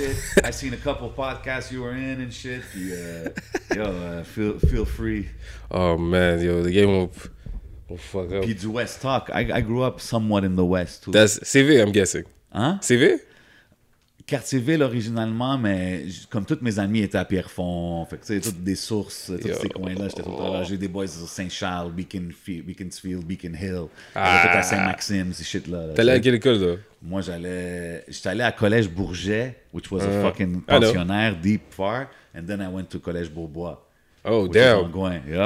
shit. 0.00 0.16
I 0.44 0.50
seen 0.50 0.74
a 0.74 0.76
couple 0.76 1.10
podcasts 1.10 1.70
you 1.70 1.82
were 1.82 1.92
in 1.92 2.20
and 2.20 2.32
shit. 2.32 2.62
Euh, 2.76 3.28
yo, 3.74 3.82
uh, 3.82 4.24
feel, 4.24 4.58
feel 4.58 4.84
free. 4.84 5.28
Oh 5.70 5.96
man, 5.96 6.40
yo, 6.40 6.62
the 6.62 6.70
game 6.70 6.88
will, 6.88 7.12
will 7.88 7.98
fuck 7.98 8.32
up. 8.32 8.44
Puis 8.44 8.66
West 8.66 9.02
Talk. 9.02 9.30
I, 9.32 9.40
I 9.52 9.60
grew 9.60 9.82
up 9.82 10.00
somewhat 10.00 10.44
in 10.44 10.56
the 10.56 10.64
West, 10.64 11.04
too. 11.04 11.12
That's 11.12 11.38
CV, 11.40 11.82
I'm 11.82 11.92
guessing. 11.92 12.24
Huh? 12.52 12.78
CV? 12.80 13.20
Quartierville 14.30 14.82
originalement, 14.82 15.58
mais 15.58 16.04
comme 16.30 16.44
tous 16.46 16.58
mes 16.62 16.78
amis 16.78 17.00
étaient 17.00 17.18
à 17.18 17.24
Pierrefonds, 17.24 18.06
fait 18.06 18.16
que 18.18 18.38
toutes 18.44 18.62
des 18.62 18.76
sources, 18.76 19.32
tous 19.42 19.48
ces 19.60 19.68
coins-là, 19.68 20.06
j'étais 20.08 20.22
tout 20.22 20.30
le 20.30 20.36
temps 20.36 20.52
là. 20.52 20.62
J'ai 20.62 20.76
des 20.76 20.86
boys 20.88 21.08
sur 21.08 21.26
Saint-Charles, 21.28 21.90
Beaconfield, 21.92 22.64
Beaconsfield, 22.64 23.24
Beacon 23.24 23.56
Hill, 23.60 23.86
Ah. 24.14 24.42
tout 24.50 24.58
à 24.58 24.62
Saint-Maxime, 24.62 25.32
ces 25.32 25.42
shit-là. 25.44 25.86
là, 25.88 25.94
T'allais 25.94 26.12
à 26.12 26.20
quelle 26.20 26.34
école, 26.36 26.58
toi? 26.58 26.76
Moi, 27.02 27.22
j'allais, 27.22 28.04
j'étais 28.08 28.28
allé 28.28 28.42
à 28.42 28.52
collège 28.52 28.88
Bourget, 28.88 29.56
which 29.74 29.90
was 29.90 30.00
a 30.02 30.06
Uh, 30.06 30.22
fucking 30.22 30.52
know. 30.52 30.60
pensionnaire 30.66 31.34
deep 31.34 31.62
far, 31.70 32.06
and 32.36 32.44
then 32.46 32.60
I 32.60 32.68
went 32.72 32.84
to 32.90 32.98
collège 33.00 33.30
Beaubois. 33.30 33.84
Oh, 34.24 34.46
damn. 34.46 34.78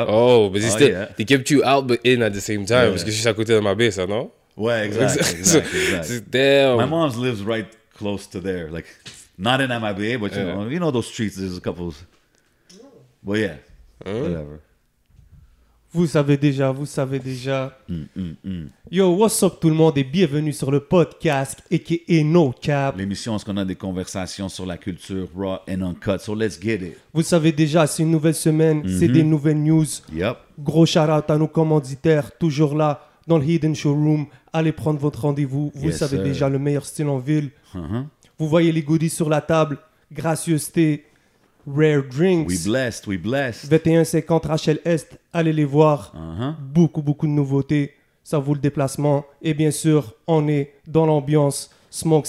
Oh, 0.08 0.50
but 0.50 0.60
they 0.60 0.68
Oh, 0.72 0.78
yeah. 0.80 1.06
they 1.16 1.24
kept 1.24 1.48
you 1.50 1.62
out 1.64 1.86
but 1.86 2.00
in 2.04 2.22
at 2.22 2.30
the 2.32 2.40
same 2.40 2.64
time. 2.66 2.76
Yeah. 2.82 2.90
Parce 2.90 3.04
que 3.04 3.10
je 3.10 3.16
suis 3.16 3.28
à 3.28 3.32
côté 3.32 3.54
de 3.54 3.60
ma 3.60 3.74
base, 3.74 3.94
ça, 3.94 4.06
non? 4.06 4.30
Ouais, 4.56 4.86
exact, 4.86 5.16
exact, 5.38 6.24
Damn. 6.30 6.76
My 6.78 6.86
mom's 6.86 7.16
lives 7.16 7.42
right 7.46 7.66
close 7.96 8.26
to 8.30 8.40
there, 8.40 8.70
like 8.70 8.86
not 9.38 9.60
in 9.60 9.68
MIBA, 9.68 10.18
but 10.18 10.32
you 10.32 10.38
Yeah. 10.38 10.54
know, 10.54 10.68
you 10.68 10.78
know 10.78 10.90
those 10.92 11.06
streets. 11.06 11.36
There's 11.36 11.56
a 11.56 11.60
couple. 11.60 11.92
But 13.22 13.38
yeah, 13.38 13.56
whatever. 14.04 14.60
Vous 15.96 16.08
savez 16.08 16.36
déjà, 16.36 16.72
vous 16.72 16.86
savez 16.86 17.20
déjà. 17.20 17.78
Mm, 17.88 18.66
Yo, 18.90 19.14
what's 19.14 19.40
up 19.44 19.60
tout 19.60 19.68
le 19.68 19.76
monde 19.76 19.96
et 19.96 20.02
bienvenue 20.02 20.52
sur 20.52 20.72
le 20.72 20.80
podcast 20.80 21.62
aka 21.72 22.24
No 22.24 22.52
Cap. 22.60 22.96
L'émission, 22.98 23.36
est-ce 23.36 23.44
qu'on 23.44 23.56
a 23.58 23.64
des 23.64 23.76
conversations 23.76 24.48
sur 24.48 24.66
la 24.66 24.76
culture 24.76 25.28
raw 25.36 25.58
and 25.68 25.82
uncut? 25.82 26.18
So 26.18 26.34
let's 26.34 26.60
get 26.60 26.76
it. 26.84 26.96
Vous 27.12 27.22
savez 27.22 27.52
déjà, 27.52 27.86
c'est 27.86 28.02
une 28.02 28.10
nouvelle 28.10 28.34
semaine, 28.34 28.82
c'est 28.88 29.06
Mm-hmm. 29.06 29.12
des 29.12 29.22
nouvelles 29.22 29.62
news. 29.62 29.86
Yep. 30.12 30.36
Gros 30.58 30.84
shout 30.84 30.98
out 31.08 31.30
à 31.30 31.38
nos 31.38 31.46
commanditaires, 31.48 32.36
toujours 32.38 32.74
là 32.76 33.08
dans 33.28 33.38
le 33.38 33.44
Hidden 33.44 33.76
Showroom. 33.76 34.26
Allez 34.54 34.72
prendre 34.72 35.00
votre 35.00 35.20
rendez-vous. 35.22 35.72
Vous 35.74 35.88
Yes, 35.88 35.98
savez 35.98 36.16
sir. 36.16 36.24
déjà 36.24 36.48
le 36.48 36.58
meilleur 36.60 36.86
style 36.86 37.08
en 37.08 37.18
ville. 37.18 37.50
Uh-huh. 37.74 38.04
Vous 38.38 38.48
voyez 38.48 38.70
les 38.72 38.82
goodies 38.82 39.10
sur 39.10 39.28
la 39.28 39.40
table. 39.40 39.78
Gracieuseté, 40.12 41.04
Rare 41.66 42.04
Drinks. 42.08 42.48
We 42.48 42.64
blessed. 42.64 43.06
We 43.08 43.18
blessed. 43.18 43.68
2150 43.68 44.46
Rachel 44.46 44.78
Est, 44.84 45.18
allez 45.32 45.52
les 45.52 45.64
voir. 45.64 46.14
Uh-huh. 46.16 46.54
Beaucoup, 46.72 47.02
beaucoup 47.02 47.26
de 47.26 47.32
nouveautés. 47.32 47.94
Ça 48.22 48.38
vaut 48.38 48.54
le 48.54 48.60
déplacement. 48.60 49.24
Et 49.42 49.54
bien 49.54 49.70
sûr, 49.70 50.14
on 50.26 50.46
est 50.48 50.72
dans 50.86 51.04
l'ambiance. 51.04 51.70
Smoke 51.90 52.26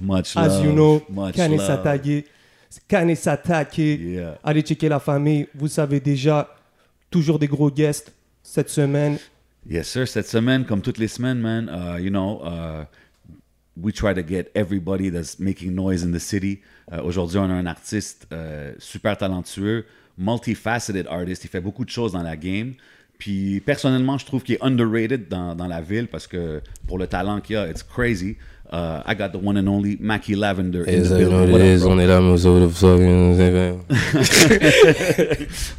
Much 0.00 0.36
as 0.36 0.46
love. 0.48 0.64
you 0.66 0.72
know, 0.72 1.02
Much 1.10 1.36
s'attaquer. 3.16 3.96
Yeah. 3.96 4.38
Allez 4.44 4.62
checker 4.62 4.88
la 4.88 5.00
famille. 5.00 5.48
Vous 5.54 5.68
savez 5.68 6.00
déjà, 6.00 6.54
toujours 7.10 7.38
des 7.38 7.46
gros 7.46 7.70
guests 7.70 8.12
cette 8.42 8.68
semaine. 8.70 9.18
Yes, 9.68 9.88
sir. 9.88 10.06
Cette 10.06 10.28
semaine, 10.28 10.64
comme 10.64 10.80
toutes 10.80 10.98
les 10.98 11.08
semaines, 11.08 11.40
man, 11.40 11.68
uh, 11.68 11.98
you 11.98 12.08
know, 12.08 12.40
uh, 12.44 12.84
we 13.76 13.92
try 13.92 14.14
to 14.14 14.22
get 14.22 14.50
everybody 14.54 15.10
that's 15.10 15.40
making 15.40 15.74
noise 15.74 16.04
in 16.04 16.12
the 16.12 16.20
city. 16.20 16.62
Uh, 16.90 17.02
Aujourd'hui, 17.02 17.38
on 17.38 17.50
a 17.50 17.54
un 17.54 17.66
artiste 17.66 18.28
euh, 18.32 18.74
super 18.78 19.16
talentueux, 19.16 19.84
multifaceted 20.16 21.08
artist. 21.08 21.44
Il 21.44 21.50
fait 21.50 21.60
beaucoup 21.60 21.84
de 21.84 21.90
choses 21.90 22.12
dans 22.12 22.22
la 22.22 22.36
game. 22.36 22.74
Puis, 23.18 23.60
personnellement, 23.60 24.18
je 24.18 24.26
trouve 24.26 24.44
qu'il 24.44 24.54
est 24.54 24.62
underrated 24.62 25.28
dans, 25.28 25.56
dans 25.56 25.66
la 25.66 25.80
ville 25.80 26.06
parce 26.06 26.28
que 26.28 26.62
pour 26.86 26.98
le 26.98 27.08
talent 27.08 27.40
qu'il 27.40 27.56
a, 27.56 27.68
it's 27.68 27.82
crazy. 27.82 28.36
Uh, 28.70 29.00
I 29.06 29.14
got 29.14 29.30
the 29.32 29.38
one 29.38 29.56
and 29.56 29.68
only 29.68 29.96
Mackie 30.00 30.34
Lavender 30.34 30.82
in 30.84 31.02
the 31.04 31.18
building. 31.18 31.52
What 31.52 31.60
up, 31.60 31.80
bro? 31.80 31.90
on 31.92 31.98
est 32.00 32.06
là, 32.06 32.20
mais 32.20 32.30
vous 32.30 32.38
savez, 32.38 32.66
vous 32.66 32.74
savez, 32.74 33.76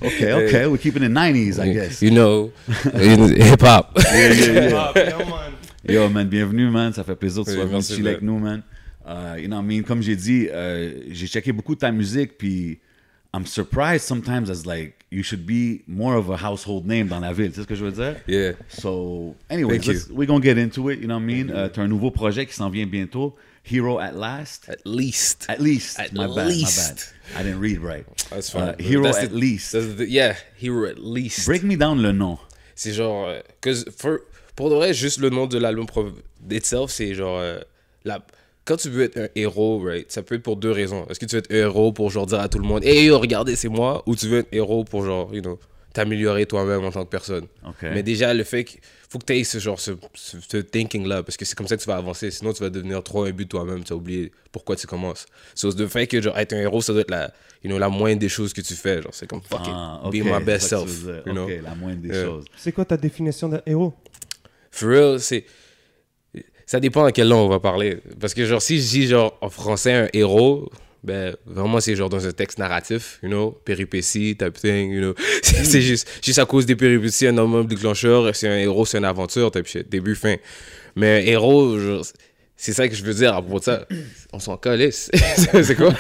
Okay, 0.02 0.34
okay. 0.34 0.68
We're 0.68 0.78
keeping 0.78 1.04
it 1.04 1.12
90s, 1.12 1.60
I 1.60 1.74
guess. 1.74 2.02
You 2.02 2.12
know, 2.12 2.52
hip 2.68 3.62
hop. 3.62 3.92
Yeah, 3.98 4.32
yeah, 4.34 4.70
yeah. 4.70 4.92
Ah, 4.96 5.50
Yo, 5.90 6.10
man, 6.10 6.28
bienvenue, 6.30 6.70
man. 6.70 6.94
Ça 6.94 7.04
fait 7.04 7.16
plaisir 7.16 7.44
que 7.44 7.52
tu 7.52 7.56
Oui, 7.56 7.56
sois 7.58 7.66
venu 7.66 7.74
merci, 7.76 7.94
chiller 7.96 8.04
man. 8.04 8.14
avec 8.14 8.22
nous, 8.24 8.40
man. 8.40 8.64
Uh, 9.06 9.36
you 9.40 9.48
know, 9.48 9.58
what 9.58 9.64
I 9.64 9.66
mean, 9.68 9.84
comme 9.84 10.02
j'ai 10.02 10.16
dit, 10.18 10.48
euh, 10.52 10.92
j'ai 11.12 11.28
checké 11.28 11.52
beaucoup 11.54 11.76
de 11.76 11.80
ta 11.80 11.92
musique, 11.92 12.38
puis 12.38 12.80
I'm 13.34 13.46
surprised 13.46 14.02
sometimes 14.06 14.50
as 14.50 14.66
like 14.66 14.97
you 15.12 15.24
should 15.24 15.46
be 15.46 15.84
more 15.88 16.16
of 16.16 16.30
a 16.30 16.36
household 16.38 16.86
name 16.86 17.08
dans 17.08 17.20
la 17.22 17.32
ville. 17.34 17.50
Tu 17.50 17.56
sais 17.56 17.62
ce 17.64 17.68
que 17.68 17.76
je 17.76 17.86
veux 17.86 17.92
dire? 17.92 18.16
Yeah. 18.28 18.54
So, 18.70 19.36
anyways, 19.50 20.10
we're 20.12 20.26
gonna 20.28 20.42
get 20.44 20.58
into 20.58 20.90
it. 20.90 21.00
You 21.00 21.08
know 21.08 21.16
what 21.16 21.24
I 21.24 21.26
mean? 21.26 21.50
Uh, 21.50 21.70
T'as 21.70 21.82
un 21.84 21.88
nouveau 21.88 22.12
projet 22.12 22.46
qui 22.46 22.54
s'en 22.54 22.70
vient 22.70 22.86
bientôt, 22.88 23.36
Hero 23.64 24.00
at 24.00 24.12
Last. 24.14 24.68
At 24.70 24.86
least. 24.86 25.46
At 25.50 25.60
least. 25.60 26.00
At 26.00 26.12
my 26.14 26.28
bad, 26.28 26.30
my 26.30 26.36
bad. 26.36 26.48
least. 26.50 27.14
I 27.38 27.44
didn't 27.44 27.60
read 27.62 27.80
right. 27.80 28.06
That's 28.30 28.54
Uh, 28.54 28.76
fine. 28.76 28.76
Hero 28.80 29.04
That's 29.04 29.20
at 29.20 29.30
the- 29.30 29.36
least. 29.38 29.72
the- 29.72 30.08
yeah, 30.10 30.36
Hero 30.58 30.86
at 30.90 31.00
least. 31.00 31.46
Break 31.46 31.64
me 31.64 31.76
down 31.78 32.02
le 32.02 32.12
nom. 32.12 32.38
C'est 32.76 32.94
genre. 32.94 33.28
euh, 33.30 33.42
for- 33.98 34.20
pour 34.56 34.70
de 34.70 34.76
vrai, 34.76 34.94
juste 34.94 35.20
le 35.20 35.30
nom 35.30 35.48
de 35.48 35.58
l'album 35.58 35.86
itself, 36.52 36.92
c'est 36.92 37.14
genre. 37.14 37.40
euh, 37.40 37.60
la, 38.06 38.20
quand 38.68 38.78
tu 38.78 38.90
veux 38.90 39.04
être 39.04 39.18
un 39.18 39.28
héros, 39.36 39.80
right, 39.82 40.12
ça 40.12 40.22
peut 40.24 40.36
être 40.36 40.44
pour 40.44 40.58
deux 40.58 40.72
raisons. 40.72 41.06
Est-ce 41.10 41.20
que 41.20 41.26
tu 41.26 41.36
veux 41.36 41.40
être 41.40 41.52
un 41.52 41.56
héros 41.56 41.92
pour 41.94 42.10
genre 42.12 42.26
dire 42.26 42.40
à 42.40 42.50
tout 42.50 42.60
le 42.60 42.66
monde, 42.68 42.84
hey 42.84 43.06
yo, 43.06 43.18
regardez, 43.18 43.56
c'est 43.56 43.70
moi, 43.70 44.04
ou 44.06 44.16
tu 44.16 44.28
veux 44.28 44.40
être 44.40 44.50
héros 44.52 44.84
pour 44.84 45.06
genre, 45.06 45.34
you 45.34 45.42
know, 45.42 45.58
t'améliorer 45.94 46.46
toi-même 46.46 46.84
en 46.84 46.92
tant 46.92 47.04
que 47.06 47.10
personne. 47.10 47.46
Ok. 47.66 47.82
Mais 47.82 48.04
déjà, 48.04 48.34
le 48.34 48.44
fait 48.44 48.64
qu'il 48.66 48.80
faut 49.10 49.18
que 49.20 49.26
tu 49.26 49.36
aies 49.38 49.44
ce 49.44 49.58
genre, 49.58 49.80
ce, 49.80 49.92
ce, 50.14 50.38
ce 50.48 50.58
thinking-là, 50.58 51.24
parce 51.24 51.38
que 51.38 51.46
c'est 51.46 51.56
comme 51.56 51.68
ça 51.68 51.76
que 51.78 51.82
tu 51.82 51.88
vas 51.88 51.96
avancer. 51.96 52.30
Sinon, 52.30 52.54
tu 52.54 52.62
vas 52.62 52.70
devenir 52.70 53.02
trop 53.02 53.24
un 53.24 53.32
but 53.32 53.48
toi-même, 53.50 53.84
tu 53.84 53.90
vas 53.90 53.96
oublier 53.96 54.32
pourquoi 54.52 54.76
tu 54.76 54.86
commences. 54.86 55.26
So, 55.56 55.72
le 55.72 55.88
fait 55.88 56.06
que 56.06 56.22
genre, 56.22 56.38
être 56.38 56.54
un 56.54 56.60
héros, 56.60 56.82
ça 56.82 56.92
doit 56.94 57.02
être 57.02 57.10
la, 57.10 57.34
you 57.64 57.70
know, 57.70 57.80
la 57.80 57.90
moindre 57.90 58.20
des 58.20 58.30
choses 58.30 58.54
que 58.54 58.62
tu 58.62 58.76
fais. 58.76 59.02
Genre, 59.02 59.14
c'est 59.14 59.26
comme, 59.28 59.42
fuck 59.42 59.62
Ah, 59.64 60.02
it, 60.06 60.12
be 60.12 60.24
my 60.26 60.44
best 60.44 60.68
self. 60.68 61.04
you 61.26 61.32
know? 61.34 61.48
La 61.64 61.74
moindre 61.74 62.02
des 62.02 62.10
Yeah. 62.10 62.26
choses. 62.26 62.46
C'est 62.58 62.74
quoi 62.74 62.86
ta 62.86 62.98
définition 62.98 63.50
d'un 63.50 63.62
héros? 63.66 63.94
For 64.72 64.90
real, 64.90 65.20
c'est. 65.20 65.46
Ça 66.68 66.82
dépend 66.82 67.06
à 67.06 67.14
quelle 67.14 67.30
langue 67.30 67.46
on 67.46 67.50
va 67.50 67.62
parler. 67.62 67.98
Parce 68.20 68.34
que, 68.34 68.46
genre, 68.46 68.62
si 68.62 68.80
je 68.80 68.88
dis, 68.90 69.08
genre, 69.08 69.38
en 69.40 69.50
français, 69.50 69.94
un 69.94 70.08
héros, 70.12 70.70
ben, 71.02 71.34
vraiment, 71.46 71.80
c'est 71.80 71.96
genre 71.96 72.10
dans 72.10 72.28
un 72.28 72.32
texte 72.34 72.60
narratif, 72.60 73.20
you 73.24 73.30
know, 73.30 73.58
péripéties, 73.64 74.36
type 74.36 74.54
thing, 74.54 74.92
you 74.92 75.00
know. 75.00 75.14
C'est 75.42 75.64
c'est 75.64 75.82
juste, 75.82 76.10
juste 76.22 76.40
à 76.40 76.46
cause 76.46 76.66
des 76.66 76.76
péripéties, 76.76 77.28
un 77.28 77.38
homme 77.38 77.66
déclencheur, 77.66 78.36
c'est 78.36 78.50
un 78.50 78.58
héros, 78.58 78.86
c'est 78.86 78.98
une 78.98 79.06
aventure, 79.06 79.50
type 79.50 79.66
shit, 79.66 79.90
début, 79.90 80.16
fin. 80.16 80.36
Mais 80.98 81.22
un 81.22 81.26
héros, 81.32 81.80
genre, 81.80 82.04
c'est 82.60 82.74
ça 82.74 82.88
que 82.90 82.96
je 82.96 83.04
veux 83.04 83.14
dire 83.14 83.36
à 83.36 83.42
propos 83.42 83.60
de 83.60 83.64
ça. 83.66 83.88
On 84.34 84.40
s'en 84.40 84.58
calisse. 84.58 85.12
c'est 85.14 85.76
quoi? 85.76 85.94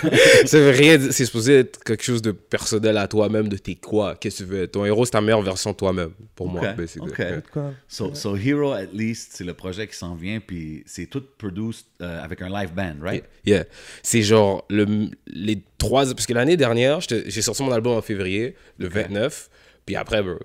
Rien. 0.51 0.99
C'est 1.11 1.25
supposé 1.25 1.59
être 1.59 1.83
quelque 1.83 2.03
chose 2.03 2.21
de 2.23 2.31
personnel 2.31 2.97
à 2.97 3.07
toi-même, 3.07 3.47
de 3.47 3.57
tes 3.57 3.75
quoi, 3.75 4.15
qu'est-ce 4.15 4.39
que 4.39 4.43
tu 4.43 4.49
veux? 4.49 4.63
Être. 4.63 4.71
Ton 4.71 4.83
héros, 4.83 5.05
c'est 5.05 5.11
ta 5.11 5.21
meilleure 5.21 5.43
version 5.43 5.71
de 5.71 5.75
toi-même, 5.75 6.11
pour 6.35 6.49
moi, 6.49 6.61
Ok, 6.61 6.75
basically. 6.75 7.09
ok. 7.11 7.19
Yeah. 7.19 7.41
Quoi 7.53 7.73
So, 7.87 8.15
so 8.15 8.35
Hero 8.35 8.71
at 8.73 8.87
least, 8.91 9.33
c'est 9.35 9.43
le 9.43 9.53
projet 9.53 9.87
qui 9.87 9.95
s'en 9.95 10.15
vient, 10.15 10.39
puis 10.39 10.83
c'est 10.87 11.05
tout 11.05 11.23
produced 11.37 11.85
euh, 12.01 12.23
avec 12.23 12.41
un 12.41 12.49
live 12.49 12.73
band, 12.73 12.95
right? 13.03 13.23
Yeah. 13.45 13.65
C'est 14.01 14.23
genre 14.23 14.65
le, 14.69 15.09
les 15.27 15.61
trois. 15.77 16.05
Parce 16.05 16.25
que 16.25 16.33
l'année 16.33 16.57
dernière, 16.57 16.99
j'ai 17.01 17.41
sorti 17.43 17.61
mon 17.61 17.71
album 17.71 17.93
en 17.97 18.01
février, 18.01 18.55
le 18.79 18.87
29. 18.89 19.49
Puis 19.85 19.95
après, 19.95 20.21
bro, 20.23 20.39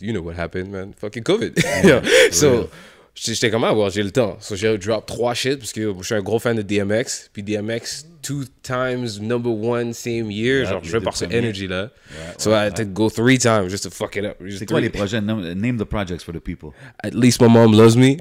you 0.00 0.12
know 0.12 0.22
what 0.22 0.34
happened, 0.38 0.70
man. 0.70 0.92
Fucking 0.96 1.22
COVID. 1.24 1.52
Yeah. 1.84 2.02
so, 2.30 2.70
j'étais 3.16 3.50
comme, 3.50 3.64
ah, 3.64 3.74
well, 3.74 3.90
j'ai 3.90 4.02
le 4.02 4.10
temps. 4.12 4.36
So, 4.40 4.54
j'ai 4.56 4.76
drop 4.78 5.06
trois 5.06 5.34
shit 5.34 5.58
parce 5.58 5.72
que 5.72 5.92
je 5.98 6.04
suis 6.04 6.14
un 6.14 6.22
gros 6.22 6.38
fan 6.38 6.56
de 6.56 6.62
DMX. 6.62 7.30
Puis 7.32 7.42
DMX, 7.42 8.06
two 8.22 8.44
times 8.62 9.18
number 9.20 9.50
one 9.52 9.92
same 9.92 10.30
year. 10.30 10.62
Yeah, 10.62 10.70
genre, 10.70 10.80
je 10.84 10.92
veux 10.92 11.00
par 11.00 11.16
ce 11.16 11.24
premier. 11.24 11.38
energy 11.38 11.66
là. 11.66 11.84
Ouais, 12.10 12.16
so, 12.38 12.50
ouais, 12.50 12.56
I 12.56 12.64
had 12.66 12.74
to 12.76 12.84
go 12.84 13.08
three 13.08 13.38
times 13.38 13.70
just 13.70 13.84
to 13.84 13.90
fuck 13.90 14.16
it 14.16 14.24
up. 14.24 14.36
Just 14.44 14.58
C'est 14.58 14.66
quoi 14.66 14.80
les 14.80 14.90
projets? 14.90 15.20
Name, 15.20 15.52
name 15.54 15.78
the 15.78 15.84
projects 15.84 16.22
for 16.22 16.32
the 16.34 16.40
people. 16.40 16.70
At 17.02 17.14
least 17.14 17.40
my 17.40 17.48
mom 17.48 17.72
loves 17.72 17.96
me. 17.96 18.18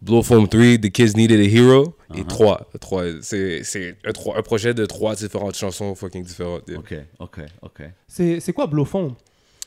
Blow 0.00 0.22
Foam 0.22 0.46
3, 0.48 0.78
The 0.78 0.90
Kids 0.92 1.16
Needed 1.16 1.40
a 1.40 1.48
Hero. 1.48 1.96
Uh-huh. 2.10 2.20
Et 2.20 2.24
3. 2.24 2.68
trois 2.80 3.02
c'est 3.20 3.64
c'est 3.64 3.96
un, 4.04 4.12
trois- 4.12 4.38
un 4.38 4.42
projet 4.42 4.72
de 4.72 4.86
trois 4.86 5.16
différentes 5.16 5.56
chansons 5.56 5.92
fucking 5.96 6.22
différentes. 6.22 6.68
yeah. 6.68 6.78
OK, 6.78 6.94
OK, 7.18 7.40
OK. 7.62 7.82
C'est 8.06 8.38
c'est 8.38 8.52
quoi 8.52 8.68
Blowfond 8.68 9.16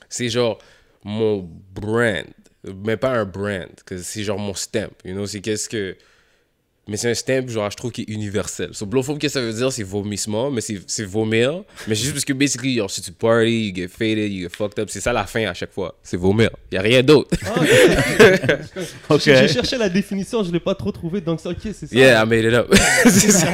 C'est 0.08 0.30
genre 0.30 0.58
mon 1.04 1.48
brand. 1.76 2.24
Mais 2.86 2.98
pas 2.98 3.12
un 3.12 3.26
brand. 3.26 3.70
que 3.86 3.98
C'est 3.98 4.24
genre 4.24 4.40
mon 4.40 4.54
stamp. 4.54 4.92
You 5.04 5.14
know, 5.14 5.26
c'est 5.26 5.42
qu'est-ce 5.42 5.68
que. 5.68 5.96
Mais 6.88 6.98
c'est 6.98 7.10
un 7.10 7.14
stamp, 7.14 7.48
genre, 7.48 7.70
je 7.70 7.78
trouve, 7.78 7.92
qui 7.92 8.02
est 8.02 8.10
universel. 8.10 8.70
So, 8.74 8.88
blowfoam, 8.88 9.20
qu'est-ce 9.20 9.36
que 9.36 9.40
ça 9.40 9.46
veut 9.46 9.54
dire? 9.54 9.72
C'est 9.72 9.84
vomissement, 9.84 10.50
mais 10.50 10.62
c'est 10.62 10.82
c'est 10.88 11.06
vomir. 11.06 11.64
Mais 11.88 11.94
c'est 11.96 12.02
juste 12.02 12.14
parce 12.14 12.26
que, 12.26 12.34
basically, 12.34 12.78
genre, 12.78 12.90
si 12.90 13.02
tu 13.02 13.12
party, 13.12 13.68
you 13.68 13.76
get 13.76 13.88
faded, 13.88 14.32
you 14.32 14.44
get 14.44 14.56
fucked 14.56 14.80
up, 14.80 14.90
c'est 14.90 15.00
ça 15.00 15.14
la 15.14 15.26
fin 15.26 15.46
à 15.46 15.54
chaque 15.54 15.72
fois. 15.72 15.98
C'est 16.02 16.18
vomir. 16.18 16.50
Y 16.72 16.78
a 16.78 16.82
rien 16.82 17.04
d'autre. 17.04 17.30
OK. 19.10 19.22
J'ai 19.24 19.48
cherché 19.48 19.78
la 19.78 19.90
définition, 19.90 20.44
je 20.44 20.52
l'ai 20.52 20.60
pas 20.60 20.74
trop 20.74 20.92
trouvé, 20.92 21.22
donc 21.22 21.40
c'est 21.40 21.50
ok, 21.50 21.60
c'est 21.62 21.88
ça. 21.88 21.96
Yeah, 21.96 22.24
I 22.24 22.28
made 22.28 22.46
it 22.46 22.54
up. 22.54 22.74
C'est 23.06 23.32
ça. 23.32 23.48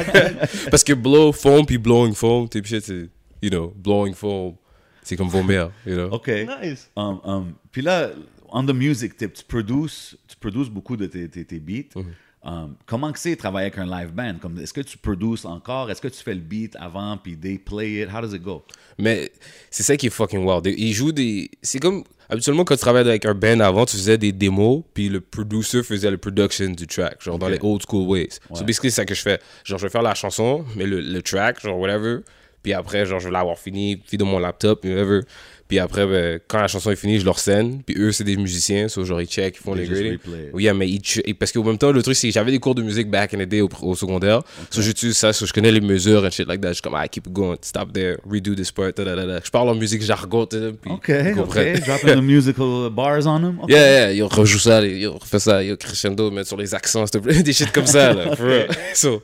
Parce 0.70 0.82
que 0.82 0.94
blow 0.94 1.30
foam 1.32 1.66
puis 1.66 1.78
blowing 1.78 2.14
foam, 2.14 2.48
type 2.48 2.66
shit, 2.66 2.84
c'est, 2.84 3.08
you 3.42 3.50
know, 3.50 3.72
blowing 3.76 4.14
foam, 4.14 4.54
c'est 5.02 5.16
comme 5.16 5.28
vomir, 5.28 5.70
you 5.86 5.94
know. 5.94 6.08
OK. 6.12 6.28
Nice. 6.28 6.90
Um, 6.96 7.20
um, 7.24 7.54
puis 7.70 7.82
là, 7.82 8.10
on 8.52 8.64
the 8.66 8.74
music 8.74 9.16
tip, 9.16 9.34
tu 9.34 9.44
produces, 9.44 10.16
tu 10.26 10.36
produces 10.36 10.68
beaucoup 10.68 10.96
de 10.96 11.06
tes, 11.06 11.28
tes, 11.28 11.44
tes 11.44 11.60
beats. 11.60 11.94
Mhm. 11.94 12.14
Um, 12.44 12.76
comment 12.86 13.10
que 13.12 13.18
c'est 13.18 13.34
travailler 13.34 13.66
avec 13.66 13.78
un 13.78 13.86
live 13.86 14.12
band? 14.12 14.36
Est-ce 14.62 14.72
que 14.72 14.80
tu 14.80 14.96
produces 14.96 15.44
encore? 15.44 15.90
Est-ce 15.90 16.00
que 16.00 16.08
tu 16.08 16.22
fais 16.22 16.34
le 16.34 16.40
beat 16.40 16.76
avant 16.76 17.16
puis 17.16 17.36
they 17.36 17.58
play 17.58 18.02
it? 18.02 18.08
How 18.14 18.20
does 18.20 18.32
it 18.32 18.42
go? 18.42 18.64
Mais 18.96 19.32
c'est 19.70 19.82
ça 19.82 19.96
qui 19.96 20.06
est 20.06 20.10
fucking 20.10 20.44
wild. 20.44 20.64
Ils 20.66 20.92
jouent 20.92 21.12
des. 21.12 21.50
C'est 21.62 21.80
comme. 21.80 22.04
Habituellement, 22.30 22.64
quand 22.64 22.74
tu 22.74 22.80
travaillais 22.80 23.08
avec 23.08 23.24
un 23.24 23.34
band 23.34 23.60
avant, 23.60 23.86
tu 23.86 23.96
faisais 23.96 24.18
des 24.18 24.32
démos, 24.32 24.82
puis 24.92 25.08
le 25.08 25.20
producer 25.20 25.82
faisait 25.82 26.10
le 26.10 26.18
production 26.18 26.68
du 26.70 26.86
track, 26.86 27.22
genre 27.22 27.38
dans 27.38 27.48
les 27.48 27.58
old 27.62 27.82
school 27.88 28.06
ways. 28.06 28.28
So 28.54 28.64
basically, 28.64 28.90
c'est 28.90 28.96
ça 28.96 29.04
que 29.06 29.14
je 29.14 29.22
fais. 29.22 29.40
Genre, 29.64 29.78
je 29.78 29.86
vais 29.86 29.90
faire 29.90 30.02
la 30.02 30.14
chanson, 30.14 30.64
mais 30.76 30.86
le, 30.86 31.00
le 31.00 31.22
track, 31.22 31.60
genre 31.60 31.78
whatever. 31.78 32.18
Puis 32.62 32.72
après, 32.74 33.06
genre, 33.06 33.18
je 33.18 33.26
vais 33.26 33.32
l'avoir 33.32 33.58
fini, 33.58 33.96
puis 33.96 34.18
de 34.18 34.24
mon 34.24 34.38
laptop, 34.38 34.84
whatever. 34.84 35.22
Puis 35.68 35.78
après, 35.78 36.06
ben, 36.06 36.40
quand 36.48 36.60
la 36.60 36.66
chanson 36.68 36.90
est 36.90 36.96
finie, 36.96 37.20
je 37.20 37.24
leur 37.26 37.38
scène. 37.38 37.82
Puis 37.84 37.94
eux, 37.98 38.10
c'est 38.10 38.24
des 38.24 38.36
musiciens, 38.36 38.88
so 38.88 39.04
genre 39.04 39.20
ils 39.20 39.26
check, 39.26 39.56
ils 39.60 39.62
font 39.62 39.74
They 39.74 39.82
les 39.82 39.86
just 39.86 40.00
grading. 40.00 40.18
replay 40.18 40.44
it. 40.46 40.50
Oui, 40.54 40.62
yeah, 40.64 40.72
mais 40.74 40.88
ils 40.88 41.34
parce 41.34 41.52
qu'au 41.52 41.62
même 41.62 41.76
temps, 41.78 41.92
le 41.92 42.02
truc, 42.02 42.16
c'est 42.16 42.28
que 42.28 42.32
j'avais 42.34 42.50
des 42.50 42.58
cours 42.58 42.74
de 42.74 42.82
musique 42.82 43.10
back 43.10 43.34
in 43.34 43.38
the 43.38 43.48
day 43.48 43.60
au, 43.60 43.68
au 43.82 43.94
secondaire. 43.94 44.40
So 44.70 44.80
j'utilise 44.82 45.16
ça, 45.16 45.32
so 45.32 45.44
je 45.46 45.52
connais 45.52 45.70
les 45.70 45.80
mesures 45.80 46.24
and 46.24 46.30
shit 46.30 46.48
like 46.48 46.60
that. 46.62 46.68
Je 46.68 46.72
suis 46.74 46.82
comme, 46.82 46.94
ah, 46.94 47.06
keep 47.06 47.28
going, 47.30 47.56
stop 47.62 47.92
there, 47.92 48.16
redo 48.28 48.54
this 48.54 48.72
part, 48.72 48.92
da, 48.94 49.04
da, 49.04 49.14
da, 49.14 49.26
da. 49.26 49.40
Je 49.44 49.50
parle 49.50 49.68
en 49.68 49.74
musique 49.74 50.02
jargon, 50.02 50.46
puis 50.46 50.90
OK, 50.90 51.08
ils 51.08 51.38
OK. 51.38 51.80
Dropping 51.84 52.14
the 52.14 52.22
musical 52.22 52.88
bars 52.90 53.26
on 53.26 53.40
them? 53.40 53.58
Yeah, 53.68 53.78
yeah, 53.78 54.12
yo, 54.12 54.28
rejoue 54.28 54.58
ça, 54.58 54.82
yo, 54.84 55.18
refais 55.18 55.38
ça, 55.38 55.62
yo, 55.62 55.76
crescendo, 55.76 56.30
mettre 56.30 56.48
sur 56.48 56.56
les 56.56 56.74
accents, 56.74 57.04
s'il 57.06 57.20
te 57.20 57.26
plaît, 57.26 57.42
des 57.42 57.52
shit 57.52 57.70
comme 57.72 57.86
ça, 57.86 58.14
là, 58.14 58.34
for 58.36 58.46
real. 58.46 58.68
So, 58.94 59.22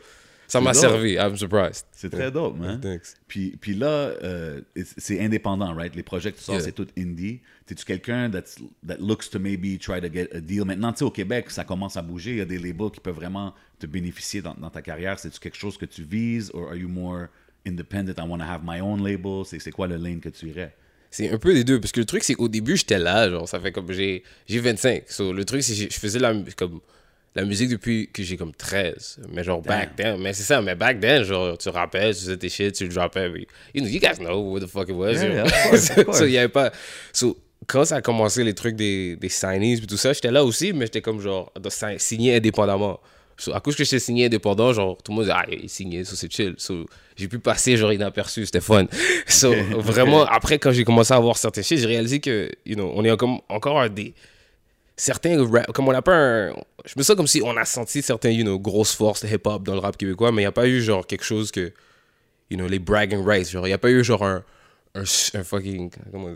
ça 0.54 0.60
m'a 0.62 0.72
dope. 0.72 0.80
servi, 0.80 1.12
I'm 1.14 1.36
surprised. 1.36 1.84
C'est 1.92 2.10
très 2.10 2.30
dope, 2.30 2.56
man. 2.58 2.80
Thanks. 2.80 3.14
Puis, 3.28 3.56
puis 3.60 3.74
là, 3.74 3.86
euh, 3.86 4.60
it's- 4.74 4.94
c'est 4.96 5.20
indépendant, 5.20 5.74
right? 5.74 5.94
Les 5.94 6.02
projets 6.02 6.32
que 6.32 6.38
tu 6.38 6.44
sors, 6.44 6.54
Yeah. 6.56 6.64
c'est 6.64 6.72
tout 6.72 6.86
indie. 6.98 7.40
T'es-tu 7.66 7.84
quelqu'un 7.84 8.30
that 8.30 8.44
looks 8.98 9.30
to 9.30 9.38
maybe 9.38 9.78
try 9.78 10.00
to 10.00 10.12
get 10.12 10.28
a 10.34 10.40
deal? 10.40 10.64
Maintenant, 10.64 10.92
tu 10.92 10.98
sais, 11.00 11.04
au 11.04 11.10
Québec, 11.10 11.50
ça 11.50 11.64
commence 11.64 11.96
à 11.96 12.02
bouger. 12.02 12.30
Il 12.32 12.36
y 12.38 12.40
a 12.40 12.44
des 12.46 12.58
labels 12.58 12.90
qui 12.90 13.00
peuvent 13.00 13.14
vraiment 13.14 13.54
te 13.78 13.86
bénéficier 13.86 14.42
dans, 14.42 14.54
dans 14.54 14.70
ta 14.70 14.82
carrière. 14.82 15.18
C'est-tu 15.18 15.38
quelque 15.40 15.56
chose 15.58 15.76
que 15.76 15.86
tu 15.86 16.02
vises? 16.02 16.50
Or 16.54 16.68
are 16.68 16.76
you 16.76 16.88
more 16.88 17.26
independent? 17.66 18.14
I 18.18 18.22
want 18.28 18.38
to 18.38 18.44
have 18.44 18.60
my 18.64 18.80
own 18.80 19.02
label. 19.02 19.44
C'est 19.46 19.70
quoi 19.70 19.86
le 19.86 19.96
lane 19.96 20.20
que 20.20 20.28
tu 20.28 20.46
irais? 20.48 20.74
C'est 21.10 21.30
un 21.30 21.38
peu 21.38 21.54
des 21.54 21.62
deux, 21.62 21.78
parce 21.80 21.92
que 21.92 22.00
le 22.00 22.06
truc, 22.06 22.24
c'est 22.24 22.34
qu'au 22.34 22.48
début, 22.48 22.76
j'étais 22.76 22.98
là, 22.98 23.30
genre, 23.30 23.48
ça 23.48 23.60
fait 23.60 23.70
comme, 23.70 23.92
j'ai 23.92 24.24
j'ai 24.48 24.58
25. 24.58 25.04
So, 25.08 25.32
le 25.32 25.44
truc, 25.44 25.62
c'est 25.62 25.86
que 25.86 25.94
je 25.94 25.98
faisais 26.00 26.18
la, 26.18 26.34
comme, 26.56 26.80
la 27.34 27.44
musique 27.44 27.68
depuis 27.68 28.08
que 28.12 28.22
j'ai 28.22 28.36
comme 28.36 28.54
13. 28.54 29.20
Mais 29.32 29.42
genre, 29.42 29.60
back 29.60 29.96
then, 29.96 30.18
mais 30.20 30.32
c'est 30.32 30.44
ça, 30.44 30.62
mais 30.62 30.74
back 30.74 31.00
then, 31.00 31.24
genre, 31.24 31.58
tu 31.58 31.68
rappelles, 31.68 32.14
tu 32.14 32.20
faisais 32.20 32.36
tes 32.36 32.48
shit, 32.48 32.74
tu 32.74 32.84
le 32.84 32.94
droppais, 32.94 33.28
you, 33.74 33.82
know, 33.82 33.88
you 33.88 33.98
guys 33.98 34.18
know 34.18 34.38
what 34.52 34.60
the 34.60 34.66
fuck 34.66 34.88
it 34.88 34.94
was. 34.94 35.14
Yeah, 35.14 35.44
yeah, 35.44 35.76
so, 36.12 36.26
il 36.26 36.32
y 36.32 36.38
avait 36.38 36.48
pas... 36.48 36.70
So, 37.12 37.36
quand 37.66 37.84
ça 37.84 37.96
a 37.96 38.02
commencé, 38.02 38.44
les 38.44 38.54
trucs 38.54 38.76
des, 38.76 39.16
des 39.16 39.28
signees 39.28 39.78
puis 39.78 39.86
tout 39.86 39.96
ça, 39.96 40.12
j'étais 40.12 40.30
là 40.30 40.44
aussi, 40.44 40.72
mais 40.72 40.86
j'étais 40.86 41.00
comme, 41.00 41.20
genre, 41.20 41.52
de 41.60 41.68
si- 41.70 41.98
signer 41.98 42.36
indépendamment. 42.36 43.00
So, 43.36 43.52
à 43.52 43.60
cause 43.60 43.74
que 43.74 43.82
j'étais 43.82 43.98
signé 43.98 44.26
indépendant, 44.26 44.72
genre, 44.72 44.96
tout 45.02 45.10
le 45.10 45.16
monde 45.16 45.24
disait, 45.24 45.36
ah, 45.36 45.44
il 45.50 45.64
est 45.64 45.68
signé, 45.68 46.04
ça 46.04 46.14
c'est 46.14 46.30
chill. 46.30 46.54
So, 46.56 46.86
j'ai 47.16 47.26
pu 47.26 47.40
passer, 47.40 47.76
genre, 47.76 47.92
inaperçu, 47.92 48.44
c'était 48.46 48.60
fun. 48.60 48.86
So, 49.26 49.52
vraiment, 49.78 50.24
après, 50.24 50.60
quand 50.60 50.70
j'ai 50.70 50.84
commencé 50.84 51.12
à 51.12 51.18
voir 51.18 51.36
certaines 51.36 51.64
choses, 51.64 51.80
j'ai 51.80 51.86
réalisé 51.86 52.20
que, 52.20 52.48
you 52.64 52.76
know, 52.76 52.92
on 52.94 53.04
est 53.04 53.16
comme, 53.16 53.40
encore 53.48 53.80
un 53.80 53.88
des. 53.88 54.14
Certains 54.96 55.44
rap, 55.50 55.72
comme 55.72 55.88
on 55.88 55.92
n'a 55.92 56.02
pas 56.02 56.14
un. 56.16 56.52
Je 56.84 56.94
me 56.96 57.02
sens 57.02 57.16
comme 57.16 57.26
si 57.26 57.42
on 57.44 57.56
a 57.56 57.64
senti 57.64 58.00
certains, 58.02 58.30
you 58.30 58.44
know, 58.44 58.58
grosses 58.60 58.94
forces 58.94 59.24
de 59.24 59.28
hip-hop 59.34 59.64
dans 59.64 59.74
le 59.74 59.80
rap 59.80 59.96
québécois, 59.96 60.30
mais 60.30 60.42
il 60.42 60.44
n'y 60.44 60.48
a 60.48 60.52
pas 60.52 60.68
eu, 60.68 60.80
genre, 60.82 61.06
quelque 61.06 61.24
chose 61.24 61.50
que. 61.50 61.72
You 62.50 62.58
know, 62.58 62.68
les 62.68 62.78
bragging 62.78 63.24
rights. 63.24 63.50
Genre, 63.50 63.66
il 63.66 63.70
n'y 63.70 63.74
a 63.74 63.78
pas 63.78 63.90
eu, 63.90 64.04
genre, 64.04 64.24
un. 64.24 64.44
Un, 64.94 65.02
un 65.02 65.42
fucking. 65.44 65.90
Comment 66.12 66.34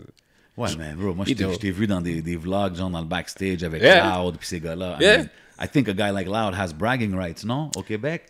Ouais, 0.57 0.69
mais 0.77 0.91
bro, 0.93 1.13
moi, 1.13 1.23
je 1.25 1.33
t'ai 1.55 1.71
vu 1.71 1.87
dans 1.87 2.01
des, 2.01 2.21
des 2.21 2.35
vlogs, 2.35 2.75
genre 2.75 2.89
dans 2.89 2.99
le 2.99 3.05
backstage 3.05 3.63
avec 3.63 3.81
Yeah. 3.81 4.17
Loud 4.17 4.35
puis 4.37 4.45
ces 4.45 4.59
gars-là. 4.59 4.97
I 4.99 5.03
Yeah. 5.03 5.17
mean, 5.19 5.29
I 5.61 5.67
think 5.69 5.87
a 5.87 5.93
guy 5.93 6.11
like 6.11 6.27
Loud 6.27 6.53
has 6.53 6.73
bragging 6.73 7.15
rights, 7.15 7.45
non? 7.45 7.71
Au 7.77 7.81
Québec? 7.81 8.23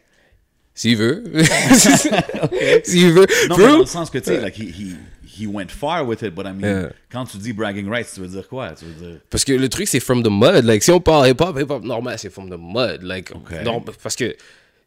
S'il 0.75 0.96
veut. 0.98 1.24
S'il 2.84 3.14
veut. 3.14 3.25
Non, 3.50 3.58
mais 3.58 3.64
dans 3.68 3.78
le 3.80 3.86
sens 3.86 4.12
que, 4.12 4.20
tu 4.20 4.25
sais, 4.25 4.40
like, 4.42 4.56
he, 4.60 4.70
he, 4.70 4.96
he 5.39 5.47
went 5.47 5.71
far 5.71 6.03
with 6.06 6.21
it, 6.24 6.36
but 6.36 6.45
I 6.45 6.51
mean, 6.51 6.62
Yeah. 6.65 6.89
quand 7.12 7.25
tu 7.25 7.38
dis 7.38 7.53
bragging 7.53 7.88
rights, 7.89 8.13
tu 8.15 8.21
veux 8.21 8.27
dire 8.27 8.47
quoi? 8.47 8.71
Tu 8.74 8.86
veux 8.86 8.94
dire... 8.94 9.19
Parce 9.30 9.44
que 9.45 9.53
le 9.53 9.69
truc, 9.69 9.88
c'est 9.88 10.00
from 10.00 10.21
the 10.24 10.30
mud. 10.30 10.65
Like, 10.65 10.83
si 10.83 10.91
on 10.91 11.00
parle 11.00 11.27
hip-hop, 11.30 11.57
hip-hop 11.57 11.83
normal, 11.83 12.18
c'est 12.19 12.30
from 12.30 12.50
the 12.50 12.57
mud. 12.59 13.01
Like, 13.03 13.31
Ok. 13.33 13.63
non, 13.63 13.81
parce 13.81 14.15
que 14.15 14.36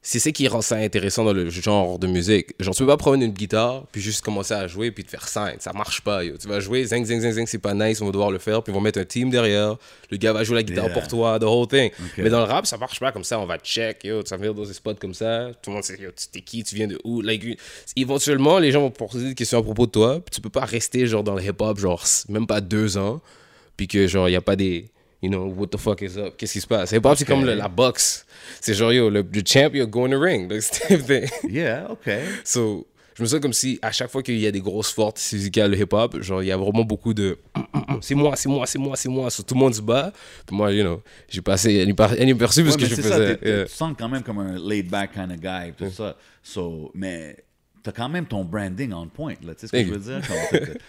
c'est 0.04 0.19
ça 0.19 0.32
qui 0.32 0.49
rend 0.49 0.62
ça 0.62 0.76
intéressant 0.76 1.25
dans 1.25 1.32
le 1.32 1.49
genre 1.49 1.96
de 1.99 2.08
musique. 2.08 2.54
Genre, 2.58 2.75
tu 2.75 2.82
peux 2.82 2.88
pas 2.88 2.96
prendre 2.96 3.22
une 3.22 3.31
guitare, 3.31 3.84
puis 3.93 4.00
juste 4.00 4.20
commencer 4.25 4.52
à 4.52 4.66
jouer, 4.66 4.90
puis 4.90 5.04
te 5.04 5.10
faire 5.10 5.28
scène. 5.28 5.56
Ça 5.60 5.72
marche 5.72 6.00
pas, 6.00 6.25
yo. 6.25 6.37
Tu 6.37 6.49
vas 6.49 6.58
jouer, 6.58 6.84
zing, 6.84 7.04
zing, 7.06 7.20
zing, 7.20 7.32
zing, 7.32 7.46
c'est 7.46 7.58
pas 7.58 7.72
nice, 7.72 8.00
on 8.00 8.06
va 8.06 8.10
devoir 8.10 8.32
le 8.32 8.38
faire, 8.38 8.64
puis 8.64 8.72
ils 8.72 8.75
vont 8.75 8.81
mettre 8.81 8.99
un 8.99 9.04
team 9.04 9.31
derrière. 9.31 9.76
Le 10.10 10.16
gars 10.16 10.32
va 10.32 10.43
jouer 10.43 10.56
la 10.56 10.62
guitare 10.64 10.87
Yeah. 10.87 10.94
pour 10.94 11.06
toi, 11.06 11.38
the 11.38 11.44
whole 11.44 11.69
thing. 11.69 11.90
Mais 12.19 12.31
dans 12.31 12.40
le 12.44 12.44
rap, 12.52 12.66
ça 12.66 12.76
marche 12.76 12.99
pas 12.99 13.12
comme 13.12 13.22
ça. 13.22 13.38
On 13.38 13.46
va 13.46 13.58
check, 13.58 14.02
yo. 14.02 14.25
Tu 14.25 14.31
vas 14.31 14.37
venir 14.38 14.54
dans 14.54 14.64
des 14.64 14.72
spots 14.72 14.94
comme 14.94 15.14
ça. 15.14 15.50
Tout 15.62 15.70
le 15.70 15.75
monde 15.75 15.84
sait, 15.84 15.96
yo, 16.00 16.10
tu 16.10 16.26
t'es 16.32 16.40
qui, 16.40 16.64
tu 16.64 16.75
viens 16.75 16.88
de 16.88 16.99
où. 17.04 17.20
Like, 17.22 17.58
éventuellement, 17.94 18.58
les 18.58 18.72
gens 18.72 18.81
vont 18.81 18.90
poser 18.90 19.28
des 19.28 19.34
questions 19.37 19.58
à 19.58 19.62
propos 19.62 19.87
de 19.87 19.93
toi, 19.93 20.20
puis 20.20 20.34
tu 20.34 20.40
peux 20.40 20.50
pas 20.50 20.64
rester, 20.64 21.06
genre, 21.06 21.22
dans 21.22 21.34
le 21.37 21.43
hip-hop, 21.44 21.78
genre, 21.78 22.02
même 22.28 22.46
pas 22.49 22.60
deux 22.60 22.96
ans 22.96 23.20
puis 23.76 23.88
que 23.88 24.06
genre 24.06 24.28
il 24.28 24.32
y 24.32 24.37
a 24.37 24.43
pas 24.43 24.54
des 24.54 24.90
you 25.23 25.31
know 25.31 25.47
what 25.57 25.69
the 25.69 25.79
fuck 25.79 26.03
is 26.03 26.19
up? 26.19 26.37
Qu'est-ce 26.37 26.53
qui 26.55 26.61
se 26.61 26.67
passe? 26.67 26.93
Hip 26.93 27.01
hop 27.05 27.17
c'est 27.17 27.25
comme 27.25 27.45
le- 27.45 27.55
la 27.55 27.69
boxe 27.69 28.27
c'est 28.61 28.75
genre 28.75 28.93
yo 28.93 29.09
le, 29.09 29.23
le 29.23 29.43
champ 29.47 29.71
yo 29.73 29.87
go 29.87 30.05
in 30.07 30.11
the 30.11 30.21
ring 30.21 30.51
like, 30.51 30.63
the 30.89 30.99
thing. 30.99 31.51
Yeah, 31.51 31.91
OK. 31.91 32.11
so 32.45 32.87
je 33.15 33.23
me 33.23 33.29
sens 33.29 33.41
comme 33.41 33.53
si 33.53 33.79
à 33.83 33.93
chaque 33.93 34.11
fois 34.11 34.23
qu'il 34.23 34.39
y 34.39 34.47
a 34.47 34.51
des 34.51 34.61
grosses 34.61 34.91
forces 34.91 35.33
musicales 35.35 35.71
le 35.71 35.79
hip 35.79 35.93
hop 35.93 36.21
genre 36.23 36.43
il 36.43 36.47
y 36.47 36.51
a 36.53 36.57
vraiment 36.57 36.83
beaucoup 36.85 37.13
de 37.15 37.39
c'est 38.01 38.15
moi 38.15 38.35
c'est 38.37 38.49
moi 38.49 38.67
c'est 38.67 38.79
moi 38.79 38.97
c'est 38.97 39.09
moi 39.11 39.31
So, 39.31 39.43
tout 39.43 39.55
le 39.55 39.61
monde 39.61 39.75
se 39.75 39.83
bat 39.83 40.13
puis 40.47 40.57
moi 40.57 40.73
you 40.73 40.83
know 40.83 41.03
j'ai 41.29 41.43
passé 41.43 41.85
inaperçu 42.19 42.65
parce 42.65 42.77
Ouais, 42.77 42.83
que 42.83 42.89
je 42.89 42.95
ça, 42.97 43.03
faisais 43.03 43.39
yeah. 43.43 43.65
tu 43.67 43.73
sens 43.73 43.95
quand 43.99 44.09
même 44.09 44.23
comme 44.23 44.39
un 44.39 44.59
laid-back 44.59 45.13
kind 45.13 45.31
of 45.31 45.39
guy, 45.41 45.73
tout 45.77 45.91
ça. 45.91 46.17
So, 46.43 46.91
mais 46.95 47.37
t'as 47.82 47.93
quand 47.93 48.08
même 48.08 48.26
ton 48.26 48.44
branding 48.44 48.93
on 48.93 49.06
point. 49.08 49.34
Tu 49.34 49.46
sais 49.56 49.67
ce 49.67 49.73
que 49.73 49.84
je 49.84 49.93
veux 49.93 49.99
dire? 49.99 50.20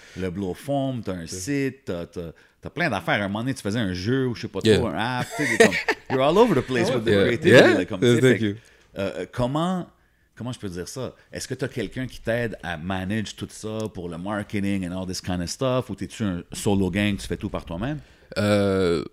Le 0.18 0.30
Blow 0.30 0.54
Foam, 0.54 1.02
t'as 1.04 1.14
un 1.14 1.28
site, 1.28 1.86
t'as, 1.86 2.06
t'as, 2.06 2.32
t'as 2.62 2.70
plein 2.70 2.90
d'affaires. 2.90 3.22
À 3.22 3.26
un 3.26 3.28
moment 3.28 3.40
donné, 3.40 3.54
tu 3.54 3.62
faisais 3.62 3.80
un 3.80 3.94
jeu 3.94 4.28
ou 4.28 4.36
je 4.36 4.42
sais 4.42 4.48
pas 4.48 4.62
trop, 4.62 4.88
un 4.88 4.98
app. 4.98 5.28
tu 5.36 5.58
comme, 5.58 5.74
you're 6.12 6.22
all 6.24 6.38
over 6.38 6.56
the 6.56 6.66
place 6.66 6.90
with 6.94 7.04
the 7.04 7.12
creativity. 7.12 7.50
Yeah. 7.50 7.86
comme, 7.86 8.00
tu 8.00 8.20
Thank 8.22 8.42
you. 8.42 8.56
euh, 8.98 9.12
euh, 9.18 9.26
comment, 9.32 9.88
comment 10.36 10.52
je 10.52 10.60
peux 10.60 10.70
dire 10.70 10.88
ça? 10.88 11.14
Est-ce 11.32 11.48
que 11.48 11.56
tu 11.56 11.66
as 11.66 11.68
quelqu'un 11.68 12.06
qui 12.06 12.22
t'aide 12.22 12.58
à 12.64 12.78
manage 12.78 13.36
tout 13.36 13.48
ça 13.50 13.78
pour 13.94 14.08
le 14.10 14.18
marketing 14.18 14.88
and 14.88 15.00
all 15.00 15.08
this 15.08 15.22
kind 15.22 15.42
of 15.42 15.50
stuff? 15.50 15.90
Ou 15.90 15.96
t'es-tu 15.96 16.24
un 16.24 16.44
solo 16.52 16.90
gang, 16.92 17.18
tu 17.18 17.28
fais 17.28 17.38
tout 17.38 17.50
par 17.50 17.66
toi-même? 17.66 18.00
Euh, 18.38 19.04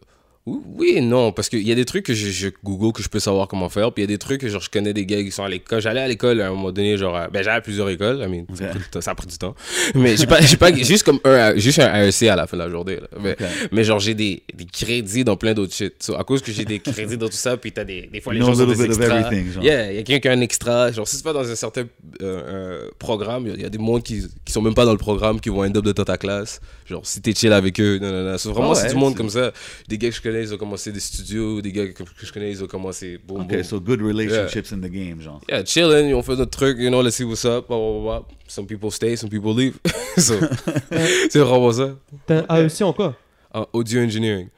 oui- 0.46 0.94
et 0.96 1.00
non, 1.00 1.32
parce 1.32 1.48
qu'il 1.48 1.66
y 1.66 1.70
a 1.70 1.74
des 1.74 1.84
trucs 1.84 2.06
que 2.06 2.14
je, 2.14 2.28
je 2.30 2.48
Google 2.64 2.92
que 2.92 3.02
je 3.02 3.08
peux 3.08 3.20
savoir 3.20 3.46
comment 3.46 3.68
faire, 3.68 3.92
puis 3.92 4.02
il 4.02 4.04
y 4.04 4.08
a 4.12 4.14
des 4.14 4.18
trucs 4.18 4.40
que 4.40 4.48
genre, 4.48 4.60
je 4.60 4.70
connais 4.70 4.92
des 4.92 5.04
gars 5.06 5.22
qui 5.22 5.30
sont 5.30 5.44
à 5.44 5.48
l'école. 5.48 5.80
J'allais 5.80 6.00
à 6.00 6.08
l'école 6.08 6.40
à 6.40 6.46
un 6.48 6.50
moment 6.50 6.72
donné, 6.72 6.96
genre, 6.96 7.12
ben 7.32 7.42
j'allais 7.42 7.58
à 7.58 7.60
plusieurs 7.60 7.88
écoles, 7.90 8.18
I 8.22 8.26
mean, 8.28 8.44
ça, 8.56 8.64
a 8.64 8.68
Ok. 8.68 8.72
pris, 8.72 8.78
du 8.80 8.88
temps- 8.90 9.00
ça 9.00 9.10
a 9.10 9.14
pris 9.14 9.26
du 9.26 9.38
temps. 9.38 9.54
Mais 9.94 10.16
j'ai 10.16 10.26
pas, 10.26 10.40
j'ai 10.40 10.56
pas, 10.56 10.72
juste 10.74 11.02
comme 11.04 11.20
un, 11.24 11.56
juste 11.56 11.78
un 11.78 11.92
AEC 11.94 12.22
à 12.28 12.36
la 12.36 12.46
fin 12.46 12.56
de 12.56 12.62
la 12.62 12.70
journée, 12.70 12.96
là. 12.96 13.08
Mais, 13.20 13.32
Ok. 13.32 13.46
mais 13.72 13.84
genre, 13.84 14.00
j'ai 14.00 14.14
des, 14.14 14.42
des 14.54 14.64
crédits 14.64 15.24
dans 15.24 15.36
plein 15.36 15.52
d'autres 15.54 15.74
shit. 15.74 15.94
So, 16.02 16.16
à 16.16 16.24
cause 16.24 16.40
que 16.42 16.50
j'ai 16.52 16.64
des 16.64 16.78
crédits 16.80 17.18
dans 17.18 17.28
tout 17.28 17.32
ça, 17.36 17.56
puis 17.56 17.70
t'as 17.72 17.84
des, 17.84 18.08
des 18.12 18.20
fois 18.20 18.32
les 18.34 18.40
gens 18.40 18.58
ont 18.58 18.66
des 18.66 18.82
extras. 18.82 19.30
Yeah, 19.62 19.92
il 19.92 19.96
y 19.96 19.98
a 19.98 20.02
quelqu'un 20.02 20.20
qui 20.20 20.28
a 20.28 20.32
un 20.32 20.40
extra. 20.40 20.90
Genre, 20.90 21.06
si 21.06 21.18
tu 21.18 21.22
vas 21.22 21.32
dans 21.34 21.48
un 21.48 21.54
certain 21.54 21.82
euh, 21.82 21.84
euh, 22.22 22.88
programme, 22.98 23.46
il 23.46 23.58
y 23.58 23.62
y, 23.62 23.64
a 23.66 23.68
des 23.68 23.78
mondes 23.78 24.02
qui, 24.02 24.22
qui 24.44 24.52
sont 24.52 24.62
même 24.62 24.74
pas 24.74 24.84
dans 24.86 24.92
le 24.92 24.98
programme, 24.98 25.38
qui 25.38 25.50
vont 25.50 25.62
end 25.64 25.72
up 25.76 25.84
dans 25.84 26.04
ta 26.04 26.16
classe. 26.16 26.60
Genre, 26.86 27.04
si 27.06 27.20
t'es 27.20 27.34
chill 27.34 27.52
avec 27.52 27.78
eux, 27.80 27.98
non, 28.00 28.10
non, 28.10 28.30
non. 28.32 28.38
So, 28.38 28.52
vraiment, 28.52 28.72
Ah 28.72 28.74
c'est 28.76 28.82
ouais, 28.84 28.88
du 28.94 28.96
monde 28.96 29.12
c'est- 29.12 29.18
comme 29.18 29.28
ça. 29.30 29.52
Des 29.88 29.98
gars 29.98 30.08
que 30.08 30.14
je 30.16 30.20
connais, 30.22 30.29
ils 30.38 30.54
ont 30.54 30.56
commencé 30.56 30.92
des 30.92 31.00
studios. 31.00 31.60
Des 31.60 31.72
gars 31.72 31.86
que, 31.88 32.02
que 32.02 32.26
je 32.26 32.32
connais, 32.32 32.50
ils 32.50 32.62
ont 32.62 32.66
commencé. 32.66 33.18
Boom, 33.18 33.42
OK, 33.42 33.48
boom. 33.48 33.62
so 33.64 33.80
good 33.80 34.00
relationships 34.00 34.72
in 34.72 34.78
the 34.78 34.90
game, 34.90 35.20
genre. 35.20 35.40
Yeah, 35.48 35.64
chilling, 35.64 36.14
on 36.14 36.22
fait 36.22 36.36
notre 36.36 36.56
truc, 36.56 36.78
you 36.78 36.88
know, 36.88 37.02
let's 37.02 37.16
see 37.16 37.24
what's 37.24 37.44
up. 37.44 37.68
blah, 37.68 37.78
blah, 37.78 37.92
blah, 37.92 38.18
blah. 38.20 38.28
Some 38.46 38.66
people 38.66 38.90
stay, 38.90 39.16
some 39.16 39.30
people 39.30 39.54
leave. 39.54 39.78
so, 40.16 40.34
c'est 41.30 41.38
vraiment 41.38 41.72
ça. 41.72 41.96
T'as 42.26 42.44
un 42.48 42.64
AEC 42.64 42.82
en 42.82 42.92
quoi? 42.92 43.16
En 43.52 43.66
audio 43.72 44.00
engineering. 44.00 44.48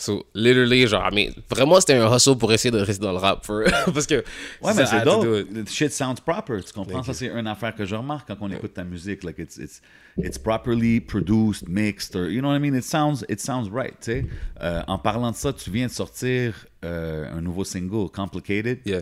So, 0.00 0.24
literally, 0.32 0.86
genre, 0.86 1.10
mais 1.12 1.30
vraiment, 1.50 1.80
c'était 1.80 1.94
un 1.94 2.14
hustle 2.14 2.36
pour 2.38 2.52
essayer 2.52 2.70
de 2.70 2.78
rester 2.78 3.04
dans 3.04 3.10
le 3.10 3.18
rap. 3.18 3.44
for- 3.44 3.64
Parce 3.92 4.06
que. 4.06 4.22
Ouais, 4.62 4.72
mais 4.74 4.86
c'est. 4.86 5.02
The 5.04 5.68
shit 5.68 5.92
sounds 5.92 6.20
proper. 6.24 6.60
Tu 6.62 6.72
comprends? 6.72 7.02
Ça, 7.02 7.12
c'est 7.14 7.26
une 7.26 7.48
affaire 7.48 7.74
que 7.74 7.84
je 7.84 7.96
remarque 7.96 8.28
quand 8.28 8.36
on 8.40 8.48
écoute 8.50 8.74
ta 8.74 8.84
musique. 8.84 9.24
Like, 9.24 9.40
it's, 9.40 9.56
it's, 9.58 9.82
it's 10.16 10.38
properly 10.38 11.00
produced, 11.00 11.68
mixed, 11.68 12.14
or, 12.14 12.28
you 12.30 12.40
know 12.40 12.48
what 12.50 12.54
I 12.56 12.60
mean? 12.60 12.76
It 12.76 12.84
sounds, 12.84 13.24
it 13.28 13.40
sounds 13.40 13.68
right, 13.70 13.94
tu 14.00 14.12
sais. 14.12 14.26
Euh, 14.62 14.82
en 14.86 14.98
parlant 14.98 15.32
de 15.32 15.36
ça, 15.36 15.52
tu 15.52 15.68
viens 15.70 15.88
de 15.88 15.92
sortir 15.92 16.54
euh, 16.84 17.26
un 17.36 17.40
nouveau 17.40 17.64
single, 17.64 18.08
Complicated. 18.08 18.78
Yeah. 18.86 19.00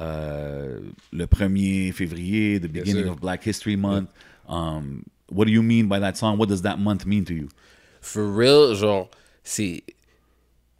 Euh, 0.00 0.80
le 1.12 1.26
1er 1.26 1.92
février, 1.92 2.58
the 2.60 2.66
beginning 2.66 3.06
of 3.08 3.20
Black 3.20 3.46
History 3.46 3.76
Month. 3.76 4.08
Um, 4.48 5.04
what 5.30 5.44
do 5.46 5.52
you 5.52 5.62
mean 5.62 5.86
by 5.86 6.00
that 6.00 6.16
song? 6.16 6.38
What 6.38 6.48
does 6.48 6.62
that 6.62 6.78
month 6.78 7.06
mean 7.06 7.24
to 7.26 7.32
you? 7.34 7.48
For 8.00 8.24
real, 8.26 8.74
genre, 8.74 9.08
c'est 9.44 9.84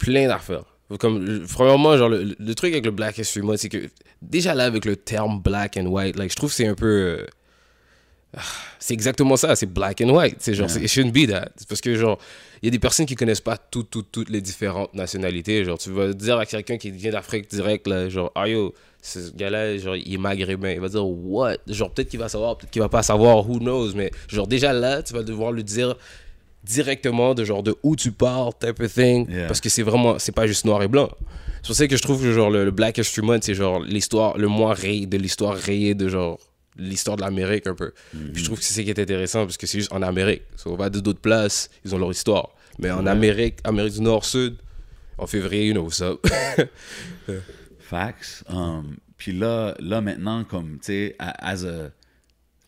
plein 0.05 0.27
d'affaires. 0.27 0.65
Comme, 0.99 1.45
premièrement, 1.51 1.97
genre, 1.97 2.09
le, 2.09 2.35
le 2.37 2.55
truc 2.55 2.71
avec 2.73 2.85
le 2.85 2.91
Black 2.91 3.17
History 3.17 3.43
Month, 3.45 3.57
c'est 3.57 3.69
que 3.69 3.89
déjà 4.21 4.53
là, 4.53 4.65
avec 4.65 4.85
le 4.85 4.95
terme 4.95 5.41
black 5.41 5.77
and 5.77 5.87
white, 5.87 6.15
like, 6.15 6.29
je 6.29 6.35
trouve 6.35 6.51
que 6.51 6.55
c'est 6.55 6.67
un 6.67 6.75
peu. 6.75 6.85
euh, 7.19 7.25
c'est 8.79 8.93
exactement 8.93 9.37
ça, 9.37 9.55
c'est 9.55 9.65
black 9.65 10.01
and 10.01 10.09
white. 10.09 10.35
C'est 10.39 10.53
genre, 10.53 10.69
c'est- 10.69 10.81
it 10.81 10.87
shouldn't 10.89 11.11
be 11.13 11.25
that. 11.27 11.49
C'est 11.55 11.67
parce 11.67 11.81
que, 11.81 11.95
genre, 11.95 12.19
il 12.61 12.65
y 12.65 12.69
a 12.69 12.71
des 12.71 12.79
personnes 12.79 13.05
qui 13.05 13.15
connaissent 13.15 13.41
pas 13.41 13.57
toutes, 13.57 13.89
toutes, 13.89 14.11
toutes 14.11 14.29
les 14.29 14.41
différentes 14.41 14.93
nationalités. 14.93 15.63
Genre, 15.63 15.77
tu 15.77 15.89
vas 15.89 16.13
dire 16.13 16.37
à 16.37 16.45
quelqu'un 16.45 16.77
qui 16.77 16.91
vient 16.91 17.11
d'Afrique 17.11 17.49
direct, 17.49 17.87
là, 17.87 18.07
genre, 18.09 18.31
ah 18.35 18.47
yo, 18.47 18.73
ce 19.01 19.31
gars-là, 19.31 19.77
genre, 19.77 19.95
il 19.95 20.13
est 20.13 20.17
maghrébin. 20.17 20.71
Il 20.71 20.81
va 20.81 20.89
dire, 20.89 21.05
what? 21.07 21.55
Genre, 21.67 21.89
peut-être 21.91 22.09
qu'il 22.09 22.19
va 22.19 22.27
savoir, 22.29 22.57
peut-être 22.57 22.71
qu'il 22.71 22.81
va 22.81 22.89
pas 22.89 23.03
savoir, 23.03 23.49
who 23.49 23.57
knows. 23.59 23.93
Mais, 23.95 24.11
genre, 24.27 24.47
déjà 24.47 24.73
là, 24.73 25.01
tu 25.01 25.13
vas 25.13 25.23
devoir 25.23 25.51
lui 25.51 25.63
dire 25.63 25.95
directement 26.65 27.33
de 27.33 27.43
genre 27.43 27.63
de 27.63 27.75
où 27.83 27.95
tu 27.95 28.11
pars, 28.11 28.57
type 28.57 28.79
of 28.81 28.93
thing. 28.93 29.29
Yeah. 29.29 29.47
Parce 29.47 29.61
que 29.61 29.69
c'est 29.69 29.83
vraiment, 29.83 30.19
c'est 30.19 30.31
pas 30.33 30.47
juste 30.47 30.65
noir 30.65 30.81
et 30.83 30.87
blanc. 30.87 31.09
C'est 31.61 31.67
pour 31.67 31.75
ça 31.75 31.87
que 31.87 31.97
je 31.97 32.01
trouve 32.01 32.21
que 32.21 32.31
genre 32.31 32.49
le, 32.49 32.65
le 32.65 32.71
Black 32.71 32.97
History 32.97 33.25
Month, 33.25 33.43
c'est 33.43 33.55
genre 33.55 33.79
l'histoire, 33.79 34.37
le 34.37 34.47
mois 34.47 34.73
rayé, 34.73 35.05
de 35.05 35.17
l'histoire 35.17 35.55
rayée 35.55 35.95
de 35.95 36.09
genre 36.09 36.39
l'histoire 36.77 37.17
de 37.17 37.21
l'Amérique 37.21 37.67
un 37.67 37.75
peu. 37.75 37.93
Puis 38.11 38.41
je 38.41 38.45
trouve 38.45 38.59
que 38.59 38.65
c'est 38.65 38.73
ça 38.73 38.83
qui 38.83 38.89
est 38.89 38.99
intéressant 38.99 39.45
parce 39.45 39.57
que 39.57 39.65
c'est 39.65 39.79
juste 39.79 39.93
en 39.93 40.01
Amérique. 40.01 40.43
So, 40.57 40.73
on 40.73 40.75
va 40.75 40.89
de 40.89 40.99
d'autres 40.99 41.21
places, 41.21 41.69
ils 41.83 41.95
ont 41.95 41.97
leur 41.97 42.11
histoire. 42.11 42.49
Mais 42.79 42.91
en 42.91 43.05
Amérique, 43.05 43.59
Amérique 43.63 43.93
du 43.93 44.01
Nord, 44.01 44.25
Sud, 44.25 44.57
en 45.17 45.27
février, 45.27 45.67
you 45.67 45.73
know 45.73 45.83
what's 45.83 46.01
up. 46.01 46.25
Facts. 47.79 48.43
Um, 48.49 48.97
puis 49.17 49.31
là, 49.31 49.75
là, 49.79 50.01
maintenant, 50.01 50.43
comme, 50.43 50.77
tu 50.79 50.85
sais, 50.87 51.15
as 51.19 51.65
a... 51.65 51.89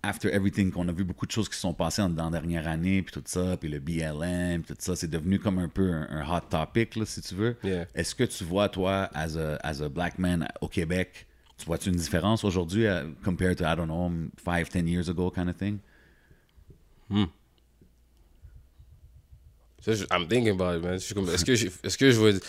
After 0.10 0.30
everything, 0.34 0.72
qu'on 0.72 0.88
a 0.88 0.94
vu 0.94 1.04
beaucoup 1.04 1.26
de 1.26 1.32
choses 1.32 1.50
qui 1.50 1.58
sont 1.58 1.74
passées 1.74 2.02
dans 2.08 2.30
la 2.30 2.40
dernière 2.40 2.66
année, 2.66 3.02
puis 3.02 3.12
tout 3.12 3.22
ça, 3.26 3.58
puis 3.58 3.68
le 3.68 3.80
BLM, 3.80 4.62
puis 4.64 4.74
tout 4.74 4.80
ça, 4.82 4.96
c'est 4.96 5.10
devenu 5.10 5.38
comme 5.38 5.60
un 5.60 5.68
peu 5.68 5.92
un, 5.92 6.08
un 6.10 6.24
hot 6.38 6.42
topic, 6.50 6.96
là, 6.96 7.06
si 7.06 7.22
tu 7.22 7.36
veux. 7.36 7.58
Yeah. 7.62 7.88
Est-ce 7.94 8.16
que 8.16 8.24
tu 8.24 8.46
vois, 8.46 8.70
toi, 8.70 9.10
as 9.14 9.36
a, 9.36 9.56
as 9.64 9.82
a 9.82 9.90
black 9.90 10.18
man 10.18 10.48
au 10.62 10.70
Québec, 10.70 11.28
tu 11.58 11.66
vois-tu 11.66 11.90
une 11.90 11.96
différence 11.98 12.46
aujourd'hui 12.46 12.86
euh, 12.88 13.04
compared 13.26 13.58
to, 13.58 13.66
I 13.66 13.76
don't 13.76 13.88
know, 13.88 14.10
five, 14.38 14.70
ten 14.70 14.88
years 14.88 15.10
ago 15.10 15.30
kind 15.30 15.50
of 15.50 15.58
thing? 15.58 15.80
Ça, 19.82 19.94
je- 19.94 20.06
I'm 20.12 20.28
thinking 20.28 20.50
about 20.60 20.78
it, 20.78 20.84
man. 20.84 20.96
Est-ce 20.96 21.44
que, 21.46 21.56
je- 21.56 21.68
est-ce 21.84 21.98
que 21.98 22.12
je 22.12 22.20
veux. 22.20 22.40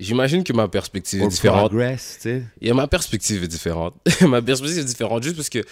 J'imagine 0.00 0.44
que 0.44 0.52
ma 0.52 0.68
perspective 0.68 1.22
est 1.22 1.28
différente. 1.28 1.70
progress, 1.70 2.16
tu 2.16 2.28
sais? 2.28 2.42
Et 2.60 2.72
ma 2.72 2.86
perspective 2.86 3.42
est 3.42 3.48
différente. 3.48 3.94
ma 4.22 4.40
perspective 4.40 4.78
est 4.78 4.84
différente 4.84 5.22
juste 5.24 5.34
parce 5.36 5.48
que, 5.48 5.64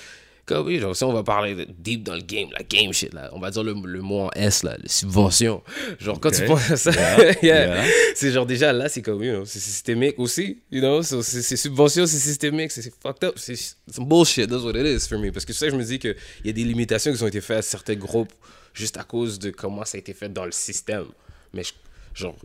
comme 0.45 0.67
oui, 0.67 0.79
genre, 0.81 0.95
si 0.97 1.05
on 1.05 1.13
va 1.13 1.23
parler 1.23 1.55
de 1.55 1.67
deep 1.79 2.03
dans 2.05 2.15
le 2.15 2.21
game, 2.23 2.49
la 2.53 2.63
game 2.65 2.93
shit, 2.93 3.13
là, 3.15 3.31
on 3.33 3.39
va 3.41 3.51
dire 3.51 3.63
le, 3.63 3.75
le 3.85 4.01
mot 4.01 4.23
en 4.23 4.31
S, 4.35 4.63
là, 4.65 4.77
les 4.83 4.89
subventions. 4.89 5.63
Genre, 6.01 6.19
quand 6.21 6.31
tu 6.33 6.45
penses 6.45 6.71
à 6.71 6.77
ça, 6.77 6.91
Yeah, 6.93 7.33
yeah, 7.43 7.67
yeah. 7.67 7.85
c'est 8.17 8.33
genre 8.33 8.47
déjà 8.47 8.73
là, 8.73 8.89
c'est 8.89 9.03
comme, 9.03 9.23
you 9.23 9.33
know, 9.33 9.45
c'est 9.45 9.61
systémique 9.61 10.19
aussi, 10.19 10.59
you 10.73 10.81
know, 10.81 11.03
so, 11.03 11.23
c'est 11.23 11.43
subventions, 11.57 12.07
c'est 12.07 12.19
systémique, 12.19 12.71
c'est 12.73 12.83
fucked 13.01 13.25
up, 13.25 13.35
c'est 13.39 13.57
bullshit, 13.99 14.49
that's 14.49 14.63
what 14.63 14.73
it 14.77 14.87
is 14.87 15.07
for 15.09 15.19
me. 15.19 15.31
Parce 15.31 15.45
que 15.45 15.53
ça 15.53 15.67
que 15.67 15.73
je 15.73 15.77
me 15.77 15.85
dis 15.85 15.99
qu'il 16.01 16.17
y 16.45 16.51
a 16.51 16.53
des 16.53 16.65
limitations 16.65 17.13
qui 17.13 17.23
ont 17.23 17.29
été 17.29 17.41
faites 17.41 17.59
à 17.59 17.63
certains 17.63 17.95
groupes 17.97 18.33
juste 18.75 18.97
à 18.99 19.05
cause 19.05 19.39
de 19.39 19.51
comment 19.51 19.85
ça 19.85 19.97
a 19.97 20.01
été 20.01 20.13
fait 20.15 20.29
dans 20.33 20.45
le 20.45 20.53
système. 20.53 21.07
Mais 21.53 21.63
je- 21.65 21.73
genre, 22.15 22.37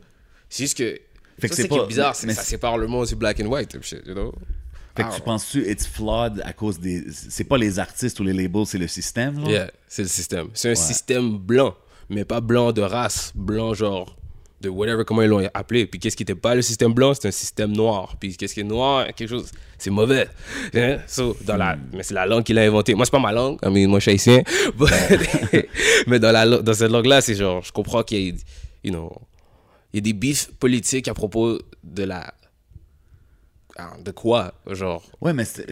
c'est 0.49 0.63
juste 0.63 0.77
que. 0.77 0.99
Fait 1.41 1.49
que 1.49 1.55
ça, 1.55 1.61
c'est 1.63 1.67
pas- 1.67 1.85
bizarre, 1.85 2.09
mais- 2.11 2.15
c'est 2.15 2.27
mais 2.27 2.33
que 2.33 2.39
ça 2.39 2.45
sépare 2.45 2.77
le 2.77 2.87
monde 2.87 3.07
du 3.07 3.15
black 3.15 3.39
and 3.39 3.47
white, 3.47 3.77
shit, 3.81 4.01
you 4.05 4.13
know? 4.13 4.31
Fait 4.95 5.03
que 5.03 5.07
Ah, 5.09 5.15
tu 5.15 5.21
penses-tu 5.21 5.69
it's 5.71 5.87
flawed 5.87 6.41
à 6.43 6.51
cause 6.53 6.79
des. 6.79 7.03
C'est 7.11 7.45
pas 7.45 7.57
les 7.57 7.79
artistes 7.79 8.19
ou 8.19 8.23
les 8.23 8.33
labels, 8.33 8.65
c'est 8.65 8.77
le 8.77 8.87
système, 8.87 9.41
là? 9.43 9.49
Yeah, 9.49 9.71
c'est 9.87 10.01
le 10.03 10.07
système. 10.09 10.47
C'est 10.53 10.69
un 10.71 10.75
système 10.75 11.37
blanc, 11.37 11.75
mais 12.09 12.25
pas 12.25 12.41
blanc 12.41 12.71
de 12.73 12.81
race, 12.81 13.31
blanc 13.35 13.73
genre 13.73 14.15
de 14.59 14.69
whatever, 14.69 15.03
comment 15.05 15.21
ils 15.23 15.29
l'ont 15.29 15.49
appelé. 15.55 15.87
Puis 15.87 15.99
qu'est-ce 15.99 16.15
qui 16.15 16.21
n'était 16.23 16.35
pas 16.35 16.53
le 16.55 16.61
système 16.61 16.93
blanc, 16.93 17.13
c'est 17.15 17.27
un 17.27 17.31
système 17.31 17.71
noir. 17.71 18.15
Puis 18.19 18.35
qu'est-ce 18.37 18.53
qui 18.53 18.59
est 18.59 18.63
noir, 18.63 19.07
quelque 19.15 19.29
chose, 19.29 19.49
c'est 19.77 19.89
mauvais. 19.89 20.27
Hein? 20.75 20.97
So, 21.07 21.35
dans 21.45 21.55
la, 21.57 21.77
mais 21.93 22.03
c'est 22.03 22.13
la 22.13 22.25
langue 22.27 22.43
qu'il 22.43 22.59
a 22.59 22.63
inventée. 22.63 22.93
Moi, 22.93 23.05
c'est 23.05 23.11
pas 23.11 23.17
ma 23.19 23.31
langue, 23.31 23.57
I 23.63 23.69
mean, 23.69 23.87
moi, 23.89 23.97
je 23.99 24.03
suis 24.03 24.11
haïtien. 24.11 24.43
Mais 26.07 26.19
dans, 26.19 26.31
la, 26.31 26.45
dans 26.45 26.73
cette 26.73 26.91
langue-là, 26.91 27.21
c'est 27.21 27.35
genre, 27.35 27.63
je 27.63 27.71
comprends 27.71 28.03
qu'il 28.03 28.19
y 28.27 28.29
a, 28.29 28.33
you 28.83 28.91
know, 28.91 29.11
il 29.93 29.97
y 29.97 29.99
a 29.99 30.01
des 30.01 30.13
bifs 30.13 30.51
politiques 30.59 31.07
à 31.07 31.13
propos 31.13 31.59
de 31.83 32.03
la. 32.03 32.33
ah, 33.77 33.93
De 34.03 34.11
quoi, 34.11 34.53
genre? 34.69 35.03
Ouais, 35.21 35.33
mais 35.33 35.45
sais, 35.45 35.65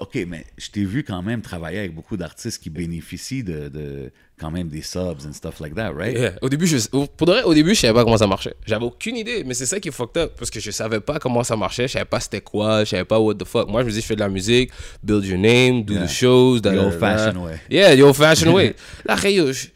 ok, 0.00 0.18
mais 0.26 0.44
je 0.58 0.70
t'ai 0.70 0.84
vu 0.84 1.04
quand 1.04 1.22
même 1.22 1.42
travailler 1.42 1.78
avec 1.78 1.94
beaucoup 1.94 2.16
d'artistes 2.16 2.62
qui 2.62 2.70
bénéficient 2.70 3.44
de, 3.44 3.68
de 3.68 4.10
quand 4.38 4.50
même 4.50 4.68
des 4.68 4.82
subs 4.82 5.24
and 5.26 5.32
stuff 5.32 5.60
like 5.60 5.74
that, 5.74 5.92
right? 5.92 6.18
Yeah. 6.18 6.32
Au 6.42 6.48
début, 6.48 6.66
je, 6.66 6.76
pour 6.88 7.26
de 7.26 7.32
vrai, 7.32 7.42
au 7.44 7.54
début, 7.54 7.74
je 7.74 7.80
savais 7.80 7.94
pas 7.94 8.02
comment 8.04 8.16
ça 8.18 8.26
marchait. 8.26 8.54
J'avais 8.66 8.84
aucune 8.84 9.16
idée, 9.16 9.44
mais 9.44 9.54
c'est 9.54 9.66
ça 9.66 9.78
qui 9.78 9.88
est 9.88 9.92
fucked 9.92 10.20
up 10.20 10.32
parce 10.36 10.50
que 10.50 10.58
je 10.60 10.70
savais 10.72 11.00
pas 11.00 11.18
comment 11.20 11.44
ça 11.44 11.54
marchait, 11.56 11.86
je 11.86 11.92
savais 11.92 12.04
pas 12.04 12.18
c'était 12.20 12.40
quoi, 12.40 12.82
je 12.84 12.90
savais 12.90 13.04
pas 13.04 13.20
what 13.20 13.34
the 13.36 13.44
fuck. 13.44 13.68
Moi, 13.68 13.82
je 13.82 13.86
me 13.86 13.92
dis, 13.92 14.00
je 14.00 14.06
fais 14.06 14.16
de 14.16 14.20
la 14.20 14.28
musique, 14.28 14.70
build 15.02 15.24
your 15.24 15.38
name, 15.38 15.84
do 15.84 15.94
Yeah. 15.94 16.06
the 16.06 16.10
shows, 16.10 16.60
The 16.60 16.66
old-fashioned 16.76 17.34
da. 17.34 17.40
way. 17.44 17.60
Yeah, 17.70 17.94
the 17.96 18.02
old 18.02 18.16
fashioned 18.16 18.52
way. 18.54 18.74
Yo, 19.24 19.52
je- 19.52 19.68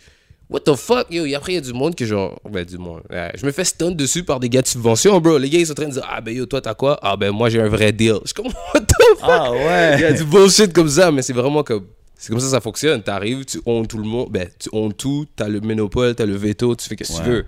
what 0.50 0.60
the 0.60 0.74
fuck, 0.74 1.06
yo? 1.10 1.24
Et 1.26 1.34
après, 1.34 1.52
il 1.52 1.54
y 1.56 1.58
a 1.58 1.60
du 1.62 1.72
monde 1.72 1.94
que 1.94 2.04
genre, 2.06 2.38
ben, 2.50 2.64
du 2.64 2.78
monde. 2.78 3.02
Ouais, 3.10 3.32
je 3.36 3.44
me 3.46 3.52
fais 3.52 3.64
stun 3.64 3.90
dessus 3.90 4.22
par 4.24 4.40
des 4.40 4.48
gars 4.48 4.62
de 4.62 4.66
subvention, 4.66 5.20
bro. 5.20 5.38
Les 5.38 5.50
gars, 5.50 5.58
ils 5.58 5.66
sont 5.66 5.72
en 5.72 5.76
train 5.76 5.86
de 5.88 5.92
dire, 5.92 6.06
ah 6.08 6.20
ben, 6.20 6.34
yo, 6.36 6.46
toi, 6.46 6.60
t'as 6.60 6.74
quoi? 6.74 6.98
Ah 7.02 7.16
ben, 7.16 7.30
moi, 7.32 7.48
j'ai 7.48 7.60
un 7.60 7.68
vrai 7.68 7.92
deal. 7.92 8.16
Je 8.22 8.28
suis 8.28 8.34
comme, 8.34 8.46
what 8.74 8.80
the 8.80 8.92
fuck? 9.18 9.28
Ah 9.28 9.52
ouais! 9.52 9.94
Il 9.96 10.00
y 10.00 10.04
a 10.04 10.12
du 10.12 10.24
bullshit 10.24 10.72
comme 10.72 10.88
ça, 10.88 11.10
mais 11.10 11.22
c'est 11.22 11.32
vraiment 11.32 11.62
comme. 11.62 11.86
C'est 12.18 12.30
comme 12.30 12.40
ça 12.40 12.46
que 12.46 12.50
ça 12.52 12.60
fonctionne. 12.62 13.02
T'arrives, 13.02 13.44
tu 13.44 13.60
owns 13.66 13.86
tout 13.86 13.98
le 13.98 14.04
monde. 14.04 14.28
Ben, 14.30 14.48
tu 14.58 14.70
owns 14.72 14.92
tout. 14.94 15.26
T'as 15.36 15.48
le 15.48 15.60
monopole, 15.60 16.14
t'as 16.14 16.24
le 16.24 16.34
veto, 16.36 16.74
tu 16.74 16.88
fais 16.88 16.96
ce 17.04 17.12
que 17.12 17.22
tu 17.22 17.28
Ouais. 17.28 17.34
veux. 17.36 17.44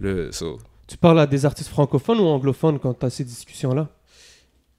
Le, 0.00 0.32
so. 0.32 0.58
Tu 0.88 0.96
parles 0.96 1.20
à 1.20 1.26
des 1.26 1.44
artistes 1.46 1.68
francophones 1.70 2.18
ou 2.18 2.24
anglophones 2.26 2.80
quand 2.80 2.92
tu 2.98 3.06
as 3.06 3.10
ces 3.10 3.22
discussions-là? 3.22 3.88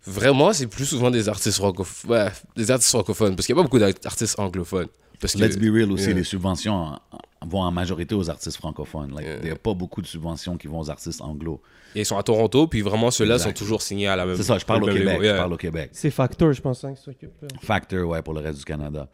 Vraiment, 0.06 0.52
c'est 0.52 0.68
plus 0.68 0.86
souvent 0.86 1.12
des 1.12 1.30
artistes 1.30 1.58
francophones. 1.58 2.12
Ouais, 2.12 2.28
des 2.58 2.72
artistes 2.72 2.90
francophones. 2.92 3.36
Parce 3.36 3.46
qu'il 3.46 3.54
n'y 3.56 3.60
a 3.62 3.64
pas 3.64 3.68
beaucoup 3.70 3.80
d'artistes 3.80 4.38
anglophones. 4.40 4.88
Parce 5.20 5.34
que, 5.34 5.40
Let's 5.40 5.58
be 5.58 5.72
real 5.72 5.92
aussi, 5.92 6.06
Yeah. 6.08 6.16
les 6.16 6.24
subventions 6.24 6.74
en- 6.74 6.94
en- 6.94 7.20
vont 7.46 7.62
en 7.62 7.72
majorité 7.72 8.14
aux 8.16 8.30
artistes 8.30 8.58
francophones. 8.58 9.12
Like, 9.16 9.26
Yeah. 9.26 9.38
Il 9.40 9.46
n'y 9.46 9.50
a 9.52 9.56
pas 9.56 9.74
beaucoup 9.74 10.02
de 10.02 10.08
subventions 10.08 10.58
qui 10.58 10.68
vont 10.68 10.80
aux 10.80 10.90
artistes 10.90 11.22
anglo. 11.22 11.62
Et 11.96 12.02
ils 12.02 12.06
sont 12.06 12.18
à 12.18 12.24
Toronto, 12.24 12.68
puis 12.68 12.82
vraiment, 12.82 13.10
ceux-là 13.12 13.40
sont 13.40 13.52
toujours 13.52 13.82
signés 13.82 14.08
à 14.08 14.16
la 14.16 14.26
même 14.26 14.36
C'est 14.38 14.44
ça, 14.44 14.58
je 14.58 14.66
parle 14.66 14.84
au 14.84 14.88
Québec. 14.88 15.04
label. 15.06 15.20
Je 15.22 15.26
Yeah. 15.26 15.38
parle 15.38 15.54
au 15.54 15.58
Québec. 15.58 15.90
C'est 15.94 16.12
Factor, 16.12 16.54
je 16.54 16.62
pense, 16.62 16.84
hein, 16.84 16.94
qui 16.94 17.02
s'occupe. 17.02 17.32
là. 17.42 17.48
Factor, 17.62 18.08
ouais, 18.08 18.22
pour 18.22 18.34
le 18.34 18.42
reste 18.42 18.60
du 18.60 18.66
Canada. 18.66 19.10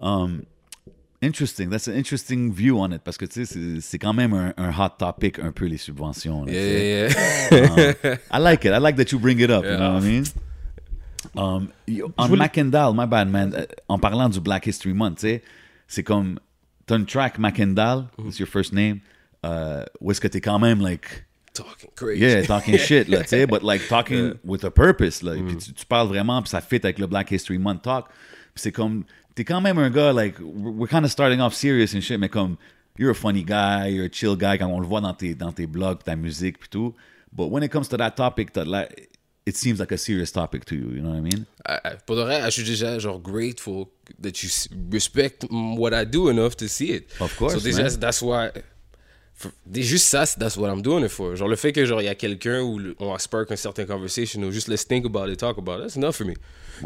Um, 0.00 0.42
interesting. 1.22 1.68
That's 1.70 1.88
an 1.88 1.92
interesting 1.96 2.52
view 2.52 2.78
on 2.78 2.90
it. 2.92 3.02
Parce 3.02 3.16
que, 3.18 3.24
tu 3.26 3.44
sais, 3.44 3.80
c'est- 3.80 3.98
quand 3.98 4.12
même 4.14 4.32
un, 4.32 4.54
un 4.56 4.70
hot 4.70 4.90
topic, 4.98 5.38
un 5.40 5.52
peu, 5.52 5.66
les 5.66 5.76
subventions. 5.76 6.44
là. 6.44 6.52
Yeah, 6.52 7.08
yeah, 7.08 7.94
yeah. 8.04 8.16
I 8.32 8.38
like 8.40 8.64
it. 8.64 8.70
I 8.72 8.80
like 8.80 8.96
that 8.96 9.10
you 9.12 9.18
bring 9.18 9.38
it 9.40 9.50
up. 9.50 9.64
You 9.64 9.70
Yeah. 9.70 9.76
know 9.78 9.94
what 9.94 10.02
I 10.02 10.08
mean? 10.08 10.24
Um, 11.36 11.68
on 12.16 12.26
voulais- 12.26 12.38
Mackendal, 12.38 12.92
my 12.94 13.06
bad 13.06 13.28
man, 13.28 13.54
euh, 13.54 13.64
en 13.88 13.98
parlant 13.98 14.28
du 14.28 14.40
Black 14.40 14.66
History 14.66 14.92
Month, 14.92 15.16
tu 15.18 15.20
sais, 15.28 15.42
c'est 15.86 16.02
comme, 16.02 16.38
t'as 16.86 16.96
une 16.96 17.06
track 17.06 17.38
Mackendal, 17.38 18.08
Mm-hmm. 18.18 18.28
it's 18.28 18.38
your 18.38 18.48
first 18.48 18.72
name, 18.72 19.00
euh, 19.44 19.84
où 20.00 20.10
est-ce 20.10 20.20
que 20.20 20.28
t'es 20.28 20.40
quand 20.40 20.58
même, 20.58 20.80
like, 20.80 21.26
Talking 21.54 21.90
crazy. 21.94 22.20
yeah, 22.22 22.42
talking 22.46 22.78
shit, 22.78 23.08
là, 23.08 23.22
tu 23.22 23.28
sais, 23.28 23.46
but 23.46 23.62
like 23.62 23.86
talking 23.88 24.34
with 24.44 24.64
a 24.64 24.70
purpose, 24.70 25.22
là, 25.22 25.34
Mm. 25.34 25.46
puis 25.48 25.56
tu, 25.58 25.72
tu 25.72 25.84
parles 25.86 26.08
vraiment, 26.08 26.40
puis 26.42 26.48
ça 26.50 26.60
fit 26.62 26.76
avec 26.82 26.98
le 26.98 27.06
Black 27.06 27.30
History 27.30 27.58
Month 27.58 27.82
talk, 27.82 28.06
puis 28.08 28.62
c'est 28.62 28.72
comme, 28.72 29.04
t'es 29.34 29.44
quand 29.44 29.60
même 29.60 29.78
un 29.78 29.90
gars, 29.90 30.12
like, 30.12 30.36
we're 30.40 30.88
kind 30.88 31.04
of 31.04 31.10
starting 31.10 31.40
off 31.40 31.52
serious 31.54 31.94
and 31.94 32.00
shit, 32.00 32.18
mais 32.18 32.28
comme, 32.30 32.56
you're 32.98 33.10
a 33.10 33.14
funny 33.14 33.42
guy, 33.44 33.88
you're 33.90 34.06
a 34.06 34.10
chill 34.10 34.34
guy, 34.36 34.56
quand 34.58 34.66
on 34.68 34.80
le 34.80 34.86
voit 34.86 35.00
dans 35.02 35.12
tes, 35.14 35.34
dans 35.34 35.52
tes 35.52 35.66
blogs, 35.66 36.02
ta 36.02 36.16
musique, 36.16 36.58
puis 36.58 36.68
tout, 36.70 36.94
but 37.32 37.48
when 37.50 37.62
it 37.62 37.70
comes 37.70 37.86
to 37.88 37.96
that 37.98 38.12
topic, 38.12 38.52
that, 38.54 38.64
like, 38.66 39.10
it 39.46 39.56
seems 39.56 39.78
like 39.78 39.92
a 39.92 39.96
serious 39.98 40.30
topic 40.32 40.64
to 40.66 40.74
you, 40.74 40.90
you 40.94 41.00
know 41.02 41.10
what 41.10 41.18
I 41.18 41.20
mean? 41.20 41.44
I- 41.66 41.96
pour 42.06 42.16
de 42.16 42.22
vrai, 42.22 42.40
je 42.46 42.50
suis 42.50 42.64
déjà 42.64 42.98
genre 42.98 43.20
grateful 43.20 43.86
that 44.22 44.42
you 44.42 44.48
s- 44.48 44.68
respect 44.90 45.46
what 45.50 45.90
I 45.92 46.04
do 46.06 46.28
enough 46.30 46.56
to 46.56 46.68
see 46.68 46.90
it. 46.92 47.06
Of 47.20 47.36
course, 47.36 47.54
So 47.54 47.60
déjà, 47.60 47.82
man. 47.84 47.98
that's 47.98 48.22
why. 48.22 48.50
for- 49.34 49.50
juste 49.74 50.06
ça, 50.06 50.24
c'est- 50.26 50.38
that's 50.38 50.56
what 50.56 50.68
I'm 50.72 50.82
doing 50.82 51.02
it 51.04 51.10
for. 51.10 51.34
Genre 51.34 51.48
le 51.48 51.56
fait 51.56 51.72
que 51.72 51.84
genre 51.84 52.00
il 52.00 52.04
y 52.04 52.08
a 52.08 52.14
quelqu'un 52.14 52.60
où 52.62 52.78
on 53.00 53.12
a 53.14 53.18
spark 53.18 53.50
un 53.50 53.56
certain 53.56 53.84
conversation 53.86 54.40
ou 54.42 54.52
juste 54.52 54.68
let's 54.68 54.86
think 54.86 55.04
about 55.06 55.28
it, 55.28 55.38
talk 55.40 55.58
about 55.58 55.78
it, 55.78 55.82
that's 55.82 55.96
enough 55.96 56.12
for 56.14 56.26
me. 56.26 56.34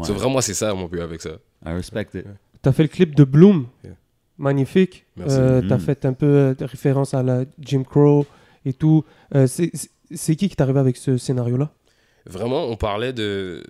So 0.03 0.13
vraiment 0.13 0.41
c'est 0.41 0.53
ça 0.55 0.73
mon 0.73 0.85
but 0.87 1.01
avec 1.01 1.21
ça. 1.21 1.37
I 1.65 1.73
respect 1.73 2.07
it. 2.15 2.25
Tu 2.63 2.69
as 2.69 2.73
fait 2.73 2.83
le 2.83 2.89
clip 2.89 3.13
de 3.15 3.23
Bloom. 3.23 3.67
Yeah. 3.83 3.93
Magnifique. 4.39 5.05
Merci. 5.15 5.35
Euh, 5.39 5.61
tu 5.61 5.71
as 5.73 5.77
Mm. 5.77 5.79
fait 5.79 6.05
un 6.05 6.13
peu 6.13 6.25
euh, 6.25 6.53
de 6.55 6.65
référence 6.65 7.13
à 7.13 7.23
la 7.23 7.45
Jim 7.59 7.83
Crow 7.83 8.25
et 8.65 8.73
tout. 8.73 9.03
Euh, 9.35 9.47
c'est- 9.47 9.71
qui 10.15 10.35
qui 10.35 10.49
t'est 10.55 10.61
arrivé 10.61 10.79
avec 10.79 10.97
ce 10.97 11.17
scénario-là? 11.17 11.71
Vraiment, 12.29 12.65
on 12.65 12.75
parlait 12.75 13.13
de. 13.13 13.63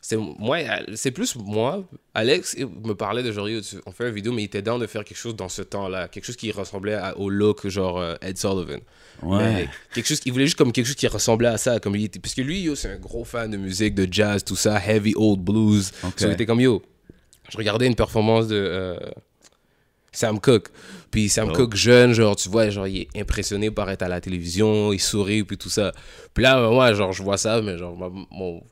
C'est 0.00 0.16
moi, 0.16 0.58
c'est 0.94 1.10
plus 1.10 1.34
moi. 1.36 1.84
Alex 2.14 2.56
me 2.56 2.94
parlait 2.94 3.22
de 3.22 3.32
genre, 3.32 3.48
on 3.84 3.90
fait 3.90 4.08
une 4.08 4.14
vidéo, 4.14 4.32
mais 4.32 4.42
il 4.42 4.44
était 4.46 4.62
down 4.62 4.80
de 4.80 4.86
faire 4.86 5.04
quelque 5.04 5.18
chose 5.18 5.34
dans 5.36 5.48
ce 5.48 5.60
temps-là, 5.60 6.08
quelque 6.08 6.24
chose 6.24 6.36
qui 6.36 6.50
ressemblait 6.52 6.94
à- 6.94 7.18
au 7.18 7.28
look 7.28 7.66
genre 7.68 7.98
euh, 7.98 8.14
Ed 8.22 8.38
Sullivan. 8.38 8.78
Ouais. 9.22 9.38
Mais 9.52 9.68
quelque 9.92 10.06
chose, 10.06 10.20
il 10.24 10.32
voulait 10.32 10.46
juste 10.46 10.56
comme 10.56 10.72
quelque 10.72 10.86
chose 10.86 10.94
qui 10.94 11.08
ressemblait 11.08 11.48
à 11.48 11.58
ça, 11.58 11.80
comme 11.80 11.96
il 11.96 12.04
était, 12.04 12.20
parce 12.20 12.34
que 12.34 12.40
lui, 12.42 12.60
yo, 12.62 12.74
c'est 12.76 12.92
un 12.92 12.96
gros 12.98 13.24
fan 13.24 13.50
de 13.50 13.56
musique, 13.56 13.94
de 13.96 14.06
jazz, 14.10 14.44
tout 14.44 14.56
ça, 14.56 14.80
heavy 14.80 15.12
old 15.16 15.40
blues. 15.40 15.90
Ok. 16.04 16.12
So, 16.20 16.26
il 16.28 16.32
était 16.32 16.46
comme 16.46 16.60
yo. 16.60 16.80
Je 17.50 17.56
regardais 17.58 17.86
une 17.86 17.96
performance 17.96 18.46
de 18.46 18.56
euh, 18.56 18.96
Sam 20.12 20.40
Cooke. 20.40 20.68
Puis 21.10 21.28
Sam 21.28 21.50
Oh. 21.50 21.52
Cooke 21.54 21.76
jeune, 21.76 22.12
genre, 22.12 22.36
tu 22.36 22.48
vois, 22.48 22.70
genre, 22.70 22.86
il 22.86 23.02
est 23.02 23.20
impressionné 23.20 23.70
par 23.70 23.88
être 23.90 24.02
à 24.02 24.08
la 24.08 24.20
télévision, 24.20 24.92
il 24.92 25.00
sourit, 25.00 25.44
puis 25.44 25.56
tout 25.58 25.70
ça. 25.70 25.92
Puis 26.34 26.42
là, 26.42 26.68
moi, 26.70 26.92
genre, 26.94 27.12
je 27.12 27.22
vois 27.22 27.38
ça, 27.38 27.60
mais 27.62 27.78
genre, 27.78 27.96
mon, 28.30 28.62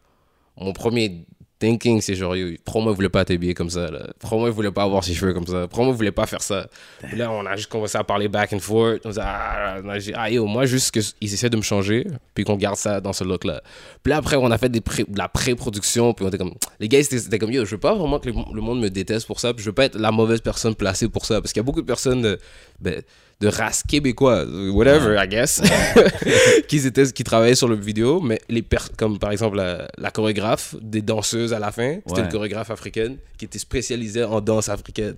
mon 0.59 0.73
premier 0.73 1.27
thinking, 1.59 2.01
c'est 2.01 2.15
genre, 2.15 2.37
yo, 2.37 2.57
Promo 2.65 2.93
voulait 2.93 3.09
pas 3.09 3.25
t'habiller 3.25 3.55
comme 3.55 3.71
ça, 3.71 3.91
là. 3.91 4.07
Promo 4.19 4.51
voulait 4.51 4.71
pas 4.71 4.83
avoir 4.83 5.03
ses 5.03 5.15
cheveux 5.15 5.33
comme 5.33 5.47
ça. 5.47 5.67
Promo 5.69 5.93
voulait 5.93 6.13
pas 6.13 6.27
faire 6.27 6.43
ça. 6.43 6.69
Puis 7.03 7.17
là, 7.17 7.31
on 7.31 7.45
a 7.47 7.57
juste 7.57 7.71
commencé 7.71 7.97
à 7.97 8.05
parler 8.05 8.29
back 8.29 8.53
and 8.53 8.59
forth. 8.59 9.01
On 9.05 9.11
a 9.11 9.13
dit, 9.13 9.19
ah, 9.23 9.77
on 9.83 9.89
a 9.89 9.99
dit, 9.99 10.13
ah, 10.15 10.31
yo, 10.31 10.47
moi, 10.47 10.67
juste 10.67 10.91
qu'ils 10.91 11.33
essaient 11.33 11.51
de 11.51 11.57
me 11.57 11.63
changer, 11.63 12.07
puis 12.35 12.45
qu'on 12.45 12.57
garde 12.57 12.77
ça 12.77 13.01
dans 13.01 13.13
ce 13.13 13.25
look-là. 13.25 13.63
Puis 14.03 14.11
là, 14.11 14.19
après, 14.19 14.37
on 14.37 14.51
a 14.51 14.59
fait 14.59 14.69
des 14.69 14.81
pré- 14.81 15.05
de 15.09 15.19
la 15.19 15.29
pré-production, 15.29 16.13
puis 16.13 16.25
on 16.25 16.29
était 16.29 16.39
comme, 16.39 16.55
les 16.79 16.89
gars, 16.89 17.03
c'était 17.03 17.39
comme, 17.39 17.53
yo, 17.53 17.65
je 17.65 17.71
veux 17.71 17.81
pas 17.81 17.95
vraiment 17.95 18.19
que 18.19 18.29
le, 18.29 18.61
monde 18.61 18.81
me 18.81 18.91
déteste 18.91 19.27
pour 19.27 19.41
ça, 19.41 19.55
puis 19.55 19.63
je 19.63 19.71
veux 19.71 19.75
pas 19.75 19.87
être 19.87 19.99
la 19.99 20.13
mauvaise 20.13 20.41
personne 20.41 20.75
placée 20.75 21.09
pour 21.09 21.25
ça, 21.25 21.41
parce 21.41 21.53
qu'il 21.53 21.61
y 21.61 21.65
a 21.65 21.65
beaucoup 21.65 21.83
de 21.83 21.87
personnes 21.87 22.23
de, 22.23 22.39
ben, 22.81 23.03
de 23.41 23.49
race 23.49 23.83
québécoise, 23.87 24.49
whatever, 24.73 25.17
I 25.23 25.29
guess, 25.29 25.61
qui, 26.69 26.87
étaient, 26.87 27.13
qui 27.13 27.23
travaillaient 27.23 27.55
sur 27.55 27.69
le 27.69 27.77
vidéo, 27.77 28.21
mais 28.21 28.41
les 28.49 28.65
comme 28.97 29.19
par 29.19 29.31
exemple 29.31 29.57
la, 29.59 29.89
la 29.99 30.11
chorégraphe 30.11 30.75
des 30.81 31.03
danseuses 31.03 31.53
à 31.53 31.59
la 31.59 31.71
fin, 31.71 31.99
c'était 32.07 32.21
Ouais. 32.21 32.27
une 32.27 32.33
chorégraphe 32.33 32.71
africaine 32.71 33.19
qui 33.37 33.45
était 33.45 33.59
spécialisée 33.59 34.25
en 34.25 34.41
danse 34.41 34.69
africaine. 34.71 35.17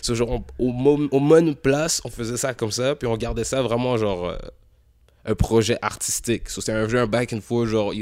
So, 0.00 0.14
genre, 0.14 0.40
on- 0.58 0.64
au, 0.66 1.08
au 1.10 1.20
même 1.20 1.54
place, 1.54 2.00
on 2.06 2.08
faisait 2.08 2.38
ça 2.38 2.54
comme 2.54 2.72
ça, 2.72 2.94
puis 2.94 3.06
on 3.06 3.16
gardait 3.18 3.44
ça 3.44 3.60
vraiment 3.60 3.98
genre 3.98 4.30
euh, 4.30 4.36
un 5.26 5.34
projet 5.34 5.76
artistique. 5.82 6.48
So, 6.48 6.60
c'était 6.62 6.72
un 6.72 6.88
jeu, 6.88 6.98
un 7.00 7.06
back 7.06 7.32
and 7.34 7.40
forth, 7.42 7.68
genre, 7.68 7.92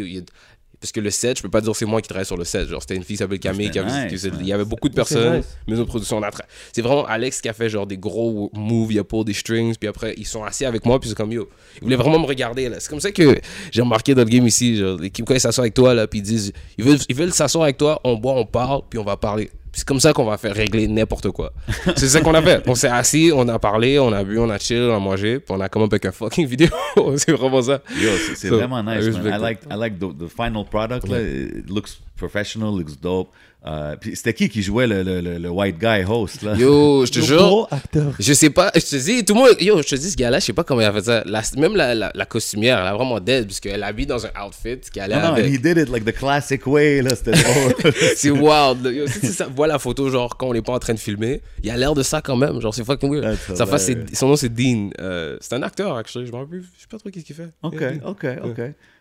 parce 0.80 0.92
que 0.92 1.00
le 1.00 1.10
set, 1.10 1.36
je 1.36 1.42
peux 1.42 1.50
pas 1.50 1.60
dire 1.60 1.76
c'est 1.76 1.84
moi 1.84 2.00
qui 2.00 2.08
travaille 2.08 2.24
sur 2.26 2.36
le 2.38 2.44
set. 2.44 2.66
Genre, 2.68 2.80
c'était 2.80 2.96
une 2.96 3.02
fille 3.04 3.16
qui 3.16 3.22
s'appelle 3.22 3.38
Camille. 3.38 3.70
Qui 3.70 3.78
avait- 3.78 4.08
nice, 4.10 4.22
qui 4.22 4.28
il 4.40 4.46
y 4.46 4.52
avait 4.52 4.64
beaucoup 4.64 4.88
de 4.88 4.94
personnes, 4.94 5.36
nice. 5.38 5.56
maison 5.68 5.82
de 5.82 5.86
production. 5.88 6.16
on 6.18 6.22
a 6.22 6.30
tra- 6.30 6.44
C'est 6.72 6.80
vraiment 6.82 7.04
Alex 7.04 7.40
qui 7.40 7.48
a 7.48 7.52
fait 7.52 7.68
genre 7.68 7.86
des 7.86 7.98
gros 7.98 8.50
moves. 8.54 8.92
Il 8.92 8.98
a 8.98 9.04
pour 9.04 9.24
des 9.24 9.34
strings, 9.34 9.74
puis 9.76 9.88
après, 9.88 10.14
ils 10.16 10.26
sont 10.26 10.42
assis 10.42 10.64
avec 10.64 10.84
moi, 10.86 10.98
puis 10.98 11.08
c'est 11.10 11.14
comme 11.16 11.32
yo. 11.32 11.48
Ils 11.76 11.84
voulaient 11.84 11.96
vraiment 11.96 12.18
me 12.18 12.26
regarder, 12.26 12.68
là. 12.68 12.76
C'est 12.80 12.88
comme 12.88 13.00
ça 13.00 13.10
que 13.12 13.38
j'ai 13.70 13.82
remarqué 13.82 14.14
dans 14.14 14.22
le 14.24 14.28
game 14.28 14.46
ici. 14.46 14.76
Genre, 14.76 14.98
l'équipe, 14.98 15.26
quand 15.26 15.34
ils 15.34 15.40
s'assoient 15.40 15.64
avec 15.64 15.74
toi, 15.74 15.92
là, 15.94 16.06
puis 16.06 16.20
ils 16.20 16.22
disent, 16.22 16.52
ils 16.78 16.84
veulent, 16.84 16.98
ils 17.08 17.14
veulent 17.16 17.32
s'asseoir 17.32 17.64
avec 17.64 17.76
toi, 17.76 18.00
on 18.04 18.14
boit, 18.16 18.32
on 18.34 18.46
parle, 18.46 18.80
puis 18.88 18.98
on 18.98 19.04
va 19.04 19.16
parler. 19.16 19.50
C'est 19.72 19.86
comme 19.86 20.00
ça 20.00 20.12
qu'on 20.12 20.24
va 20.24 20.36
faire 20.36 20.54
régler 20.54 20.88
n'importe 20.88 21.30
quoi. 21.30 21.52
c'est 21.96 22.08
ça 22.08 22.20
qu'on 22.20 22.34
a 22.34 22.42
fait. 22.42 22.62
On 22.66 22.74
s'est 22.74 22.88
assis, 22.88 23.30
on 23.34 23.46
a 23.48 23.58
parlé, 23.58 23.98
on 24.00 24.12
a 24.12 24.24
bu, 24.24 24.38
on 24.38 24.50
a 24.50 24.58
chill, 24.58 24.82
on 24.82 24.96
a 24.96 24.98
mangé, 24.98 25.38
puis 25.38 25.54
on 25.56 25.60
a 25.60 25.68
come 25.68 25.82
up 25.82 25.92
avec 25.92 26.06
un 26.06 26.12
fucking 26.12 26.46
vidéo. 26.48 26.68
c'est 27.16 27.32
vraiment 27.32 27.62
ça. 27.62 27.80
Yo, 28.00 28.10
c'est 28.34 28.48
So, 28.48 28.56
vraiment 28.56 28.82
nice, 28.82 29.04
I 29.06 29.10
man. 29.10 29.26
I 29.34 29.42
like, 29.42 29.60
I 29.70 29.74
like 29.76 29.98
the, 29.98 30.08
the 30.18 30.28
final 30.28 30.64
product. 30.64 31.06
It 31.08 31.70
looks 31.70 31.98
professional, 32.20 32.70
looks 32.78 33.00
dope. 33.00 33.28
Euh, 33.66 33.94
puis 34.00 34.16
c'était 34.16 34.32
qui 34.32 34.48
qui 34.48 34.62
jouait 34.62 34.86
le, 34.86 35.02
le, 35.02 35.20
le, 35.20 35.36
le 35.36 35.50
white 35.50 35.78
guy 35.78 36.02
host 36.08 36.40
là? 36.40 36.54
Yo, 36.54 37.04
je 37.04 37.12
te 37.12 37.20
jure. 37.20 37.68
acteur. 37.70 38.14
Je 38.18 38.32
sais 38.32 38.48
pas, 38.48 38.70
je 38.74 38.80
te 38.80 38.96
dis, 38.96 39.22
tout 39.22 39.34
le 39.34 39.40
monde, 39.40 39.50
yo, 39.60 39.82
je 39.82 39.88
te 39.88 39.96
dis, 39.96 40.10
ce 40.10 40.16
gars-là, 40.16 40.38
je 40.38 40.46
sais 40.46 40.54
pas 40.54 40.64
comment 40.64 40.80
il 40.80 40.84
a 40.86 40.92
fait 40.94 41.02
ça. 41.04 41.22
La- 41.26 41.42
même 41.58 41.76
la, 41.76 41.94
la, 41.94 42.10
la 42.14 42.24
costumière, 42.24 42.78
elle 42.80 42.86
a 42.86 42.94
vraiment 42.94 43.20
dead, 43.20 43.46
parce 43.48 43.60
qu'elle 43.60 43.82
habille 43.82 44.06
dans 44.06 44.24
un 44.24 44.30
outfit 44.46 44.78
qui 44.90 44.98
allait 44.98 45.14
Non, 45.16 45.20
non, 45.20 45.28
avec. 45.34 45.44
he 45.52 45.58
did 45.60 45.76
it 45.76 45.90
like 45.90 46.06
the 46.06 46.14
classic 46.16 46.66
way 46.66 47.02
là. 47.02 47.10
C'était. 47.14 47.32
C'est 48.16 48.30
wild. 48.30 48.82
là. 48.82 48.90
Yo, 48.92 49.04
tu 49.06 49.26
sais, 49.26 49.44
vois 49.54 49.66
la 49.66 49.78
photo, 49.78 50.08
genre, 50.08 50.34
quand 50.38 50.48
on 50.48 50.54
n'est 50.54 50.62
pas 50.62 50.72
en 50.72 50.78
train 50.78 50.94
de 50.94 50.98
filmer, 50.98 51.42
il 51.62 51.70
a 51.70 51.76
l'air 51.76 51.92
de 51.92 52.02
ça 52.02 52.22
quand 52.22 52.36
même. 52.36 52.62
Genre, 52.62 52.74
c'est 52.74 52.84
fucking 52.84 53.10
weird. 53.12 53.36
Sa 53.54 53.66
face, 53.66 53.90
son 54.14 54.28
nom, 54.28 54.36
c'est 54.36 54.48
Dean. 54.48 54.88
Euh, 55.00 55.36
c'est 55.42 55.54
un 55.54 55.62
acteur, 55.62 55.96
actually. 55.96 56.26
Je 56.26 56.32
m'en 56.32 56.38
rappelle, 56.40 56.62
je 56.62 56.80
sais 56.80 56.86
pas 56.90 56.96
trop 56.98 57.10
qu'est-ce 57.10 57.26
qu'il 57.26 57.36
fait. 57.36 57.50
Ok, 57.62 57.76
Yeah, 57.78 57.92
ok, 58.06 58.26
ok. 58.44 58.60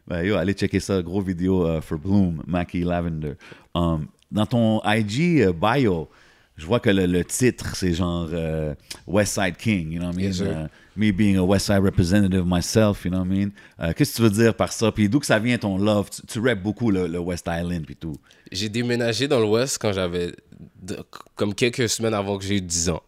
Ben, 0.09 0.23
yo, 0.23 0.35
allez 0.35 0.53
checker 0.53 0.79
ça. 0.79 1.01
Gros 1.01 1.21
vidéo 1.21 1.65
euh, 1.67 1.81
for 1.81 1.97
Bloom, 1.99 2.41
Mackie 2.47 2.81
Lavender. 2.83 3.33
Um, 3.75 4.07
dans 4.31 4.45
ton 4.47 4.81
IG 4.83 5.41
euh, 5.41 5.53
bio, 5.53 6.09
je 6.57 6.65
vois 6.65 6.79
que 6.79 6.89
le, 6.89 7.05
le 7.05 7.23
titre, 7.23 7.75
c'est 7.75 7.93
genre 7.93 8.27
euh, 8.33 8.73
West 9.07 9.35
Side 9.35 9.55
King, 9.57 9.91
you 9.91 9.99
know 9.99 10.07
what 10.07 10.13
I 10.13 10.17
mean? 10.17 10.25
Yes, 10.25 10.37
sir. 10.37 10.47
Uh, 10.47 10.67
me 10.95 11.11
being 11.11 11.37
a 11.37 11.43
West 11.43 11.67
Side 11.67 11.83
representative 11.83 12.43
myself, 12.45 13.05
you 13.05 13.11
know 13.11 13.19
what 13.19 13.27
I 13.27 13.29
mean? 13.29 13.51
Euh, 13.79 13.93
Qu'est-ce 13.95 14.13
que 14.13 14.15
tu 14.17 14.21
veux 14.23 14.29
dire 14.43 14.53
par 14.55 14.73
ça? 14.73 14.91
Puis 14.91 15.07
d'où 15.07 15.19
que 15.19 15.25
ça 15.27 15.39
vient 15.39 15.57
ton 15.57 15.77
love? 15.77 16.09
Tu, 16.09 16.21
tu 16.25 16.39
rappes 16.39 16.61
beaucoup 16.61 16.89
le, 16.91 17.07
le 17.07 17.19
West 17.19 17.47
Island 17.47 17.85
puis 17.85 17.95
tout. 17.95 18.15
J'ai 18.51 18.67
déménagé 18.67 19.27
dans 19.27 19.39
l'Ouest 19.39 19.77
quand 19.79 19.93
j'avais. 19.93 20.33
comme 21.35 21.53
quelques 21.53 21.87
semaines 21.87 22.13
avant 22.15 22.37
que 22.37 22.43
j'ai 22.43 22.57
eu 22.57 22.61
10 22.61 22.89
ans. 22.89 23.03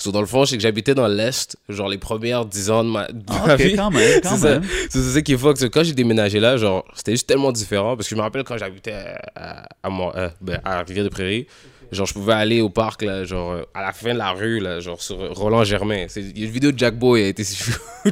So, 0.00 0.12
dans 0.12 0.20
le 0.20 0.26
fond, 0.26 0.44
c'est 0.46 0.56
que 0.56 0.62
j'habitais 0.62 0.94
dans 0.94 1.06
l'Est, 1.06 1.56
genre 1.68 1.88
les 1.88 1.98
premières 1.98 2.44
10 2.46 2.70
ans 2.70 2.82
de 2.84 2.88
ma, 2.90 3.06
de 3.08 3.22
Ah, 3.28 3.46
ma 3.48 3.56
vie. 3.56 3.76
quand 3.76 3.90
même, 3.90 4.20
quand 4.22 4.30
c'est 4.30 4.38
ça. 4.38 4.58
même. 4.60 4.62
C'est 4.88 5.02
ça 5.02 5.22
qui 5.22 5.32
est 5.34 5.36
que 5.36 5.66
Quand 5.66 5.84
j'ai 5.84 5.92
déménagé 5.92 6.40
là, 6.40 6.56
genre, 6.56 6.84
c'était 6.94 7.12
juste 7.12 7.26
tellement 7.28 7.52
différent. 7.52 7.96
Parce 7.96 8.08
que 8.08 8.14
je 8.14 8.16
me 8.18 8.22
rappelle 8.22 8.42
quand 8.44 8.56
j'habitais 8.56 8.94
à, 9.36 9.66
à, 9.82 9.88
euh, 10.16 10.28
ben, 10.40 10.60
à 10.64 10.82
Rivière-des-Prairies, 10.82 11.46
genre, 11.92 12.06
je 12.06 12.14
pouvais 12.14 12.32
aller 12.32 12.60
au 12.62 12.70
parc, 12.70 13.02
là, 13.02 13.24
genre, 13.24 13.52
euh, 13.52 13.62
à 13.74 13.82
la 13.82 13.92
fin 13.92 14.14
de 14.14 14.18
la 14.18 14.30
rue, 14.32 14.58
là, 14.60 14.80
genre, 14.80 15.02
sur 15.02 15.16
Roland 15.36 15.64
Germain. 15.64 16.06
C'est- 16.08 16.22
Il 16.22 16.38
y 16.38 16.42
a 16.44 16.46
une 16.46 16.52
vidéo 16.52 16.72
de 16.72 16.78
Jack 16.78 16.98
Boy, 16.98 17.22
a 17.24 17.28
été 17.28 17.44
si 17.44 17.70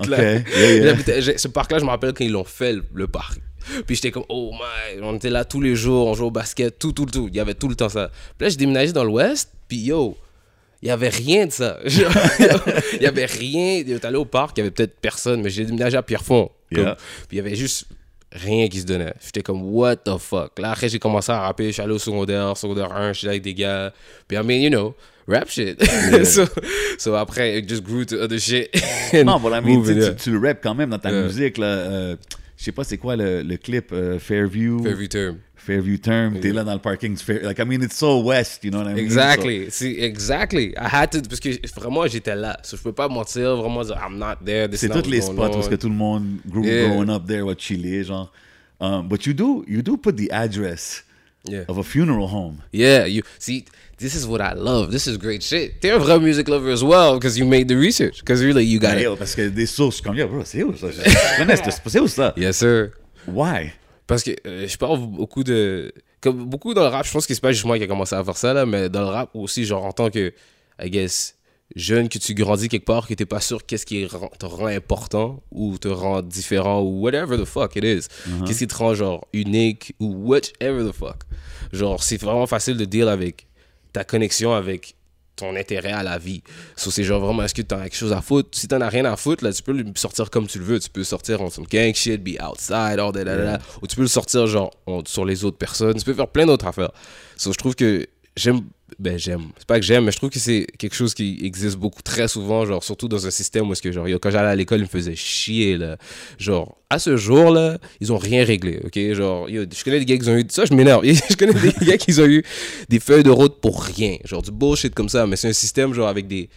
là. 0.09 0.19
yeah, 0.35 0.95
yeah. 1.07 1.21
J'ai- 1.21 1.39
Ce 1.39 1.49
parc-là, 1.49 1.79
je 1.79 1.85
me 1.85 1.91
rappelle 1.91 2.13
quand 2.13 2.25
ils 2.25 2.33
l'ont 2.33 2.45
fait, 2.45 2.75
le, 2.75 2.85
le 2.95 3.07
parc. 3.07 3.39
Puis 3.87 3.97
j'étais 3.97 4.11
comme, 4.11 4.25
oh 4.29 4.53
my, 4.53 5.01
on 5.03 5.17
était 5.17 5.31
là 5.31 5.45
tous 5.45 5.61
les 5.61 5.75
jours, 5.75 6.07
on 6.07 6.15
jouait 6.15 6.27
au 6.27 6.31
basket, 6.31 6.79
tout, 6.79 6.93
tout, 6.93 7.07
tout. 7.07 7.29
Il 7.31 7.37
y 7.37 7.41
avait 7.41 7.55
tout 7.55 7.69
le 7.69 7.75
temps 7.75 7.89
ça. 7.89 8.11
Puis 8.37 8.45
là, 8.47 8.49
j'ai 8.51 8.57
déménagé 8.57 8.93
dans 8.93 9.05
l'Ouest, 9.05 9.53
puis 9.69 9.79
yo, 9.79 10.17
il 10.83 10.89
y 10.89 10.91
avait 10.91 11.09
rien 11.09 11.47
de 11.47 11.53
ça. 11.53 11.79
Il 11.85 13.03
y 13.03 13.07
avait 13.07 13.27
rien. 13.27 13.83
Allé 14.03 14.17
au 14.17 14.25
parc, 14.25 14.57
il 14.57 14.61
y 14.61 14.63
avait 14.63 14.71
peut-être 14.71 14.99
personne, 15.01 15.43
mais 15.43 15.51
j'ai 15.51 15.65
déménagé 15.65 15.97
à 15.97 16.03
Pierrefonds. 16.03 16.51
Yeah. 16.71 16.97
Puis 17.29 17.37
il 17.37 17.37
y 17.37 17.41
avait 17.41 17.55
juste 17.57 17.87
rien 18.33 18.69
qui 18.69 18.81
se 18.81 18.87
donnait. 18.87 19.15
J'étais 19.25 19.43
comme, 19.43 19.63
what 19.63 19.97
the 19.97 20.19
fuck? 20.19 20.59
Là, 20.59 20.73
après, 20.73 20.89
j'ai 20.89 20.99
commencé 20.99 21.33
à 21.33 21.41
rapper. 21.41 21.69
Je 21.69 21.73
suis 21.73 21.83
allé 21.83 21.93
au 21.93 21.99
secondaire, 21.99 22.57
secondaire 22.57 22.93
1, 22.93 23.13
je 23.15 23.19
suis 23.21 23.29
avec 23.29 23.43
des 23.43 23.55
gars. 23.55 23.93
Puis, 24.27 24.37
I 24.37 24.43
mean, 24.43 24.61
you 24.61 24.69
know, 24.71 24.95
rap 25.27 25.49
shit. 25.49 25.83
so, 26.25 26.45
so 26.99 27.15
après, 27.15 27.59
it 27.59 27.69
just 27.69 27.83
grew 27.83 28.05
to 28.05 28.17
other 28.17 28.39
shit. 28.39 28.71
Non, 29.25 29.39
voilà, 29.39 29.61
mais 29.61 29.77
tu, 29.77 29.83
tu, 29.95 29.99
yeah. 29.99 30.11
tu 30.13 30.31
le 30.31 30.47
rappes 30.47 30.61
quand 30.63 30.75
même 30.75 30.91
dans 30.91 30.99
ta 30.99 31.11
Yeah. 31.11 31.23
musique. 31.23 31.59
là. 31.59 31.67
Euh, 31.67 32.17
je 32.57 32.65
sais 32.65 32.73
pas 32.73 32.83
c'est 32.85 32.99
quoi 32.99 33.15
le, 33.17 33.43
le 33.43 33.57
clip 33.57 33.91
euh, 33.93 34.19
Fairview. 34.19 34.83
Fairview 34.83 35.07
term. 35.07 35.39
Fairview 35.69 35.99
Term. 35.99 36.41
T'es 36.41 36.51
là 36.53 36.65
dans 36.65 36.73
le 36.73 36.79
parking. 36.79 37.15
du 37.15 37.39
like, 37.43 37.59
I 37.59 37.65
mean, 37.65 37.83
it's 37.83 37.95
so 37.95 38.21
West, 38.23 38.65
you 38.65 38.71
know 38.71 38.79
what 38.79 38.89
I 38.89 38.95
mean? 38.95 39.05
Exactly. 39.05 39.71
See, 39.71 39.99
exactly. 40.01 40.75
I 40.79 40.89
had 40.91 41.11
to, 41.13 41.21
parce 41.21 41.41
que 41.41 41.51
vraiment, 41.79 42.07
j'étais 42.07 42.35
là. 42.35 42.59
So, 42.63 42.77
je 42.79 42.83
peux 42.83 42.93
pas 42.93 43.07
mentir, 43.09 43.55
vraiment 43.57 43.85
dire, 43.85 43.97
I'm 44.03 44.17
not 44.19 44.37
there. 44.45 44.67
This 44.69 44.81
c'est 44.81 44.87
is 44.87 44.91
tous 45.03 45.11
les 45.11 45.21
spots 45.21 45.51
parce 45.51 45.69
que 45.69 45.75
tout 45.75 45.91
le 45.91 45.95
monde 45.95 46.39
grew, 46.49 46.65
Yeah. 46.65 46.89
growing 46.89 47.11
up 47.11 47.27
there, 47.27 47.45
what 47.45 47.57
chiller, 47.59 48.03
genre. 48.03 48.33
Um, 48.81 49.09
but 49.09 49.27
you 49.27 49.35
do, 49.35 49.65
you 49.69 49.83
do 49.83 49.97
put 49.99 50.17
the 50.17 50.31
address 50.31 51.05
Yeah. 51.47 51.65
of 51.69 51.77
a 51.79 51.83
funeral 51.83 52.29
home. 52.29 52.63
Yeah, 52.73 53.07
you 53.07 53.23
see, 53.39 53.65
this 53.99 54.15
is 54.15 54.27
what 54.27 54.41
I 54.41 54.55
love. 54.55 54.91
This 54.91 55.07
is 55.07 55.19
great 55.19 55.43
shit. 55.43 55.81
T'es 55.81 55.91
un 55.93 55.99
vrai 55.99 56.19
music 56.19 56.49
lover 56.49 56.71
as 56.73 56.83
well 56.83 57.15
because 57.19 57.39
you 57.39 57.45
made 57.47 57.69
the 57.69 57.77
research. 57.77 58.21
Because 58.21 58.43
really, 58.43 58.65
you 58.65 58.79
got 58.81 58.95
Ben, 58.97 59.13
it. 59.13 59.19
parce 59.19 59.35
que 59.35 59.49
des 59.51 59.67
sources 59.67 60.01
comme, 60.01 60.17
yo, 60.17 60.27
bro, 60.29 60.43
c'est 60.45 60.63
où 60.63 60.75
ça? 60.77 60.89
Je, 60.91 61.37
connais, 61.39 61.57
ce- 61.57 61.79
c'est 61.87 62.01
où 62.01 62.09
ça? 62.09 62.33
Yes, 62.37 62.57
sir. 62.59 62.91
Why? 63.27 63.73
Parce 64.09 64.25
que 64.25 64.33
euh, 64.47 64.67
je 64.67 64.77
parle 64.77 64.99
beaucoup 65.07 65.45
de. 65.45 65.93
Comme 66.21 66.47
beaucoup 66.47 66.75
dans 66.75 66.83
le 66.83 66.89
rap, 66.89 67.07
je 67.07 67.13
pense 67.13 67.27
que 67.29 67.35
c'est 67.35 67.41
pas 67.41 67.53
juste 67.53 67.67
moi 67.67 67.79
qui 67.79 67.85
a 67.85 67.87
commencé 67.87 68.17
à 68.17 68.25
faire 68.25 68.37
ça, 68.37 68.53
là, 68.53 68.67
mais 68.67 68.89
dans 68.89 69.03
le 69.03 69.07
rap 69.07 69.31
aussi, 69.35 69.65
genre 69.65 69.85
en 69.85 69.93
tant 69.93 70.11
que, 70.11 70.33
I 70.83 70.91
guess, 70.91 71.37
jeune, 71.77 72.09
que 72.09 72.19
tu 72.19 72.35
grandis 72.35 72.69
quelque 72.69 72.87
part, 72.87 73.07
que 73.07 73.15
t'es 73.15 73.27
pas 73.27 73.41
sûr 73.41 73.65
qu'est-ce 73.67 73.87
qui 73.87 74.09
te 74.39 74.47
rend 74.47 74.67
important 74.67 75.43
ou 75.53 75.79
te 75.79 75.87
rend 75.87 76.23
différent 76.23 76.81
ou 76.81 77.01
whatever 77.01 77.37
the 77.37 77.45
fuck 77.45 77.77
it 77.77 77.85
is. 77.85 78.09
Qu'est-ce 78.47 78.59
qui 78.59 78.67
te 78.67 78.75
rend 78.75 78.95
genre 78.95 79.27
unique 79.33 79.95
ou 80.01 80.07
whatever 80.29 80.89
the 80.89 80.93
fuck. 80.93 81.19
Genre, 81.73 82.03
c'est 82.03 82.21
vraiment 82.21 82.47
facile 82.47 82.79
de 82.79 82.87
deal 82.87 83.09
avec 83.09 83.47
ta 83.93 84.05
connexion 84.05 84.55
avec 84.55 84.97
ton 85.39 85.57
intérêt 85.57 85.93
à 85.93 86.03
la 86.03 86.19
vie. 86.19 86.43
So, 86.77 86.91
c'est 86.91 87.05
genre 87.05 87.21
vraiment, 87.21 87.43
est-ce 87.43 87.55
que 87.55 87.63
t'en 87.63 87.79
as 87.79 87.85
quelque 87.85 87.97
chose 87.97 88.13
à 88.13 88.21
foutre? 88.21 88.51
Si 88.53 88.69
t'en 88.69 88.81
as 88.81 88.89
rien 88.89 89.05
à 89.07 89.17
foutre, 89.17 89.43
là, 89.45 89.53
tu 89.53 89.63
peux 89.63 89.73
le 89.73 89.85
sortir 89.97 90.31
comme 90.31 90.47
tu 90.47 90.59
le 90.59 90.65
veux. 90.65 90.79
Tu 90.81 90.91
peux 90.91 91.05
sortir 91.05 91.41
en 91.41 91.51
some 91.51 91.65
gang 91.71 91.95
shit, 91.95 92.23
be 92.23 92.37
outside, 92.43 92.99
all 92.99 93.13
that, 93.13 93.25
that, 93.25 93.37
that. 93.37 93.59
Ou 93.83 93.87
tu 93.87 93.97
peux 93.97 94.03
le 94.03 94.09
sortir, 94.09 94.47
genre, 94.47 94.71
en- 94.87 95.03
sur 95.07 95.25
les 95.25 95.45
autres 95.45 95.57
personnes. 95.59 95.95
Tu 95.95 96.05
peux 96.05 96.15
faire 96.15 96.29
plein 96.29 96.47
d'autres 96.47 96.67
affaires. 96.67 96.93
So, 97.37 97.53
je 97.53 97.57
trouve 97.59 97.75
que 97.75 98.07
j'aime, 98.37 98.61
ben, 98.99 99.17
j'aime. 99.17 99.43
C'est 99.59 99.67
pas 99.67 99.79
que 99.79 99.85
j'aime, 99.85 100.05
mais 100.07 100.11
je 100.11 100.17
trouve 100.17 100.31
que 100.31 100.41
c'est 100.41 100.67
quelque 100.77 100.95
chose 100.97 101.15
qui 101.15 101.39
existe 101.43 101.77
beaucoup, 101.77 102.03
très 102.03 102.27
souvent, 102.27 102.67
genre, 102.67 102.83
surtout 102.83 103.07
dans 103.07 103.27
un 103.27 103.31
système 103.31 103.69
où 103.69 103.73
est-ce 103.73 103.81
que, 103.83 103.93
genre, 103.93 104.09
yo, 104.09 104.19
quand 104.19 104.31
j'allais 104.31 104.49
à 104.49 104.57
l'école, 104.57 104.81
ils 104.81 104.83
me 104.83 104.89
faisaient 104.89 105.15
chier, 105.15 105.77
là. 105.77 105.97
Genre, 106.39 106.77
à 106.91 106.99
ce 106.99 107.17
jour-là, 107.17 107.79
ils 108.01 108.13
ont 108.13 108.19
rien 108.19 108.45
réglé, 108.45 108.81
ok? 108.85 108.99
Genre, 109.15 109.49
yo, 109.49 109.63
je 109.73 109.85
connais 109.85 110.01
des 110.01 110.05
gars 110.05 110.19
qui 110.19 110.29
ont 110.29 110.37
eu, 110.37 110.45
ça, 110.49 110.65
je 110.65 110.75
m'énerve. 110.75 111.05
je 111.05 111.37
connais 111.37 111.53
des 111.55 111.87
gars 111.87 111.97
qui 111.97 112.19
ont 112.21 112.27
eu 112.27 112.43
des 112.89 112.99
feuilles 112.99 113.23
de 113.23 113.31
route 113.31 113.61
pour 113.61 113.83
rien. 113.85 114.17
Genre, 114.25 114.43
du 114.43 114.51
bullshit 114.51 114.93
comme 114.95 115.09
ça, 115.09 115.27
mais 115.29 115.37
c'est 115.37 115.49
un 115.49 115.53
système, 115.53 115.95
genre, 115.95 116.09
avec 116.09 116.27
des, 116.27 116.49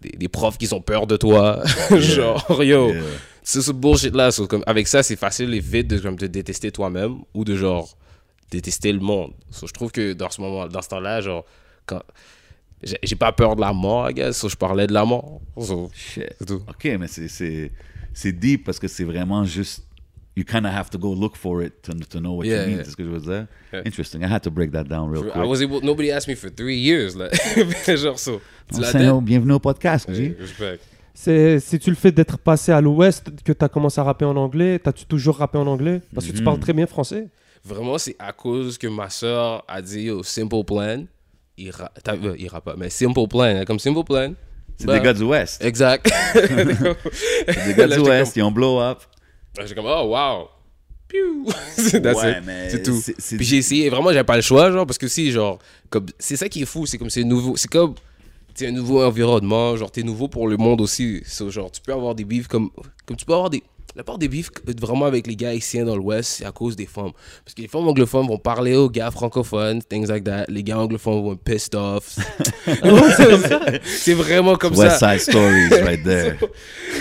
des, 0.00 0.16
des 0.16 0.28
profs 0.28 0.56
qui 0.56 0.72
ont 0.72 0.80
peur 0.80 1.06
de 1.06 1.18
toi. 1.18 1.62
genre, 1.98 2.64
yo, 2.64 2.92
Yeah. 2.94 3.02
c'est 3.42 3.60
ce 3.60 3.72
bullshit-là. 3.72 4.30
so, 4.30 4.46
comme, 4.46 4.62
avec 4.66 4.88
ça, 4.88 5.02
c'est 5.02 5.16
facile 5.16 5.52
et 5.52 5.60
vite 5.60 5.88
de 5.88 5.98
comme, 5.98 6.16
te 6.16 6.24
détester 6.24 6.70
toi-même 6.70 7.16
ou 7.34 7.44
de 7.44 7.54
genre 7.56 7.94
détester 8.50 8.92
le 8.92 9.00
monde. 9.00 9.32
So, 9.50 9.66
je 9.66 9.72
trouve 9.72 9.90
que 9.92 10.12
dans 10.12 10.30
ce 10.30 10.40
moment, 10.40 10.66
dans 10.68 10.82
ce 10.82 10.88
temps-là, 10.88 11.20
genre, 11.20 11.44
quand. 11.86 12.02
J'ai 13.02 13.16
pas 13.16 13.32
peur 13.32 13.56
de 13.56 13.60
la 13.60 13.72
mort, 13.72 14.08
I 14.08 14.14
guess. 14.14 14.36
so, 14.36 14.48
je 14.48 14.54
parlais 14.54 14.86
de 14.86 14.92
la 14.92 15.04
mort. 15.04 15.40
So, 15.60 15.90
Shit. 15.92 16.26
c'est 16.38 16.44
tout. 16.46 16.62
OK, 16.68 16.84
mais 16.98 17.08
c'est- 17.08 17.26
c'est 17.26 17.72
c'est 18.14 18.30
deep 18.32 18.64
parce 18.64 18.78
que 18.78 18.86
c'est 18.88 19.02
vraiment 19.04 19.44
juste. 19.44 19.82
You 20.36 20.44
kind 20.44 20.64
of 20.64 20.72
have 20.72 20.88
to 20.90 20.98
go 20.98 21.16
look 21.16 21.34
for 21.36 21.60
it 21.64 21.82
to, 21.82 21.92
to 21.94 22.20
know 22.20 22.36
what 22.36 22.44
Yeah, 22.46 22.62
you 22.62 22.68
mean. 22.68 22.76
yeah. 22.76 22.84
C'est 22.84 22.92
ce 22.92 22.96
que 22.96 23.02
je 23.04 23.08
veux 23.08 23.18
dire. 23.18 23.46
Yeah. 23.72 23.82
Interesting. 23.84 24.20
I 24.22 24.26
had 24.32 24.40
to 24.42 24.50
break 24.52 24.70
that 24.70 24.84
down 24.84 25.10
real 25.10 25.24
I 25.26 25.30
quick. 25.32 25.44
was 25.46 25.60
able, 25.60 25.80
nobody 25.82 26.12
asked 26.12 26.28
me 26.28 26.36
for 26.36 26.48
three 26.54 26.78
years, 26.78 27.16
genre, 27.96 28.16
so, 28.16 28.40
bienvenue 29.20 29.54
au 29.54 29.58
podcast, 29.58 30.08
G. 30.12 30.36
Respect. 30.38 30.78
C'est 31.12 31.58
si 31.58 31.80
tu 31.80 31.90
le 31.90 31.96
fais 31.96 32.12
d'être 32.12 32.38
passé 32.38 32.70
à 32.70 32.80
l'ouest 32.80 33.24
que 33.42 33.50
tu 33.52 33.64
as 33.64 33.68
commencé 33.68 34.00
à 34.00 34.04
rapper 34.04 34.24
en 34.26 34.36
anglais, 34.36 34.78
t'as-tu 34.78 35.04
toujours 35.06 35.36
rappé 35.38 35.58
en 35.58 35.66
anglais? 35.66 36.00
Parce 36.14 36.26
que 36.28 36.30
tu 36.32 36.38
Mhm. 36.38 36.44
parles 36.44 36.60
très 36.60 36.72
bien 36.72 36.86
français. 36.86 37.26
Vraiment, 37.68 37.98
c'est 37.98 38.16
à 38.18 38.32
cause 38.32 38.78
que 38.78 38.86
ma 38.86 39.10
soeur 39.10 39.64
a 39.68 39.80
dit, 39.82 40.02
yo, 40.02 40.22
Simple 40.22 40.64
Plan, 40.64 41.04
il 41.56 41.66
ira, 41.66 41.90
euh, 42.08 42.34
il 42.38 42.44
ira 42.44 42.60
pas, 42.60 42.74
mais 42.76 42.90
Simple 42.90 43.26
Plan, 43.28 43.64
comme 43.66 43.78
Simple 43.78 44.04
Plan. 44.04 44.32
C'est 44.76 44.86
des 44.86 45.00
gars 45.00 45.12
du 45.12 45.24
West. 45.24 45.62
Exact. 45.64 46.08
C'est 46.34 47.66
des 47.66 47.74
gars 47.74 47.88
du 47.88 47.98
West, 48.00 48.36
ils 48.36 48.42
ont 48.42 48.50
blow 48.52 48.80
up. 48.80 49.00
J'étais 49.60 49.74
comme, 49.74 49.86
oh, 49.86 50.14
wow. 50.14 50.48
Ouais, 51.48 51.54
C'est 52.68 52.82
tout. 52.82 53.00
c'est- 53.18 53.36
Puis 53.36 53.46
j'ai 53.46 53.56
essayé, 53.56 53.88
vraiment, 53.88 54.08
j'avais 54.10 54.24
pas 54.24 54.36
le 54.36 54.42
choix, 54.42 54.70
genre, 54.70 54.86
parce 54.86 54.98
que 54.98 55.08
si, 55.08 55.30
genre, 55.32 55.58
comme, 55.90 56.06
c'est 56.18 56.36
ça 56.36 56.48
qui 56.48 56.62
est 56.62 56.66
fou, 56.66 56.86
c'est 56.86 56.98
comme 56.98 57.10
c'est 57.10 57.24
nouveau, 57.24 57.56
c'est 57.56 57.68
comme, 57.68 57.94
c'est 58.54 58.66
un 58.68 58.72
nouveau 58.72 59.02
environnement, 59.02 59.76
genre, 59.76 59.90
t'es 59.90 60.02
nouveau 60.02 60.28
pour 60.28 60.48
le 60.48 60.56
monde 60.56 60.80
aussi. 60.80 61.22
So, 61.24 61.48
genre, 61.50 61.70
tu 61.70 61.80
peux 61.80 61.92
avoir 61.92 62.14
des 62.14 62.24
bifs 62.24 62.46
comme, 62.46 62.70
comme 63.06 63.16
tu 63.16 63.24
peux 63.24 63.32
avoir 63.32 63.48
des, 63.50 63.62
la 63.98 64.04
part 64.04 64.16
des 64.16 64.28
bifs 64.28 64.50
euh, 64.68 64.72
vraiment 64.80 65.06
avec 65.06 65.26
les 65.26 65.34
gars 65.34 65.48
haïtiens 65.48 65.84
dans 65.84 65.96
l'Ouest, 65.96 66.36
c'est 66.38 66.44
à 66.44 66.52
cause 66.52 66.76
des 66.76 66.86
femmes. 66.86 67.10
Parce 67.44 67.52
que 67.54 67.62
les 67.62 67.66
femmes 67.66 67.88
anglophones 67.88 68.28
vont 68.28 68.38
parler 68.38 68.76
aux 68.76 68.88
gars 68.88 69.10
francophones, 69.10 69.82
things 69.82 70.06
like 70.06 70.22
that. 70.22 70.44
Les 70.48 70.62
gars 70.62 70.78
anglophones 70.78 71.20
vont 71.20 71.32
être 71.32 71.42
pissed 71.42 71.74
off. 71.74 72.16
c'est 73.84 74.14
vraiment 74.14 74.54
comme 74.54 74.76
West 74.76 75.00
ça. 75.00 75.18
Side 75.18 75.32
Stories, 75.32 75.82
right 75.82 76.04
there. 76.04 76.36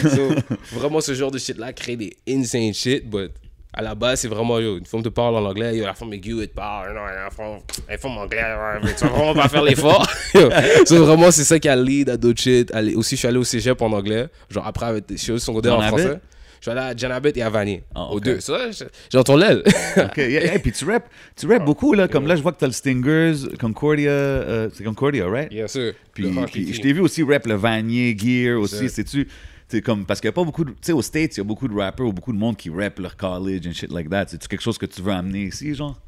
So, 0.01 0.29
vraiment, 0.73 1.01
ce 1.01 1.13
genre 1.13 1.31
de 1.31 1.37
shit-là 1.37 1.71
crée 1.73 1.95
des 1.95 2.15
insane 2.27 2.73
shit, 2.73 3.07
but 3.09 3.31
à 3.73 3.81
la 3.81 3.95
base, 3.95 4.21
c'est 4.21 4.27
vraiment, 4.27 4.59
yo, 4.59 4.77
une 4.77 4.85
femme 4.85 5.03
te 5.03 5.09
parle 5.09 5.35
en 5.35 5.45
anglais, 5.45 5.77
yo, 5.77 5.85
la 5.85 5.93
femme 5.93 6.13
aiguë, 6.13 6.41
elle 6.41 6.49
te 6.49 6.55
parle, 6.55 6.93
non, 6.95 7.05
la 7.05 7.29
femme, 7.29 7.59
la 7.87 7.97
femme 7.97 8.17
anglais, 8.17 8.41
mais 8.83 8.93
tu 8.95 9.05
vas 9.05 9.09
vraiment 9.11 9.33
pas 9.35 9.47
faire 9.47 9.63
l'effort. 9.63 10.07
So, 10.85 11.03
vraiment, 11.05 11.29
c'est 11.31 11.43
ça 11.43 11.59
qui 11.59 11.69
a 11.69 11.75
lead 11.75 12.09
à 12.09 12.17
d'autres 12.17 12.41
shit. 12.41 12.71
Aussi, 12.95 13.15
je 13.15 13.19
suis 13.19 13.27
allé 13.27 13.37
au 13.37 13.43
cégep 13.43 13.79
en 13.81 13.91
anglais, 13.91 14.27
genre 14.49 14.65
après, 14.65 14.87
avec, 14.87 15.05
je 15.09 15.15
suis 15.17 15.31
allé 15.31 15.37
au 15.37 15.39
secondaire 15.39 15.75
en 15.77 15.81
Janabit? 15.81 16.01
français. 16.03 16.19
Je 16.59 16.69
suis 16.69 16.71
allé 16.71 16.79
à 16.81 16.95
Janabit 16.95 17.31
et 17.35 17.41
à 17.41 17.49
Vanier, 17.49 17.83
Ah, 17.95 18.05
aux 18.05 18.19
deux. 18.19 18.39
Ça, 18.39 18.69
j'entends 19.11 19.35
l'aile. 19.37 19.63
OK. 19.97 20.17
Yeah, 20.17 20.29
yeah, 20.29 20.59
puis 20.59 20.71
tu 20.71 20.85
rap, 20.85 21.09
tu 21.35 21.47
rap 21.47 21.63
beaucoup, 21.65 21.93
là. 21.93 22.07
Comme 22.07 22.27
là, 22.27 22.35
je 22.35 22.41
vois 22.41 22.51
que 22.51 22.59
t'as 22.59 22.67
le 22.67 22.73
Stingers, 22.73 23.33
Concordia. 23.59 24.09
euh, 24.09 24.69
c'est 24.73 24.83
Concordia, 24.83 25.27
right? 25.27 25.49
Bien 25.49 25.67
sûr. 25.67 25.93
Puis, 26.13 26.29
puis 26.51 26.73
je 26.73 26.81
t'ai 26.81 26.93
vu 26.93 27.01
aussi 27.01 27.23
rap 27.23 27.45
le 27.45 27.55
Vanier, 27.55 28.15
Gear 28.17 28.59
aussi. 28.59 28.89
C'est-tu. 28.89 29.27
C'est 29.69 29.81
comme, 29.81 30.05
parce 30.05 30.21
qu'il 30.21 30.29
n'y 30.29 30.33
a 30.33 30.33
pas 30.33 30.45
beaucoup 30.45 30.63
de. 30.63 30.69
Tu 30.71 30.77
sais, 30.81 30.91
aux 30.93 31.01
States, 31.01 31.35
il 31.35 31.39
y 31.39 31.41
a 31.41 31.43
beaucoup 31.43 31.67
de 31.67 31.75
rappers 31.75 32.05
ou 32.05 32.13
beaucoup 32.13 32.31
de 32.31 32.37
monde 32.37 32.55
qui 32.55 32.69
rap 32.69 32.97
leur 32.99 33.17
college 33.17 33.67
and 33.67 33.73
shit 33.73 33.91
like 33.91 34.09
that. 34.09 34.27
C'est-tu 34.29 34.47
quelque 34.47 34.61
chose 34.63 34.77
que 34.77 34.85
tu 34.85 35.01
veux 35.01 35.11
amener 35.11 35.43
ici, 35.47 35.75
genre? 35.75 35.99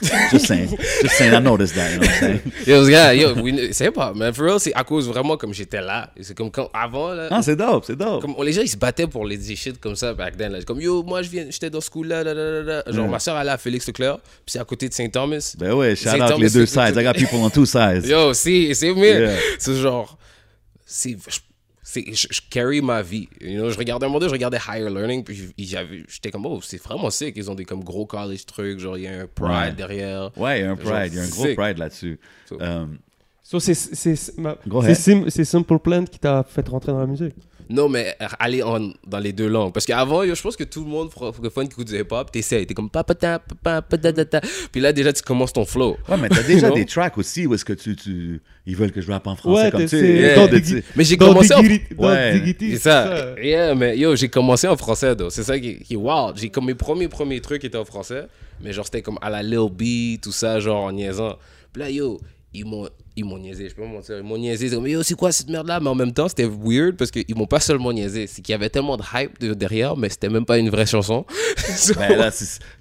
Just 0.32 0.46
saying. 0.46 0.68
Just 1.02 1.14
saying, 1.16 1.34
I 1.34 1.40
noticed 1.40 1.74
that, 1.74 1.90
you 1.92 1.98
know 2.00 2.06
what 2.06 2.14
I'm 2.14 2.20
saying? 2.20 2.40
Yo, 2.66 2.84
ce 2.84 2.90
gars, 2.90 3.14
yo, 3.14 3.34
we- 3.34 3.72
c'est 3.72 3.90
pas, 3.90 4.12
mais 4.14 4.32
for 4.32 4.44
real, 4.46 4.60
c'est 4.60 4.74
à 4.74 4.84
cause 4.84 5.08
vraiment 5.08 5.36
comme 5.36 5.52
j'étais 5.54 5.80
là. 5.80 6.10
C'est 6.20 6.36
comme 6.36 6.50
quand, 6.50 6.70
avant, 6.72 7.12
là. 7.12 7.28
Ah, 7.30 7.42
c'est 7.42 7.56
dope, 7.56 7.84
c'est 7.86 7.96
dope. 7.96 8.20
Comme, 8.22 8.34
les 8.44 8.52
gens, 8.52 8.62
ils 8.62 8.68
se 8.68 8.76
battaient 8.76 9.06
pour 9.06 9.24
les 9.26 9.36
des 9.36 9.56
shit 9.56 9.80
comme 9.80 9.96
ça 9.96 10.12
back 10.14 10.36
then. 10.36 10.52
Là. 10.52 10.62
Comme, 10.62 10.80
yo, 10.80 11.02
moi, 11.02 11.22
je 11.22 11.30
viens, 11.30 11.46
j'étais 11.48 11.70
dans 11.70 11.80
ce 11.80 11.86
school-là. 11.90 12.22
là, 12.24 12.34
là, 12.34 12.50
là, 12.62 12.62
là. 12.86 12.92
Genre, 12.92 13.08
ma 13.08 13.18
soeur 13.18 13.36
allait 13.36 13.50
à 13.50 13.58
Félix 13.58 13.86
Leclerc, 13.86 14.18
puis 14.18 14.52
c'est 14.52 14.58
à 14.60 14.64
côté 14.64 14.88
de 14.88 14.94
Saint-Thomas. 14.94 15.54
Ben 15.58 15.72
ouais, 15.72 15.96
shout 15.96 16.08
out 16.10 16.38
les 16.38 16.50
deux 16.50 16.66
sides. 16.66 16.94
I 16.96 17.02
got 17.04 17.12
people 17.14 17.38
on 17.38 17.50
two 17.50 17.66
sides. 17.66 18.04
Yo, 18.08 18.32
c'est, 18.34 18.74
c'est 18.74 18.92
mieux. 18.94 19.20
Yeah. 19.20 19.36
C'est 19.58 19.74
genre, 19.76 20.18
c'est, 20.86 21.16
je- 21.28 21.40
je, 21.94 22.26
je 22.30 22.40
carry 22.50 22.80
ma 22.82 23.00
vie. 23.02 23.28
You 23.40 23.60
know, 23.60 23.70
je 23.70 23.78
regardais 23.78 24.04
un 24.04 24.08
moment 24.08 24.18
donné, 24.18 24.28
je 24.28 24.34
regardais 24.34 24.58
Higher 24.58 24.90
Learning, 24.90 25.24
puis 25.24 25.52
j'avais, 25.58 26.04
j'étais 26.08 26.30
comme, 26.30 26.44
oh, 26.46 26.60
c'est 26.62 26.82
vraiment 26.82 27.08
sick. 27.10 27.34
Ils 27.36 27.50
ont 27.50 27.54
des 27.54 27.64
comme 27.64 27.82
gros 27.82 28.04
college 28.04 28.44
trucs, 28.46 28.78
genre, 28.78 28.98
il 28.98 29.04
y 29.04 29.06
a 29.08 29.20
un 29.22 29.26
pride 29.26 29.50
Ouais. 29.50 29.72
derrière. 29.72 30.30
Ouais, 30.38 30.60
il 30.60 30.62
y 30.62 30.66
a 30.66 30.70
un 30.72 30.76
pride. 30.76 31.12
Il 31.12 31.16
y 31.16 31.18
a 31.20 31.22
un 31.22 31.28
gros 31.28 31.44
sick. 31.46 31.56
pride 31.56 31.78
là-dessus. 31.78 32.18
So- 32.48 32.60
Um, 32.60 32.98
So, 33.42 33.58
c'est 33.60 33.74
Simple 35.44 35.78
Plan 35.78 36.04
qui 36.04 36.18
t'a 36.18 36.42
fait 36.46 36.68
rentrer 36.68 36.92
dans 36.92 36.98
la 37.00 37.06
musique? 37.06 37.34
Non, 37.70 37.88
mais 37.88 38.16
aller 38.38 38.62
en, 38.62 38.90
dans 39.06 39.18
les 39.18 39.32
deux 39.32 39.46
langues. 39.48 39.74
Parce 39.74 39.84
qu'avant, 39.84 40.22
yo, 40.22 40.34
je 40.34 40.40
pense 40.40 40.56
que 40.56 40.64
tout 40.64 40.82
le 40.84 40.88
monde 40.88 41.10
francophone 41.10 41.66
qui 41.68 41.72
écoute 41.74 41.88
du 41.88 41.98
hip-hop, 42.00 42.30
t'essayes. 42.30 42.66
T'es 42.66 42.72
comme 42.72 42.88
papata, 42.88 43.38
papa, 43.40 43.82
patata. 43.82 44.40
Puis 44.72 44.80
là, 44.80 44.92
déjà, 44.92 45.12
tu 45.12 45.22
commences 45.22 45.52
ton 45.52 45.66
flow. 45.66 45.98
Ouais, 46.08 46.16
mais 46.16 46.30
t'as 46.30 46.42
déjà 46.42 46.70
des 46.74 46.86
tracks 46.86 47.18
aussi 47.18 47.46
où 47.46 47.52
est-ce 47.54 47.64
que 47.66 47.74
tu, 47.74 47.94
tu. 47.94 48.40
Ils 48.66 48.74
veulent 48.74 48.92
que 48.92 49.00
je 49.02 49.10
rappe 49.10 49.26
en 49.26 49.36
français 49.36 49.64
Ouais, 49.64 49.70
comme 49.70 49.82
tu 49.82 49.88
c'est 49.88 50.34
sais. 50.60 50.84
Mais 50.96 51.04
j'ai 51.04 51.16
commencé 51.18 51.52
en- 51.54 51.62
Ouais. 51.98 52.54
C'est 52.58 52.76
ça. 52.78 53.34
Yeah, 53.42 53.74
mais 53.74 53.98
yo, 53.98 54.16
j'ai 54.16 54.28
commencé 54.28 54.66
en 54.66 54.76
français, 54.76 55.14
though. 55.14 55.28
C'est 55.30 55.42
ça 55.44 55.58
qui, 55.58 55.78
qui 55.80 55.94
est 55.94 55.96
wild. 55.96 56.36
J'ai 56.36 56.48
comme 56.48 56.66
mes 56.66 56.74
premiers, 56.74 57.08
premiers 57.08 57.40
trucs 57.40 57.64
étaient 57.64 57.76
en 57.78 57.84
français. 57.84 58.28
Mais 58.62 58.72
genre, 58.72 58.84
c'était 58.86 59.02
comme 59.02 59.18
à 59.20 59.28
la 59.30 59.42
Lil 59.42 59.68
B, 59.70 60.20
tout 60.20 60.32
ça, 60.32 60.58
genre 60.58 60.84
en 60.84 60.92
niaisant. 60.92 61.36
Puis 61.72 61.82
là, 61.82 61.90
yo, 61.90 62.18
ils 62.54 62.64
m'ont. 62.64 62.88
Ils 63.20 63.24
m'ont 63.24 63.38
niaisé, 63.38 63.68
je 63.68 63.74
peux 63.74 63.82
pas 63.82 63.88
mentir. 63.88 64.16
Ils 64.18 64.22
m'ont 64.22 64.38
niaisé. 64.38 64.68
C'est 64.68 64.76
comme, 64.76 64.86
yo, 64.86 65.02
c'est 65.02 65.14
quoi 65.16 65.32
cette 65.32 65.48
merde-là? 65.50 65.80
Mais 65.80 65.88
en 65.88 65.94
même 65.96 66.12
temps, 66.12 66.28
c'était 66.28 66.44
weird 66.46 66.96
parce 66.96 67.10
qu'ils 67.10 67.24
m'ont 67.36 67.46
pas 67.46 67.58
seulement 67.58 67.92
niaisé. 67.92 68.28
C'est 68.28 68.42
qu'il 68.42 68.52
y 68.52 68.54
avait 68.54 68.68
tellement 68.70 68.96
de 68.96 69.02
hype 69.12 69.40
de- 69.40 69.54
derrière, 69.54 69.96
mais 69.96 70.08
c'était 70.08 70.28
même 70.28 70.44
pas 70.44 70.58
une 70.58 70.70
vraie 70.70 70.86
chanson. 70.86 71.24
So- 71.76 71.94
Ben 71.98 72.16
là, 72.16 72.30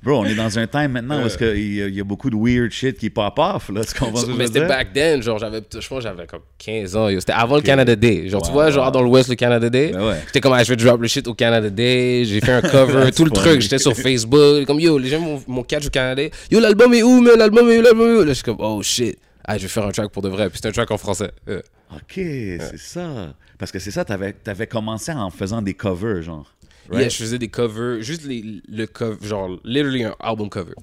bro, 0.04 0.20
on 0.20 0.26
est 0.26 0.36
dans 0.36 0.58
un 0.60 0.68
time 0.68 0.90
maintenant 0.92 1.26
est-ce 1.26 1.38
qu'il 1.38 1.58
y, 1.58 1.96
y 1.96 2.00
a 2.00 2.04
beaucoup 2.04 2.30
de 2.30 2.36
weird 2.36 2.72
shit 2.72 2.98
qui 2.98 3.10
pop 3.10 3.34
off, 3.38 3.70
là, 3.70 3.84
tu 3.84 3.94
comprends 4.00 4.22
je 4.22 4.32
mais 4.32 4.48
c'était 4.48 4.66
back 4.68 4.94
then, 4.94 5.22
genre 5.22 5.38
j'avais, 5.40 5.62
je 5.78 5.88
pense 5.88 6.04
j'avais 6.04 6.26
comme 6.26 6.42
15 6.60 6.96
ans, 6.96 7.10
c'était 7.20 7.34
avant 7.34 7.56
le 7.58 7.62
Canada 7.62 7.96
Day. 7.96 8.30
Genre 8.30 8.42
tu 8.42 8.52
vois, 8.52 8.70
genre 8.72 8.92
dans 8.92 9.02
l'Ouest, 9.02 9.30
le 9.30 9.36
Canada 9.36 9.70
Day, 9.70 9.92
Ben 9.94 10.08
ouais. 10.08 10.16
j'étais 10.28 10.40
comme, 10.40 10.54
ah, 10.54 10.64
je 10.64 10.70
vais 10.70 10.76
drop 10.78 11.02
le 11.02 11.08
shit 11.08 11.28
au 11.28 11.34
Canada 11.34 11.70
Day, 11.70 12.24
j'ai 12.26 12.40
fait 12.42 12.52
un 12.54 12.62
cover, 12.62 13.12
tout 13.16 13.26
le 13.26 13.30
funny. 13.32 13.40
truc, 13.42 13.62
j'étais 13.62 13.80
sur 13.80 13.96
Facebook, 13.96 14.66
comme 14.66 14.80
yo, 14.80 14.98
les 14.98 15.10
gens 15.10 15.42
m'ont- 15.48 15.64
catch 15.64 15.88
au 15.88 15.90
Canada 15.90 16.16
Day, 16.16 16.32
yo, 16.52 16.60
l'album 16.60 16.94
est 16.94 17.04
où, 17.04 17.20
man, 17.22 17.34
l'album 17.38 17.70
est 17.70 17.80
où, 17.80 17.82
l'album 17.82 18.08
est 18.10 18.20
où, 18.20 18.24
là 18.24 18.28
je 18.30 18.34
suis 18.34 18.44
comme, 18.44 18.58
oh 18.60 18.82
shit, 18.84 19.18
ah, 19.48 19.58
je 19.58 19.64
vais 19.64 19.70
faire 19.70 19.86
un 19.86 19.92
track 19.92 20.12
pour 20.12 20.22
de 20.22 20.28
vrai, 20.30 20.50
puis 20.50 20.60
c'est 20.62 20.68
un 20.68 20.72
track 20.74 20.92
en 20.92 20.98
français. 20.98 21.32
Euh. 21.48 21.62
Ok, 21.94 22.14
c'est 22.16 22.78
ça. 22.78 23.34
Parce 23.58 23.72
que 23.72 23.80
c'est 23.80 23.92
ça, 23.92 24.04
t'avais 24.04 24.36
avais 24.46 24.68
commencé 24.68 25.14
en 25.14 25.30
faisant 25.30 25.62
des 25.62 25.74
covers, 25.74 26.22
genre. 26.22 26.54
Yeah, 26.90 27.00
Right? 27.00 27.12
je 27.12 27.18
faisais 27.18 27.40
des 27.40 27.48
covers, 27.48 28.02
juste 28.02 28.26
les, 28.26 28.62
le 28.68 28.86
cover, 28.86 29.26
genre, 29.26 29.58
literally 29.64 30.04
un 30.04 30.16
album 30.20 30.50
cover. 30.50 30.74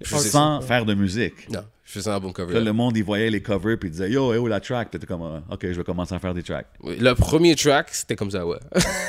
Je 0.00 0.08
ça. 0.08 0.18
Sans 0.18 0.60
faire 0.60 0.84
de 0.84 0.94
musique. 0.94 1.48
Non, 1.50 1.60
je 1.84 1.92
faisais 1.92 2.10
un 2.10 2.14
album 2.14 2.32
cover. 2.32 2.54
Là, 2.54 2.60
le 2.60 2.72
monde, 2.72 2.96
il 2.96 3.04
voyait 3.04 3.30
les 3.30 3.42
covers 3.42 3.78
puis 3.78 3.88
il 3.88 3.92
disait 3.92 4.10
Yo, 4.10 4.34
où 4.34 4.46
la 4.46 4.60
track? 4.60 4.90
Puis 4.90 4.98
t'étais 4.98 5.10
comme 5.10 5.22
ah, 5.22 5.42
Ok, 5.50 5.60
je 5.62 5.72
vais 5.72 5.84
commencer 5.84 6.14
à 6.14 6.18
faire 6.18 6.34
des 6.34 6.42
tracks. 6.42 6.66
Le 6.84 7.12
premier 7.14 7.54
track, 7.54 7.88
c'était 7.92 8.16
comme 8.16 8.30
ça, 8.30 8.46
ouais. 8.46 8.58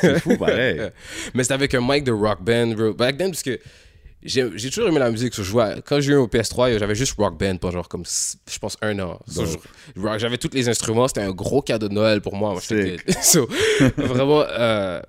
C'est 0.01 0.19
fou, 0.19 0.37
pareil. 0.37 0.81
Mais 1.33 1.43
c'était 1.43 1.55
avec 1.55 1.73
un 1.73 1.81
mic 1.81 2.03
de 2.03 2.11
rock 2.11 2.41
band, 2.41 2.67
bro. 2.67 2.93
Back 2.93 3.17
then, 3.17 3.31
parce 3.31 3.43
que 3.43 3.59
j'ai 4.25 4.49
j'ai 4.55 4.69
toujours 4.69 4.87
aimé 4.89 4.99
la 4.99 5.11
musique. 5.11 5.33
so 5.33 5.43
je 5.43 5.49
jouais- 5.49 5.81
quand 5.85 5.99
j'ai 5.99 6.13
eu 6.13 6.15
au 6.15 6.27
PS3, 6.27 6.77
j'avais 6.77 6.95
juste 6.95 7.13
rock 7.17 7.37
band 7.37 7.57
pendant 7.57 7.73
genre 7.73 7.87
comme, 7.89 8.03
je 8.05 8.59
pense, 8.59 8.77
un 8.81 8.97
an. 8.99 9.19
So, 9.27 9.43
j'avais 10.17 10.37
tous 10.37 10.49
les 10.53 10.69
instruments. 10.69 11.07
C'était 11.07 11.21
un 11.21 11.31
gros 11.31 11.61
cadeau 11.61 11.87
de 11.89 11.93
Noël 11.93 12.21
pour 12.21 12.35
moi. 12.35 12.59
So, 13.21 13.47
vraiment, 13.97 14.41
euh, 14.49 15.01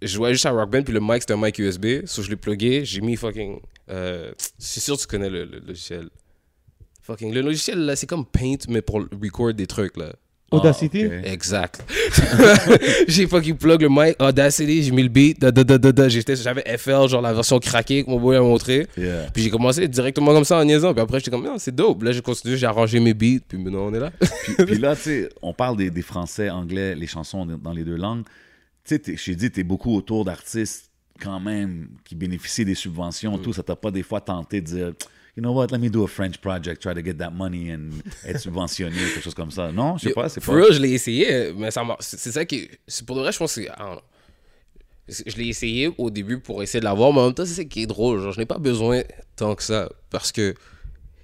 je 0.00 0.08
jouais 0.08 0.32
juste 0.32 0.46
à 0.46 0.50
rock 0.50 0.70
band. 0.70 0.82
Puis 0.82 0.94
le 0.94 1.00
mic, 1.00 1.20
c'était 1.22 1.34
un 1.34 1.36
mic 1.42 1.58
USB. 1.58 2.04
So, 2.06 2.22
je 2.22 2.30
l'ai 2.30 2.36
plugué. 2.36 2.84
J'ai 2.84 3.00
mis 3.00 3.16
fucking. 3.16 3.60
Euh, 3.90 4.32
c'est 4.58 4.80
sûr 4.80 4.96
que 4.96 5.00
tu 5.02 5.06
connais 5.06 5.28
le, 5.30 5.44
le 5.44 5.58
logiciel. 5.60 6.08
Fucking. 7.02 7.32
Le 7.34 7.40
logiciel, 7.40 7.78
là, 7.84 7.96
c'est 7.96 8.06
comme 8.06 8.24
Paint, 8.24 8.56
mais 8.68 8.80
pour 8.80 9.00
record 9.20 9.52
des 9.54 9.66
trucs, 9.66 9.96
là. 9.96 10.14
Audacity? 10.52 11.04
Ah, 11.04 11.18
ok. 11.20 11.26
Exact. 11.26 11.84
j'ai 13.08 13.26
fucking 13.26 13.56
plug 13.56 13.82
le 13.82 13.88
mic, 13.90 14.16
Audacity, 14.20 14.82
j'ai 14.82 14.90
mis 14.90 15.02
le 15.02 15.08
beat, 15.08 15.40
da, 15.40 15.50
da, 15.50 15.64
da, 15.64 15.78
da, 15.78 15.92
da. 15.92 16.08
J'étais- 16.08 16.36
j'avais 16.36 16.62
FL, 16.78 17.08
genre 17.08 17.20
la 17.22 17.32
version 17.32 17.58
craquée 17.58 18.04
que 18.04 18.10
mon 18.10 18.20
boy 18.20 18.36
a 18.36 18.40
montré. 18.40 18.86
Yeah. 18.96 19.28
Puis 19.32 19.42
j'ai 19.44 19.50
commencé 19.50 19.88
directement 19.88 20.32
comme 20.32 20.44
ça 20.44 20.58
en 20.58 20.64
niaisant. 20.64 20.92
Puis 20.92 21.02
après, 21.02 21.18
j'étais 21.18 21.30
comme, 21.30 21.44
non, 21.44 21.56
c'est 21.58 21.74
dope. 21.74 22.02
Là, 22.02 22.12
j'ai 22.12 22.22
continué, 22.22 22.56
j'ai 22.56 22.66
arrangé 22.66 23.00
mes 23.00 23.14
beats, 23.14 23.40
puis 23.48 23.58
maintenant, 23.58 23.86
on 23.86 23.94
est 23.94 24.00
là. 24.00 24.10
puis, 24.44 24.66
puis 24.66 24.78
là, 24.78 24.94
tu 24.96 25.02
sais, 25.02 25.28
on 25.42 25.52
parle 25.52 25.76
des, 25.76 25.90
des 25.90 26.02
français, 26.02 26.50
anglais, 26.50 26.94
les 26.94 27.06
chansons 27.06 27.46
dans 27.46 27.72
les 27.72 27.84
deux 27.84 27.96
langues. 27.96 28.24
Tu 28.84 28.96
sais, 28.96 28.98
t'ai 28.98 29.34
dit, 29.34 29.50
t'es 29.50 29.62
beaucoup 29.62 29.94
autour 29.96 30.24
d'artistes 30.24 30.90
quand 31.20 31.38
même 31.38 31.88
qui 32.04 32.14
bénéficient 32.16 32.64
des 32.64 32.74
subventions, 32.74 33.36
Mm. 33.38 33.42
tout. 33.42 33.52
Ça 33.52 33.62
t'a 33.62 33.76
pas 33.76 33.90
des 33.92 34.02
fois 34.02 34.20
tenté 34.20 34.60
de 34.60 34.66
dire, 34.66 34.92
you 35.36 35.42
know 35.42 35.52
what, 35.52 35.68
let 35.70 35.78
me 35.78 35.88
do 35.88 36.04
a 36.04 36.08
French 36.08 36.40
project, 36.40 36.82
try 36.82 36.94
to 36.94 37.02
get 37.02 37.14
that 37.18 37.30
money 37.30 37.70
and 37.70 37.90
être 38.24 38.38
subventionné, 38.40 38.96
quelque 38.96 39.22
chose 39.22 39.34
comme 39.34 39.50
ça. 39.50 39.72
Non, 39.72 39.96
je 39.96 40.08
sais 40.08 40.14
pas, 40.14 40.28
c'est 40.28 40.40
For 40.42 40.54
pas. 40.54 40.60
real, 40.62 40.72
je 40.74 40.80
l'ai 40.80 40.92
essayé, 40.92 41.52
mais 41.56 41.70
ça. 41.70 41.82
C'est 42.00 42.32
ça 42.32 42.44
qui. 42.44 42.68
Pour 43.06 43.16
de 43.16 43.22
vrai, 43.22 43.32
je 43.32 43.38
pense 43.38 43.54
que 43.54 43.62
Je 45.08 45.36
l'ai 45.36 45.48
essayé 45.48 45.90
au 45.98 46.10
début 46.10 46.38
pour 46.38 46.62
essayer 46.62 46.80
de 46.80 46.84
l'avoir, 46.84 47.12
mais 47.12 47.20
en 47.20 47.24
même 47.26 47.34
temps, 47.34 47.44
c'est 47.46 47.54
ça 47.54 47.64
qui 47.64 47.82
est 47.82 47.86
drôle. 47.86 48.20
Genre, 48.22 48.32
je 48.32 48.38
n'ai 48.40 48.46
pas 48.46 48.58
besoin 48.58 49.02
tant 49.36 49.54
que 49.54 49.62
ça. 49.62 49.88
Parce 50.10 50.30
que 50.32 50.54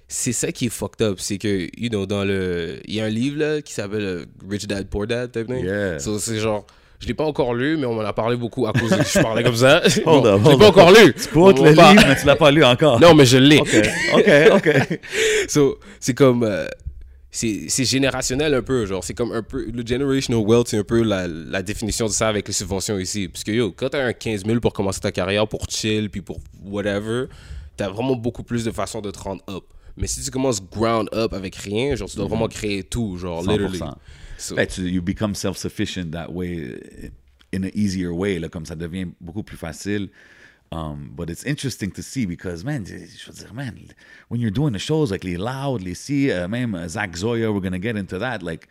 c'est 0.07 0.33
ça 0.33 0.51
qui 0.51 0.65
est 0.65 0.69
fucked 0.69 1.01
up. 1.01 1.19
C'est 1.19 1.37
que, 1.37 1.69
you 1.77 1.89
know, 1.89 2.05
dans 2.05 2.25
le. 2.25 2.79
Il 2.85 2.95
y 2.95 2.99
a 3.01 3.05
un 3.05 3.09
livre 3.09 3.37
là, 3.39 3.61
qui 3.61 3.73
s'appelle 3.73 4.03
euh, 4.03 4.25
Rich 4.49 4.67
Dad 4.67 4.87
Poor 4.89 5.07
Dad, 5.07 5.31
type 5.31 5.47
thing. 5.47 5.63
Yeah. 5.63 5.99
So, 5.99 6.19
c'est 6.19 6.39
genre. 6.39 6.65
Je 6.99 7.07
l'ai 7.07 7.13
pas 7.13 7.23
encore 7.23 7.53
lu, 7.53 7.77
mais 7.77 7.85
on 7.85 7.93
m'en 7.93 8.01
a 8.01 8.11
parlé 8.13 8.35
beaucoup 8.35 8.67
à 8.67 8.73
cause 8.73 8.89
que 8.89 9.03
je 9.03 9.21
parlais 9.21 9.41
comme 9.43 9.55
ça. 9.55 9.81
Bon, 9.81 9.87
je 9.87 9.99
l'ai 9.99 10.05
hold 10.05 10.59
pas 10.59 10.67
encore 10.67 10.91
lu. 10.91 11.13
Tu 11.13 11.29
On 11.37 11.47
le 11.49 11.69
livre, 11.71 12.05
mais 12.07 12.15
tu 12.19 12.25
l'as 12.25 12.35
pas 12.35 12.51
lu 12.51 12.63
encore. 12.63 12.99
Non, 12.99 13.13
mais 13.13 13.25
je 13.25 13.37
l'ai. 13.37 13.59
Ok, 13.59 13.69
ok, 14.15 14.29
ok. 14.55 14.99
So, 15.47 15.79
c'est 15.99 16.13
comme. 16.13 16.43
euh, 16.43 16.67
c'est 17.31 17.65
c'est 17.69 17.85
générationnel 17.85 18.53
un 18.53 18.61
peu, 18.61 18.85
genre. 18.85 19.03
C'est 19.03 19.13
comme 19.13 19.31
un 19.31 19.43
peu. 19.43 19.65
Le 19.71 19.85
generational 19.85 20.43
wealth, 20.45 20.67
c'est 20.67 20.77
un 20.77 20.83
peu 20.83 21.01
la, 21.03 21.27
la 21.27 21.61
définition 21.61 22.07
de 22.07 22.11
ça 22.11 22.27
avec 22.27 22.47
les 22.47 22.53
subventions 22.53 22.99
ici. 22.99 23.29
Parce 23.29 23.43
que 23.45 23.51
yo, 23.51 23.71
quand 23.71 23.89
t'as 23.89 24.03
un 24.03 24.13
15 24.13 24.45
000 24.45 24.59
pour 24.59 24.73
commencer 24.73 24.99
ta 24.99 25.11
carrière, 25.13 25.47
pour 25.47 25.61
chill, 25.69 26.09
puis 26.09 26.21
pour 26.21 26.39
whatever, 26.65 27.25
t'as 27.77 27.87
vraiment 27.87 28.15
beaucoup 28.15 28.43
plus 28.43 28.65
de 28.65 28.71
façons 28.71 28.99
de 28.99 29.11
te 29.11 29.19
rendre 29.19 29.41
up. 29.49 29.63
Mais 29.95 30.07
si 30.07 30.21
tu 30.23 30.31
commences 30.31 30.61
ground 30.61 31.07
up 31.13 31.33
avec 31.33 31.55
rien, 31.55 31.95
genre, 31.95 32.09
tu 32.09 32.17
dois 32.17 32.25
vraiment 32.27 32.47
créer 32.47 32.83
tout, 32.83 33.17
genre, 33.17 33.43
100%. 33.43 33.51
literally. 33.51 33.79
So, 34.39 34.55
you 34.81 35.01
become 35.01 35.35
self-sufficient 35.35 36.11
that 36.13 36.31
way, 36.33 37.11
in 37.51 37.63
an 37.63 37.71
easier 37.73 38.13
way, 38.13 38.39
là, 38.39 38.49
comme 38.49 38.65
ça 38.65 38.75
devient 38.75 39.13
beaucoup 39.21 39.43
plus 39.43 39.57
facile. 39.57 40.09
Um, 40.71 41.11
but 41.15 41.29
it's 41.29 41.43
interesting 41.43 41.91
to 41.91 42.03
see 42.03 42.25
because, 42.27 42.63
man, 42.63 42.85
je 42.85 42.93
veux 43.25 43.33
dire, 43.33 43.53
man, 43.53 43.89
when 44.27 44.39
you're 44.39 44.51
doing 44.51 44.71
the 44.73 44.79
shows, 44.79 45.09
like 45.11 45.23
les 45.23 45.35
Loud, 45.37 45.81
les 45.81 45.95
Si, 45.95 46.29
uh, 46.31 46.47
même 46.47 46.75
uh, 46.75 46.87
Zach 46.87 47.15
Zoya, 47.17 47.51
we're 47.51 47.59
going 47.59 47.73
to 47.73 47.79
get 47.79 47.97
into 47.97 48.19
that, 48.19 48.43
like, 48.43 48.67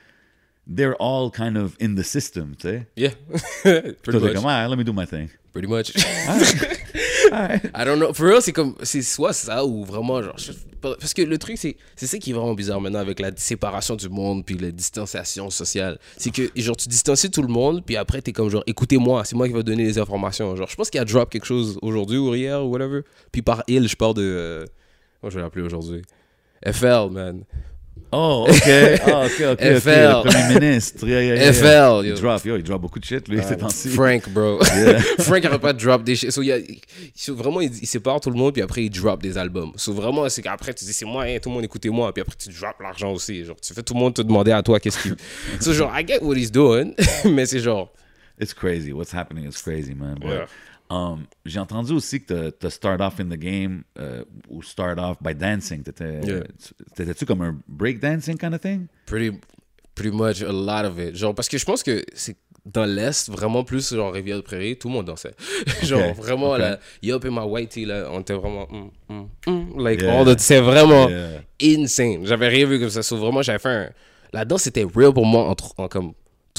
they're 0.66 0.94
all 0.96 1.31
kind 1.31 1.57
of 1.57 1.76
in 1.81 1.96
the 1.96 2.04
system, 2.04 2.54
tu. 2.57 2.85
Yeah. 2.94 3.14
Pretty 3.62 3.96
they're 4.04 4.20
like, 4.20 4.35
much. 4.35 4.44
"Ah, 4.44 4.66
let 4.68 4.78
me 4.78 4.85
do 4.85 4.92
my 4.92 5.07
thing. 5.07 5.31
Pretty 5.52 5.66
much. 5.66 5.90
Alright. 6.28 7.70
I 7.74 7.85
don't 7.85 7.98
know. 7.98 8.12
For 8.12 8.26
real, 8.26 8.40
c'est 8.42 8.52
comme. 8.52 8.76
C'est 8.85 9.02
soit 9.02 9.33
ça 9.33 9.64
ou 9.64 9.85
vraiment 9.85 10.22
genre. 10.22 10.37
Parce 10.80 11.14
que 11.14 11.22
le 11.22 11.38
truc, 11.38 11.56
c'est. 11.58 11.76
Ça 11.96 12.18
qui 12.18 12.30
est 12.30 12.32
vraiment 12.32 12.54
bizarre 12.54 12.80
maintenant 12.80 13.00
avec 13.00 13.20
la 13.20 13.30
séparation 13.36 13.96
du 13.96 14.08
monde 14.08 14.44
puis 14.44 14.56
la 14.56 14.70
distanciation 14.70 15.50
sociale. 15.50 15.98
C'est 16.16 16.30
que, 16.30 16.50
genre, 16.56 16.76
tu 16.76 16.88
distancies 16.88 17.30
tout 17.30 17.42
le 17.42 17.48
monde 17.48 17.84
puis 17.84 17.96
après, 17.96 18.22
t'es 18.22 18.32
comme 18.32 18.48
genre, 18.48 18.64
écoutez-moi, 18.66 19.24
c'est 19.24 19.36
moi 19.36 19.46
qui 19.46 19.54
va 19.54 19.62
donner 19.62 19.84
les 19.84 19.98
informations. 19.98 20.54
Genre, 20.56 20.68
je 20.68 20.76
pense 20.76 20.90
qu'il 20.90 20.98
y 20.98 21.02
a 21.02 21.04
drop 21.04 21.30
quelque 21.30 21.46
chose 21.46 21.78
aujourd'hui 21.82 22.18
ou 22.18 22.34
hier 22.34 22.64
ou 22.64 22.70
whatever. 22.70 23.02
Puis 23.32 23.42
par 23.42 23.62
il, 23.68 23.88
je 23.88 23.96
parle 23.96 24.14
de. 24.14 24.22
euh, 24.22 24.64
Comment 25.20 25.30
je 25.30 25.36
vais 25.36 25.42
l'appeler 25.42 25.64
aujourd'hui 25.64 26.02
FL, 26.64 27.10
man. 27.10 27.44
Oh, 28.11 28.46
OK. 28.48 28.68
Oh, 29.06 29.24
OK, 29.26 29.40
OK, 29.40 29.46
OK. 29.52 29.61
FL. 29.80 29.90
Le 29.90 30.22
premier 30.30 30.61
ministre. 30.61 31.06
Yeah, 31.06 31.22
yeah, 31.22 31.34
yeah, 31.37 31.52
FL, 31.52 32.06
yo. 32.06 32.14
Il 32.14 32.14
drop, 32.14 32.44
yo, 32.44 32.56
il 32.56 32.62
drop 32.62 32.80
beaucoup 32.80 32.98
de 32.98 33.04
shit, 33.04 33.28
lui, 33.28 33.42
ces 33.42 33.56
temps-ci. 33.56 33.90
Frank, 33.90 34.28
bro. 34.30 34.58
Frank 35.18 35.44
arrête 35.44 35.61
pas 35.61 35.72
de 35.74 35.78
drop 35.84 36.02
des 36.02 36.16
shit. 36.16 36.30
So, 36.30 36.40
il 36.42 36.46
y 36.46 36.52
a- 36.52 36.58
so, 37.14 37.34
vraiment, 37.34 37.61
il, 37.61 37.70
il 37.80 37.87
sépare 37.87 38.20
tout 38.20 38.30
le 38.30 38.37
monde, 38.37 38.54
puis 38.54 38.62
après, 38.62 38.84
il 38.84 38.90
drop 38.90 39.22
des 39.22 39.37
albums. 39.37 39.72
So, 39.76 39.92
vraiment, 39.92 40.28
c'est 40.30 40.40
qu'après, 40.40 40.72
tu 40.72 40.84
dis, 40.87 40.92
c'est 40.94 41.04
moi, 41.04 41.24
hein, 41.24 41.37
tout 41.42 41.50
le 41.50 41.54
monde 41.56 41.64
écoutez-moi, 41.64 42.12
puis 42.14 42.22
après, 42.22 42.37
tu 42.38 42.48
drop 42.48 42.80
l'argent 42.80 43.12
aussi. 43.12 43.44
Genre, 43.44 43.56
tu 43.61 43.74
fais 43.74 43.82
tout 43.82 43.92
le 43.94 44.00
monde 44.00 44.14
te 44.14 44.22
demander 44.22 44.52
à 44.52 44.62
toi 44.62 44.80
qu'est-ce 44.80 45.02
qu'il. 45.02 45.16
so, 45.61 45.72
genre, 45.74 45.92
I 45.94 46.02
get 46.06 46.22
what 46.22 46.37
he's 46.37 46.50
doing, 46.50 46.94
mais 47.26 47.44
c'est 47.46 47.61
genre. 47.61 47.92
It's 48.40 48.54
crazy. 48.54 48.92
What's 48.92 49.12
happening 49.12 49.46
is 49.48 49.61
crazy, 49.61 49.94
man. 49.94 50.14
But. 50.20 50.48
Um, 50.90 51.27
J'ai 51.44 51.61
entendu 51.61 51.92
aussi 51.92 52.20
que 52.24 52.51
tu 52.51 52.70
start 52.70 53.01
off 53.01 53.20
in 53.20 53.27
the 53.29 53.37
game 53.38 53.83
uh, 53.98 54.22
ou 54.48 54.62
start 54.62 54.98
off 54.98 55.16
by 55.22 55.35
dancing. 55.35 55.83
T'étais- 55.83 56.20
Yeah. 56.24 56.44
T'étais-tu 56.96 57.27
comme 57.27 57.42
un 57.42 57.59
break 57.66 58.01
dancing 58.01 58.37
kind 58.37 58.55
of 58.55 58.61
thing? 58.61 58.87
Pretty, 59.07 59.38
pretty 59.94 60.14
much 60.16 60.42
a 60.42 60.53
lot 60.53 60.85
of 60.88 60.98
it. 60.98 61.14
Genre, 61.16 61.35
parce 61.35 61.48
que 61.48 61.59
je 61.59 61.64
pense 61.64 61.83
que 61.83 62.05
c'est 62.14 62.37
dans 62.66 62.85
l'Est, 62.85 63.31
vraiment 63.31 63.64
plus, 63.64 63.94
genre, 63.94 64.12
Rivière-de-Prairie, 64.12 64.77
tout 64.79 64.88
le 64.88 64.94
monde 64.94 65.07
dansait. 65.07 65.35
genre, 65.83 66.12
vraiment, 66.14 66.51
ok. 66.53 66.59
là, 66.59 66.79
Yup 67.03 67.24
et 67.24 67.31
my 67.31 67.38
white 67.40 67.70
tee, 67.70 67.87
là, 67.87 68.09
on 68.12 68.20
était 68.20 68.35
vraiment. 68.35 68.66
mm, 68.70 68.90
mm, 69.14 69.27
mm, 69.46 69.83
like, 69.83 70.03
Yeah. 70.03 70.18
all 70.20 70.27
the- 70.27 70.38
C'est 70.38 70.61
vraiment. 70.61 71.09
Yeah. 71.09 71.42
insane. 71.62 72.27
J'avais 72.27 72.48
rien 72.48 72.66
vu 72.66 72.79
comme 72.79 72.90
ça. 72.90 73.03
So, 73.03 73.16
vraiment, 73.16 73.40
j'avais 73.42 73.59
fait 73.59 73.68
un. 73.68 73.90
La 74.35 74.44
danse, 74.44 74.62
c'était 74.64 74.85
real 74.85 75.12
pour 75.14 75.24
moi 75.24 75.48
en, 75.48 75.57
en 75.83 75.88
comme 75.88 76.12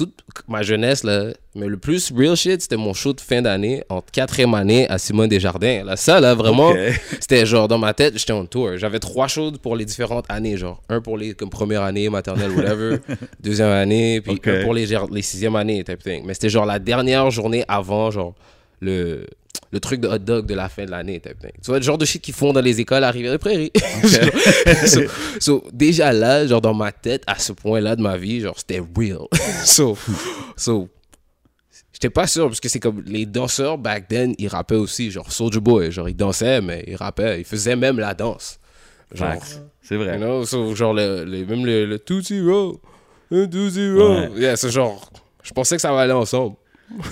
toute 0.05 0.23
ma 0.47 0.61
jeunesse, 0.61 1.03
là. 1.03 1.33
Mais 1.55 1.67
le 1.67 1.77
plus 1.77 2.11
real 2.15 2.35
shit, 2.35 2.61
c'était 2.61 2.77
mon 2.77 2.93
show 2.93 3.11
de 3.13 3.19
fin 3.19 3.41
d'année, 3.41 3.83
en 3.89 4.01
quatrième 4.01 4.53
année 4.53 4.89
à 4.89 4.97
Simone 4.97 5.27
Desjardins. 5.27 5.83
Là, 5.83 5.97
ça, 5.97 6.19
là, 6.19 6.35
vraiment, 6.35 6.73
c'était 7.19 7.45
genre 7.45 7.67
dans 7.67 7.77
ma 7.77 7.93
tête, 7.93 8.17
j'étais 8.17 8.33
en 8.33 8.45
tour. 8.45 8.77
J'avais 8.77 8.99
trois 8.99 9.27
shows 9.27 9.51
pour 9.61 9.75
les 9.75 9.85
différentes 9.85 10.25
années, 10.29 10.55
genre. 10.55 10.81
Un 10.89 11.01
pour 11.01 11.17
les 11.17 11.33
comme 11.33 11.49
première 11.49 11.83
année, 11.83 12.09
maternelle, 12.09 12.51
whatever. 12.51 12.99
deuxième 13.41 13.69
année, 13.69 14.21
puis 14.21 14.39
un 14.45 14.63
pour 14.63 14.73
les, 14.73 14.87
les 15.11 15.21
sixième 15.21 15.55
années, 15.55 15.83
type 15.83 16.01
thing. 16.01 16.23
Mais 16.25 16.33
c'était 16.33 16.49
genre 16.49 16.65
la 16.65 16.79
dernière 16.79 17.29
journée 17.31 17.65
avant, 17.67 18.09
genre, 18.11 18.35
le. 18.79 19.25
Le 19.71 19.79
truc 19.79 19.99
de 20.01 20.07
hot 20.07 20.17
dog 20.17 20.47
de 20.47 20.55
la 20.55 20.67
fin 20.67 20.85
de 20.85 20.91
l'année. 20.91 21.21
Tu 21.21 21.31
vois, 21.67 21.77
le 21.77 21.83
genre 21.83 21.97
de 21.99 22.05
shit 22.05 22.21
qu'ils 22.21 22.33
font 22.33 22.53
dans 22.53 22.61
les 22.61 22.79
écoles 22.79 23.03
à 23.03 23.11
Rivière-des-Prairies. 23.11 23.71
so, 24.87 25.01
so, 25.39 25.63
déjà 25.71 26.11
là, 26.11 26.47
genre 26.47 26.61
dans 26.61 26.73
ma 26.73 26.91
tête, 26.91 27.21
à 27.27 27.37
ce 27.37 27.51
point-là 27.51 27.95
de 27.95 28.01
ma 28.01 28.17
vie, 28.17 28.41
genre 28.41 28.57
c'était 28.57 28.79
real. 28.79 29.27
so, 29.65 29.95
so, 30.57 30.89
j'étais 31.93 32.09
pas 32.09 32.25
sûr 32.25 32.47
parce 32.47 32.59
que 32.59 32.67
c'est 32.67 32.79
comme 32.79 33.03
les 33.05 33.27
danseurs 33.27 33.77
back 33.77 34.07
then, 34.07 34.33
ils 34.39 34.47
rappaient 34.47 34.73
aussi, 34.75 35.11
genre 35.11 35.31
Soulja 35.31 35.59
Boy, 35.59 35.91
genre 35.91 36.09
ils 36.09 36.15
dansaient 36.15 36.61
mais 36.61 36.83
ils 36.87 36.95
rappaient, 36.95 37.39
ils 37.39 37.45
faisaient 37.45 37.75
même 37.75 37.99
la 37.99 38.15
danse. 38.15 38.59
Genre. 39.13 39.35
C'est 39.81 39.95
vrai. 39.97 40.13
you 40.13 40.19
know, 40.19 40.45
so, 40.45 40.75
genre 40.75 40.93
le, 40.93 41.25
le- 41.25 41.45
même 41.45 41.65
le, 41.65 41.85
le 41.85 41.99
Tootsie 41.99 42.41
Roll, 42.41 42.77
le. 43.31 43.45
Ouais. 43.45 44.29
Yeah, 44.39 44.55
c'est 44.55 44.69
genre, 44.71 45.11
je 45.43 45.51
pensais 45.51 45.75
que 45.75 45.81
ça 45.81 45.97
allait 45.99 46.13
ensemble. 46.13 46.55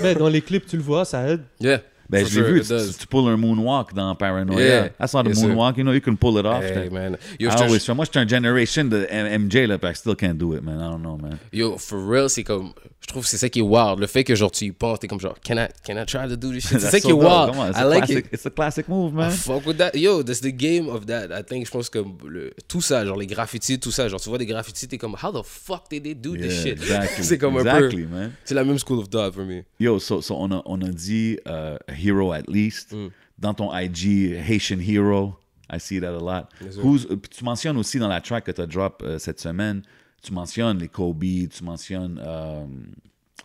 Ben, 0.02 0.18
dans 0.18 0.30
les 0.30 0.42
clips, 0.42 0.66
tu 0.66 0.78
le 0.78 0.84
vois, 0.84 1.06
ça 1.06 1.28
aide. 1.28 1.42
Yeah. 1.60 1.82
Ben, 2.10 2.24
For 2.26 2.32
je 2.32 2.40
l'ai 2.40 2.64
sure, 2.64 2.78
vu, 2.80 2.86
tu, 2.92 2.98
tu 3.00 3.08
pull 3.08 3.28
un 3.30 3.36
moonwalk 3.38 3.94
dans 3.94 4.16
Paranoia. 4.16 4.60
Yeah. 4.66 4.90
That's 4.98 5.14
not 5.14 5.26
a 5.26 5.30
Yes, 5.30 5.40
sir. 5.40 5.48
moonwalk, 5.48 5.78
you 5.78 5.84
know, 5.84 5.92
you 5.94 6.02
can 6.02 6.16
pull 6.16 6.38
it 6.40 6.46
off. 6.46 6.64
Hey, 6.64 6.90
man. 6.90 7.18
Yo, 7.40 7.50
I 7.50 7.52
je 7.52 7.58
te- 7.58 7.64
always, 7.64 7.80
moi, 7.96 8.06
j'étais 8.06 8.20
un 8.20 8.28
generation 8.28 8.86
de 8.86 9.06
MJ, 9.38 9.68
là, 9.68 9.78
but 9.78 9.90
I 9.92 9.94
still 9.96 10.16
can't 10.16 10.38
do 10.38 10.54
it, 10.56 10.64
man. 10.64 10.78
I 10.80 10.90
don't 10.92 11.02
know, 11.02 11.18
man. 11.18 11.38
Yo, 11.52 11.78
for 11.78 12.00
real, 12.00 12.30
c'est 12.30 12.44
comme. 12.44 12.72
Je 13.02 13.08
trouve 13.14 13.24
que 13.24 13.30
c'est 13.30 13.38
ça 13.38 13.48
qui 13.48 13.60
est 13.60 13.62
wild. 13.62 14.00
Le 14.00 14.08
fait 14.08 14.24
que 14.26 14.36
genre 14.36 14.52
tu 14.52 14.66
y 14.66 14.72
penses, 14.72 15.00
t'es 15.00 15.08
comme 15.08 15.20
genre, 15.20 15.36
can 15.46 15.56
I, 15.58 15.68
can 15.86 15.96
I 16.02 16.06
try 16.06 16.28
to 16.28 16.36
do 16.36 16.52
this 16.52 16.68
shit? 16.68 16.80
C'est 16.80 16.90
ça 16.92 17.00
qui 17.00 17.10
est 17.10 17.14
wild. 17.14 17.52
On, 17.56 17.70
it's 17.70 17.78
I 17.80 17.84
like 17.84 18.06
classic, 18.06 18.26
it. 18.26 18.34
It's 18.34 18.46
a 18.46 18.50
classic 18.50 18.88
move, 18.90 19.14
I 19.14 19.16
man. 19.18 19.32
fuck 19.32 19.66
with 19.66 19.78
that. 19.78 19.96
Yo, 19.96 20.24
that's 20.24 20.42
the 20.42 20.52
game 20.52 20.90
of 20.90 21.06
that. 21.06 21.32
I 21.32 21.42
think, 21.42 21.66
je 21.68 21.72
pense 21.72 21.90
que 21.90 22.00
le, 22.26 22.52
tout 22.68 22.82
ça, 22.82 23.06
genre 23.06 23.16
les 23.16 23.28
graffitis, 23.28 23.80
tout 23.80 23.92
ça, 23.92 24.10
genre 24.10 24.20
tu 24.20 24.28
vois 24.28 24.38
des 24.40 24.46
graffitis, 24.46 24.88
t'es 24.90 24.98
comme, 24.98 25.16
how 25.24 25.32
the 25.32 25.46
fuck 25.46 25.84
did 25.90 26.04
they 26.04 26.16
do 26.16 26.36
Yeah, 26.36 26.48
this 26.48 26.62
shit? 26.64 26.74
exactly. 26.82 27.24
c'est 27.24 27.38
comme 27.38 27.56
exactly, 27.58 28.04
un 28.04 28.08
peu. 28.08 28.14
man. 28.14 28.32
C'est 28.44 28.56
la 28.56 28.64
même 28.66 28.78
school 28.80 29.00
of 29.00 29.10
thought 29.10 29.34
for 29.34 29.46
me. 29.46 29.62
Yo, 29.80 30.00
so, 30.00 30.20
so 30.20 30.36
on, 30.36 30.52
a, 30.52 30.62
on 30.66 30.82
a 30.82 30.90
dit 30.90 31.38
uh, 31.48 31.78
a 31.88 31.94
hero 31.98 32.32
at 32.34 32.48
least. 32.48 32.96
Dans 33.38 33.54
ton 33.54 33.72
IG, 33.76 34.34
Haitian 34.36 34.80
hero. 34.80 35.38
I 35.70 35.80
see 35.80 36.00
that 36.00 36.14
a 36.14 36.20
lot. 36.20 36.50
Who's, 36.82 37.06
euh, 37.10 37.18
tu 37.30 37.44
mentionnes 37.44 37.78
aussi 37.78 38.00
dans 38.00 38.08
la 38.08 38.22
track 38.22 38.46
que 38.46 38.52
tu 38.52 38.62
as 38.62 38.68
drop 38.68 39.04
euh, 39.04 39.20
cette 39.20 39.40
semaine, 39.42 39.82
tu 40.24 40.32
mentionnes 40.32 40.80
les 40.80 40.88
Kobe, 40.88 41.50
tu 41.50 41.64
mentionnes 41.64 42.20
um, 42.26 42.94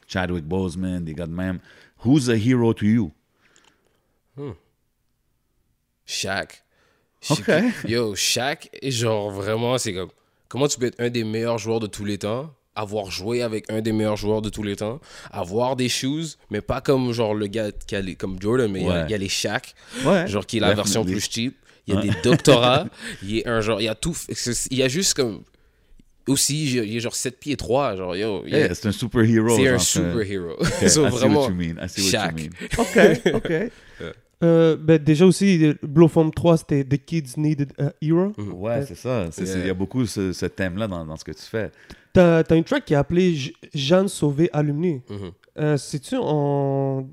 Chadwick 0.07 0.45
Boseman, 0.45 1.05
des 1.05 1.15
gars 1.15 1.27
de 1.27 1.33
même. 1.33 1.59
Who's 2.05 2.29
a 2.29 2.37
hero 2.37 2.73
to 2.75 2.87
you? 2.87 3.13
Shaq. 6.07 6.63
Ok. 7.31 7.51
Yo, 7.89 8.15
Shaq, 8.15 8.69
est 8.81 8.91
genre 8.91 9.31
vraiment, 9.31 9.79
c'est 9.79 9.93
comme, 9.93 10.11
comment 10.49 10.69
tu 10.69 10.79
peux 10.79 10.87
être 10.87 11.01
un 11.01 11.11
des 11.11 11.25
meilleurs 11.25 11.59
joueurs 11.59 11.81
de 11.81 11.87
tous 11.87 12.05
les 12.05 12.19
temps, 12.19 12.55
avoir 12.75 13.11
joué 13.11 13.43
avec 13.43 13.71
un 13.71 13.81
des 13.83 13.93
meilleurs 13.93 14.17
joueurs 14.17 14.41
de 14.43 14.49
tous 14.49 14.63
les 14.63 14.77
temps, 14.77 15.01
avoir 15.31 15.77
des 15.77 15.89
shoes, 15.89 16.37
mais 16.51 16.61
pas 16.61 16.81
comme 16.81 17.13
genre 17.13 17.35
le 17.35 17.47
gars 17.47 17.71
qui 17.87 17.95
a 17.97 18.01
les- 18.01 18.15
comme 18.17 18.41
Jordan, 18.41 18.71
mais 18.71 18.81
il 18.81 18.87
y 18.87 18.89
a- 18.91 18.93
Ouais. 18.93 19.05
il 19.09 19.11
y, 19.11 19.15
a 19.15 19.19
les 19.19 19.29
Shaq, 19.29 19.75
Ouais, 20.07 20.27
genre 20.27 20.47
qui 20.47 20.57
est 20.57 20.61
la 20.61 20.73
version 20.75 21.05
plus 21.05 21.21
cheap. 21.31 21.55
Il 21.87 21.95
y 21.95 21.99
a 21.99 22.01
des 22.01 22.11
doctorats, 22.23 22.87
il 23.23 23.37
y 23.39 23.45
a 23.45 23.53
un 23.53 23.61
genre, 23.61 23.81
il 23.81 23.85
y 23.85 23.89
a 23.89 23.95
tout, 23.95 24.17
il 24.71 24.77
y 24.79 24.83
a 24.83 24.89
juste 24.89 25.15
comme, 25.15 25.43
aussi, 26.29 26.77
il 26.77 26.93
y 26.93 26.97
a 26.97 27.01
genre 27.01 27.15
7 27.17 27.39
pieds 27.41 27.57
3, 27.57 27.97
genre, 27.97 28.15
yo, 28.17 28.43
il 28.47 28.53
y 28.53 28.55
a- 28.55 28.59
Yeah, 28.61 28.75
c'est 28.75 28.87
un 28.87 28.93
superhero. 28.93 29.57
c'est 29.57 29.67
un 29.69 29.73
genre, 29.73 29.81
superhero. 29.81 30.53
Okay, 30.61 30.89
So, 30.89 31.07
I 31.07 31.11
see 31.11 31.17
vraiment, 31.17 31.41
what 31.43 31.49
you 31.49 31.55
mean. 31.57 31.77
I 31.83 31.89
see 31.89 32.03
what 32.03 32.11
Shaq. 32.11 32.41
you 32.41 32.45
mean. 32.45 32.53
OK, 32.79 33.35
OK. 33.35 33.73
Euh, 34.43 34.77
ben, 34.77 34.99
déjà 34.99 35.25
aussi, 35.27 35.65
euh, 35.65 35.75
Blowform 35.83 36.33
3, 36.33 36.57
c'était 36.59 36.85
The 36.85 36.97
Kids 37.05 37.35
Needed 37.37 37.73
a 37.79 37.93
Hero. 38.01 38.33
Ouais, 38.55 38.85
c'est 38.87 38.97
ça. 38.97 39.27
C'est- 39.31 39.47
c'est- 39.47 39.61
Il 39.61 39.67
y 39.67 39.71
a 39.71 39.75
beaucoup 39.75 40.05
ce, 40.07 40.33
ce 40.33 40.47
thème-là 40.47 40.89
dans, 40.89 41.05
dans 41.07 41.17
ce 41.17 41.25
que 41.25 41.33
tu 41.33 41.43
fais. 41.43 41.71
T'as 42.13 42.43
as 42.49 42.55
une 42.55 42.65
track 42.65 42.85
qui 42.85 42.95
est 42.95 42.97
appelée 42.97 43.35
J- 43.35 43.55
Jeanne 43.73 44.09
Sauvé 44.09 44.51
Alumni. 44.53 45.01
Mhm. 45.09 45.31
Euh, 45.59 45.77
C'est-tu 45.77 46.17
en 46.21 47.07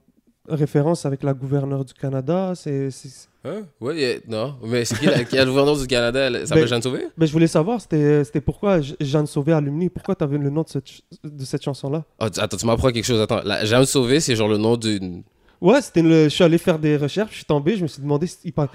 référence 0.48 1.06
avec 1.06 1.24
la 1.24 1.34
gouverneure 1.34 1.86
du 1.86 1.94
Canada? 1.94 2.54
C'est 2.56 2.90
c'est- 2.92 3.28
Hein? 3.46 3.62
A- 3.82 4.20
non, 4.28 4.56
mais 4.66 4.84
c'est 4.84 4.98
qui, 5.00 5.06
la- 5.06 5.24
qui 5.24 5.38
est 5.38 5.46
le 5.46 5.52
gouverneur 5.52 5.78
du 5.78 5.88
Canada, 5.88 6.20
elle 6.28 6.46
s'appelle 6.48 6.64
Ben- 6.64 6.70
Jeanne 6.70 6.82
Sauvé? 6.82 7.08
ben, 7.18 7.26
Je 7.26 7.32
voulais 7.32 7.48
savoir, 7.48 7.80
c'était 7.80 8.24
c'était 8.26 8.42
pourquoi 8.42 8.82
J- 8.82 8.96
Jeanne 9.00 9.28
Sauvé 9.28 9.54
Alumni? 9.54 9.88
Pourquoi 9.90 10.14
t'avais 10.16 10.38
le 10.38 10.50
nom 10.50 10.64
de 10.64 10.68
cette, 10.68 10.88
ch- 10.88 11.02
de 11.24 11.46
cette 11.46 11.64
chanson-là? 11.64 12.04
Ah, 12.20 12.26
attends, 12.26 12.58
tu 12.58 12.66
m'apprends 12.66 12.92
quelque 12.92 13.06
chose. 13.06 13.22
Attends, 13.22 13.42
la 13.46 13.64
Jeanne 13.64 13.86
Sauvé, 13.86 14.20
c'est 14.20 14.36
genre 14.36 14.50
le 14.50 14.58
nom 14.58 14.76
d'une. 14.76 15.24
Ouais, 15.62 15.82
c'était 15.82 16.02
le... 16.02 16.26
je 16.26 16.30
suis 16.30 16.44
allé 16.44 16.58
faire 16.58 16.80
des 16.80 16.96
recherches, 16.98 17.32
je 17.32 17.36
suis 17.38 17.46
tombé, 17.46 17.76
je 17.76 17.84
me 17.84 17.88
suis 17.88 18.02
demandé 18.02 18.28
s'il 18.28 18.54
parle. 18.54 18.70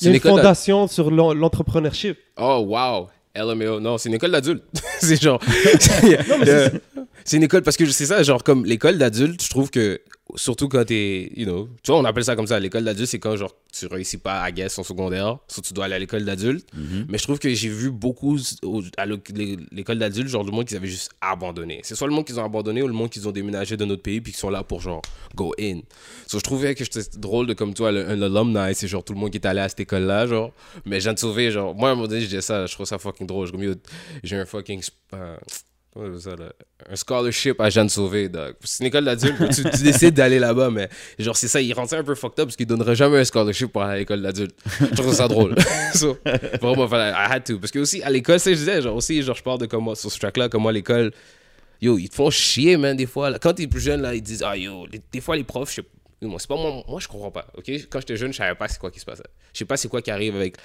Il 0.00 0.06
y 0.06 0.10
a 0.10 0.14
une 0.14 0.20
fondation 0.20 0.86
sur 0.88 1.10
l'en- 1.10 1.32
l'entrepreneurship. 1.32 2.18
Oh, 2.36 2.64
wow! 2.66 3.08
LMAO. 3.34 3.80
Non, 3.80 3.96
c'est 3.98 4.08
une 4.10 4.16
école 4.16 4.32
d'adultes. 4.32 4.64
c'est 5.00 5.20
genre. 5.22 5.40
C'est 7.24 7.36
une 7.36 7.44
école 7.44 7.62
parce 7.62 7.76
que 7.76 7.86
c'est 7.86 8.06
ça, 8.06 8.22
genre, 8.24 8.42
comme 8.42 8.64
l'école 8.64 8.98
d'adultes, 8.98 9.42
je 9.42 9.48
trouve 9.50 9.70
que. 9.70 10.00
Surtout 10.34 10.68
quand 10.68 10.84
t'es, 10.84 11.30
you 11.36 11.44
know, 11.44 11.68
tu 11.82 11.90
vois, 11.90 12.00
on 12.00 12.04
appelle 12.04 12.24
ça 12.24 12.34
comme 12.36 12.46
ça. 12.46 12.58
L'école 12.58 12.84
d'adultes, 12.84 13.08
c'est 13.10 13.18
quand, 13.18 13.36
genre, 13.36 13.54
tu 13.72 13.86
réussis 13.86 14.16
pas 14.18 14.40
à 14.42 14.50
guess 14.50 14.78
en 14.78 14.82
secondaire, 14.82 15.38
soit 15.48 15.62
tu 15.62 15.74
dois 15.74 15.84
aller 15.84 15.94
à 15.94 15.98
l'école 15.98 16.24
d'adultes. 16.24 16.66
Mais 17.08 17.18
je 17.18 17.22
trouve 17.24 17.38
que 17.38 17.52
j'ai 17.52 17.68
vu 17.68 17.90
beaucoup 17.90 18.38
au- 18.62 18.82
à 18.96 19.04
l'é- 19.06 19.16
l'é- 19.34 19.56
l'école 19.72 19.98
d'adultes, 19.98 20.28
genre, 20.28 20.44
du 20.44 20.50
monde 20.50 20.64
qui 20.64 20.74
avaient 20.76 20.86
juste 20.88 21.10
abandonné. 21.20 21.80
C'est 21.82 21.94
soit 21.94 22.06
le 22.08 22.14
monde 22.14 22.24
qu'ils 22.24 22.40
ont 22.40 22.44
abandonné 22.44 22.82
ou 22.82 22.86
le 22.86 22.92
monde 22.94 23.10
qu'ils 23.10 23.28
ont 23.28 23.32
déménagé 23.32 23.76
de 23.76 23.84
notre 23.84 24.02
pays 24.02 24.20
puis 24.20 24.32
qui 24.32 24.38
sont 24.38 24.50
là 24.50 24.62
pour, 24.64 24.80
genre, 24.80 25.02
go 25.34 25.54
in. 25.60 25.80
So, 26.26 26.38
je 26.38 26.44
trouvais 26.44 26.74
que 26.74 26.84
c'était 26.84 27.18
drôle 27.18 27.46
de, 27.46 27.52
comme 27.54 27.74
toi, 27.74 27.90
un 27.90 28.22
alumni, 28.22 28.74
c'est 28.74 28.88
genre 28.88 29.04
tout 29.04 29.12
le 29.12 29.18
monde 29.20 29.30
qui 29.30 29.38
est 29.38 29.46
allé 29.46 29.60
à 29.60 29.68
cette 29.68 29.80
école-là, 29.80 30.26
genre. 30.26 30.52
Mais 30.86 31.00
Jeanne 31.00 31.16
Sauvé, 31.18 31.50
genre, 31.50 31.74
moi, 31.74 31.90
à 31.90 31.92
un 31.92 31.94
moment 31.94 32.08
donné, 32.08 32.20
je 32.22 32.26
disais 32.26 32.40
ça, 32.40 32.64
je 32.66 32.72
trouve 32.72 32.86
ça 32.86 32.98
fucking 32.98 33.26
drôle. 33.26 33.48
J'ai 34.22 34.36
un 34.36 34.46
fucking. 34.46 34.82
euh, 35.14 35.36
ça? 36.18 36.30
Un 36.90 36.96
scholarship 36.96 37.60
à 37.60 37.68
Jeanne 37.70 37.88
Sauvé. 37.88 38.30
C'est 38.64 38.80
une 38.82 38.86
école 38.88 39.04
d'adultes, 39.04 39.36
tu, 39.54 39.82
décides 39.82 40.14
d'aller 40.14 40.38
là-bas, 40.38 40.70
mais 40.70 40.88
genre, 41.18 41.36
c'est 41.36 41.48
ça, 41.48 41.60
il 41.60 41.72
rend 41.74 41.86
ça 41.86 41.98
un 41.98 42.04
peu 42.04 42.14
fucked 42.14 42.40
up 42.40 42.46
parce 42.46 42.56
qu'il 42.56 42.66
donnerait 42.66 42.96
jamais 42.96 43.18
un 43.18 43.24
scholarship 43.24 43.70
pour 43.72 43.82
aller 43.82 43.94
à 43.94 43.98
l'école 43.98 44.22
d'adultes. 44.22 44.56
Je 44.80 44.94
trouve 44.96 45.12
ça 45.12 45.28
drôle. 45.28 45.54
so, 45.94 46.18
vraiment, 46.60 46.86
I 46.86 47.26
had 47.30 47.44
to. 47.44 47.58
Parce 47.58 47.70
que 47.70 47.78
aussi, 47.78 48.02
à 48.02 48.10
l'école, 48.10 48.40
c'est 48.40 48.54
je 48.54 48.58
disais, 48.60 48.82
genre, 48.82 48.96
aussi, 48.96 49.22
genre, 49.22 49.36
je 49.36 49.42
parle 49.42 49.58
de 49.58 49.66
comment, 49.66 49.94
sur 49.94 50.10
ce 50.10 50.18
track-là, 50.18 50.48
comment 50.48 50.70
l'école. 50.70 51.12
Yo, 51.80 51.98
ils 51.98 52.08
te 52.08 52.14
font 52.14 52.30
chier, 52.30 52.76
man, 52.76 52.96
des 52.96 53.06
fois. 53.06 53.28
là. 53.28 53.38
Quand 53.40 53.54
t'es 53.54 53.66
plus 53.66 53.80
jeune, 53.80 54.02
là, 54.02 54.14
ils 54.14 54.22
disent, 54.22 54.44
ah, 54.46 54.56
yo, 54.56 54.86
des 55.12 55.20
fois, 55.20 55.36
les 55.36 55.44
profs, 55.44 55.70
je 55.70 55.82
sais- 55.82 55.86
Moi, 56.26 56.38
c'est 56.38 56.48
pas 56.48 56.56
moi, 56.56 56.82
moi, 56.88 57.00
je 57.00 57.08
comprends 57.08 57.30
pas. 57.30 57.46
ok? 57.56 57.70
Quand 57.90 58.00
j'étais 58.00 58.16
jeune, 58.16 58.32
je 58.32 58.38
savais 58.38 58.54
pas 58.54 58.68
c'est 58.68 58.78
quoi 58.78 58.90
qui 58.90 59.00
se 59.00 59.04
passait. 59.04 59.22
Je 59.52 59.58
sais 59.58 59.64
pas 59.64 59.76
c'est 59.76 59.88
quoi 59.88 60.00
qui 60.02 60.10
arrive 60.10 60.36
avec 60.36 60.56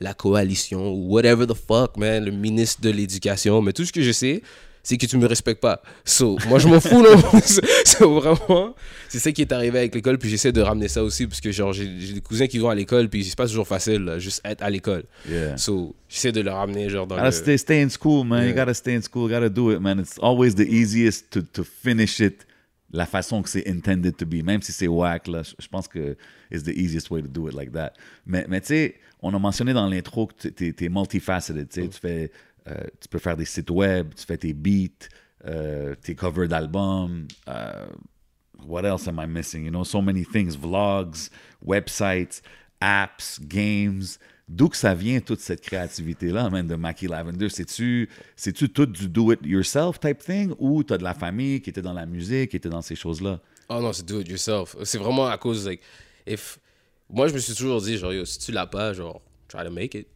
la 0.00 0.14
coalition 0.14 0.92
ou 0.92 1.12
whatever 1.12 1.46
the 1.46 1.54
fuck, 1.54 1.96
man, 1.96 2.24
le 2.24 2.30
ministre 2.30 2.80
de 2.80 2.90
l'éducation. 2.90 3.60
Mais 3.62 3.72
tout 3.72 3.84
ce 3.84 3.92
que 3.92 4.02
je 4.02 4.12
sais, 4.12 4.42
c'est 4.84 4.96
que 4.96 5.06
tu 5.06 5.16
me 5.16 5.26
respectes 5.26 5.60
pas. 5.60 5.80
So, 6.04 6.36
moi, 6.48 6.58
je 6.58 6.66
m'en 6.66 6.80
fous, 6.80 7.00
non? 7.02 7.16
so, 7.84 8.18
vraiment, 8.20 8.74
c'est 9.08 9.20
ça 9.20 9.30
qui 9.30 9.42
est 9.42 9.52
arrivé 9.52 9.78
avec 9.78 9.94
l'école, 9.94 10.18
puis 10.18 10.28
j'essaie 10.28 10.50
de 10.50 10.60
ramener 10.60 10.88
ça 10.88 11.04
aussi, 11.04 11.28
parce 11.28 11.40
que, 11.40 11.52
genre, 11.52 11.72
j'ai 11.72 11.86
des 11.86 12.20
cousins 12.20 12.48
qui 12.48 12.58
vont 12.58 12.68
à 12.68 12.74
l'école, 12.74 13.08
puis 13.08 13.24
c'est 13.24 13.36
pas 13.36 13.46
toujours 13.46 13.68
facile, 13.68 14.02
là, 14.02 14.18
juste 14.18 14.40
être 14.44 14.60
à 14.60 14.68
l'école. 14.70 15.04
Yeah. 15.30 15.56
So, 15.56 15.94
j'essaie 16.08 16.32
de 16.32 16.40
le 16.40 16.50
ramener, 16.50 16.88
genre, 16.88 17.06
dans 17.06 17.14
Gotta 17.14 17.26
le... 17.26 17.32
stay, 17.32 17.58
stay 17.58 17.82
in 17.82 17.90
school, 17.90 18.24
man. 18.26 18.40
You 18.42 18.46
Yeah. 18.48 18.56
gotta 18.64 18.74
stay 18.74 18.96
in 18.96 19.02
school. 19.02 19.28
Gotta 19.30 19.48
do 19.48 19.70
it, 19.72 19.78
man. 19.80 20.00
It's 20.00 20.18
always 20.20 20.56
the 20.56 20.66
easiest 20.68 21.30
to, 21.30 21.42
to 21.42 21.62
finish 21.62 22.18
it 22.18 22.44
la 22.92 23.06
façon 23.06 23.42
que 23.42 23.48
c'est 23.48 23.66
intended 23.68 24.16
to 24.16 24.26
be. 24.26 24.42
Même 24.44 24.62
si 24.62 24.72
c'est 24.72 24.88
whack, 24.88 25.26
là, 25.28 25.42
je 25.42 25.68
pense 25.68 25.88
que 25.88 26.16
it's 26.50 26.62
the 26.62 26.76
easiest 26.76 27.10
way 27.10 27.22
to 27.22 27.28
do 27.28 27.48
it 27.48 27.54
like 27.54 27.72
that. 27.72 27.92
Mais, 28.26 28.46
mais 28.48 28.60
tu 28.60 28.68
sais, 28.68 28.94
on 29.20 29.32
a 29.34 29.38
mentionné 29.38 29.72
dans 29.72 29.88
l'intro 29.88 30.26
que 30.26 30.48
tu 30.48 30.74
es, 30.78 30.88
multifaceted. 30.88 31.68
Tu 31.68 31.82
sais, 31.82 31.88
tu 31.88 31.98
fais, 31.98 32.30
euh, 32.68 32.84
tu 33.00 33.08
peux 33.08 33.18
faire 33.18 33.36
des 33.36 33.46
sites 33.46 33.70
web, 33.70 34.14
tu 34.14 34.26
fais 34.26 34.36
tes 34.36 34.52
beats, 34.52 35.08
euh, 35.46 35.94
tes 35.94 36.14
covers 36.14 36.48
d'albums. 36.48 37.26
euh, 37.48 37.86
what 38.66 38.84
else 38.84 39.08
am 39.08 39.18
I 39.18 39.26
missing? 39.26 39.64
You 39.64 39.70
know, 39.70 39.84
so 39.84 40.00
many 40.00 40.24
things. 40.24 40.56
Vlogs, 40.56 41.30
websites, 41.64 42.42
apps, 42.80 43.40
games. 43.40 44.18
D'où 44.48 44.68
que 44.68 44.76
ça 44.76 44.92
vient 44.94 45.20
toute 45.20 45.40
cette 45.40 45.60
créativité-là, 45.60 46.50
man, 46.50 46.66
de 46.66 46.74
Mackie 46.74 47.06
Lavender? 47.06 47.48
C'est-tu, 47.48 48.08
c'est-tu 48.36 48.68
tout 48.68 48.86
du 48.86 49.08
do-it-yourself 49.08 50.00
type 50.00 50.18
thing? 50.18 50.54
Ou 50.58 50.82
t'as 50.82 50.98
de 50.98 51.04
la 51.04 51.14
famille 51.14 51.60
qui 51.60 51.70
était 51.70 51.80
dans 51.80 51.92
la 51.92 52.06
musique, 52.06 52.50
qui 52.50 52.56
était 52.56 52.68
dans 52.68 52.82
ces 52.82 52.96
choses-là? 52.96 53.40
Oh 53.68 53.80
non, 53.80 53.92
c'est 53.92 54.04
do 54.04 54.20
it 54.20 54.28
yourself. 54.28 54.76
C'est 54.84 54.98
vraiment 54.98 55.28
à 55.28 55.38
cause, 55.38 55.66
like, 55.66 55.80
if. 56.26 56.58
Moi, 57.08 57.28
je 57.28 57.34
me 57.34 57.38
suis 57.38 57.54
toujours 57.54 57.80
dit, 57.80 57.96
genre, 57.96 58.12
yo, 58.12 58.24
si 58.24 58.38
tu 58.38 58.52
l'as 58.52 58.66
pas, 58.66 58.92
genre, 58.92 59.22
try 59.48 59.64
to 59.64 59.70
make 59.70 59.94
it. 59.94 60.08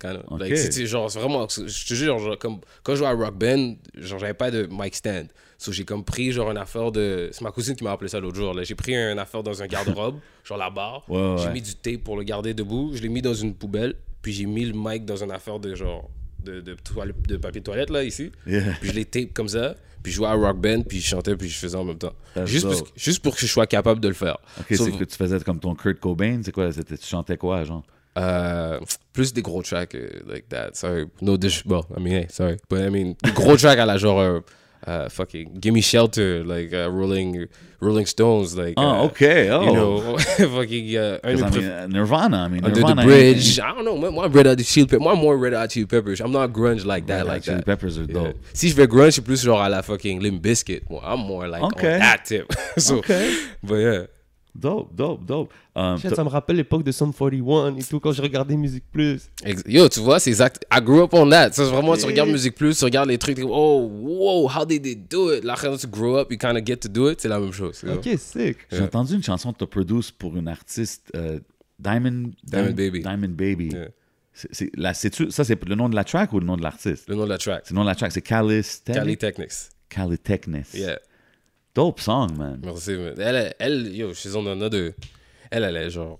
Kind 0.00 0.22
of. 0.26 0.40
Like, 0.40 0.54
genre, 0.86 1.10
c'est 1.10 1.18
vraiment. 1.18 1.46
Je 1.48 1.86
te 1.86 1.94
jure, 1.94 2.18
genre, 2.18 2.38
comme, 2.38 2.60
quand 2.84 2.92
je 2.92 2.98
jouais 2.98 3.08
à 3.08 3.12
Rock 3.12 3.36
Band, 3.36 3.74
genre, 3.94 4.18
j'avais 4.18 4.34
pas 4.34 4.50
de 4.50 4.68
mic 4.70 4.94
stand. 4.94 5.26
So, 5.62 5.70
j'ai 5.72 5.84
comme 5.84 6.04
pris, 6.04 6.32
genre, 6.32 6.50
une 6.50 6.56
affaire 6.58 6.90
de. 6.90 7.28
C'est 7.32 7.42
ma 7.42 7.50
cousine 7.52 7.76
qui 7.76 7.84
m'a 7.84 7.92
appelé 7.92 8.08
ça 8.08 8.18
l'autre 8.18 8.36
jour. 8.36 8.52
J'ai 8.64 8.74
pris 8.74 8.94
une 8.94 9.18
affaire 9.18 9.42
dans 9.42 9.62
un 9.62 9.66
garde-robe, 9.66 10.18
genre 10.44 10.58
la 10.58 10.70
barre. 10.70 11.04
Ouais, 11.08 11.16
ouais, 11.20 11.36
J'ai 11.38 11.50
mis 11.50 11.62
du 11.62 11.74
tape 11.74 12.02
pour 12.02 12.16
le 12.16 12.24
garder 12.24 12.52
debout. 12.54 12.90
Je 12.94 13.02
l'ai 13.02 13.08
mis 13.08 13.22
dans 13.22 13.34
une 13.34 13.54
poubelle. 13.54 13.94
Puis 14.22 14.32
j'ai 14.32 14.46
mis 14.46 14.64
le 14.64 14.72
mic 14.74 15.04
dans 15.04 15.22
une 15.22 15.30
affaire 15.32 15.58
de, 15.58 15.74
genre, 15.74 16.08
de, 16.44 16.60
de, 16.60 16.74
toile- 16.74 17.14
de 17.28 17.36
papier 17.36 17.60
de 17.60 17.64
toilette, 17.64 17.90
là, 17.90 18.02
ici. 18.04 18.30
Yeah. 18.46 18.74
Puis 18.80 18.90
je 18.90 18.94
les 18.94 19.04
tape 19.04 19.32
comme 19.34 19.48
ça. 19.48 19.74
Puis 20.02 20.10
je 20.12 20.16
jouais 20.16 20.26
à 20.28 20.32
Rock 20.34 20.58
Band, 20.60 20.82
puis 20.82 21.00
je 21.00 21.06
chantais, 21.06 21.36
puis 21.36 21.48
je 21.48 21.56
faisais 21.58 21.76
en 21.76 21.84
même 21.84 21.98
temps. 21.98 22.12
Juste, 22.44 22.64
dope. 22.66 22.72
parce 22.78 22.82
que- 22.90 22.98
juste 23.00 23.22
pour 23.22 23.34
que 23.36 23.40
je 23.40 23.46
sois 23.46 23.66
capable 23.68 24.00
de 24.00 24.08
le 24.08 24.14
faire. 24.14 24.38
Ok, 24.58 24.66
c'est 24.70 24.90
que 24.98 25.04
tu 25.04 25.16
faisais 25.16 25.38
comme 25.40 25.60
ton 25.60 25.74
Kurt 25.76 26.00
Cobain, 26.00 26.40
c'est 26.44 26.50
quoi? 26.52 26.72
Tu 26.72 26.84
chantais 27.02 27.36
quoi, 27.36 27.62
genre? 27.64 27.84
euh, 28.18 28.78
plus 29.12 29.32
des 29.32 29.40
gros 29.42 29.62
tracks 29.62 29.94
euh, 29.94 30.08
like 30.28 30.48
that. 30.50 30.70
Sorry. 30.74 31.06
No 31.22 31.36
dish. 31.38 31.64
Well, 31.64 31.82
I 31.96 32.00
mean, 32.02 32.12
hey, 32.12 32.26
sorry. 32.28 32.56
But 32.68 32.80
I 32.80 32.90
mean, 32.90 33.14
des 33.22 33.30
gros 33.32 33.56
tracks 33.56 33.78
à 33.78 33.86
la 33.86 33.96
genre. 33.96 34.20
euh, 34.20 34.40
euh, 34.88 35.08
fucking 35.08 35.58
Gimme 35.60 35.80
Shelter, 35.80 36.42
like 36.44 36.72
uh, 36.72 36.90
Rolling, 36.90 37.46
Rolling 37.80 38.06
Stones, 38.06 38.56
like. 38.56 38.74
oh 38.76 38.82
uh, 38.82 39.04
ok, 39.04 39.22
oh. 39.50 39.64
You 39.64 39.72
know, 39.72 40.18
fucking. 40.18 40.96
Uh, 40.96 41.18
un 41.24 41.38
'Cause, 41.38 41.40
des 41.52 41.58
I 41.58 41.60
mean, 41.60 41.70
uh, 41.70 41.86
Nirvana, 41.88 42.44
I 42.44 42.48
mean, 42.48 42.64
Under 42.64 42.80
the 42.82 42.94
Bridge. 43.02 43.58
I 43.60 43.72
don't 43.74 43.84
know. 43.84 43.96
Moi, 44.10 44.28
Red 44.28 44.46
Hot 44.46 44.58
Chili 44.58 44.86
Peppers. 44.86 45.00
Moi, 45.04 45.14
more 45.14 45.36
Red 45.36 45.52
Hot 45.54 45.68
Chili 45.70 45.86
Peppers. 45.86 46.20
I'm 46.20 46.32
not 46.32 46.52
grunge 46.52 46.84
like 46.84 47.06
that, 47.06 47.24
Red 47.24 47.26
like 47.26 47.42
Chili 47.44 47.56
that. 47.58 47.66
Peppers 47.66 47.98
are 47.98 48.04
Yeah. 48.04 48.14
dope. 48.14 48.36
Si 48.54 48.68
je 48.68 48.74
vais 48.74 48.86
grunge, 48.86 49.12
c'est 49.14 49.22
plus 49.24 49.42
genre 49.42 49.60
à 49.62 49.68
la 49.68 49.82
fucking 49.82 50.20
Limp 50.20 50.42
Bizkit. 50.42 50.82
Moi, 50.90 51.00
I'm 51.04 51.20
more 51.20 51.46
like 51.48 51.62
Okay. 51.62 51.94
on 51.94 51.98
that 52.00 52.24
tip. 52.24 52.52
so, 52.78 52.98
Okay. 52.98 53.32
But 53.62 53.76
yeah. 53.76 54.06
Dope, 54.54 54.94
dope, 54.94 55.24
dope. 55.24 55.50
Um, 55.74 55.96
Shit, 55.98 56.14
Ça 56.14 56.22
me 56.22 56.28
rappelle 56.28 56.56
l'époque 56.56 56.82
de 56.84 56.92
Sum 56.92 57.10
41 57.12 57.74
et 57.76 57.82
tout, 57.82 57.98
quand 58.00 58.12
je 58.12 58.20
regardais 58.20 58.54
Musique 58.54 58.84
Plus. 58.92 59.30
Yo, 59.66 59.88
tu 59.88 60.00
vois, 60.00 60.20
c'est 60.20 60.28
exact. 60.28 60.66
I 60.70 60.78
grew 60.82 61.02
up 61.02 61.14
on 61.14 61.28
that. 61.30 61.52
Ça, 61.52 61.64
c'est 61.64 61.70
vraiment, 61.70 61.96
tu 61.96 62.04
regardes 62.04 62.28
Musique 62.28 62.54
Plus, 62.54 62.76
tu 62.78 62.84
regardes 62.84 63.08
les 63.08 63.16
trucs, 63.16 63.38
oh, 63.42 63.90
wow, 63.90 64.50
how 64.54 64.66
did 64.66 64.82
they 64.82 64.94
do 64.94 65.32
it? 65.34 65.42
Là, 65.42 65.54
quand 65.58 65.74
tu 65.78 65.86
grow 65.86 66.16
up, 66.18 66.30
you 66.30 66.36
kind 66.36 66.56
of 66.58 66.64
get 66.66 66.76
to 66.76 66.88
do 66.88 67.10
it, 67.10 67.20
c'est 67.22 67.28
la 67.28 67.40
même 67.40 67.52
chose. 67.52 67.80
you 67.82 67.88
know? 67.88 67.98
Ok, 67.98 68.08
sick. 68.18 68.58
J'ai 68.70 68.82
entendu 68.82 69.14
une 69.14 69.22
chanson 69.22 69.52
que 69.54 69.58
tu 69.58 69.64
as 69.64 69.68
produite 69.68 70.12
pour 70.18 70.36
une 70.36 70.48
artiste, 70.48 71.10
euh, 71.16 71.40
Diamond, 71.78 72.30
Diamond 72.44 72.72
Baby. 72.72 73.00
Diamond 73.00 73.28
Baby. 73.30 73.70
Yeah. 73.72 73.88
C'est- 74.34 74.70
la- 74.76 74.94
ça, 74.94 75.44
c'est 75.44 75.64
le 75.66 75.74
nom 75.74 75.88
de 75.88 75.94
la 75.94 76.04
track 76.04 76.32
ou 76.34 76.40
le 76.40 76.46
nom 76.46 76.56
de 76.56 76.62
l'artiste? 76.62 77.08
Le 77.08 77.14
nom 77.14 77.24
de 77.24 77.28
la 77.30 77.38
track. 77.38 77.62
C'est 77.64 77.70
le 77.72 77.76
nom 77.76 77.82
de 77.84 77.88
la 77.88 77.94
track, 77.94 78.12
c'est 78.12 78.20
Calis 78.22 78.80
Cali 78.84 79.16
Technics. 79.16 79.48
Calitechnis. 79.88 80.64
Yeah. 80.74 80.98
Dope 81.74 82.00
song, 82.00 82.36
man. 82.36 82.60
Merci, 82.62 82.92
man. 82.96 83.14
Elle, 83.18 83.54
elle, 83.58 83.94
yo, 83.96 84.12
she's 84.14 84.34
on 84.34 84.46
another. 84.46 84.92
Elle, 85.50 85.64
elle 85.64 85.76
est 85.76 85.90
genre. 85.90 86.18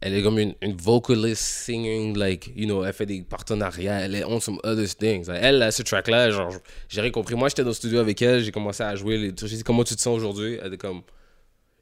Elle 0.00 0.14
est 0.14 0.22
comme 0.22 0.38
une, 0.38 0.54
une 0.62 0.76
vocalist, 0.76 1.42
singing, 1.42 2.16
like, 2.16 2.52
you 2.54 2.66
know, 2.66 2.84
elle 2.84 2.92
fait 2.92 3.04
des 3.06 3.22
partenariats, 3.22 3.98
elle 4.02 4.14
est 4.14 4.24
on 4.24 4.38
some 4.38 4.60
other 4.62 4.86
things. 4.86 5.28
Elle, 5.28 5.58
là, 5.58 5.72
ce 5.72 5.82
track-là, 5.82 6.30
genre, 6.30 6.52
j'ai 6.88 7.00
rien 7.00 7.10
compris. 7.10 7.34
Moi, 7.34 7.48
j'étais 7.48 7.62
dans 7.62 7.70
le 7.70 7.74
studio 7.74 7.98
avec 7.98 8.22
elle, 8.22 8.44
j'ai 8.44 8.52
commencé 8.52 8.84
à 8.84 8.94
jouer 8.94 9.18
les 9.18 9.34
trucs. 9.34 9.50
J'ai 9.50 9.56
dit, 9.56 9.64
comment 9.64 9.82
tu 9.82 9.96
te 9.96 10.00
sens 10.00 10.16
aujourd'hui? 10.16 10.56
Elle 10.62 10.68
était 10.68 10.76
comme, 10.76 11.00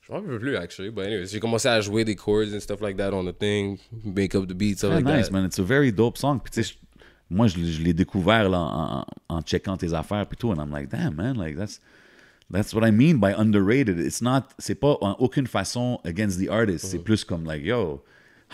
je 0.00 0.10
m'en 0.10 0.20
rappelle 0.20 0.38
plus, 0.38 0.56
actually. 0.56 0.88
But 0.90 1.04
anyway, 1.04 1.26
j'ai 1.26 1.40
commencé 1.40 1.68
à 1.68 1.78
jouer 1.82 2.06
des 2.06 2.16
chords 2.16 2.46
and 2.54 2.60
stuff 2.60 2.80
like 2.80 2.96
that 2.96 3.12
on 3.12 3.30
the 3.30 3.38
thing, 3.38 3.76
make 4.02 4.34
up 4.34 4.46
the 4.48 4.54
beats, 4.54 4.78
stuff 4.78 4.92
Très 4.92 5.02
like 5.02 5.04
nice, 5.18 5.26
that. 5.26 5.32
man. 5.32 5.44
It's 5.44 5.58
a 5.58 5.62
very 5.62 5.92
dope 5.92 6.16
song. 6.16 6.40
Puis, 6.42 6.52
tu 6.52 6.62
sais, 6.64 6.72
je- 6.72 6.78
moi, 7.28 7.48
je, 7.48 7.58
l'ai- 7.58 7.70
je 7.72 7.82
l'ai 7.82 7.92
découvert 7.92 8.48
là, 8.48 8.60
en, 8.60 8.98
en- 9.00 9.06
en 9.28 9.42
checkant 9.42 9.76
tes 9.76 9.92
affaires 9.92 10.26
puis 10.26 10.38
tout, 10.38 10.50
and 10.52 10.56
I'm 10.56 10.70
like, 10.72 10.88
damn, 10.88 11.14
man, 11.14 11.36
like, 11.36 11.54
that's, 11.58 11.80
that's 12.50 12.72
what 12.74 12.84
I 12.86 12.90
mean 12.90 13.18
by 13.18 13.32
underrated. 13.32 13.98
It's 13.98 14.20
not, 14.22 14.42
c'est 14.58 14.74
pas 14.76 14.96
en 15.00 15.16
aucune 15.18 15.46
façon 15.46 15.98
against 16.04 16.38
the 16.38 16.48
artist. 16.48 16.84
Mm-hmm. 16.84 16.90
C'est 16.90 16.98
plus 17.04 17.24
comme, 17.24 17.44
like, 17.44 17.64
yo, 17.64 18.02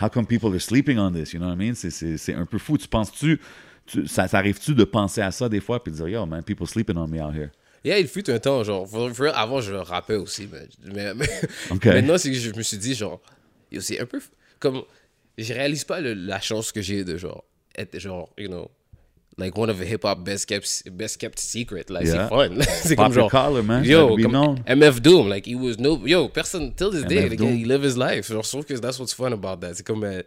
how 0.01 0.09
come 0.09 0.25
people 0.25 0.49
are 0.53 0.59
sleeping 0.61 0.97
on 0.99 1.11
this? 1.11 1.33
You 1.33 1.39
know 1.39 1.47
what 1.47 1.53
I 1.55 1.57
mean? 1.57 1.75
C'est- 1.75 1.91
C'est 1.91 2.17
c'est 2.17 2.33
un 2.33 2.45
peu 2.45 2.57
fou. 2.57 2.77
Tu 2.77 2.87
penses-tu, 2.87 3.39
tu, 3.85 4.07
ça 4.07 4.27
t'arrive-tu 4.27 4.73
de 4.75 4.83
penser 4.85 5.21
à 5.21 5.31
ça 5.31 5.49
des 5.49 5.59
fois 5.59 5.83
puis 5.83 5.91
de 5.91 5.97
dire, 5.97 6.07
yo, 6.07 6.25
man, 6.25 6.41
people 6.43 6.65
sleeping 6.67 6.97
on 6.97 7.07
me 7.07 7.21
out 7.21 7.33
here? 7.35 7.49
Yeah, 7.85 7.99
il 7.99 8.07
fut 8.07 8.29
un 8.29 8.39
temps, 8.39 8.63
genre, 8.63 8.87
avant 9.35 9.59
je 9.59 9.73
rappais 9.73 10.15
aussi, 10.15 10.47
mais, 10.49 10.69
mais, 10.93 11.13
mais 11.13 11.27
Ok. 11.69 11.85
maintenant 11.87 12.17
c'est 12.17 12.31
que 12.31 12.37
je 12.37 12.51
me 12.55 12.61
suis 12.63 12.77
dit, 12.77 12.95
genre, 12.95 13.19
c'est 13.79 13.99
un 13.99 14.05
peu, 14.05 14.21
comme, 14.59 14.83
je 15.37 15.53
réalise 15.53 15.83
pas 15.83 15.99
le- 15.99 16.13
la 16.13 16.39
chance 16.39 16.71
que 16.71 16.81
j'ai 16.81 17.03
de, 17.03 17.17
genre, 17.17 17.43
être, 17.77 17.99
genre, 17.99 18.29
you 18.37 18.47
know, 18.47 18.71
like 19.37 19.57
one 19.57 19.69
of 19.69 19.79
the 19.79 19.85
hip-hop 19.85 20.23
best 20.23 20.47
kept, 20.47 20.83
best 20.95 21.19
kept 21.19 21.39
secret, 21.39 21.89
like, 21.89 22.05
Yeah. 22.05 22.27
c'est 22.27 22.29
fun, 22.29 22.61
c'est 22.83 22.95
comme 22.95 23.13
genre, 23.13 23.29
collar, 23.31 23.63
man. 23.63 23.83
yo, 23.83 24.15
comme. 24.17 24.57
MF 24.67 25.01
Doom, 25.01 25.27
like, 25.29 25.45
he 25.47 25.55
was 25.55 25.77
no, 25.79 25.99
yo, 26.05 26.27
personne, 26.29 26.71
till 26.75 26.91
this 26.91 27.03
day, 27.05 27.23
MF 27.25 27.29
like, 27.31 27.39
Doom. 27.39 27.55
he 27.55 27.65
live 27.65 27.83
his 27.83 27.97
life, 27.97 28.27
genre, 28.27 28.43
je 28.43 28.49
trouve 28.49 28.65
que 28.65 28.73
that's 28.79 28.99
what's 28.99 29.13
fun 29.13 29.33
about 29.33 29.57
that, 29.61 29.73
c'est 29.75 29.85
comme, 29.85 30.03
euh, 30.03 30.21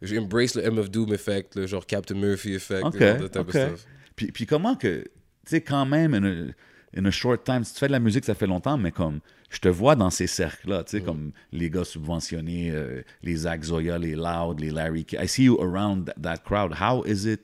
j'embrace 0.00 0.54
le 0.54 0.62
MF 0.62 0.90
Doom 0.90 1.12
effect, 1.12 1.56
le 1.56 1.66
genre 1.66 1.84
Captain 1.86 2.14
Murphy 2.14 2.54
effect, 2.54 2.84
OK, 2.84 2.94
you 2.94 3.00
know, 3.00 3.28
that 3.28 3.28
type 3.30 3.48
OK. 3.48 3.54
of 3.54 3.68
stuff. 3.68 3.86
Puis, 4.16 4.30
puis 4.32 4.46
comment 4.46 4.76
que, 4.76 5.02
tu 5.02 5.08
sais, 5.46 5.60
quand 5.60 5.84
même, 5.86 6.14
in 6.14 6.24
a, 6.24 6.52
in 7.00 7.04
a 7.06 7.10
short 7.10 7.44
time, 7.44 7.64
si 7.64 7.72
tu 7.74 7.80
fais 7.80 7.86
de 7.88 7.92
la 7.92 8.00
musique, 8.00 8.24
ça 8.24 8.34
fait 8.34 8.46
longtemps, 8.46 8.78
mais 8.78 8.92
comme, 8.92 9.20
je 9.50 9.58
te 9.58 9.68
vois 9.68 9.96
dans 9.96 10.10
ces 10.10 10.26
cercles-là, 10.26 10.84
tu 10.84 10.98
sais, 10.98 11.02
comme 11.02 11.32
les 11.50 11.68
gars 11.68 11.84
subventionnés, 11.84 12.70
euh, 12.70 13.02
les 13.22 13.36
Zach 13.36 13.64
Zoya, 13.64 13.98
les 13.98 14.14
Loud, 14.14 14.60
les 14.60 14.70
Larry 14.70 15.04
K. 15.04 15.16
I 15.20 15.26
see 15.28 15.44
you 15.44 15.58
around 15.60 16.12
that 16.22 16.38
crowd. 16.44 16.72
How 16.80 17.02
is 17.04 17.26
it, 17.26 17.40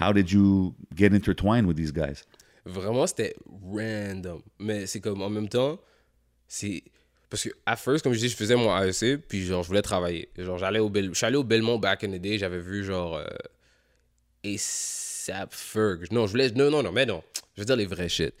how 0.00 0.12
did 0.12 0.30
you 0.30 0.74
get 0.94 1.12
intertwined 1.12 1.66
with 1.66 1.76
these 1.76 1.92
guys? 1.92 2.24
Vraiment, 2.64 3.06
c'était 3.06 3.34
random. 3.64 4.42
Mais 4.58 4.86
c'est 4.86 5.00
comme 5.00 5.22
en 5.22 5.30
même 5.30 5.48
temps, 5.48 5.78
c'est. 6.46 6.82
Parce 7.30 7.44
que, 7.44 7.50
à 7.66 7.76
first, 7.76 8.02
comme 8.04 8.14
je 8.14 8.18
dis, 8.20 8.28
je 8.28 8.36
faisais 8.36 8.56
mon 8.56 8.74
AEC, 8.74 9.18
puis 9.28 9.44
genre, 9.44 9.62
je 9.62 9.68
voulais 9.68 9.82
travailler. 9.82 10.30
Genre, 10.38 10.56
j'allais 10.56 10.78
au 10.78 10.88
Bel... 10.88 11.10
Au 11.34 11.44
Belmont 11.44 11.78
back 11.78 12.04
in 12.04 12.08
the 12.08 12.20
day, 12.20 12.38
j'avais 12.38 12.58
vu 12.60 12.84
genre. 12.84 13.16
Euh... 13.16 13.26
ASAP 14.44 15.52
Ferg. 15.52 16.06
Non, 16.10 16.26
je 16.26 16.32
voulais. 16.32 16.50
Non, 16.50 16.70
non, 16.70 16.82
non, 16.82 16.92
mais 16.92 17.06
non. 17.06 17.22
Je 17.56 17.62
veux 17.62 17.66
dire 17.66 17.76
les 17.76 17.86
vrais 17.86 18.08
shit. 18.08 18.32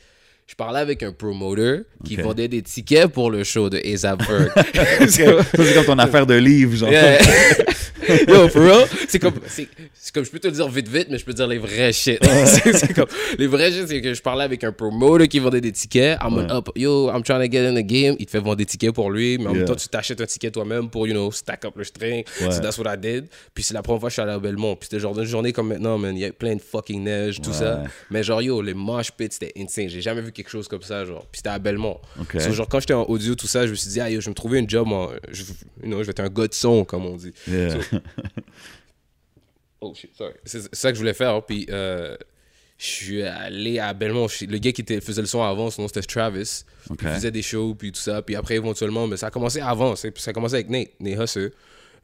Je 0.46 0.54
parlais 0.54 0.80
avec 0.80 1.02
un 1.02 1.12
promoter 1.12 1.82
qui 2.04 2.16
Ok. 2.16 2.22
vendait 2.22 2.48
des 2.48 2.62
tickets 2.62 3.08
pour 3.08 3.30
le 3.30 3.44
show 3.44 3.68
de 3.68 3.78
ASAP 3.78 4.22
Ferg. 4.22 4.50
ça, 5.10 5.44
c'est 5.54 5.74
comme 5.74 5.84
ton 5.84 5.98
affaire 5.98 6.24
de 6.24 6.34
livre, 6.36 6.74
genre. 6.76 6.90
Yeah. 6.90 7.18
Yo, 8.26 8.48
for 8.48 8.62
real, 8.62 8.86
c'est 9.08 9.18
comme, 9.18 9.34
c'est, 9.48 9.66
comme, 10.14 10.24
je 10.24 10.30
peux 10.30 10.38
te 10.38 10.46
le 10.46 10.54
dire 10.54 10.68
vite 10.68 10.86
vite, 10.88 11.08
mais 11.10 11.18
je 11.18 11.24
peux 11.24 11.32
te 11.32 11.38
dire 11.38 11.48
les 11.48 11.58
vrais 11.58 11.92
shit. 11.92 12.18
c'est, 12.46 12.94
comme, 12.94 13.08
les 13.38 13.46
vrais 13.48 13.72
shit, 13.72 13.88
c'est 13.88 14.00
que 14.00 14.14
je 14.14 14.22
parlais 14.22 14.44
avec 14.44 14.62
un 14.62 14.70
promoter 14.70 15.26
qui 15.26 15.40
vendait 15.40 15.60
des 15.60 15.72
tickets. 15.72 16.16
I'm 16.22 16.36
Ouais. 16.38 16.52
up, 16.52 16.68
yo, 16.76 17.08
I'm 17.10 17.22
trying 17.24 17.44
to 17.44 17.50
get 17.50 17.66
in 17.66 17.74
the 17.74 17.84
game. 17.84 18.14
Il 18.20 18.26
te 18.26 18.30
fait 18.30 18.38
vendre 18.38 18.56
des 18.56 18.66
tickets 18.66 18.92
pour 18.94 19.10
lui, 19.10 19.38
mais 19.38 19.46
en 19.46 19.50
Yeah. 19.50 19.58
même 19.58 19.64
temps, 19.64 19.74
tu 19.74 19.88
t'achètes 19.88 20.20
un 20.20 20.26
ticket 20.26 20.50
toi-même 20.52 20.88
pour, 20.88 21.06
you 21.08 21.12
know, 21.14 21.32
stack 21.32 21.64
up 21.64 21.74
le 21.76 21.84
string. 21.84 22.22
Ouais. 22.40 22.50
So 22.52 22.60
that's 22.60 22.78
what 22.78 22.92
I 22.94 22.96
did. 22.96 23.26
Puis 23.54 23.64
c'est 23.64 23.74
la 23.74 23.82
première 23.82 24.00
fois 24.00 24.08
que 24.08 24.12
je 24.12 24.14
suis 24.14 24.22
allé 24.22 24.32
à 24.32 24.38
Belmont. 24.38 24.76
Puis 24.76 24.88
c'était 24.90 25.00
genre 25.00 25.18
une 25.18 25.24
journée 25.24 25.52
comme 25.52 25.68
maintenant, 25.68 25.98
man. 25.98 26.14
Il 26.16 26.20
y 26.20 26.24
a 26.24 26.32
plein 26.32 26.54
de 26.54 26.60
fucking 26.60 27.02
neige, 27.02 27.40
tout 27.40 27.52
ça. 27.52 27.82
Mais 28.10 28.22
genre, 28.22 28.42
yo, 28.42 28.60
les 28.62 28.74
mosh 28.74 29.10
pits, 29.12 29.28
c'était 29.30 29.52
insane. 29.58 29.88
J'ai 29.88 30.00
jamais 30.02 30.20
vu 30.20 30.30
quelque 30.32 30.50
chose 30.50 30.68
comme 30.68 30.82
ça, 30.82 31.04
genre. 31.04 31.26
Puis 31.32 31.38
c'était 31.38 31.48
à 31.50 31.58
Belmont. 31.58 31.98
Ok. 32.20 32.40
So, 32.40 32.52
genre, 32.52 32.68
quand 32.68 32.80
j'étais 32.80 32.94
en 32.94 33.04
audio, 33.04 33.34
tout 33.34 33.46
ça, 33.46 33.64
je 33.66 33.70
me 33.70 33.76
suis 33.76 33.90
dit, 33.90 34.00
ah, 34.00 34.10
yo, 34.10 34.20
je 34.20 34.26
vais 34.26 34.30
me 34.30 34.34
trouver 34.34 34.58
une 34.58 34.68
job 34.68 34.86
en. 34.92 35.08
Je, 35.32 35.42
you 35.82 35.88
know, 35.88 35.98
je 36.00 36.04
vais 36.04 36.10
être 36.10 36.20
un 36.20 36.28
gars 36.28 36.46
de 36.46 36.54
son, 36.54 36.84
comme 36.84 37.06
on 37.06 37.16
dit. 37.16 37.32
Yeah. 37.50 37.70
So- 37.70 37.96
Oh 39.80 39.94
shit, 39.94 40.10
sorry. 40.16 40.34
C'est 40.44 40.74
ça 40.74 40.90
que 40.90 40.94
je 40.96 41.00
voulais 41.00 41.14
faire. 41.14 41.42
Puis 41.44 41.66
euh, 41.70 42.16
je 42.78 42.86
suis 42.86 43.22
allé 43.22 43.78
à 43.78 43.92
Belmont. 43.94 44.26
Le 44.40 44.58
gars 44.58 44.72
qui 44.72 44.80
était, 44.82 45.00
faisait 45.00 45.20
le 45.20 45.26
son 45.26 45.42
avant, 45.42 45.70
son 45.70 45.82
nom 45.82 45.88
c'était 45.88 46.02
Travis. 46.02 46.64
Ok. 46.90 46.98
Il 47.02 47.08
faisait 47.08 47.30
des 47.30 47.42
shows, 47.42 47.74
puis 47.74 47.92
tout 47.92 48.00
ça. 48.00 48.22
Puis 48.22 48.34
après, 48.36 48.54
éventuellement, 48.56 49.06
mais 49.06 49.16
ça 49.16 49.28
a 49.28 49.30
commencé 49.30 49.60
avant. 49.60 49.94
Ça 49.96 50.08
a 50.26 50.32
commencé 50.32 50.54
avec 50.54 50.68
Nate, 50.70 50.88
Nate 51.00 51.20
Husser. 51.20 51.50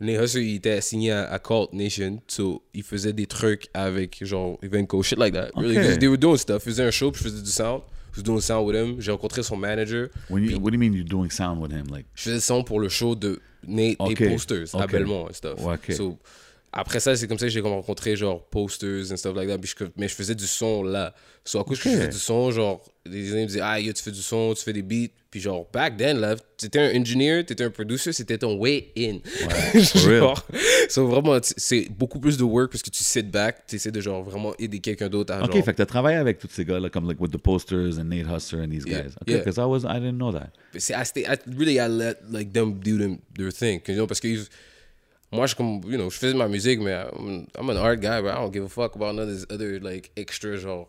Nate 0.00 0.22
Husser, 0.24 0.42
il 0.42 0.56
était 0.56 0.80
signé 0.80 1.12
à, 1.12 1.30
à 1.32 1.38
Cult 1.38 1.72
Nation. 1.72 2.20
So, 2.26 2.62
il 2.74 2.82
faisait 2.82 3.12
des 3.12 3.26
trucs 3.26 3.68
avec, 3.74 4.24
genre, 4.24 4.58
Evenco, 4.62 5.02
shit 5.02 5.18
like 5.18 5.34
that. 5.34 5.50
Really, 5.56 5.78
Ok. 5.78 5.98
they 5.98 6.08
were 6.08 6.18
doing 6.18 6.36
stuff. 6.36 6.62
Il 6.66 6.70
faisait 6.70 6.84
un 6.84 6.90
show, 6.90 7.10
puis 7.12 7.22
je 7.24 7.28
faisais 7.30 7.42
du 7.42 7.50
sound. 7.50 7.82
Je 8.12 8.20
faisais 8.20 8.32
du 8.34 8.40
sound 8.40 8.66
with 8.66 8.76
him. 8.76 9.00
J'ai 9.00 9.10
rencontré 9.12 9.42
son 9.42 9.56
manager. 9.56 10.08
When 10.30 10.44
you, 10.44 10.58
what 10.58 10.70
do 10.70 10.74
you 10.74 10.80
mean 10.80 10.92
you're 10.94 11.04
doing 11.04 11.30
sound 11.30 11.60
with 11.62 11.72
him? 11.72 11.86
Like, 11.92 12.06
Je 12.14 12.22
faisais 12.22 12.34
le 12.36 12.40
son 12.40 12.62
pour 12.64 12.78
le 12.80 12.88
show 12.88 13.14
de 13.14 13.40
Nate 13.66 13.96
Ok. 14.00 14.20
et 14.20 14.28
Posters 14.30 14.74
à. 14.74 14.86
Belmont 14.86 15.28
et 15.28 15.32
stuff. 15.32 15.58
So, 15.90 16.18
après 16.76 16.98
ça, 17.00 17.14
c'est 17.14 17.28
comme 17.28 17.38
ça 17.38 17.46
que 17.46 17.52
j'ai 17.52 17.60
rencontré 17.60 18.16
genre 18.16 18.44
Posters 18.48 19.12
and 19.12 19.16
stuff 19.16 19.34
like 19.36 19.48
that. 19.48 19.58
Puis 19.58 19.72
je- 19.78 19.84
mais 19.96 20.08
je 20.08 20.14
faisais 20.14 20.34
du 20.34 20.46
son 20.46 20.82
là. 20.82 21.14
So, 21.44 21.60
à 21.60 21.64
cause 21.64 21.78
que 21.78 21.88
je 21.88 21.94
Ok. 21.94 22.00
faisais 22.00 22.08
du 22.10 22.18
son, 22.18 22.50
genre, 22.50 22.82
les 23.06 23.26
gens 23.26 23.36
me 23.36 23.46
disaient, 23.46 23.60
ah, 23.62 23.78
yo, 23.78 23.92
tu 23.92 24.02
fais 24.02 24.10
du 24.10 24.22
son, 24.22 24.54
tu 24.54 24.62
fais 24.64 24.72
des 24.72 24.82
beats. 24.82 25.12
Puis 25.30 25.40
genre, 25.40 25.68
back 25.72 25.96
then, 25.96 26.18
là, 26.18 26.36
t'étais 26.56 26.78
un 26.78 26.98
engineer, 27.00 27.44
t'étais 27.44 27.64
un 27.64 27.70
producer, 27.70 28.12
c'était 28.12 28.38
ton 28.38 28.56
way 28.58 28.92
in. 28.96 29.18
real. 30.06 30.20
genre, 30.20 30.46
so 30.88 31.06
vraiment, 31.06 31.38
c'est 31.42 31.88
beaucoup 31.90 32.18
plus 32.18 32.36
de 32.38 32.44
work 32.44 32.70
parce 32.72 32.82
que 32.82 32.90
tu 32.90 33.02
sit 33.04 33.30
back, 33.30 33.66
tu 33.66 33.76
essaies 33.76 33.90
de 33.92 34.00
genre 34.00 34.22
vraiment 34.22 34.54
aider 34.58 34.78
quelqu'un 34.80 35.08
d'autre 35.08 35.34
à 35.34 35.40
genre. 35.40 35.52
fait 35.52 35.72
que 35.72 35.76
t'as 35.76 35.86
travaillé 35.86 36.16
avec 36.16 36.38
tous 36.38 36.48
ces 36.50 36.64
gars-là, 36.64 36.88
comme 36.88 37.06
like 37.06 37.20
with 37.20 37.30
the 37.32 37.36
posters 37.38 37.98
and 37.98 38.04
Nate 38.04 38.26
Husser 38.26 38.56
and 38.56 38.68
these 38.70 38.84
Yeah, 38.86 39.02
guys. 39.02 39.12
Okay, 39.22 39.32
yeah. 39.32 39.38
because 39.38 39.58
I 39.58 39.64
was, 39.66 39.84
I 39.84 40.00
didn't 40.00 40.16
know 40.18 40.32
that. 40.32 40.50
c'est 40.78 40.94
I, 40.94 41.04
stay, 41.04 41.24
I 41.26 41.36
really 41.56 41.78
I 41.78 41.88
let 41.88 42.16
like 42.30 42.52
them 42.52 42.80
do 42.80 42.96
them, 42.98 43.18
their 43.36 43.52
thing 43.52 43.80
you 43.88 43.94
know, 43.96 44.06
parce 44.06 44.20
que 44.20 44.28
ils- 44.28 44.48
moi 45.34 45.46
je 45.46 45.54
comme 45.54 45.80
you 45.84 45.96
know 45.98 46.08
je 46.10 46.18
faisais 46.18 46.34
ma 46.34 46.48
musique 46.48 46.80
mais 46.80 46.94
I'm, 47.18 47.46
I'm 47.58 47.70
an 47.70 47.76
art 47.76 48.00
guy 48.00 48.20
but 48.22 48.30
I 48.30 48.36
don't 48.36 48.52
give 48.52 48.64
a 48.64 48.68
fuck 48.68 48.94
about 48.96 49.14
none 49.14 49.28
of 49.28 49.34
this 49.34 49.44
other 49.50 49.80
like 49.80 50.10
extra 50.16 50.56
genre 50.56 50.86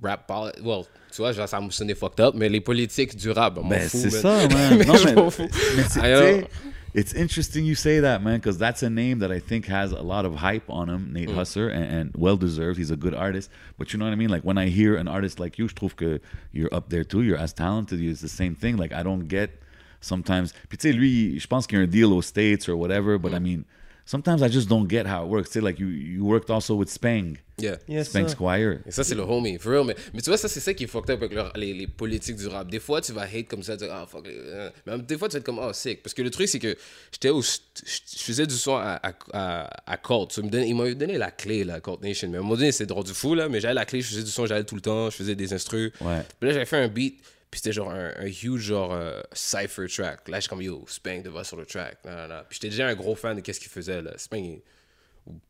rap 0.00 0.26
poli- 0.26 0.60
well 0.62 0.86
tu 1.10 1.22
vois 1.22 1.32
genre, 1.32 1.46
ça 1.48 1.60
me 1.60 1.70
sonnait 1.70 1.94
fucked 1.94 2.20
up 2.20 2.34
mais 2.34 2.48
les 2.48 2.60
politiques 2.60 3.16
du 3.16 3.30
rap 3.30 3.54
ben, 3.54 3.62
m'en 3.62 3.68
Ben, 3.68 3.88
c'est 3.88 4.10
man. 4.10 4.22
ça, 4.22 4.48
man. 4.54 4.78
mais 4.78 4.84
non, 4.84 4.96
je 4.96 5.08
m'en 5.14 5.30
fous 5.30 5.48
mais 5.76 5.82
c'est- 5.88 6.00
I 6.00 6.12
know. 6.14 6.20
tu 6.20 6.42
sais, 6.42 6.48
it's 6.94 7.14
interesting 7.14 7.64
you 7.64 7.74
say 7.74 8.00
that, 8.00 8.18
man, 8.22 8.36
because 8.38 8.58
that's 8.58 8.82
a 8.82 8.90
name 8.90 9.18
that 9.20 9.30
I 9.32 9.38
think 9.40 9.64
has 9.66 9.92
a 9.92 10.02
lot 10.02 10.26
of 10.26 10.34
hype 10.36 10.68
on 10.68 10.88
him, 10.90 11.10
Nate 11.10 11.30
Mm. 11.30 11.36
Husser, 11.36 11.70
and, 11.70 11.84
and 11.84 12.10
well 12.14 12.36
deserved. 12.36 12.76
He's 12.76 12.90
a 12.90 12.96
good 12.98 13.14
artist. 13.14 13.48
But 13.78 13.94
you 13.94 13.98
know 13.98 14.04
what 14.04 14.12
I 14.12 14.16
mean? 14.16 14.28
Like 14.28 14.42
when 14.44 14.58
I 14.58 14.66
hear 14.68 14.96
an 14.96 15.08
artist 15.08 15.40
like 15.40 15.56
you, 15.58 15.68
que 15.68 16.20
you're 16.52 16.68
up 16.74 16.90
there 16.90 17.02
too. 17.02 17.22
You're 17.22 17.38
as 17.38 17.54
talented. 17.54 17.98
You, 17.98 18.10
It's 18.10 18.20
the 18.20 18.28
same 18.28 18.54
thing. 18.54 18.76
Like 18.76 18.92
I 18.92 19.02
don't 19.02 19.26
get 19.26 19.61
sometimes. 20.02 20.48
Puis 20.68 20.76
tu 20.76 20.88
sais, 20.88 20.92
lui, 20.92 21.38
je 21.40 21.46
pense 21.46 21.66
qu'il 21.66 21.78
y 21.78 21.80
a 21.80 21.84
un 21.84 21.86
deal 21.88 22.04
aux 22.04 22.20
States 22.22 22.68
or 22.68 22.78
whatever, 22.78 23.18
but 23.18 23.32
I 23.32 23.36
Mm. 23.36 23.42
mean, 23.42 23.62
sometimes 24.04 24.42
I 24.42 24.50
just 24.52 24.68
don't 24.68 24.86
get 24.90 25.06
how 25.06 25.24
it 25.24 25.30
works. 25.30 25.48
Tu 25.50 25.54
sais, 25.54 25.60
like 25.64 25.78
you, 25.78 25.88
you 25.88 26.22
worked 26.26 26.50
also 26.50 26.74
with 26.74 26.88
Spang, 26.90 27.36
yeah 27.58 27.76
Yes, 27.88 28.08
Spang 28.08 28.26
sir. 28.26 28.30
Squire. 28.30 28.78
Et 28.84 28.90
ça, 28.90 29.04
c'est 29.04 29.14
le 29.14 29.22
homie, 29.22 29.56
for 29.60 29.70
real. 29.72 29.84
Mais, 29.86 29.94
mais 30.12 30.20
tu 30.20 30.28
vois, 30.28 30.36
ça, 30.36 30.48
c'est 30.48 30.58
ça 30.58 30.74
qui 30.74 30.84
est 30.84 30.86
fucked 30.88 31.08
up 31.10 31.22
avec 31.22 31.32
leur- 31.34 31.52
les, 31.56 31.72
les 31.72 31.86
politiques 31.86 32.34
du 32.36 32.48
rap. 32.48 32.68
Des 32.68 32.80
fois, 32.80 33.00
tu 33.00 33.12
vas 33.12 33.22
hate 33.22 33.46
comme 33.46 33.62
ça, 33.62 33.76
tu 33.76 33.84
dis, 33.84 33.90
ah, 33.90 34.04
fuck. 34.10 34.26
euh. 34.26 34.70
Mais 34.86 34.98
des 34.98 35.16
fois, 35.16 35.28
tu 35.28 35.34
vas 35.34 35.38
être 35.38 35.44
comme, 35.46 35.60
oh, 35.62 35.72
sick. 35.72 36.02
Parce 36.02 36.14
que 36.14 36.22
le 36.22 36.30
truc, 36.30 36.48
c'est 36.48 36.58
que 36.58 36.76
j'étais 37.12 37.28
au. 37.30 37.40
Je 37.42 38.22
faisais 38.24 38.46
du 38.46 38.54
son 38.56 38.74
à, 38.76 38.98
à, 39.02 39.12
à, 39.32 39.92
à 39.92 39.96
Cult. 39.98 40.32
So, 40.32 40.40
il 40.42 40.46
me 40.46 40.50
donnait- 40.50 40.68
il 40.68 40.74
m'a 40.74 40.92
donné 40.94 41.16
la 41.16 41.30
clé, 41.30 41.62
là, 41.62 41.80
Cult 41.80 42.02
Nation. 42.02 42.28
Mais 42.28 42.38
à 42.38 42.40
un 42.40 42.42
moment 42.42 42.56
donné, 42.56 42.72
c'est 42.72 42.86
drôle 42.86 43.04
du 43.04 43.14
fou, 43.14 43.36
là. 43.36 43.48
Mais 43.48 43.60
j'avais 43.60 43.74
la 43.74 43.84
clé, 43.84 44.00
je 44.00 44.08
faisais 44.08 44.24
du 44.24 44.30
son, 44.30 44.46
j'allais 44.46 44.64
tout 44.64 44.74
le 44.74 44.80
temps, 44.80 45.10
je 45.10 45.16
faisais 45.16 45.36
des 45.36 45.52
instrus. 45.52 45.92
Ouais. 46.00 46.22
Puis 46.40 46.48
là, 46.48 46.54
j'avais 46.54 46.66
fait 46.66 46.78
un 46.78 46.88
beat. 46.88 47.20
Puis 47.52 47.60
c'était 47.60 47.72
genre 47.72 47.90
un, 47.90 48.12
un 48.18 48.26
huge 48.26 48.62
genre 48.62 48.92
euh, 48.94 49.20
cypher 49.34 49.86
track. 49.86 50.26
Là, 50.28 50.38
je 50.38 50.40
suis 50.42 50.48
comme 50.48 50.62
yo, 50.62 50.84
Spang 50.88 51.22
devant 51.22 51.44
sur 51.44 51.56
le 51.58 51.66
track. 51.66 51.98
Nan, 52.04 52.16
nan, 52.16 52.28
nan. 52.30 52.44
Puis 52.48 52.58
j'étais 52.60 52.70
déjà 52.70 52.88
un 52.88 52.94
gros 52.94 53.14
fan 53.14 53.36
de 53.36 53.42
qu'est-ce 53.42 53.60
qu'il 53.60 53.70
faisait 53.70 54.00
là. 54.02 54.12
Spang 54.16 54.38
est 54.42 54.62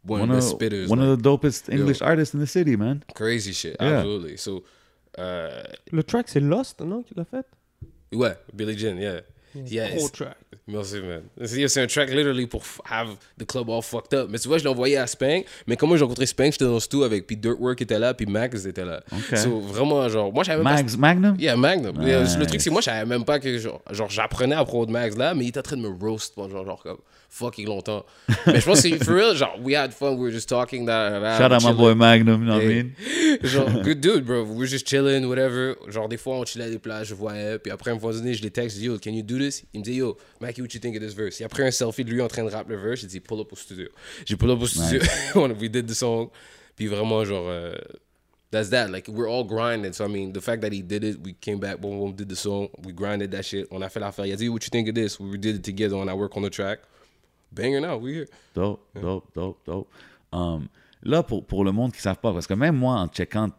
one, 0.06 0.22
One 0.22 0.30
of 0.32 0.38
the 0.38 0.42
spitters. 0.42 0.90
one 0.90 0.98
like, 0.98 1.08
of 1.10 1.18
the 1.18 1.22
dopest 1.22 1.70
English 1.72 2.02
artists 2.02 2.34
in 2.34 2.40
the 2.40 2.46
city, 2.48 2.76
man. 2.76 3.00
crazy 3.14 3.52
shit, 3.54 3.76
Yeah. 3.80 4.00
absolutely. 4.00 4.36
So, 4.36 4.64
euh, 5.18 5.62
Le 5.92 6.02
track, 6.02 6.28
c'est 6.28 6.40
Lost, 6.40 6.80
non, 6.80 7.02
qu'il 7.04 7.18
a 7.20 7.24
fait? 7.24 7.46
ouais, 8.12 8.36
Billie 8.52 8.76
Jean, 8.76 8.96
yeah. 8.98 9.20
Yeah, 9.54 9.90
Gros 9.90 10.06
it's- 10.08 10.12
track. 10.12 10.36
Merci, 10.68 11.00
man? 11.00 11.22
C'est 11.44 11.82
un 11.82 11.86
track 11.88 12.10
literally 12.10 12.46
pour 12.46 12.62
have 12.88 13.16
the 13.36 13.44
club 13.44 13.68
all 13.68 13.82
fucked 13.82 14.14
up. 14.14 14.28
Mais 14.30 14.38
tu 14.38 14.46
vois, 14.46 14.58
je 14.58 14.62
l'ai 14.62 14.70
envoyé 14.70 14.96
à 14.96 15.06
Spang. 15.08 15.42
Mais 15.66 15.76
comme 15.76 15.88
moi, 15.88 15.98
j'ai 15.98 16.04
rencontré 16.04 16.24
Spang, 16.24 16.52
j'étais 16.52 16.64
dans 16.64 16.74
le 16.74 16.80
studio 16.80 17.04
avec. 17.04 17.26
Puis 17.26 17.36
Dirtwork 17.36 17.80
était 17.82 17.98
là, 17.98 18.14
puis 18.14 18.26
Max 18.26 18.64
était 18.64 18.84
là. 18.84 19.02
Ok. 19.10 19.36
So, 19.36 19.60
vraiment, 19.60 20.08
genre, 20.08 20.32
moi, 20.32 20.44
j'avais 20.44 20.62
même 20.62 20.86
pas. 20.86 20.96
Magnum? 20.96 21.36
Yeah, 21.38 21.56
Magnum. 21.56 21.98
Nice. 21.98 22.36
Le 22.38 22.46
truc, 22.46 22.60
c'est 22.60 22.70
que 22.70 22.72
moi, 22.72 22.80
je 22.80 22.86
savais 22.86 23.04
même 23.04 23.24
pas 23.24 23.40
que, 23.40 23.58
genre, 23.58 23.82
genre, 23.90 24.08
j'apprenais 24.08 24.54
à 24.54 24.64
de 24.64 24.90
Max 24.90 25.16
là, 25.16 25.34
mais 25.34 25.44
il 25.44 25.48
était 25.48 25.58
en 25.58 25.62
train 25.62 25.76
de 25.76 25.82
me 25.82 25.88
roast 25.88 26.34
pendant, 26.36 26.64
genre, 26.64 26.82
comme, 26.82 26.98
fucking 27.32 27.66
longtemps. 27.66 28.04
mais 28.46 28.60
je 28.60 28.64
pense 28.66 28.82
que, 28.82 28.88
c'est- 28.90 29.02
for 29.04 29.14
real, 29.14 29.34
genre, 29.34 29.58
we 29.58 29.74
had 29.74 29.92
fun, 29.92 30.16
we 30.16 30.20
were 30.20 30.30
just 30.30 30.48
talking, 30.48 30.84
that, 30.86 31.18
that, 31.20 31.38
Shout 31.38 31.50
out 31.50 31.62
my 31.62 31.72
boy 31.72 31.94
Magnum, 31.94 32.42
you 32.42 32.46
know 32.46 32.56
what 32.56 32.62
I 32.62 32.66
mean? 32.68 32.94
genre, 33.42 33.82
good 33.82 34.00
dude, 34.02 34.26
bro. 34.26 34.44
We 34.44 34.54
were 34.54 34.66
just 34.66 34.86
chilling, 34.86 35.26
whatever. 35.28 35.76
Genre, 35.88 36.08
des 36.08 36.18
fois, 36.18 36.36
on 36.36 36.44
chillait 36.44 36.66
à 36.66 36.70
des 36.70 36.78
plages, 36.78 37.08
je 37.08 37.14
voyais. 37.14 37.58
Puis 37.58 37.72
après, 37.72 37.90
un 37.90 37.94
moment 37.94 38.12
donné, 38.12 38.34
je 38.34 38.42
les 38.42 38.50
texte, 38.50 38.78
yo, 38.78 38.98
can 38.98 39.12
you 39.12 39.22
do 39.22 39.38
this? 39.38 39.64
Il 39.72 39.80
me 39.80 39.84
dit, 39.84 39.94
yo, 39.94 40.18
Mackie, 40.40 40.60
what 40.60 40.68
you 40.74 40.78
think 40.80 40.94
of 40.94 41.02
this 41.02 41.14
verse? 41.14 41.40
Il 41.40 41.44
a 41.44 41.48
pris 41.48 41.62
un 41.62 41.70
selfie 41.70 42.04
de 42.04 42.10
lui 42.10 42.20
en 42.20 42.28
train 42.28 42.44
de 42.44 42.50
rap 42.50 42.68
le 42.68 42.76
verse. 42.76 43.00
J'ai 43.00 43.06
dit, 43.06 43.20
pull 43.20 43.40
up 43.40 43.50
au 43.52 43.56
studio. 43.56 43.88
J'ai 44.26 44.36
pull 44.36 44.50
up 44.50 44.60
au 44.60 44.66
studio. 44.66 45.00
We 45.58 45.70
did 45.70 45.86
the 45.86 45.94
song. 45.94 46.28
Puis 46.76 46.86
vraiment, 46.86 47.24
genre, 47.24 47.48
euh, 47.48 47.74
that's 48.50 48.68
that. 48.70 48.88
Like, 48.90 49.08
we're 49.08 49.28
all 49.28 49.44
grinding. 49.44 49.94
So, 49.94 50.04
I 50.04 50.08
mean, 50.08 50.32
the 50.32 50.40
fact 50.42 50.60
that 50.60 50.72
he 50.72 50.82
did 50.82 51.02
it, 51.02 51.18
we 51.24 51.34
came 51.40 51.58
back, 51.58 51.80
boom, 51.80 51.98
boom, 51.98 52.12
did 52.12 52.28
the 52.28 52.36
song. 52.36 52.68
We 52.84 52.92
grinded 52.92 53.30
that 53.30 53.44
shit. 53.44 53.66
On 53.70 53.80
a 53.80 53.88
fait 53.88 54.00
l'affaire. 54.00 54.26
Il 54.26 54.32
a 54.32 54.36
dit, 54.36 54.48
what 54.50 54.62
you 54.64 54.70
think 54.70 54.88
of 54.88 54.94
this? 54.94 55.18
We 55.18 55.38
did 55.38 55.56
it 55.56 55.62
together 55.64 55.96
on 55.96 56.08
our 56.08 56.16
work 56.16 56.36
on 56.36 56.42
the 56.42 56.50
track. 56.50 56.80
Banger 57.52 57.80
now, 57.80 57.96
we 57.98 58.12
here. 58.14 58.26
Dope, 58.54 58.80
dope, 59.00 59.26
dope, 59.34 59.58
dope. 59.66 59.88
Um, 60.32 60.68
là, 61.02 61.22
pour, 61.22 61.44
pour 61.44 61.64
le 61.64 61.72
monde 61.72 61.92
qui 61.92 61.98
ne 61.98 62.02
savent 62.02 62.18
pas, 62.20 62.32
parce 62.32 62.46
que 62.46 62.54
même 62.54 62.76
moi, 62.76 62.94
en 62.94 63.08
checkant 63.08 63.50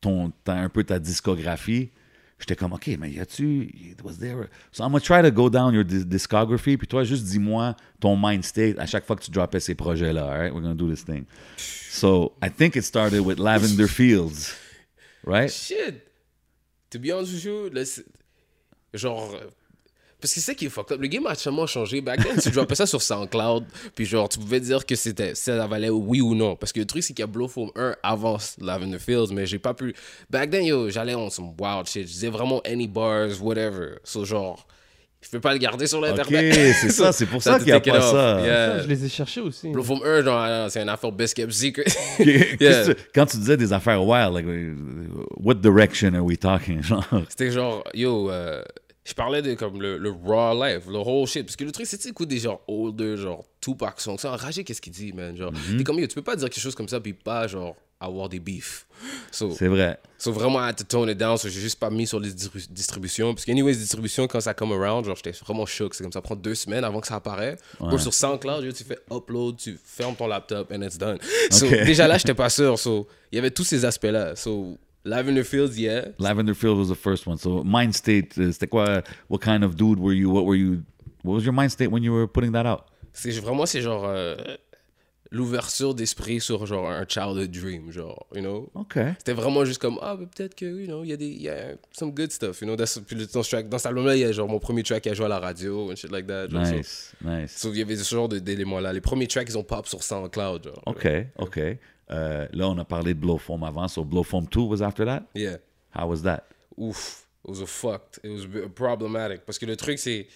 ton, 0.00 0.32
ta- 0.44 0.54
un 0.54 0.68
peu 0.68 0.84
ta 0.84 0.98
discographie, 0.98 1.90
j'étais 2.38 2.56
comme, 2.56 2.72
OK, 2.74 2.88
mais 2.98 3.10
y 3.10 3.20
a-tu. 3.20 3.72
Was 4.04 4.14
there. 4.18 4.42
a- 4.42 4.48
So 4.72 4.84
I'm 4.84 4.90
going 4.90 5.00
to 5.00 5.06
try 5.06 5.22
to 5.22 5.30
go 5.30 5.48
down 5.48 5.72
your 5.74 5.84
dis- 5.84 6.04
discography, 6.04 6.76
puis 6.76 6.86
toi, 6.86 7.04
juste 7.04 7.24
dis-moi 7.24 7.74
ton 8.00 8.16
mind 8.16 8.44
state 8.44 8.78
à 8.78 8.86
chaque 8.86 9.06
fois 9.06 9.16
que 9.16 9.22
tu 9.24 9.30
droppais 9.30 9.60
ces 9.60 9.74
projets-là, 9.74 10.24
all 10.24 10.38
right? 10.38 10.52
We're 10.52 10.62
going 10.62 10.76
to 10.76 10.84
do 10.84 10.90
this 10.90 11.04
thing. 11.04 11.24
So 11.56 12.32
I 12.42 12.48
think 12.50 12.76
it 12.76 12.82
started 12.84 13.20
with 13.20 13.38
Lavender 13.38 13.86
Fields, 13.88 14.54
right? 15.24 15.50
Shit. 15.50 16.06
To 16.90 16.98
be 16.98 17.12
honest 17.12 17.32
with 17.32 17.44
you, 17.44 17.70
genre. 18.94 19.50
Parce 20.20 20.34
que 20.34 20.40
c'est 20.40 20.46
ça 20.46 20.54
qui 20.54 20.66
est 20.66 20.68
fucked 20.68 20.92
up. 20.92 21.00
Le 21.00 21.06
game 21.08 21.26
a 21.26 21.34
tellement 21.34 21.66
changé. 21.66 22.00
Back 22.00 22.22
then, 22.22 22.36
tu 22.40 22.50
droppais 22.50 22.74
ça 22.74 22.86
sur 22.86 23.00
SoundCloud, 23.02 23.64
puis 23.94 24.04
genre, 24.06 24.28
tu 24.28 24.38
pouvais 24.38 24.60
dire 24.60 24.84
que 24.84 24.94
c'était, 24.94 25.34
ça 25.34 25.66
valait 25.66 25.88
oui 25.90 26.20
ou 26.20 26.34
non. 26.34 26.56
Parce 26.56 26.72
que 26.72 26.80
le 26.80 26.86
truc, 26.86 27.02
c'est 27.02 27.12
qu'il 27.14 27.22
y 27.22 27.24
a 27.24 27.26
Blowfoam 27.26 27.70
1 27.76 27.96
avant 28.02 28.36
Lavender 28.60 28.98
Fields, 28.98 29.32
mais 29.32 29.46
j'ai 29.46 29.58
pas 29.58 29.74
pu. 29.74 29.94
Back 30.28 30.50
then, 30.50 30.64
yo, 30.64 30.90
j'allais 30.90 31.14
on 31.14 31.30
some 31.30 31.52
wild 31.58 31.86
shit. 31.86 32.06
Je 32.06 32.12
disais 32.12 32.28
vraiment 32.30 32.60
any 32.66 32.86
bars, 32.86 33.40
whatever. 33.42 33.96
So, 34.04 34.24
genre, 34.24 34.66
je 35.22 35.28
peux 35.28 35.40
pas 35.40 35.52
le 35.52 35.58
garder 35.58 35.86
sur 35.86 36.00
l'internet. 36.00 36.52
Ok, 36.54 36.74
c'est 36.80 36.90
ça, 36.90 37.12
c'est 37.12 37.26
pour 37.26 37.42
ça 37.42 37.58
qu'il 37.58 37.68
y 37.68 37.72
a 37.72 37.80
pas 37.80 37.98
off. 37.98 38.10
ça. 38.12 38.40
Yeah. 38.40 38.66
Ça, 38.78 38.82
je 38.82 38.88
les 38.88 39.04
ai 39.04 39.08
cherchés 39.08 39.40
aussi. 39.42 39.68
Blowfoam 39.68 40.00
1, 40.04 40.22
genre, 40.24 40.38
ah, 40.40 40.66
c'est 40.70 40.80
une 40.82 40.88
affaire 40.88 41.12
best 41.12 41.34
kept 41.34 41.52
secret. 41.52 41.84
Qu'est-ce 42.16 42.62
Yeah. 42.62 42.84
que 42.86 42.92
tu- 42.92 43.02
Quand 43.14 43.26
tu 43.26 43.36
disais 43.36 43.56
des 43.56 43.72
affaires 43.72 44.02
wild, 44.04 44.32
like, 44.34 44.46
what 45.36 45.54
direction 45.54 46.14
are 46.14 46.24
we 46.24 46.38
talking? 46.38 46.82
Genre, 46.82 47.04
C'était 47.28 47.50
genre, 47.50 47.84
yo, 47.94 48.30
euh, 48.30 48.62
je 49.10 49.14
parlais 49.14 49.42
de 49.42 49.54
comme 49.54 49.80
le, 49.82 49.98
le 49.98 50.10
raw 50.10 50.54
life, 50.54 50.86
le 50.88 50.98
whole 50.98 51.26
shit. 51.26 51.44
Parce 51.44 51.56
que 51.56 51.64
le 51.64 51.72
truc, 51.72 51.86
c'est 51.86 51.98
que 51.98 52.02
tu 52.02 52.08
écoutes 52.08 52.28
des 52.28 52.38
gens 52.38 52.60
older, 52.68 53.16
genre 53.16 53.44
Tupac 53.60 54.00
Song. 54.00 54.18
Ça, 54.18 54.32
enragé, 54.32 54.64
qu'est-ce 54.64 54.80
qu'il 54.80 54.92
dit, 54.92 55.12
man? 55.12 55.36
Genre, 55.36 55.52
Mhm. 55.52 55.78
t'es 55.78 55.84
comme, 55.84 55.98
yo, 55.98 56.06
tu 56.06 56.14
peux 56.14 56.22
pas 56.22 56.36
dire 56.36 56.48
quelque 56.48 56.62
chose 56.62 56.74
comme 56.74 56.88
ça, 56.88 57.00
puis 57.00 57.12
pas, 57.12 57.46
genre, 57.48 57.74
avoir 58.02 58.28
des 58.30 58.40
beefs. 58.40 58.86
So, 59.30 59.50
c'est 59.50 59.66
vrai. 59.68 59.98
so 60.16 60.32
vraiment, 60.32 60.58
I 60.60 60.68
had 60.70 60.76
to 60.76 60.84
tone 60.84 61.10
it 61.10 61.18
down. 61.18 61.36
So, 61.36 61.48
j'ai 61.50 61.60
juste 61.60 61.78
pas 61.78 61.90
mis 61.90 62.06
sur 62.06 62.18
les 62.18 62.30
distri- 62.30 62.66
distributions. 62.70 63.34
Parce 63.34 63.44
que, 63.44 63.50
anyways, 63.50 63.74
distributions, 63.76 64.26
quand 64.26 64.40
ça 64.40 64.54
come 64.54 64.72
around, 64.72 65.04
genre, 65.04 65.16
j'étais 65.16 65.32
vraiment 65.44 65.66
choqué. 65.66 65.96
C'est 65.96 66.02
comme 66.04 66.12
ça 66.12 66.22
prend 66.22 66.36
deux 66.36 66.54
semaines 66.54 66.84
avant 66.84 67.00
que 67.00 67.06
ça 67.08 67.16
apparaît. 67.16 67.56
Ou 67.80 67.98
sur 67.98 68.14
SoundCloud, 68.14 68.72
tu 68.72 68.84
fais 68.84 68.98
upload, 69.12 69.56
tu 69.58 69.78
fermes 69.84 70.14
ton 70.16 70.28
laptop, 70.28 70.72
and 70.72 70.80
it's 70.82 70.96
done. 70.96 71.18
So, 71.50 71.68
déjà 71.68 72.06
là, 72.08 72.16
j'étais 72.16 72.32
pas 72.34 72.48
sûr. 72.48 72.78
So, 72.78 73.06
il 73.32 73.36
y 73.36 73.38
avait 73.38 73.50
tous 73.50 73.64
ces 73.64 73.84
aspects-là. 73.84 74.34
So, 74.36 74.78
Lavender 75.04 75.44
Fields, 75.44 75.78
yeah. 75.78 76.08
Lavender 76.18 76.54
Field 76.54 76.78
was 76.78 76.88
the 76.88 76.94
first 76.94 77.26
one. 77.26 77.38
So 77.38 77.64
mind 77.64 77.94
state, 77.94 78.36
uh, 78.38 78.52
c'était 78.52 78.68
quoi? 78.68 79.02
What 79.28 79.40
kind 79.40 79.64
of 79.64 79.76
dude 79.76 79.98
were 79.98 80.12
you? 80.12 80.30
What 80.30 80.44
were 80.44 80.56
you? 80.56 80.84
What 81.22 81.34
was 81.34 81.44
your 81.44 81.54
mind 81.54 81.72
state 81.72 81.90
when 81.90 82.02
you 82.02 82.12
were 82.12 82.26
putting 82.26 82.52
that 82.52 82.66
out? 82.66 82.86
C'est 83.12 83.32
vraiment, 83.40 83.66
c'est 83.66 83.80
genre 83.80 84.04
euh, 84.04 84.56
l'ouverture 85.32 85.94
d'esprit 85.94 86.40
sur 86.40 86.66
genre 86.66 86.90
un 86.90 87.04
childhood 87.08 87.50
dream, 87.50 87.90
genre, 87.92 88.26
you 88.34 88.40
know? 88.40 88.68
Okay. 88.74 89.12
C'était 89.18 89.32
vraiment 89.32 89.64
juste 89.64 89.80
comme, 89.80 89.98
ah, 90.02 90.16
ben, 90.16 90.26
peut-être 90.26 90.54
que, 90.56 90.64
you 90.64 90.86
know, 90.86 91.04
il 91.04 91.10
y 91.10 91.12
a 91.12 91.16
des, 91.16 91.28
y 91.28 91.48
a 91.48 91.76
some 91.92 92.12
good 92.12 92.32
stuff, 92.32 92.60
you 92.60 92.66
know? 92.66 92.76
That's- 92.76 93.00
puis 93.00 93.16
dans, 93.32 93.42
ce 93.42 93.48
track, 93.50 93.68
dans 93.68 93.78
cet 93.78 93.86
album-là, 93.86 94.16
il 94.16 94.20
y 94.20 94.24
a 94.24 94.32
genre 94.32 94.48
mon 94.48 94.58
premier 94.58 94.82
track 94.82 95.02
qui 95.04 95.08
a 95.08 95.14
joué 95.14 95.26
à 95.26 95.28
la 95.28 95.38
radio 95.38 95.90
and 95.92 95.96
shit 95.96 96.10
like 96.10 96.26
that. 96.26 96.48
Genre, 96.48 96.66
so- 96.66 96.72
Nice, 96.74 97.12
nice. 97.24 97.56
so, 97.56 97.72
il 97.72 97.78
y 97.78 97.82
avait 97.82 97.96
ce 97.96 98.12
genre 98.14 98.28
de- 98.28 98.40
d'éléments-là. 98.40 98.92
Les 98.92 99.00
premiers 99.00 99.28
tracks, 99.28 99.48
ils 99.48 99.56
ont 99.58 99.62
pop 99.64 99.86
sur 99.86 100.02
SoundCloud, 100.02 100.64
genre. 100.64 100.82
Okay, 100.86 101.28
okay. 101.38 101.78
Uh, 102.10 102.48
là, 102.52 102.68
on 102.68 102.76
a 102.78 102.84
parlé 102.84 103.14
de 103.14 103.20
Blow 103.20 103.38
Foam 103.38 103.62
avant. 103.62 103.86
So 103.86 104.02
Blow 104.04 104.24
Foam 104.24 104.48
2 104.48 104.60
was 104.62 104.82
after 104.82 105.04
that? 105.06 105.22
Yeah. 105.36 105.58
How 105.96 106.08
was 106.08 106.22
that? 106.24 106.42
Ouf, 106.76 107.24
it 107.44 107.50
was 107.50 107.62
a 107.62 107.66
fucked. 107.66 108.18
It 108.24 108.30
was 108.32 108.46
problematic. 108.74 109.44
Parce 109.46 109.60
que 109.60 109.66
le 109.66 109.76
truc, 109.76 109.98
c'est. 110.00 110.26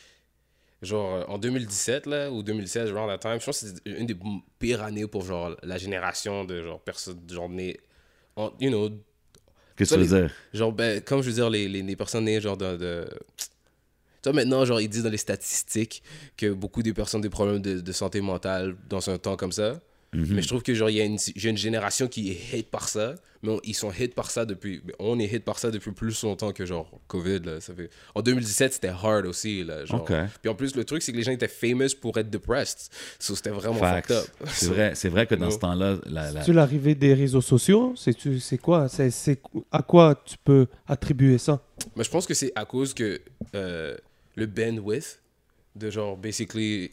Genre, 0.83 1.15
euh, 1.15 1.25
en 1.29 1.39
2017, 1.39 2.07
là, 2.07 2.31
ou 2.31 2.43
2016, 2.43 2.91
around 2.91 3.09
that 3.09 3.19
time, 3.19 3.41
je 3.41 3.47
pense 3.47 3.61
que 3.61 3.67
c'est 3.67 3.91
une 3.99 4.07
des 4.07 4.17
pires 4.59 4.83
années 4.83 5.07
pour, 5.07 5.25
genre, 5.25 5.57
la 5.63 5.79
génération 5.79 6.45
de, 6.45 6.63
genre, 6.63 6.81
personnes, 6.81 7.21
genre, 7.31 7.49
nées 7.49 7.81
en- 8.37 8.53
you 8.61 8.71
know, 8.71 8.91
Qu'est-ce 9.77 9.95
que 9.97 10.01
tu 10.01 10.07
veux 10.07 10.21
dire? 10.21 10.31
Genre, 10.53 10.73
ben, 10.73 11.01
comme 11.01 11.23
je 11.23 11.29
veux 11.29 11.35
dire, 11.35 11.51
les, 11.51 11.69
les, 11.69 11.83
les 11.83 11.97
personnes 11.97 12.25
nées, 12.27 12.41
genre, 12.41 12.57
de. 12.57 12.77
de... 12.77 13.09
Tu 14.23 14.31
vois, 14.31 14.33
maintenant, 14.33 14.65
genre, 14.65 14.81
ils 14.81 14.89
disent 14.89 15.03
dans 15.03 15.11
les 15.11 15.19
statistiques 15.19 16.03
que 16.37 16.53
beaucoup 16.53 16.83
des 16.83 16.95
personnes 16.95 17.19
ont 17.19 17.23
des 17.23 17.29
problèmes 17.31 17.61
de, 17.61 17.81
de 17.81 17.93
santé 17.93 18.21
mentale 18.21 18.77
dans 18.89 19.11
un 19.11 19.19
temps 19.19 19.37
comme 19.37 19.53
ça. 19.53 19.81
Mhm. 20.15 20.35
Mais 20.35 20.43
je 20.43 20.49
trouve 20.49 20.63
que, 20.63 20.75
genre, 20.75 20.91
il 20.91 20.97
y 20.97 21.01
a 21.01 21.05
une, 21.05 21.19
j'ai 21.35 21.51
une 21.51 21.57
génération 21.57 22.07
qui 22.09 22.31
est 22.31 22.57
hit 22.59 22.71
par 22.71 22.89
ça. 22.89 23.15
Mais 23.43 23.51
on- 23.51 23.61
ils 23.65 23.75
sont 23.75 23.91
hit 23.93 24.15
par 24.15 24.31
ça 24.31 24.47
depuis. 24.47 24.81
On 24.99 25.19
est 25.19 25.27
hit 25.31 25.45
par 25.45 25.59
ça 25.59 25.71
depuis 25.71 25.93
plus 25.93 26.23
longtemps 26.23 26.53
que, 26.53 26.65
genre, 26.65 26.91
COVID, 27.09 27.41
là. 27.41 27.61
Ça 27.61 27.75
fait... 27.75 27.91
En 28.15 28.23
2017, 28.23 28.73
c'était 28.75 28.89
hard 28.89 29.27
aussi, 29.27 29.65
là. 29.65 29.85
Genre. 29.85 30.03
Puis 30.41 30.49
en 30.49 30.55
plus, 30.55 30.75
le 30.77 30.85
truc, 30.85 31.03
c'est 31.03 31.13
que 31.13 31.17
les 31.19 31.23
gens 31.25 31.33
étaient 31.33 31.47
famous 31.49 31.89
pour 32.01 32.17
être 32.17 32.31
depressed. 32.31 32.91
So, 33.19 33.35
c'était 33.35 33.51
vraiment 33.51 33.79
Facts. 33.81 34.09
fucked 34.13 34.17
up. 34.17 34.49
C'est 34.49 34.67
vrai, 34.69 34.93
c'est 34.95 35.09
vrai 35.11 35.27
que 35.27 35.35
dans 35.35 35.47
No. 35.47 35.51
ce 35.51 35.59
temps-là, 35.59 35.99
la, 36.07 36.31
la- 36.33 36.43
C'est 36.45 36.53
l'arrivée 36.55 36.95
des 36.95 37.13
réseaux 37.13 37.43
sociaux? 37.43 37.93
C'est 37.97 38.15
tu- 38.15 38.41
c'est 38.41 38.57
quoi? 38.59 38.89
C'est 38.89 39.11
c'est 39.11 39.41
à 39.71 39.83
quoi 39.83 40.15
tu 40.25 40.37
peux 40.43 40.67
attribuer 40.87 41.37
ça? 41.39 41.63
Mais 41.97 42.05
je 42.05 42.11
pense 42.11 42.27
que 42.27 42.33
c'est 42.35 42.53
à 42.55 42.65
cause 42.65 42.95
que 42.95 43.21
euh, 43.55 43.95
le 44.37 44.47
bandwidth 44.47 45.21
de 45.77 45.91
genre, 45.91 46.17
basically, 46.17 46.93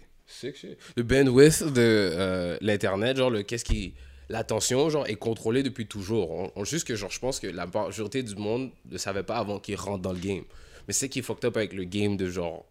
le 0.95 1.03
bandwidth 1.03 1.63
de 1.63 1.71
euh, 1.77 2.57
l'Internet, 2.61 3.17
genre, 3.17 3.33
qu'est-ce 3.45 3.65
qui. 3.65 3.93
L'attention, 4.29 4.89
genre, 4.89 5.05
est 5.07 5.15
contrôlée 5.15 5.61
depuis 5.61 5.87
toujours. 5.87 6.51
On, 6.55 6.63
juste 6.63 6.87
que, 6.87 6.95
genre, 6.95 7.11
je 7.11 7.19
pense 7.19 7.41
que 7.41 7.47
la 7.47 7.67
majorité 7.67 8.23
du 8.23 8.35
monde 8.35 8.71
ne 8.89 8.97
savait 8.97 9.23
pas 9.23 9.35
avant 9.35 9.59
qu'ils 9.59 9.75
rentrent 9.75 10.03
dans 10.03 10.13
le 10.13 10.19
game. 10.19 10.43
Mais 10.87 10.93
c'est 10.93 11.09
qui 11.09 11.21
fucked 11.21 11.43
up 11.43 11.57
avec 11.57 11.73
le 11.73 11.83
game 11.83 12.15
de 12.15 12.29
genre 12.29 12.65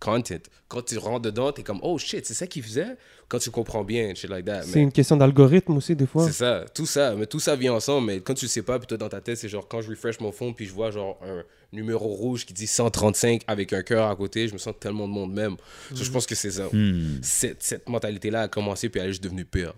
content. 0.00 0.36
Quand 0.68 0.82
tu 0.82 0.98
rentres 0.98 1.22
dedans, 1.22 1.52
t'es 1.52 1.62
comme, 1.62 1.78
oh 1.82 1.96
shit, 1.98 2.26
c'est 2.26 2.34
ça 2.34 2.46
qu'il 2.46 2.62
faisait? 2.62 2.96
Quand 3.28 3.38
tu 3.38 3.50
comprends 3.50 3.84
bien, 3.84 4.14
shit 4.14 4.28
like 4.28 4.44
that. 4.44 4.62
C'est 4.62 4.76
Mais- 4.76 4.82
une 4.82 4.92
question 4.92 5.16
d'algorithme 5.16 5.76
aussi, 5.76 5.96
des 5.96 6.06
fois. 6.06 6.26
c'est 6.26 6.32
ça, 6.32 6.64
tout 6.74 6.84
ça, 6.86 7.14
mais 7.14 7.26
tout 7.26 7.40
ça 7.40 7.56
vient 7.56 7.72
ensemble, 7.72 8.08
mais 8.08 8.20
quand 8.20 8.34
tu 8.34 8.44
le 8.44 8.50
sais 8.50 8.62
pas, 8.62 8.78
puis 8.78 8.86
toi 8.86 8.98
dans 8.98 9.08
ta 9.08 9.20
tête, 9.20 9.38
c'est 9.38 9.48
genre 9.48 9.66
quand 9.66 9.80
je 9.80 9.88
refresh 9.90 10.20
mon 10.20 10.30
phone, 10.32 10.54
puis 10.54 10.66
je 10.66 10.72
vois 10.72 10.90
genre 10.90 11.18
un 11.26 11.42
numéro 11.72 12.06
rouge 12.08 12.44
qui 12.44 12.52
dit 12.52 12.66
135 12.66 13.42
avec 13.46 13.72
un 13.72 13.82
cœur 13.82 14.08
à 14.10 14.14
côté, 14.16 14.46
je 14.48 14.52
me 14.52 14.58
sens 14.58 14.74
tellement 14.78 15.08
de 15.08 15.12
monde 15.12 15.32
même. 15.32 15.56
So, 15.94 16.04
je 16.04 16.10
pense 16.10 16.26
que 16.26 16.34
c'est 16.34 16.50
ça. 16.52 16.68
Hmm, 16.72 17.18
Cette, 17.22 17.62
cette 17.62 17.88
mentalité-là 17.88 18.42
a 18.42 18.48
commencé, 18.48 18.88
puis 18.88 19.00
elle 19.00 19.06
est 19.08 19.12
juste 19.12 19.24
devenue 19.24 19.44
pire. 19.44 19.72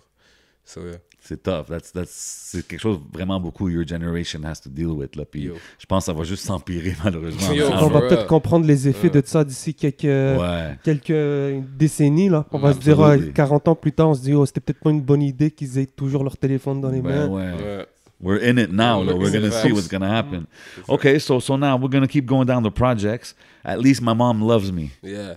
So, 0.64 0.81
yeah. 0.81 0.99
C'est 1.27 1.43
tough. 1.43 1.66
That's- 1.68 1.93
that's- 1.93 2.09
c'est 2.11 2.66
quelque 2.66 2.81
chose 2.81 2.99
vraiment 3.12 3.39
beaucoup 3.41 3.68
your 3.68 3.87
generation 3.87 4.41
has 4.45 4.61
to 4.62 4.70
deal 4.70 4.89
with. 4.89 5.16
Là. 5.16 5.24
Puis 5.31 5.43
Yo. 5.45 5.55
je 5.79 5.87
pense 5.87 6.05
que 6.05 6.12
ça 6.12 6.12
va 6.12 6.24
juste 6.24 6.45
s'empirer 6.45 6.95
malheureusement. 7.05 7.53
Yo, 7.53 7.66
on 7.68 7.89
va 7.89 8.01
peut-être 8.03 8.27
comprendre 8.27 8.66
les 8.66 8.89
effets 8.89 9.11
de 9.11 9.22
ça 9.24 9.45
d'ici 9.45 9.74
quelques, 9.74 10.05
Ouais. 10.05 10.79
quelques 10.85 11.64
décennies. 11.79 12.29
Là. 12.29 12.45
On 12.53 12.59
va 12.59 12.72
se 12.72 12.79
dire, 12.79 13.01
Absolutely. 13.01 13.31
ah, 13.31 13.37
40 13.37 13.68
ans 13.68 13.74
plus 13.74 13.93
tard, 13.93 14.09
on 14.11 14.14
se 14.14 14.22
dit, 14.22 14.35
oh, 14.35 14.47
c'était 14.47 14.61
peut-être 14.61 14.81
pas 14.81 14.91
une 14.91 15.03
bonne 15.03 15.22
idée 15.22 15.51
qu'ils 15.51 15.79
aient 15.79 15.87
toujours 15.87 16.22
leur 16.24 16.37
téléphone 16.37 16.81
dans 16.81 16.91
les 16.91 17.01
Ben 17.01 17.27
mains. 17.27 17.29
ouais. 17.29 17.53
Ouais. 17.62 17.87
We're 18.18 18.41
in 18.43 18.57
it 18.57 18.72
now. 18.72 19.05
Though. 19.05 19.18
We're 19.18 19.31
gonna 19.31 19.51
see 19.51 19.72
what's 19.72 19.89
gonna 19.89 20.09
happen. 20.09 20.47
Okay, 20.89 21.18
so 21.18 21.39
so 21.39 21.59
now 21.59 21.77
we're 21.79 21.91
gonna 21.91 22.07
keep 22.09 22.24
going 22.24 22.47
down 22.47 22.62
the 22.62 22.70
projects. 22.70 23.35
At 23.62 23.79
least 23.79 24.01
my 24.01 24.14
mom 24.14 24.41
loves 24.43 24.72
me. 24.72 24.91
Yeah. 25.03 25.35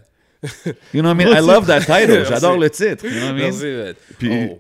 You 0.94 1.02
know 1.02 1.10
what 1.14 1.20
I 1.22 1.26
mean? 1.26 1.28
I 1.36 1.42
love 1.42 1.66
that 1.68 1.82
title. 1.86 2.24
J'adore 2.30 2.58
le 2.58 2.70
titre. 2.70 3.04
You 3.06 3.12
know 3.20 3.34
what 3.34 3.36
I 3.36 3.52
mean? 3.52 3.54
Merci. 3.60 4.00
Puis- 4.18 4.50
Oh. 4.54 4.60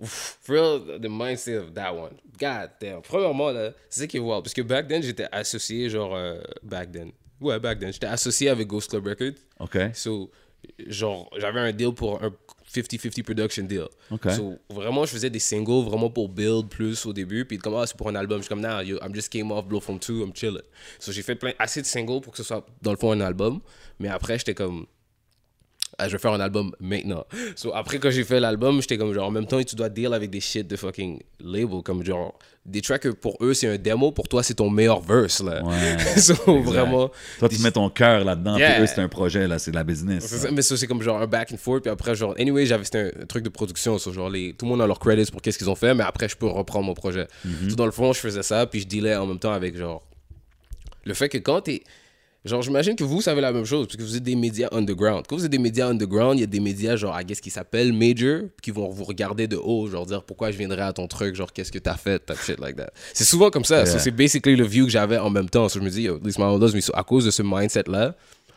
Ouf. 0.00 0.38
For 0.42 0.54
real, 0.54 0.98
the 0.98 1.08
mindset 1.08 1.58
of 1.58 1.74
that 1.74 1.94
one. 1.94 2.18
God 2.38 2.70
damn. 2.80 3.00
Premièrement, 3.02 3.50
là, 3.52 3.72
c'est 3.88 4.00
ça 4.00 4.06
qui 4.06 4.16
est 4.16 4.20
wild. 4.20 4.42
Parce 4.42 4.54
que 4.54 4.62
back 4.62 4.88
then, 4.88 5.02
j'étais 5.02 5.26
associé, 5.30 5.88
genre, 5.88 6.14
euh, 6.14 6.40
back 6.62 6.90
then. 6.90 7.12
Ouais, 7.40 7.60
back 7.60 7.78
then. 7.78 7.92
J'étais 7.92 8.06
associé 8.06 8.48
avec 8.48 8.66
Ghost 8.66 8.90
Club 8.90 9.06
Records. 9.06 9.38
Okay. 9.60 9.90
So, 9.94 10.30
genre, 10.86 11.30
j'avais 11.38 11.60
un 11.60 11.72
deal 11.72 11.92
pour 11.94 12.22
un 12.22 12.32
50-50 12.66 13.22
production 13.22 13.64
deal. 13.64 13.86
Ok. 14.10 14.30
So, 14.32 14.58
vraiment, 14.68 15.04
je 15.04 15.12
faisais 15.12 15.30
des 15.30 15.38
singles 15.38 15.84
vraiment 15.84 16.10
pour 16.10 16.28
build 16.28 16.68
plus 16.68 17.06
au 17.06 17.12
début. 17.12 17.44
Puis, 17.44 17.58
comme, 17.58 17.74
ah, 17.76 17.86
c'est 17.86 17.96
pour 17.96 18.08
un 18.08 18.16
album. 18.16 18.38
Je 18.38 18.44
suis 18.44 18.48
comme, 18.48 18.60
nah, 18.60 18.82
yo, 18.82 18.98
I'm 19.00 19.14
just 19.14 19.30
came 19.30 19.52
off 19.52 19.66
Blow 19.66 19.80
from 19.80 19.98
2, 20.00 20.22
I'm 20.22 20.32
chilling. 20.34 20.62
So, 20.98 21.12
j'ai 21.12 21.22
fait 21.22 21.36
plein, 21.36 21.52
assez 21.58 21.80
de 21.80 21.86
singles 21.86 22.20
pour 22.20 22.32
que 22.32 22.38
ce 22.38 22.42
soit, 22.44 22.66
dans 22.82 22.90
le 22.90 22.98
fond, 22.98 23.12
un 23.12 23.20
album. 23.20 23.60
Mais 24.00 24.08
après, 24.08 24.38
j'étais 24.38 24.54
comme, 24.54 24.86
ah, 25.98 26.08
je 26.08 26.12
vais 26.12 26.18
faire 26.18 26.32
un 26.32 26.40
album 26.40 26.72
maintenant. 26.80 27.24
So, 27.56 27.74
après, 27.74 27.98
quand 27.98 28.10
j'ai 28.10 28.24
fait 28.24 28.40
l'album, 28.40 28.80
j'étais 28.80 28.98
comme, 28.98 29.12
genre, 29.12 29.28
en 29.28 29.30
même 29.30 29.46
temps, 29.46 29.62
tu 29.62 29.76
dois 29.76 29.88
deal 29.88 30.12
avec 30.12 30.30
des 30.30 30.40
shit 30.40 30.66
de 30.66 30.76
fucking 30.76 31.20
label. 31.40 31.82
Comme, 31.82 32.04
genre, 32.04 32.38
des 32.66 32.80
tracks 32.80 33.10
pour 33.12 33.36
eux, 33.40 33.54
c'est 33.54 33.68
un 33.68 33.76
démo. 33.76 34.10
Pour 34.12 34.28
toi, 34.28 34.42
c'est 34.42 34.54
ton 34.54 34.70
meilleur 34.70 35.00
verse, 35.00 35.42
là. 35.42 35.62
Ouais. 35.62 35.98
so, 36.20 36.32
Exact. 36.32 36.62
vraiment. 36.62 37.10
Toi, 37.38 37.48
tu 37.48 37.58
mets 37.60 37.70
ton 37.70 37.88
cœur 37.90 38.24
là-dedans. 38.24 38.56
Yeah. 38.56 38.74
Puis 38.74 38.82
eux, 38.82 38.86
c'est 38.86 39.00
un 39.00 39.08
projet, 39.08 39.46
là. 39.46 39.58
C'est 39.58 39.70
de 39.70 39.76
la 39.76 39.84
business. 39.84 40.26
ça, 40.26 40.50
mais 40.50 40.62
ça, 40.62 40.76
c'est 40.76 40.86
comme 40.86 41.02
genre 41.02 41.20
un 41.20 41.26
back 41.26 41.50
and 41.52 41.58
forth. 41.58 41.82
Puis 41.82 41.90
après, 41.90 42.14
genre, 42.14 42.34
anyway, 42.38 42.66
j'avais 42.66 42.84
c'était 42.84 43.12
un, 43.16 43.22
un 43.22 43.26
truc 43.26 43.44
de 43.44 43.48
production. 43.50 43.98
so, 43.98 44.12
genre, 44.12 44.30
les, 44.30 44.52
tout 44.54 44.64
le 44.66 44.70
monde 44.70 44.82
a 44.82 44.86
leurs 44.86 44.98
credits 44.98 45.30
pour 45.30 45.42
qu'est-ce 45.42 45.58
qu'ils 45.58 45.70
ont 45.70 45.74
fait, 45.74 45.94
mais 45.94 46.04
après, 46.04 46.28
je 46.28 46.36
peux 46.36 46.46
reprendre 46.46 46.86
mon 46.86 46.94
projet. 46.94 47.26
So, 47.68 47.76
dans 47.76 47.86
le 47.86 47.92
fond, 47.92 48.12
je 48.12 48.20
faisais 48.20 48.42
ça, 48.42 48.66
puis 48.66 48.80
je 48.80 48.86
dealais 48.86 49.16
en 49.16 49.26
même 49.26 49.38
temps 49.38 49.52
avec 49.52 49.76
genre. 49.76 50.02
Le 51.04 51.14
fait 51.14 51.28
que 51.28 51.38
quand 51.38 51.60
t'es. 51.60 51.82
Genre, 52.44 52.60
j'imagine 52.60 52.94
que 52.94 53.04
vous 53.04 53.22
savez 53.22 53.40
la 53.40 53.52
même 53.52 53.64
chose, 53.64 53.86
parce 53.86 53.96
que 53.96 54.02
vous 54.02 54.16
êtes 54.18 54.22
des 54.22 54.36
médias 54.36 54.68
underground. 54.70 55.24
Quand 55.26 55.36
vous 55.36 55.46
êtes 55.46 55.50
des 55.50 55.58
médias 55.58 55.86
underground, 55.88 56.38
il 56.38 56.40
y 56.42 56.44
a 56.44 56.46
des 56.46 56.60
médias, 56.60 56.94
genre, 56.96 57.18
I 57.18 57.24
guess, 57.24 57.40
qui 57.40 57.48
s'appellent 57.48 57.94
major, 57.94 58.42
qui 58.62 58.70
vont 58.70 58.90
vous 58.90 59.04
regarder 59.04 59.46
de 59.46 59.56
haut, 59.56 59.86
genre, 59.86 60.04
dire 60.04 60.22
pourquoi 60.22 60.50
je 60.50 60.58
viendrais 60.58 60.82
à 60.82 60.92
ton 60.92 61.06
truc, 61.06 61.34
genre, 61.36 61.50
qu'est-ce 61.52 61.72
que 61.72 61.78
t'as 61.78 61.96
fait, 61.96 62.18
type 62.26 62.36
shit 62.44 62.60
like 62.60 62.76
that. 62.76 62.90
C'est 63.14 63.24
souvent 63.24 63.48
comme 63.50 63.64
ça. 63.64 63.86
So, 63.86 63.98
c'est 63.98 64.10
basically 64.10 64.56
le 64.56 64.64
view 64.66 64.84
que 64.84 64.90
j'avais 64.90 65.16
en 65.16 65.30
même 65.30 65.48
temps. 65.48 65.70
So, 65.70 65.78
je 65.80 65.84
me 65.84 65.88
dis, 65.88 66.02
yo, 66.02 66.20
me. 66.22 66.80
So, 66.80 66.92
à 66.94 67.02
cause 67.02 67.24
de 67.24 67.30
ce 67.30 67.42
mindset-là, 67.42 68.14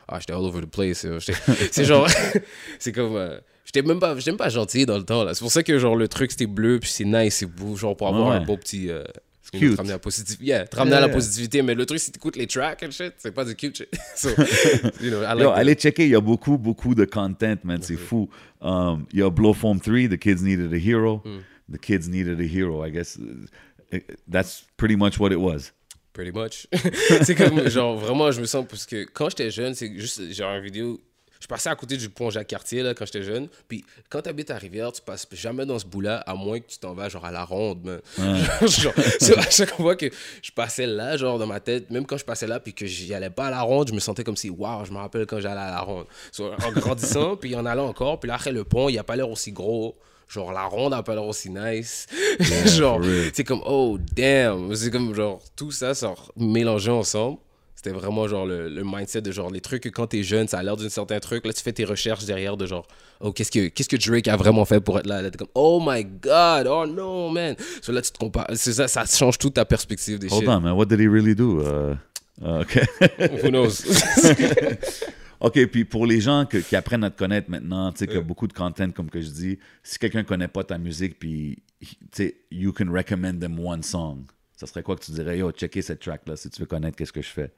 ah, 0.09 0.19
j'étais 0.19 0.33
all 0.33 0.39
over 0.43 0.61
the 0.61 0.65
place. 0.69 1.05
C'est 1.71 1.85
genre, 1.85 2.07
c'est 2.79 2.91
comme, 2.91 3.15
euh, 3.15 3.39
j'étais 3.63 3.81
même 3.83 3.99
pas, 3.99 4.17
j'étais 4.17 4.31
même 4.31 4.37
pas 4.37 4.49
gentil 4.49 4.85
dans 4.85 4.97
le 4.97 5.03
temps, 5.05 5.23
là. 5.23 5.33
C'est 5.33 5.41
pour 5.41 5.51
ça 5.51 5.63
que, 5.63 5.77
genre, 5.79 5.95
le 5.95 6.09
truc, 6.09 6.31
c'était 6.31 6.45
bleu, 6.45 6.79
puis 6.79 6.89
c'est 6.89 7.05
nice, 7.05 7.35
c'est 7.35 7.45
beau, 7.45 7.75
genre, 7.77 7.95
pour 7.95 8.07
avoir 8.09 8.29
Ouais. 8.31 8.35
un 8.35 8.41
beau 8.45 8.57
petit. 8.57 8.89
euh, 8.89 9.03
Te 9.51 9.57
ramener 9.57 9.91
à 9.91 9.95
la 9.95 9.99
positivité. 9.99 10.45
Yeah, 10.45 10.67
te 10.67 10.75
ramener 10.75 10.95
à 10.95 11.01
la 11.01 11.09
positivité. 11.09 11.61
Mais 11.61 11.75
le 11.75 11.85
truc, 11.85 11.99
si 11.99 12.11
tu 12.11 12.17
écoutes 12.17 12.35
les 12.35 12.47
tracks 12.47 12.83
and 12.83 12.91
shit, 12.91 13.13
c'est 13.17 13.31
pas 13.31 13.45
du 13.45 13.55
cute 13.55 13.77
shit. 13.77 13.89
so, 14.15 14.29
you 15.01 15.09
know, 15.09 15.21
I 15.21 15.33
like 15.33 15.39
Yo, 15.41 15.51
allez 15.51 15.75
checker, 15.75 16.03
il 16.03 16.11
y 16.11 16.15
a 16.15 16.21
beaucoup, 16.21 16.57
beaucoup 16.57 16.95
de 16.95 17.05
content, 17.05 17.57
man. 17.63 17.81
C'est 17.81 17.95
fou. 17.95 18.29
Um, 18.61 19.05
il 19.13 19.19
y 19.19 19.23
a 19.23 19.29
Blow 19.29 19.53
Foam 19.53 19.79
3, 19.79 20.09
The 20.09 20.17
Kids 20.17 20.41
Needed 20.41 20.73
a 20.73 20.77
Hero. 20.77 21.21
Hmm. 21.23 21.39
The 21.73 21.79
Kids 21.79 22.07
Needed 22.09 22.39
a 22.39 22.47
Hero, 22.47 22.85
I 22.85 22.91
guess. 22.91 23.17
Uh, 23.17 23.99
That's 24.27 24.65
pretty 24.77 24.95
much 24.95 25.19
what 25.19 25.31
it 25.31 25.39
was. 25.39 25.71
Pretty 26.13 26.31
much. 26.31 26.67
c'est 27.23 27.35
comme, 27.35 27.69
genre, 27.69 27.97
vraiment, 27.97 28.31
je 28.31 28.41
me 28.41 28.47
sens, 28.47 28.65
parce 28.67 28.85
que 28.85 29.05
quand 29.05 29.29
j'étais 29.29 29.51
jeune, 29.51 29.75
c'est 29.75 29.93
juste, 29.97 30.33
genre, 30.33 30.55
une 30.55 30.63
vidéo. 30.63 30.99
Je 31.39 31.47
passais 31.47 31.69
à 31.69 31.75
côté 31.75 31.97
du 31.97 32.09
pont 32.09 32.29
Jacques-Cartier, 32.29 32.83
là, 32.83 32.93
quand 32.93 33.05
j'étais 33.05 33.23
jeune. 33.23 33.47
Puis, 33.67 33.85
quand 34.09 34.21
t'habites 34.21 34.51
à 34.51 34.57
Rivière, 34.57 34.91
tu 34.91 35.01
passes 35.01 35.27
jamais 35.31 35.65
dans 35.65 35.79
ce 35.79 35.85
bout-là, 35.85 36.17
à 36.17 36.35
moins 36.35 36.59
que 36.59 36.67
tu 36.67 36.77
t'en 36.79 36.93
vas, 36.93 37.09
genre, 37.09 37.25
à 37.25 37.31
la 37.31 37.43
ronde, 37.43 37.83
man. 37.83 38.01
genre, 38.67 38.93
so, 39.19 39.37
à 39.37 39.49
chaque 39.49 39.75
fois 39.75 39.95
que 39.95 40.09
je 40.41 40.51
passais 40.51 40.87
là, 40.87 41.17
genre, 41.17 41.39
dans 41.39 41.47
ma 41.47 41.59
tête, 41.59 41.89
même 41.89 42.05
quand 42.05 42.17
je 42.17 42.25
passais 42.25 42.47
là, 42.47 42.59
puis 42.59 42.73
que 42.73 42.85
j'y 42.85 43.13
allais 43.13 43.29
pas 43.29 43.47
à 43.47 43.51
la 43.51 43.61
ronde, 43.61 43.89
je 43.89 43.93
me 43.93 43.99
sentais 43.99 44.23
comme 44.23 44.37
si, 44.37 44.49
waouh, 44.49 44.85
je 44.85 44.91
me 44.91 44.97
rappelle 44.97 45.25
quand 45.25 45.39
j'allais 45.39 45.61
à 45.61 45.71
la 45.71 45.81
ronde. 45.81 46.05
So, 46.31 46.51
en 46.51 46.71
grandissant, 46.71 47.35
puis 47.41 47.55
en 47.55 47.65
allant 47.65 47.87
encore, 47.87 48.19
puis 48.19 48.27
là, 48.27 48.35
après, 48.35 48.51
le 48.51 48.63
pont, 48.63 48.89
il 48.89 48.97
a 48.97 49.03
pas 49.03 49.15
l'air 49.15 49.29
aussi 49.29 49.51
gros. 49.51 49.95
Genre, 50.27 50.51
la 50.51 50.65
ronde 50.65 50.93
a 50.93 51.03
pas 51.03 51.15
l'air 51.15 51.25
aussi 51.25 51.49
nice. 51.49 52.05
genre, 52.65 52.99
c'est 53.33 53.45
comme, 53.45 53.61
oh, 53.65 53.97
damn. 54.13 54.75
C'est 54.75 54.91
comme, 54.91 55.13
genre, 55.15 55.41
tout 55.55 55.71
ça, 55.71 55.93
ça 55.93 56.13
mélangé 56.35 56.91
ensemble. 56.91 57.37
C'était 57.77 57.91
vraiment, 57.91 58.27
genre, 58.27 58.47
le, 58.47 58.69
le 58.69 58.83
mindset 58.83 59.21
de, 59.21 59.31
genre, 59.31 59.51
les 59.51 59.61
trucs 59.61 59.83
que 59.83 59.89
quand 59.89 60.07
t'es 60.07 60.23
jeune, 60.23 60.47
ça 60.47 60.57
a 60.57 60.63
l'air 60.63 60.75
d'un 60.75 60.89
certain 60.89 61.19
truc. 61.19 61.45
Là, 61.45 61.53
tu 61.53 61.61
fais 61.61 61.71
tes 61.71 61.85
recherches 61.85 62.25
derrière 62.25 62.57
de, 62.57 62.65
genre, 62.65 62.87
oh, 63.21 63.31
qu'est-ce 63.31 63.51
que, 63.51 63.67
qu'est-ce 63.67 63.87
que 63.87 63.97
Drake 63.97 64.27
a 64.27 64.35
vraiment 64.35 64.65
fait 64.65 64.79
pour 64.81 64.97
être 64.97 65.05
là? 65.05 65.21
Là, 65.21 65.29
t'es 65.29 65.37
comme, 65.37 65.47
oh 65.53 65.79
my 65.85 66.03
god, 66.03 66.65
oh 66.67 66.87
no, 66.87 67.29
man. 67.29 67.55
So 67.83 67.91
là, 67.91 68.01
tu 68.01 68.11
te 68.11 68.17
compares. 68.17 68.47
C'est 68.55 68.73
ça, 68.73 68.87
ça 68.87 69.05
change 69.05 69.37
toute 69.37 69.53
ta 69.53 69.63
perspective 69.63 70.17
des 70.17 70.27
Hold 70.27 70.41
shit. 70.41 70.49
on, 70.49 70.59
man. 70.59 70.73
What 70.73 70.87
did 70.87 70.99
he 70.99 71.07
really 71.07 71.35
do? 71.35 71.61
Uh, 71.61 71.95
uh, 72.43 72.61
OK. 72.61 72.79
Who 73.43 73.49
knows? 73.51 73.83
OK, 75.39 75.67
puis 75.67 75.85
pour 75.85 76.07
les 76.07 76.19
gens 76.19 76.47
que- 76.47 76.57
qui 76.57 76.75
apprennent 76.75 77.03
à 77.03 77.11
te 77.11 77.17
connaître 77.19 77.47
maintenant, 77.51 77.91
tu 77.91 77.99
sais, 77.99 78.07
qu'il 78.07 78.15
y 78.15 78.19
a 78.19 78.23
beaucoup 78.23 78.47
de 78.47 78.53
content, 78.53 78.89
comme 78.89 79.09
que 79.11 79.21
je 79.21 79.29
dis, 79.29 79.59
si 79.83 79.99
quelqu'un 79.99 80.23
connaît 80.23 80.47
pas 80.47 80.63
ta 80.63 80.79
musique, 80.79 81.19
puis, 81.19 81.61
tu 81.79 81.87
sais, 82.11 82.37
you 82.49 82.73
can 82.73 82.91
recommend 82.91 83.37
them 83.39 83.59
one 83.59 83.83
song, 83.83 84.23
ça 84.55 84.65
serait 84.65 84.81
quoi 84.81 84.95
que 84.95 85.03
tu 85.05 85.11
dirais, 85.11 85.37
yo, 85.37 85.51
checker 85.51 85.83
cette 85.83 85.99
track-là, 85.99 86.35
si 86.37 86.49
tu 86.49 86.59
veux 86.61 86.65
connaître 86.65 86.97
qu'est-ce 86.97 87.13
que 87.13 87.21
je 87.21 87.29
fais? 87.29 87.51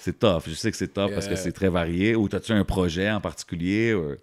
C'est 0.00 0.18
tough, 0.18 0.44
je 0.46 0.54
sais 0.54 0.70
que 0.70 0.76
c'est 0.76 0.88
tough 0.92 1.10
parce 1.12 1.26
que 1.26 1.32
Yeah. 1.32 1.42
c'est 1.42 1.52
très 1.52 1.68
varié. 1.68 2.14
Ou 2.14 2.28
as-tu 2.32 2.52
un 2.52 2.64
projet 2.64 3.10
en 3.10 3.20
particulier? 3.20 3.94
ou- 3.94 4.14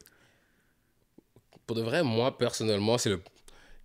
pour 1.65 1.75
de 1.75 1.82
vrai, 1.82 2.01
moi, 2.03 2.38
personnellement, 2.38 2.97
c'est 2.97 3.09
le. 3.09 3.19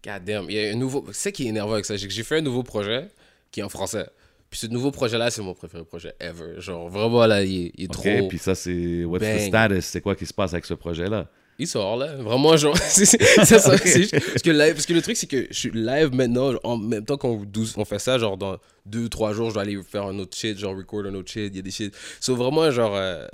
God 0.05 0.25
damn. 0.25 0.49
Il 0.51 0.57
y 0.57 0.67
a 0.69 0.71
un 0.71 0.75
nouveau. 0.77 1.05
C'est 1.13 1.33
qui 1.33 1.47
est 1.47 1.49
énervant 1.49 1.73
avec 1.75 1.85
ça. 1.85 1.97
J'ai 1.97 2.23
fait 2.23 2.39
un 2.39 2.41
nouveau 2.43 2.63
projet 2.63 3.09
qui 3.51 3.61
est 3.61 3.63
en 3.65 3.69
français. 3.69 4.07
Puis 4.51 4.61
ce 4.61 4.67
nouveau 4.67 4.91
projet-là, 4.91 5.31
c'est 5.31 5.43
mon 5.43 5.55
préféré 5.55 5.85
projet 5.85 6.15
ever. 6.21 6.61
Genre, 6.61 6.89
vraiment, 6.89 7.27
là, 7.27 7.43
il 7.43 7.67
est, 7.67 7.73
il 7.77 7.85
est 7.85 7.97
OK, 7.97 8.03
trop. 8.19 8.29
puis 8.29 8.39
ça, 8.39 8.55
c'est... 8.55 9.05
What's 9.05 9.25
the 9.25 9.27
Bang. 9.39 9.49
status? 9.49 9.85
C'est 9.87 10.01
quoi 10.03 10.15
qui 10.15 10.27
se 10.27 10.35
passe 10.35 10.53
avec 10.53 10.67
ce 10.67 10.75
projet-là? 10.75 11.29
Il 11.63 11.67
sort 11.67 11.97
là, 11.97 12.17
vraiment 12.17 12.57
genre, 12.57 12.77
c'est 12.89 13.05
ça, 13.45 13.71
parce 13.71 14.43
que 14.43 14.51
live, 14.51 14.75
parce 14.75 14.87
que 14.87 14.93
le 14.93 15.03
truc 15.03 15.17
c'est 15.17 15.27
que 15.27 15.47
je 15.51 15.57
suis 15.59 15.71
live 15.73 16.11
maintenant, 16.15 16.53
en 16.65 16.77
même 16.77 17.05
temps 17.05 17.17
qu'on 17.17 17.47
on 17.77 17.85
fait 17.85 17.99
ça, 17.99 18.19
genre 18.19 18.37
dans 18.37 18.57
deux 18.87 19.09
trois 19.09 19.33
jours 19.33 19.49
je 19.51 19.55
dois 19.55 19.63
aller 19.63 19.79
faire 19.83 20.05
un 20.07 20.19
autre 20.19 20.37
shit, 20.37 20.59
genre 20.59 20.77
record 20.77 21.07
un 21.07 21.15
autre 21.15 21.31
shit, 21.31 21.51
il 21.53 21.57
y 21.57 21.59
a 21.59 21.63
des 21.63 21.71
shit, 21.71 21.95
so 22.21 22.35
vraiment 22.37 22.71
genre 22.71 22.95
euh, 22.97 23.27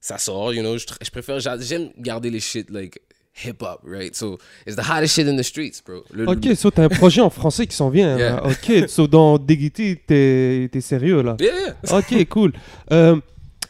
ça 0.00 0.18
sort, 0.18 0.52
you 0.52 0.62
know, 0.62 0.76
je, 0.76 1.10
préfère, 1.10 1.38
j'a- 1.40 1.58
j'aime 1.60 1.90
garder 1.98 2.30
les 2.30 2.40
shit 2.40 2.68
like 2.70 2.98
hip 3.44 3.62
hop, 3.62 3.80
right? 3.84 4.14
So 4.16 4.36
it's 4.66 4.76
the 4.76 4.82
hottest 4.82 5.14
shit 5.14 5.26
in 5.28 5.36
the 5.36 5.42
streets, 5.42 5.80
bro. 5.86 6.04
Le- 6.12 6.28
Ok, 6.28 6.54
so 6.56 6.70
t'as 6.70 6.82
un 6.84 6.88
projet 6.88 7.20
en 7.20 7.30
français 7.30 7.66
qui 7.66 7.74
s'en 7.76 7.88
vient. 7.88 8.18
Yeah. 8.18 8.44
Ok, 8.44 8.88
so 8.88 9.06
dans 9.06 9.38
Diggity, 9.38 9.98
t'es 10.06 10.68
t'es 10.70 10.80
sérieux 10.80 11.22
là. 11.22 11.36
Yeah, 11.40 11.54
yeah. 11.84 11.96
Ok, 11.98 12.28
cool. 12.28 12.52
Euh, 12.90 13.16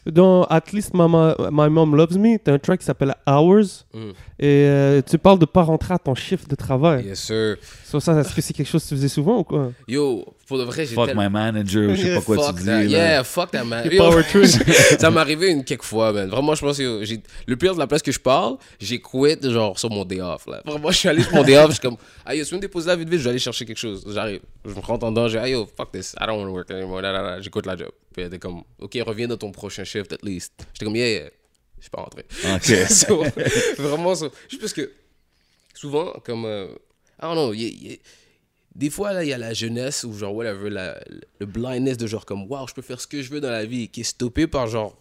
dans 0.07 0.45
At 0.45 0.65
Least 0.73 0.95
Mama, 0.95 1.37
My 1.51 1.69
Mom 1.69 1.95
Loves 1.97 2.19
Me, 2.19 2.39
t'as 2.39 2.53
un 2.55 2.59
track 2.59 2.81
qui 2.81 2.87
s'appelle 2.87 3.15
Hours. 3.27 3.85
Mm. 3.95 4.11
Et 4.39 4.67
euh, 4.67 5.03
tu 5.09 5.19
parles 5.19 5.39
de 5.39 5.45
pas 5.45 5.63
rentrer 5.63 5.95
à 5.95 5.99
ton 5.99 6.15
chiffre 6.17 6.49
de 6.49 6.57
travail. 6.57 7.05
Yes, 7.07 7.21
sir. 7.21 7.57
So 7.85 8.01
ça, 8.01 8.19
est-ce 8.19 8.35
que 8.35 8.41
c'est 8.41 8.53
quelque 8.53 8.67
chose 8.69 8.83
que 8.83 8.89
tu 8.89 8.95
faisais 8.97 9.09
souvent 9.09 9.39
ou 9.39 9.45
quoi? 9.45 9.71
Yo, 9.87 10.25
pour 10.49 10.59
de 10.59 10.65
vrai, 10.65 10.85
j'ai 10.85 10.95
Fuck 10.97 11.07
tellement- 11.07 11.23
my 11.23 11.31
manager, 11.31 11.91
ou 11.91 11.95
je 11.95 12.03
sais 12.03 12.15
pas 12.17 12.21
quoi 12.23 12.37
fuck 12.39 12.57
tu 12.57 12.61
dis. 12.63 12.67
that. 12.67 12.83
Yeah, 12.85 13.23
fuck 13.23 13.51
that 13.53 13.65
man. 13.65 13.85
Yo, 13.93 13.99
power 14.03 14.23
ça 14.99 15.11
m'est 15.11 15.21
arrivé 15.21 15.51
une 15.51 15.63
quelques 15.63 15.85
fois, 15.85 16.13
man. 16.13 16.29
Vraiment, 16.29 16.55
je 16.57 16.61
pense 16.65 16.79
que 16.79 17.05
j'ai- 17.05 17.23
le 17.47 17.57
pire 17.57 17.75
de 17.75 17.79
la 17.79 17.87
place 17.87 18.03
que 18.03 18.11
je 18.11 18.19
parle, 18.19 18.57
j'ai 18.81 19.01
quit 19.01 19.37
genre 19.43 19.79
sur 19.79 19.91
mon 19.91 20.05
day 20.05 20.21
off. 20.21 20.47
Là. 20.49 20.63
Vraiment, 20.67 20.91
je 20.91 20.97
suis 20.97 21.09
allé 21.09 21.23
sur 21.23 21.35
mon 21.35 21.45
day 21.45 21.57
off, 21.57 21.69
je 21.69 21.73
suis 21.73 21.81
comme, 21.81 21.97
ah 22.27 22.35
yo, 22.35 22.43
tu 22.43 22.51
peux 22.51 22.57
me 22.57 22.63
déposer 22.63 22.89
là 22.89 22.97
vite 22.97 23.09
vite, 23.09 23.21
je 23.21 23.25
vais 23.25 23.31
aller 23.31 23.39
chercher 23.39 23.65
quelque 23.65 23.79
chose. 23.79 24.05
J'arrive, 24.13 24.41
je 24.65 24.71
me 24.75 24.81
rentre 24.81 25.05
en 25.07 25.11
dedans, 25.13 25.29
j'ai, 25.29 25.39
ah 25.39 25.49
yo, 25.49 25.69
fuck 25.77 25.93
this, 25.93 26.15
I 26.21 26.27
don't 26.27 26.39
want 26.39 26.47
to 26.47 26.53
work 26.53 26.71
anymore. 26.73 27.01
Là, 27.03 27.13
là, 27.13 27.23
là. 27.23 27.41
J'écoute 27.41 27.67
la 27.67 27.77
job. 27.77 27.91
Puis 28.13 28.23
elle 28.23 28.29
était 28.29 28.39
comme, 28.39 28.63
ok, 28.79 28.99
reviens 29.07 29.29
dans 29.29 29.37
ton 29.37 29.51
prochain 29.53 29.85
shift 29.85 30.13
at 30.13 30.19
least. 30.23 30.53
J'étais 30.73 30.85
comme, 30.85 30.97
yeah, 30.97 31.09
yeah. 31.11 31.31
Je 31.79 31.83
suis 31.83 31.91
pas 31.91 32.03
rentré. 32.03 32.25
Ok. 32.55 32.89
So, 32.91 33.25
vraiment, 33.83 34.15
so, 34.15 34.31
juste 34.49 34.61
parce 34.61 34.73
que 34.73 34.93
souvent, 35.75 36.13
comme, 36.25 36.45
euh, 36.45 36.69
I 37.21 37.23
don't 37.23 37.35
know, 37.35 37.53
y- 37.53 37.63
y- 37.93 38.01
des 38.75 38.89
fois, 38.91 39.13
là, 39.13 39.23
il 39.25 39.29
y 39.29 39.33
a 39.33 39.39
la 39.39 39.53
jeunesse 39.53 40.05
ou 40.05 40.13
genre, 40.15 40.35
whatever, 40.35 40.71
la, 40.71 40.99
le 41.41 41.47
blindness 41.47 41.97
de 41.99 42.07
genre 42.07 42.25
comme, 42.25 42.47
wow, 42.51 42.67
je 42.69 42.75
peux 42.75 42.83
faire 42.83 43.01
ce 43.01 43.07
que 43.07 43.21
je 43.21 43.31
veux 43.31 43.41
dans 43.41 43.51
la 43.51 43.65
vie, 43.67 43.89
qui 43.89 44.01
est 44.03 44.05
stoppé 44.05 44.47
par 44.47 44.67
genre 44.69 44.97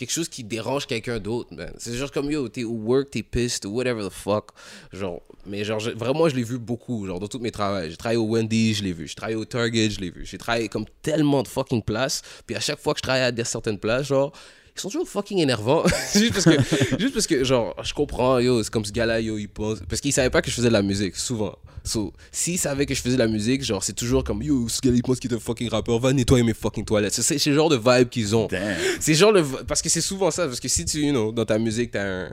quelque 0.00 0.12
chose 0.12 0.30
qui 0.30 0.42
dérange 0.42 0.86
quelqu'un 0.86 1.18
d'autre. 1.18 1.50
C'est 1.76 1.94
genre 1.94 2.10
comme, 2.10 2.30
yo, 2.30 2.48
t'es 2.48 2.64
au 2.64 2.72
work, 2.72 3.10
t'es 3.10 3.22
pissed, 3.22 3.66
whatever 3.66 4.02
the 4.08 4.10
fuck. 4.10 4.46
Genre, 4.92 5.20
mais 5.46 5.62
genre, 5.62 5.78
vraiment, 5.94 6.26
je 6.28 6.36
l'ai 6.36 6.42
vu 6.42 6.58
beaucoup, 6.58 7.06
genre, 7.06 7.20
dans 7.20 7.28
tous 7.28 7.38
mes 7.38 7.50
travaux. 7.50 7.86
J'ai 7.86 7.96
travaillé 7.98 8.18
au 8.18 8.26
Wendy's, 8.26 8.78
je 8.78 8.82
l'ai 8.82 8.94
vu. 8.94 9.06
J'ai 9.06 9.14
travaillé 9.14 9.36
au 9.36 9.44
Target, 9.44 9.90
je 9.90 10.00
l'ai 10.00 10.10
vu. 10.10 10.24
J'ai 10.24 10.38
travaillé 10.38 10.68
comme 10.68 10.86
tellement 11.02 11.42
de 11.42 11.48
fucking 11.48 11.82
places. 11.82 12.22
Puis 12.46 12.56
à 12.56 12.60
chaque 12.60 12.80
fois 12.80 12.94
que 12.94 12.98
je 12.98 13.02
travaille 13.02 13.22
à 13.24 13.30
des 13.30 13.44
certaines 13.44 13.78
places, 13.78 14.06
genre, 14.06 14.32
ils 14.76 14.80
sont 14.80 14.88
toujours 14.88 15.08
fucking 15.08 15.38
énervants. 15.38 15.84
juste, 16.14 16.32
parce 16.32 16.44
que, 16.44 16.98
juste 16.98 17.14
parce 17.14 17.26
que, 17.26 17.44
genre, 17.44 17.74
je 17.82 17.92
comprends, 17.94 18.38
yo, 18.38 18.62
c'est 18.62 18.70
comme 18.70 18.84
ce 18.84 18.92
gars-là, 18.92 19.20
yo, 19.20 19.36
il 19.38 19.48
pense. 19.48 19.80
Parce 19.88 20.00
qu'il 20.00 20.12
savait 20.12 20.30
pas 20.30 20.42
que 20.42 20.50
je 20.50 20.54
faisais 20.56 20.68
de 20.68 20.72
la 20.72 20.82
musique, 20.82 21.16
souvent. 21.16 21.54
So, 21.82 22.12
s'il 22.30 22.58
savait 22.58 22.84
que 22.84 22.94
je 22.94 23.00
faisais 23.00 23.14
de 23.16 23.22
la 23.22 23.26
musique, 23.26 23.64
genre, 23.64 23.82
c'est 23.82 23.94
toujours 23.94 24.22
comme, 24.22 24.42
yo, 24.42 24.68
ce 24.68 24.80
gars-là, 24.80 24.96
il 24.96 25.02
pense 25.02 25.18
qu'il 25.18 25.32
est 25.32 25.36
un 25.36 25.40
fucking 25.40 25.68
rappeur, 25.70 25.98
va 25.98 26.12
nettoyer 26.12 26.44
mes 26.44 26.54
fucking 26.54 26.84
toilettes. 26.84 27.14
C'est 27.14 27.38
c'est 27.38 27.50
le 27.50 27.56
genre 27.56 27.68
de 27.70 27.76
vibe 27.76 28.08
qu'ils 28.08 28.36
ont. 28.36 28.46
Damn. 28.48 28.76
C'est 29.00 29.14
genre 29.14 29.32
le. 29.32 29.42
Parce 29.66 29.80
que 29.82 29.88
c'est 29.88 30.00
souvent 30.02 30.30
ça. 30.30 30.46
Parce 30.46 30.60
que 30.60 30.68
si 30.68 30.84
tu, 30.84 30.98
you 31.00 31.10
know, 31.12 31.32
dans 31.32 31.44
ta 31.46 31.58
musique, 31.58 31.90
t'as 31.92 32.04
un, 32.26 32.32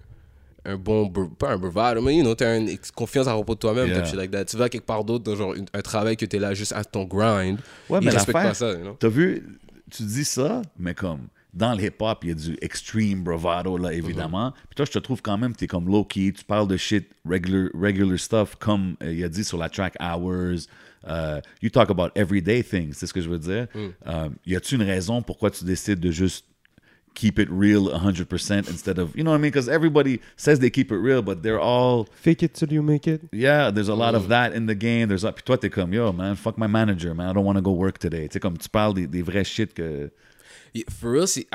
un 0.66 0.76
bon. 0.76 1.10
Pas 1.40 1.52
un 1.52 1.58
bravado, 1.58 2.02
mais 2.02 2.16
you 2.18 2.24
know, 2.24 2.36
t'as 2.36 2.58
une 2.58 2.78
confiance 2.94 3.26
à 3.28 3.32
propos 3.34 3.56
de 3.56 3.60
toi-même, 3.60 3.88
Yeah. 3.88 4.16
like 4.16 4.32
that. 4.32 4.46
Tu 4.46 4.58
vas 4.58 4.68
quelque 4.68 4.86
part 4.86 5.04
d'autre, 5.06 5.24
dans 5.24 5.36
genre 5.38 5.54
une- 5.54 5.66
un 5.74 5.82
travail 5.82 6.18
que 6.18 6.26
t'es 6.26 6.40
là 6.40 6.54
juste 6.54 6.74
à 6.74 6.84
ton 6.84 7.06
grind. 7.06 7.58
Ouais, 7.90 8.00
Ils 8.02 8.06
mais 8.06 8.12
respectent 8.12 8.34
pas 8.34 8.54
ça, 8.54 8.72
you 8.74 8.80
know. 8.80 8.98
T'as 9.00 9.08
vu, 9.08 9.46
tu 9.90 10.04
dis 10.04 10.26
ça, 10.26 10.62
mais 10.78 10.94
comme 10.94 11.22
dans 11.58 11.74
le 11.74 11.84
hip-hop, 11.84 12.20
il 12.24 12.30
y 12.30 12.32
a 12.32 12.36
du 12.36 12.58
extreme 12.62 13.24
bravado, 13.24 13.78
là, 13.78 13.91
évidemment. 13.91 14.53
Puis 14.70 14.76
toi, 14.76 14.86
je 14.86 14.91
te 14.91 14.99
trouve 14.99 15.22
quand 15.22 15.38
même, 15.38 15.55
t'es 15.55 15.68
comme 15.68 15.88
low-key, 15.88 16.32
tu 16.32 16.43
parles 16.45 16.68
de 16.68 16.78
shit, 16.78 17.10
regular, 17.26 17.70
regular 17.74 18.18
stuff, 18.20 18.55
comme 18.55 18.95
euh, 19.03 19.14
il 19.14 19.24
a 19.24 19.30
dit 19.30 19.43
sur 19.43 19.58
la 19.58 19.70
track 19.70 19.95
Hours. 19.99 20.68
euh, 21.08 21.41
you 21.62 21.70
talk 21.70 21.89
about 21.89 22.12
everyday 22.16 22.62
things, 22.62 22.93
c'est 22.93 23.08
ce 23.08 23.14
que 23.14 23.22
je 23.22 23.30
veux 23.30 23.39
dire. 23.39 23.68
Euh, 23.76 24.30
y 24.45 24.55
a-tu 24.55 24.76
une 24.76 24.84
raison 24.84 25.22
pourquoi 25.22 25.49
tu 25.49 25.64
décides 25.64 25.99
de 25.99 26.12
juste 26.12 26.45
keep 27.16 27.39
it 27.39 27.49
real 27.49 27.89
100% 27.89 28.70
instead 28.70 28.99
of, 28.99 29.16
you 29.16 29.24
know 29.24 29.32
what 29.32 29.38
I 29.38 29.41
mean? 29.41 29.49
Because 29.49 29.68
everybody 29.68 30.20
says 30.36 30.60
they 30.60 30.70
keep 30.70 30.91
it 30.91 30.97
real, 30.97 31.24
but 31.24 31.41
they're 31.41 31.60
all 31.60 32.05
Fake 32.22 32.43
it 32.43 32.53
till 32.53 32.72
you 32.72 32.84
make 32.84 33.08
it. 33.08 33.22
Yeah, 33.32 33.72
there's 33.72 33.89
a 33.89 33.95
lot 33.95 34.14
of 34.14 34.28
that 34.28 34.53
in 34.53 34.68
the 34.68 34.76
game. 34.76 35.08
There's 35.08 35.24
a... 35.24 35.32
Puis 35.32 35.43
toi, 35.43 35.58
t'es 35.58 35.72
comme, 35.72 35.93
yo, 35.93 36.12
man, 36.12 36.36
fuck 36.36 36.60
my 36.60 36.68
manager, 36.68 37.16
man. 37.16 37.30
I 37.30 37.34
don't 37.34 37.45
want 37.45 37.58
to 37.58 37.64
go 37.64 37.72
work 37.72 37.97
today. 37.97 38.28
Tu 38.28 38.39
comme 38.39 38.58
tu 38.58 38.70
parles 38.70 38.93
des, 38.93 39.08
des 39.08 39.24
vrais 39.24 39.43
shit 39.45 39.74
que... 39.74 40.12
For 40.89 41.11
real, 41.11 41.28
c'est. 41.28 41.47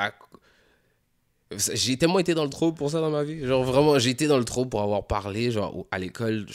J'ai 1.73 1.97
tellement 1.97 2.19
été 2.19 2.33
dans 2.33 2.43
le 2.43 2.49
trouble 2.49 2.75
pour 2.77 2.89
ça 2.89 2.99
dans 2.99 3.11
ma 3.11 3.23
vie. 3.23 3.45
Genre, 3.45 3.63
vraiment, 3.63 3.99
j'ai 3.99 4.09
été 4.09 4.27
dans 4.27 4.37
le 4.39 4.45
trouble 4.45 4.69
pour 4.69 4.81
avoir 4.81 5.05
parlé, 5.05 5.51
genre, 5.51 5.85
à 5.91 5.99
l'école, 5.99 6.47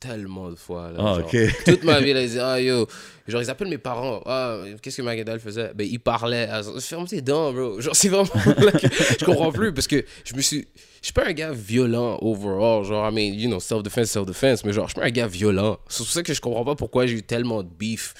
tellement 0.00 0.50
de 0.50 0.56
fois. 0.56 0.90
Là, 0.92 0.98
Ah, 1.00 1.20
genre. 1.20 1.30
Toute 1.64 1.84
ma 1.84 2.00
vie, 2.00 2.12
là, 2.12 2.22
ils 2.22 2.28
disaient, 2.28 2.40
ah, 2.40 2.60
yo. 2.60 2.86
Genre, 3.26 3.42
ils 3.42 3.50
appellent 3.50 3.68
mes 3.68 3.78
parents. 3.78 4.22
Ah, 4.26 4.58
qu'est-ce 4.82 4.98
que 4.98 5.02
Magadal 5.02 5.40
faisait? 5.40 5.72
Ben, 5.74 5.86
il 5.90 5.98
parlait. 5.98 6.48
Ah, 6.50 6.62
Ferme 6.80 7.06
tes 7.06 7.20
dents, 7.22 7.52
bro. 7.52 7.80
Genre, 7.80 7.96
c'est 7.96 8.08
vraiment 8.08 8.28
je 8.34 9.24
comprends 9.24 9.50
plus 9.52 9.72
parce 9.72 9.86
que 9.86 10.04
je 10.24 10.34
me 10.34 10.40
suis. 10.42 10.68
Je 11.02 11.06
suis 11.08 11.12
pas 11.12 11.26
un 11.26 11.32
gars 11.32 11.52
violent 11.52 12.18
overall. 12.20 12.84
Genre, 12.84 13.08
I 13.08 13.14
mean, 13.14 13.34
you 13.38 13.48
know, 13.48 13.60
self-defense, 13.60 14.10
self-defense. 14.10 14.64
Mais 14.64 14.72
genre, 14.72 14.86
je 14.88 14.92
suis 14.94 15.00
pas 15.00 15.06
un 15.06 15.10
gars 15.10 15.28
violent. 15.28 15.78
C'est 15.88 15.98
pour 15.98 16.08
ça 16.12 16.22
que 16.22 16.34
je 16.34 16.40
comprends 16.40 16.64
pas 16.64 16.74
pourquoi 16.74 17.06
j'ai 17.06 17.14
eu 17.14 17.22
tellement 17.22 17.62
de 17.62 17.68
beef. 17.68 18.14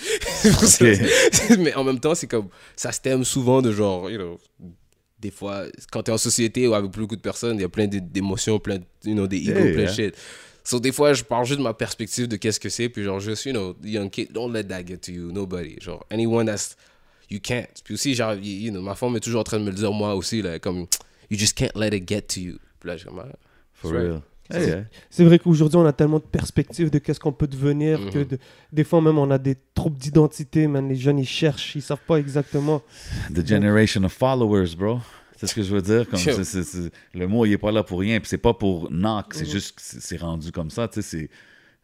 Mais 1.59 1.75
en 1.75 1.85
même 1.85 1.99
temps, 2.01 2.15
c'est 2.15 2.27
comme. 2.27 2.49
Ça 2.77 2.93
se 2.93 3.01
thème 3.01 3.25
souvent 3.25 3.63
de 3.63 3.73
genre, 3.73 4.11
you 4.11 4.19
know 4.19 4.39
des 5.19 5.31
fois, 5.31 5.63
quand 5.91 6.03
tu 6.03 6.11
es 6.11 6.15
en 6.15 6.19
société 6.19 6.69
ou 6.69 6.75
avec 6.75 6.91
beaucoup 6.91 7.17
de 7.17 7.21
personnes, 7.23 7.57
il 7.57 7.63
y 7.63 7.65
a 7.65 7.71
plein 7.71 7.87
d'é- 7.87 8.03
d'émotions, 8.03 8.59
plein, 8.59 8.77
de- 8.77 8.85
you 9.03 9.15
know, 9.15 9.27
des 9.27 9.41
plein 9.41 9.65
yeah. 9.65 9.87
de 9.87 9.87
shit. 9.91 10.15
So, 10.69 10.81
des 10.81 10.91
fois, 10.91 11.13
je 11.13 11.23
parle 11.23 11.45
juste 11.47 11.59
de 11.59 11.63
ma 11.63 11.75
perspective 11.75 12.27
de 12.27 12.35
qu'est-ce 12.37 12.59
que 12.59 12.69
c'est, 12.69 12.89
puis 12.89 13.05
genre, 13.05 13.21
juste, 13.21 13.45
you 13.47 13.53
know, 13.53 13.77
young 13.85 14.11
kid, 14.11 14.33
don't 14.33 14.53
let 14.53 14.65
that 14.65 14.85
get 14.85 14.97
to 14.99 15.13
you, 15.13 15.31
nobody. 15.31 15.77
Genre, 15.81 16.05
anyone 16.11 16.45
that's, 16.47 16.77
you 17.31 17.39
can't. 17.41 17.69
Puis 17.85 17.95
aussi, 17.95 18.15
genre, 18.15 18.35
you 18.35 18.73
know, 18.73 18.83
ma 18.83 18.97
femme 18.97 19.15
est 19.17 19.21
toujours 19.21 19.43
en 19.43 19.45
train 19.45 19.59
de 19.61 19.65
me 19.65 19.71
le 19.71 19.77
dire, 19.77 19.93
moi 19.93 20.17
aussi, 20.17 20.43
là, 20.43 20.59
comme, 20.59 20.87
you 21.31 21.39
just 21.39 21.57
can't 21.57 21.71
let 21.77 21.97
it 21.97 22.09
get 22.09 22.23
to 22.23 22.41
you. 22.41 22.57
Puis 22.81 22.89
là, 22.89 22.97
je 22.97 23.05
comme, 23.05 23.21
ah, 23.21 23.29
For 23.75 23.93
Right. 23.93 24.03
real. 24.09 24.21
Hey, 24.51 24.67
yeah. 24.69 24.85
C'est 25.11 25.25
vrai 25.25 25.39
qu'aujourd'hui, 25.41 25.77
on 25.77 25.85
a 25.87 25.93
tellement 25.93 26.19
de 26.19 26.25
perspectives 26.25 26.89
de 26.91 26.99
qu'est-ce 26.99 27.19
qu'on 27.21 27.33
peut 27.33 27.49
devenir 27.49 27.99
Mhm. 28.01 28.11
que 28.11 28.19
de- 28.25 28.39
des 28.73 28.85
fois 28.85 29.01
même 29.03 29.19
on 29.19 29.29
a 29.33 29.39
des 29.39 29.57
troubles 29.75 29.99
d'identité, 29.99 30.67
man. 30.69 30.89
Les 30.89 30.95
jeunes, 30.97 31.19
ils 31.19 31.27
cherchent, 31.27 31.75
ils 31.75 31.83
savent 31.83 31.99
pas 32.07 32.17
exactement. 32.19 32.81
The 33.35 33.45
generation 33.47 34.03
of 34.05 34.13
followers, 34.13 34.77
bro. 34.77 35.01
C'est 35.37 35.47
ce 35.47 35.55
que 35.55 35.63
je 35.63 35.75
veux 35.75 35.83
dire. 35.83 36.09
Comme 36.09 36.19
Sure. 36.19 36.35
c'est- 36.35 36.45
c'est- 36.45 36.65
c'est- 36.65 36.91
le 37.15 37.27
mot, 37.29 37.45
il 37.45 37.53
est 37.53 37.59
pas 37.59 37.71
là 37.73 37.83
pour 37.83 38.01
rien. 38.01 38.19
Puis 38.21 38.29
c'est 38.29 38.39
pas 38.39 38.55
pour 38.55 38.91
knock. 38.91 39.35
C'est 39.35 39.45
juste 39.45 39.77
que 39.77 39.83
c'est 39.83 40.17
rendu 40.17 40.51
comme 40.53 40.71
ça. 40.71 40.89
Tu 40.89 41.03
sais, 41.03 41.03
c'est- 41.03 41.31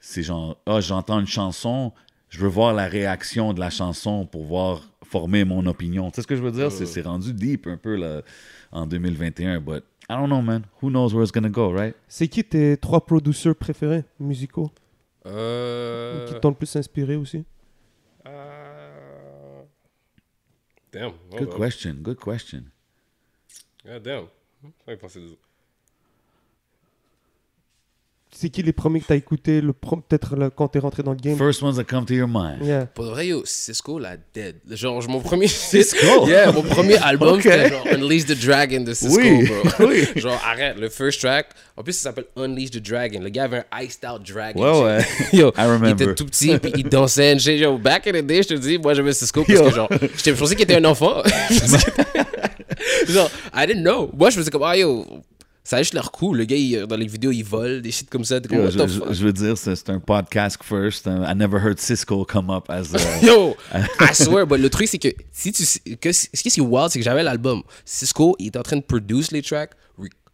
c'est 0.01 0.23
genre, 0.23 0.59
ah, 0.67 0.81
j'entends 0.81 1.21
une 1.21 1.27
chanson, 1.27 1.93
je 2.31 2.39
veux 2.41 2.49
voir 2.49 2.73
la 2.75 2.87
réaction 2.87 3.53
de 3.53 3.61
la 3.61 3.71
chanson 3.71 4.27
pour 4.27 4.45
voir 4.45 4.89
former 5.05 5.45
mon 5.45 5.67
opinion. 5.67 6.11
Tu 6.11 6.17
sais 6.17 6.23
ce 6.23 6.27
que 6.27 6.37
je 6.37 6.43
veux 6.43 6.51
dire? 6.53 6.73
C'est- 6.73 6.87
C'est 6.87 7.03
rendu 7.03 7.33
deep 7.35 7.67
un 7.67 7.77
peu 7.77 7.95
là, 7.97 8.23
en 8.73 8.87
2021. 8.87 9.61
But 9.61 9.85
I 10.09 10.15
don't 10.15 10.27
know, 10.27 10.41
man. 10.43 10.63
Who 10.83 10.89
knows 10.89 11.13
where 11.13 11.23
it's 11.23 11.33
gonna 11.33 11.49
go, 11.51 11.71
right? 11.71 11.95
C'est 12.09 12.29
qui 12.29 12.43
tes 12.45 12.77
trois 12.79 13.05
producers 13.05 13.55
préférés 13.55 14.05
musicaux? 14.19 14.71
Euh... 15.25 16.27
qui 16.27 16.41
t'ont 16.41 16.49
le 16.49 16.55
plus 16.57 16.75
inspiré 16.75 17.15
aussi? 17.15 17.45
Euh, 18.27 19.63
Damn. 20.93 21.13
Good 21.31 21.49
up. 21.49 21.57
question. 21.59 21.95
Good 22.03 22.19
question. 22.19 22.65
Ah, 23.89 23.99
damn. 23.99 24.25
Deux. 24.87 25.37
C'est 28.35 28.49
qui 28.49 28.63
les 28.63 28.73
premiers 28.73 29.01
que 29.01 29.05
t'as 29.07 29.15
écouté 29.17 29.61
le 29.61 29.75
pro- 29.75 29.97
peut-être 29.97 30.35
quand 30.57 30.67
t'es 30.69 30.79
rentré 30.79 31.03
dans 31.03 31.11
le 31.13 31.19
game? 31.19 31.37
First 31.37 31.63
ones 31.63 31.77
that 31.77 31.85
come 31.85 32.07
to 32.07 32.15
your 32.15 32.27
mind. 32.29 32.65
Yeah. 32.65 32.87
Pour 32.87 33.05
de 33.05 33.11
vrai, 33.11 33.27
yo, 33.27 33.43
Cisco 33.45 33.99
la 33.99 34.17
dead. 34.35 34.57
Genre, 34.71 35.03
mon 35.09 35.21
premier. 35.21 35.47
Cisco? 35.49 36.27
Yeah, 36.27 36.51
mon 36.51 36.63
premier 36.63 36.97
album, 37.03 37.35
Ok. 37.35 37.43
c'était 37.43 37.69
genre 37.69 37.87
Unleash 37.93 38.25
the 38.25 38.33
Dragon 38.45 38.81
de 38.81 38.95
Cisco, 38.95 39.17
Oui, 39.21 39.45
bro. 39.47 39.87
oui. 39.87 40.07
Genre, 40.17 40.41
arrête, 40.47 40.79
le 40.79 40.89
first 40.89 41.21
track. 41.21 41.49
En 41.77 41.83
plus, 41.83 41.93
ça 41.93 42.05
s'appelle 42.05 42.25
Unleash 42.37 42.71
the 42.71 42.79
Dragon. 42.79 43.21
Le 43.21 43.29
gars 43.29 43.45
avait 43.45 43.65
un 43.71 43.83
iced 43.83 44.03
out 44.11 44.23
dragon. 44.27 44.63
Ouais, 44.63 44.83
ouais. 44.83 45.05
Yo, 45.35 45.53
I 45.57 45.61
remember. 45.67 45.89
il 45.91 45.93
était 46.03 46.15
tout 46.15 46.25
petit, 46.25 46.57
puis 46.59 46.73
il 46.75 46.89
dansait. 46.89 47.37
Yo, 47.37 47.77
back 47.77 48.07
in 48.07 48.13
the 48.13 48.23
day, 48.27 48.43
je 48.43 48.49
te 48.49 48.55
dis, 48.55 48.79
moi, 48.79 48.95
j'aimais 48.95 49.13
Cisco 49.13 49.45
parce 49.45 49.59
Yo. 49.59 49.65
que, 49.69 49.75
genre, 49.75 49.89
j'étais- 49.91 50.35
je 50.35 50.41
pensais 50.41 50.55
qu'il 50.57 50.65
était 50.65 50.77
un 50.77 50.85
enfant. 50.87 51.23
genre, 53.09 53.31
I 53.55 53.67
didn't 53.67 53.83
know. 53.83 54.11
Moi, 54.17 54.31
je 54.31 54.37
faisais 54.37 54.51
comme, 54.51 54.63
ah, 54.63 54.77
yo, 54.77 55.05
ça 55.65 55.77
a 55.77 55.83
juste 55.83 55.95
l'air 55.95 56.11
cool. 56.11 56.39
Le 56.39 56.45
gars, 56.45 56.57
il- 56.57 56.87
dans 56.87 56.97
les 56.97 57.07
vidéos, 57.07 57.31
il 57.31 57.45
vole, 57.45 57.83
des 57.83 57.91
shit 57.93 58.11
comme 58.11 58.25
ça. 58.25 58.41
Comme, 58.41 58.59
Yo, 58.59 58.71
je, 58.71 59.25
veux 59.25 59.33
dire, 59.33 59.57
c'est 59.57 59.91
un 59.91 60.01
podcast 60.01 60.59
first. 60.63 61.07
I 61.07 61.35
never 61.35 61.59
heard 61.59 61.79
Cisco 61.79 62.25
come 62.25 62.51
up 62.51 62.69
as 62.69 62.95
a... 62.95 62.99
Yo, 63.25 63.57
I 63.73 64.13
swear, 64.15 64.47
but 64.47 64.59
le 64.59 64.71
truc 64.71 64.89
c'est 64.89 64.99
que 64.99 65.09
si 65.31 65.53
tu 65.53 65.65
que 65.97 66.13
ce 66.13 66.29
qui 66.29 66.49
est 66.49 66.61
wild, 66.61 66.91
c'est 66.91 66.99
que 66.99 67.05
j'avais 67.05 67.23
l'album. 67.23 67.63
Cisco, 67.85 68.35
il 68.39 68.47
est 68.47 68.57
en 68.57 68.63
train 68.63 68.77
de 68.77 68.83
produce 68.83 69.31
les 69.31 69.43
tracks, 69.43 69.73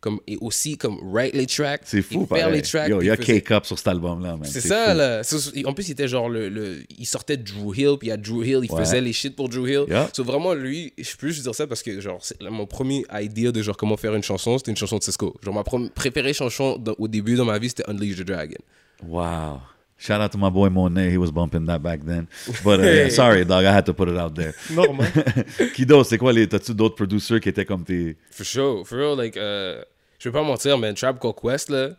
comme 0.09 0.21
et 0.27 0.37
aussi 0.41 0.77
comme 0.77 0.99
write 1.13 1.35
les 1.35 1.47
tracks, 1.47 1.83
C'est 1.85 2.03
fou, 2.03 2.21
fait 2.27 2.41
pareil. 2.41 2.55
les 2.55 2.63
tracks. 2.63 2.89
Yo, 2.89 3.01
il 3.03 3.07
y 3.07 3.11
a 3.11 3.17
faisait- 3.17 3.41
K-Cup 3.43 3.67
sur 3.67 3.79
cet 3.79 3.89
album-là, 3.89 4.37
man. 4.37 4.45
C'est 4.45 4.61
ça, 4.61 4.93
fou. 4.93 4.99
là. 4.99 5.23
C'est- 5.23 5.67
En 5.67 5.73
plus, 5.73 5.89
il 5.89 5.93
était 5.93 6.09
genre 6.09 6.29
le, 6.29 6.49
le- 6.49 6.79
Il 6.99 7.07
sortait 7.07 7.37
de 7.37 7.43
Drew 7.43 7.75
Hill, 7.77 7.97
puis 7.99 8.11
à 8.11 8.17
Drew 8.17 8.43
Hill, 8.45 8.61
il 8.65 8.73
Ouais. 8.73 8.81
faisait 8.81 9.01
les 9.01 9.13
shit 9.13 9.37
pour 9.37 9.49
Drew 9.49 9.67
Hill. 9.69 9.85
Yeah. 9.89 10.09
So 10.15 10.25
vraiment, 10.25 10.55
lui, 10.55 10.93
je 10.99 11.17
peux 11.17 11.29
juste 11.29 11.43
dire 11.43 11.55
ça 11.55 11.67
parce 11.67 11.83
que, 11.83 12.01
genre, 12.01 12.19
c'est- 12.23 12.41
mon 12.49 12.67
premier 12.67 13.05
idea 13.13 13.53
de 13.53 13.63
genre 13.63 13.77
comment 13.77 13.97
faire 13.97 14.15
une 14.15 14.23
chanson, 14.23 14.57
c'était 14.59 14.71
une 14.71 14.77
chanson 14.77 14.99
de 14.99 15.03
Cisco. 15.03 15.35
Genre, 15.45 15.55
ma 15.55 15.65
préférée 15.95 16.33
chanson 16.33 16.83
au 16.99 17.09
début 17.09 17.35
dans 17.37 17.45
ma 17.45 17.59
vie, 17.59 17.69
c'était 17.69 17.89
Unleash 17.89 18.17
the 18.17 18.23
Dragon. 18.25 18.59
Wow. 19.07 19.61
Shout 20.01 20.13
out 20.23 20.31
to 20.31 20.39
my 20.39 20.49
boy 20.51 20.71
Monet. 20.71 21.11
He 21.13 21.17
was 21.17 21.33
bumping 21.33 21.67
that 21.67 21.81
back 21.81 22.07
then. 22.07 22.27
But 22.63 22.79
uh, 22.79 22.85
yeah, 22.85 23.11
sorry, 23.11 23.45
dog. 23.45 23.65
I 23.65 23.73
had 23.75 23.85
to 23.87 23.93
put 23.93 24.09
it 24.09 24.17
out 24.17 24.33
there. 24.33 24.55
Normal. 24.71 25.09
Kido, 25.75 26.05
c'est 26.05 26.19
quoi 26.19 26.33
les. 26.33 26.47
T'as-tu 26.47 26.73
d'autres 26.73 26.95
producers 26.95 27.41
qui 27.41 27.49
étaient 27.49 27.65
comme 27.65 27.83
tes. 27.85 28.17
For 28.31 28.47
sure, 28.47 28.87
for 28.87 28.97
real, 28.97 29.17
like, 29.19 29.37
euh, 29.37 29.83
je 30.19 30.29
vais 30.29 30.33
pas 30.33 30.43
mentir, 30.43 30.77
man, 30.79 30.95
Trap 30.95 31.21
Called 31.21 31.37
Quest, 31.41 31.71
là, 31.71 31.91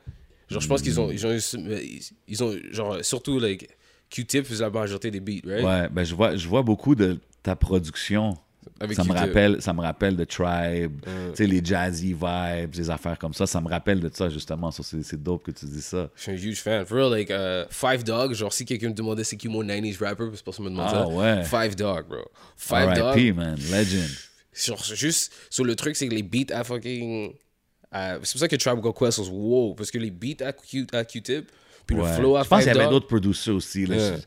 Genre, 0.50 0.62
je 0.62 0.68
pense 0.68 0.82
qu'ils 0.82 1.00
ont, 1.00 1.12
ils 1.12 1.28
ont, 1.28 1.32
ils, 1.32 2.02
ils 2.28 2.44
ont, 2.44 2.56
genre, 2.72 2.98
surtout, 3.06 3.38
like, 3.40 3.70
Q-Tip 4.10 4.46
faisait 4.48 4.64
la 4.64 4.72
majorité 4.72 5.12
des 5.12 5.20
beats, 5.20 5.42
right? 5.48 5.64
Ouais, 5.64 5.88
ben 5.92 6.04
je 6.04 6.16
vois, 6.16 6.36
je 6.36 6.48
vois 6.48 6.64
beaucoup 6.64 6.96
de 6.96 7.20
ta 7.44 7.56
production. 7.56 8.36
Avec 8.82 8.96
ça 8.96 9.04
me 9.04 9.14
rappelle, 9.14 9.62
ça 9.62 9.74
me 9.74 9.82
rappelle 9.82 10.16
de 10.16 10.24
Tribe, 10.24 11.06
Ouais. 11.06 11.32
tu 11.32 11.36
sais 11.36 11.46
les 11.46 11.64
jazzy 11.64 12.14
vibes, 12.14 12.74
les 12.76 12.90
affaires 12.90 13.20
comme 13.20 13.34
ça. 13.36 13.46
Ça 13.46 13.62
me 13.62 13.68
rappelle 13.70 14.00
de 14.00 14.10
ça 14.12 14.28
justement. 14.30 14.72
Ça, 14.72 14.82
c'est 14.84 15.04
c'est 15.04 15.22
dope 15.22 15.44
que 15.44 15.52
tu 15.52 15.66
dis 15.68 15.82
ça. 15.82 16.10
Je 16.16 16.22
suis 16.24 16.32
un 16.32 16.36
huge 16.36 16.62
fan. 16.62 16.84
For 16.86 16.98
real, 16.98 17.12
like, 17.12 17.30
uh, 17.30 17.66
Five 17.70 18.04
Dog, 18.04 18.34
genre, 18.34 18.52
si 18.52 18.66
quelqu'un 18.66 18.90
me 18.90 18.94
demandait 18.96 19.24
c'est 19.24 19.38
qui 19.38 19.50
mon 19.50 19.64
90s 19.64 20.00
rapper, 20.04 20.26
parce 20.30 20.40
que 20.40 20.46
personne 20.46 20.66
me 20.66 20.72
demande 20.72 20.88
Ah 20.90 21.06
ça. 21.06 21.08
ouais. 21.08 21.44
Five 21.44 21.76
Dog, 21.76 22.08
bro. 22.08 22.26
Five 22.58 22.96
Dog. 22.96 23.16
R.I.P. 23.16 23.34
man, 23.34 23.56
legend. 23.72 24.10
Sur, 24.52 24.84
juste, 24.96 25.32
sur 25.52 25.64
le 25.64 25.76
truc, 25.76 25.96
c'est 25.96 26.08
que 26.08 26.16
les 26.16 26.24
beats 26.24 26.54
à 26.56 26.64
fucking. 26.64 27.34
À- 27.92 28.20
c'est 28.24 28.32
pour 28.34 28.40
ça 28.42 28.48
que 28.48 28.56
Tribe 28.56 28.82
Called 28.82 28.96
Quest 28.96 29.18
was 29.20 29.30
wow, 29.30 29.74
parce 29.74 29.92
que 29.92 29.98
les 29.98 30.12
beats 30.12 30.46
à, 30.46 30.54
Q-Tip, 31.04 31.52
puis 31.86 31.96
Ouais. 31.98 32.08
le 32.08 32.14
flow 32.16 32.36
à 32.36 32.44
Je 32.44 32.48
pense 32.50 32.64
qu'il 32.64 32.74
y 32.74 32.80
avait 32.80 32.90
d'autres 32.90 33.08
producers 33.08 33.52
aussi. 33.54 33.86
Là, 33.86 33.96
Yeah. 33.96 34.18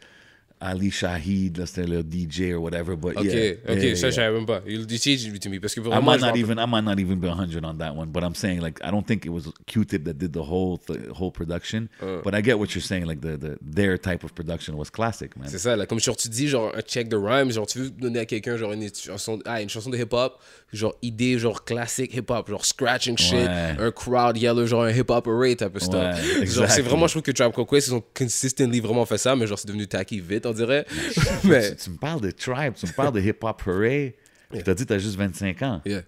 Ali 0.62 0.90
Shahid, 0.92 1.64
c'était 1.66 1.86
le 1.86 2.02
DJ 2.02 2.54
or 2.54 2.62
whatever. 2.62 2.94
But 2.96 3.16
Ok, 3.16 3.24
yeah, 3.24 3.54
ok, 3.68 3.82
yeah, 3.82 3.96
ça, 3.96 4.06
yeah. 4.06 4.10
je 4.10 4.10
savais 4.10 4.32
même 4.32 4.46
pas. 4.46 4.62
Il 4.66 4.86
dit 4.86 5.00
teach 5.00 5.24
to 5.40 5.50
me, 5.50 5.58
parce 5.58 5.74
que 5.74 5.80
I 5.80 6.00
might 6.00 6.20
je 6.20 6.26
not 6.26 6.36
even 6.36 6.58
I 6.58 6.66
might 6.68 6.84
not 6.84 6.98
even 7.00 7.18
be 7.18 7.26
100 7.26 7.64
on 7.64 7.74
that 7.78 7.94
one, 7.96 8.10
but 8.10 8.22
I'm 8.22 8.34
saying 8.36 8.60
like 8.60 8.78
I 8.84 8.90
don't 8.90 9.04
think 9.04 9.26
it 9.26 9.30
was 9.30 9.50
Q-Tip 9.66 10.04
that 10.04 10.14
did 10.14 10.32
the 10.32 10.42
whole 10.42 10.78
whole 11.12 11.32
production. 11.32 11.88
Uh. 12.00 12.22
but 12.22 12.34
I 12.34 12.40
get 12.42 12.58
what 12.58 12.74
you're 12.74 12.82
saying. 12.82 13.06
Like 13.06 13.20
the, 13.20 13.36
the 13.36 13.58
their 13.60 13.98
type 13.98 14.22
of 14.24 14.34
production 14.34 14.76
was 14.76 14.90
classic, 14.90 15.36
man. 15.36 15.48
C'est 15.48 15.58
ça, 15.58 15.74
là, 15.74 15.86
comme 15.86 15.98
genre 15.98 16.16
tu 16.16 16.28
dis, 16.28 16.46
genre 16.48 16.72
check 16.86 17.08
de 17.08 17.16
rhyme, 17.16 17.50
genre 17.50 17.66
tu 17.66 17.78
veux 17.80 17.90
donner 17.90 18.20
à 18.20 18.26
quelqu'un 18.26 18.56
genre 18.56 18.72
une 18.72 18.88
chanson, 18.94 19.40
ah, 19.44 19.60
une 19.60 19.68
chanson 19.68 19.90
de 19.90 19.96
hip-hop, 19.98 20.38
genre 20.72 20.94
idée 21.02 21.38
genre 21.38 21.64
classique 21.64 22.14
hip-hop, 22.14 22.48
genre 22.48 22.64
scratching 22.64 23.18
shit, 23.18 23.32
Ouais. 23.48 23.74
un 23.78 23.90
crowd 23.90 24.36
yellow, 24.36 24.64
genre 24.66 24.84
un 24.84 24.90
hip-hop 24.92 25.26
array 25.26 25.56
type 25.56 25.74
of 25.74 25.82
stuff. 25.82 26.16
Ouais, 26.38 26.46
genre 26.46 26.70
c'est 26.70 26.82
vraiment, 26.82 27.06
je 27.08 27.14
trouve 27.14 27.22
que 27.22 27.32
Tribe 27.32 27.52
Called 27.52 27.68
Quest, 27.68 27.88
ils 27.88 27.94
ont 27.94 28.02
consistently 28.16 28.80
vraiment 28.80 29.04
fait 29.06 29.18
ça, 29.18 29.34
mais 29.34 29.46
genre 29.46 29.58
c'est 29.58 29.66
devenu 29.66 29.86
tacky 29.86 30.20
vite, 30.20 30.46
on 30.52 30.56
dirait. 30.56 30.86
mais, 31.44 31.70
tu, 31.70 31.84
tu 31.84 31.90
me 31.90 31.96
parles 31.96 32.20
de 32.20 32.30
Tribe, 32.30 32.74
tu 32.74 32.86
me 32.86 32.92
parles 32.92 33.12
de 33.12 33.20
Hip 33.20 33.38
Hop 33.42 33.62
Hooray, 33.66 34.16
puis 34.50 34.62
t'as 34.62 34.74
dit 34.74 34.86
t'as 34.86 34.98
juste 34.98 35.16
25 35.16 35.62
ans. 35.62 35.80
yeah. 35.84 36.02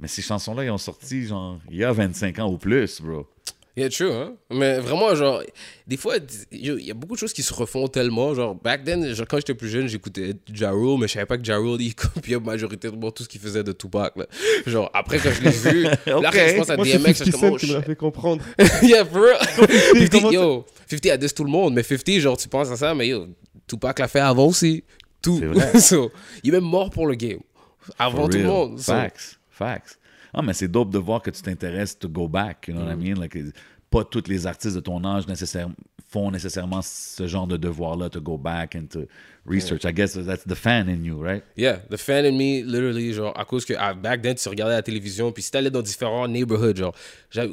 Mais 0.00 0.06
ces 0.06 0.22
chansons-là, 0.22 0.64
ils 0.64 0.70
ont 0.70 0.78
sorti 0.78 1.26
genre 1.26 1.58
il 1.70 1.78
y 1.78 1.84
a 1.84 1.92
25 1.92 2.38
ans 2.38 2.50
ou 2.50 2.56
plus, 2.56 3.00
bro. 3.00 3.26
Yeah, 3.78 3.90
true, 3.90 4.10
hein. 4.10 4.32
Mais 4.50 4.80
vraiment, 4.80 5.14
genre, 5.14 5.40
des 5.86 5.96
fois, 5.96 6.16
il 6.50 6.80
y 6.84 6.90
a 6.90 6.94
beaucoup 6.94 7.14
de 7.14 7.18
choses 7.20 7.32
qui 7.32 7.44
se 7.44 7.54
refont 7.54 7.86
tellement. 7.86 8.34
Genre, 8.34 8.56
back 8.56 8.82
then, 8.82 9.14
genre, 9.14 9.26
quand 9.28 9.36
j'étais 9.36 9.54
plus 9.54 9.68
jeune, 9.68 9.86
j'écoutais 9.86 10.34
Ja 10.52 10.72
Rule, 10.72 10.98
mais 10.98 11.06
je 11.06 11.12
savais 11.12 11.26
pas 11.26 11.38
que 11.38 11.44
Ja 11.44 11.58
Rule, 11.58 11.80
il 11.80 11.94
copiait 11.94 12.40
majoritairement 12.40 13.12
tout 13.12 13.22
ce 13.22 13.28
qu'il 13.28 13.40
faisait 13.40 13.62
de 13.62 13.70
Tupac, 13.70 14.16
là. 14.16 14.26
Genre, 14.66 14.90
après, 14.92 15.20
quand 15.20 15.30
je 15.30 15.42
l'ai 15.44 15.50
vu, 15.50 15.82
là, 15.84 15.96
quand 16.06 16.32
je 16.32 16.56
pense 16.56 16.70
à 16.70 16.76
Moi, 16.76 16.86
c'est 16.86 16.98
DMX, 16.98 17.14
50 17.14 17.16
j'étais 17.18 17.30
comme, 17.30 17.40
Cent 17.40 17.52
oh, 17.52 17.56
qui 17.56 17.66
shit. 17.68 17.80
fait 17.84 17.94
comprendre. 17.94 18.42
yeah, 18.82 19.04
real. 19.04 19.38
50, 19.46 20.10
comment 20.10 20.28
ça- 20.28 20.34
yo, 20.34 20.66
50 20.90 21.06
a 21.12 21.16
dit 21.16 21.32
tout 21.32 21.44
le 21.44 21.50
monde, 21.50 21.74
mais 21.74 21.84
50, 21.84 22.18
genre, 22.18 22.36
tu 22.36 22.48
penses 22.48 22.72
à 22.72 22.76
ça, 22.76 22.96
mais 22.96 23.06
yo, 23.06 23.28
Tupac 23.68 23.98
l'a 23.98 24.08
fait 24.08 24.20
avant 24.20 24.46
aussi. 24.46 24.82
Tout. 25.22 25.40
So, 25.80 26.10
il 26.42 26.50
est 26.50 26.60
même 26.60 26.64
mort 26.68 26.90
pour 26.90 27.06
le 27.06 27.14
game. 27.14 27.40
Avant 27.98 28.18
For 28.22 28.30
tout 28.30 28.38
le 28.38 28.44
monde. 28.44 28.78
So, 28.78 28.92
Facts. 28.92 29.38
Facts. 29.50 29.98
Ah, 30.34 30.42
mais 30.42 30.52
c'est 30.52 30.68
dope 30.68 30.90
de 30.90 30.98
voir 30.98 31.22
que 31.22 31.30
tu 31.30 31.40
t'intéresses 31.42 31.98
to 31.98 32.08
go 32.08 32.28
back. 32.28 32.66
You 32.68 32.74
know 32.74 32.84
what 32.84 32.92
I 32.92 32.96
Mm. 32.96 33.02
mean? 33.02 33.20
Like, 33.20 33.36
pas 33.90 34.04
tous 34.04 34.28
les 34.28 34.46
artistes 34.46 34.74
de 34.76 34.80
ton 34.80 35.02
âge 35.04 35.26
nécessaire- 35.26 35.68
font 36.10 36.30
nécessairement 36.30 36.80
ce 36.82 37.26
genre 37.26 37.46
de 37.46 37.56
devoir-là 37.58 38.08
to 38.08 38.20
go 38.20 38.38
back 38.38 38.74
and 38.76 38.86
to 38.90 39.00
research. 39.46 39.84
I 39.84 39.92
guess 39.92 40.12
that's 40.14 40.44
the 40.46 40.54
fan 40.54 40.88
in 40.88 41.04
you, 41.04 41.22
right? 41.22 41.42
Yeah, 41.56 41.78
the 41.90 41.96
fan 41.96 42.24
in 42.26 42.32
me, 42.36 42.62
literally, 42.62 43.12
genre, 43.12 43.32
à 43.38 43.44
cause 43.44 43.64
que 43.64 43.74
ah, 43.78 43.92
back 43.94 44.22
then, 44.22 44.34
tu 44.34 44.48
regardais 44.48 44.74
la 44.74 44.82
télévision, 44.82 45.32
puis 45.32 45.42
si 45.42 45.50
t'allais 45.50 45.70
dans 45.70 45.80
différents 45.82 46.26
neighborhoods, 46.28 46.76
genre, 46.76 46.94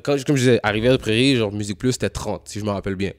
quand, 0.03 0.21
comme 0.25 0.35
je 0.35 0.41
disais, 0.41 0.59
arrivé 0.63 0.87
à 0.89 0.91
la 0.91 0.97
prairie, 0.97 1.35
genre, 1.37 1.51
Musique 1.53 1.77
Plus, 1.77 1.93
c'était 1.93 2.09
30, 2.09 2.43
si 2.45 2.59
je 2.59 2.65
me 2.65 2.69
rappelle 2.71 2.95
bien. 2.95 3.11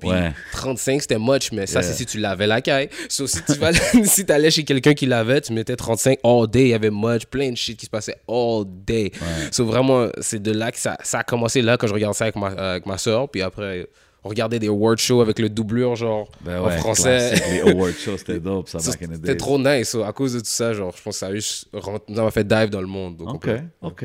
Puis 0.00 0.08
Ouais. 0.10 0.32
35, 0.52 1.00
c'était 1.02 1.18
much, 1.18 1.50
mais 1.52 1.66
ça, 1.66 1.80
Yeah. 1.80 1.88
c'est 1.90 1.94
si 1.96 2.06
tu 2.06 2.18
lavais 2.18 2.46
la 2.46 2.60
caille. 2.60 2.88
So, 3.08 3.26
si 3.26 3.42
tu 3.44 3.52
vas, 3.54 3.72
si 4.04 4.24
t'allais 4.26 4.50
chez 4.50 4.64
quelqu'un 4.64 4.94
qui 4.94 5.06
lavait, 5.06 5.40
tu 5.40 5.52
mettais 5.52 5.76
35 5.76 6.18
all 6.24 6.48
day, 6.48 6.62
il 6.62 6.68
y 6.68 6.74
avait 6.74 6.90
much, 6.90 7.26
plein 7.26 7.50
de 7.50 7.56
shit 7.56 7.76
qui 7.76 7.86
se 7.86 7.90
passait 7.90 8.16
all 8.28 8.64
day. 8.86 9.10
So, 9.52 9.64
vraiment, 9.64 10.08
c'est 10.20 10.40
de 10.42 10.52
là 10.52 10.70
que 10.72 10.78
ça, 10.78 10.96
ça 11.02 11.20
a 11.20 11.24
commencé, 11.24 11.62
là, 11.62 11.76
quand 11.76 11.86
je 11.88 11.94
regardais 11.94 12.16
ça 12.16 12.24
avec 12.24 12.36
ma, 12.36 12.46
avec 12.48 12.86
ma 12.86 12.98
soeur, 12.98 13.28
puis 13.28 13.42
après, 13.42 13.88
on 14.24 14.28
regardait 14.30 14.58
des 14.58 14.68
award 14.68 14.98
shows 14.98 15.20
avec 15.20 15.38
le 15.38 15.48
doublure, 15.50 15.94
genre, 15.96 16.28
Ben 16.44 16.60
en 16.60 16.66
ouais, 16.66 16.78
français. 16.78 17.30
classique. 17.36 17.44
Les 17.52 17.60
award 17.72 17.92
shows, 17.92 18.16
c'était 18.16 18.40
dope, 18.40 18.68
ça, 18.68 18.78
Ça, 18.78 18.90
back 18.92 19.02
in 19.02 19.08
the 19.08 19.14
C'était 19.16 19.36
trop 19.36 19.58
nice. 19.58 19.90
so, 19.90 20.02
à 20.02 20.12
cause 20.12 20.32
de 20.34 20.38
tout 20.40 20.44
ça, 20.46 20.72
genre, 20.72 20.94
je 20.96 21.02
pense 21.02 21.14
que 21.14 21.18
ça 21.18 21.26
a 21.26 21.34
juste 21.34 21.68
rent- 21.74 22.00
ça 22.14 22.22
m'a 22.22 22.30
fait 22.30 22.46
dive 22.46 22.70
dans 22.70 22.80
le 22.80 22.86
monde. 22.86 23.20
OK. 23.20 23.48
OK. 23.82 24.04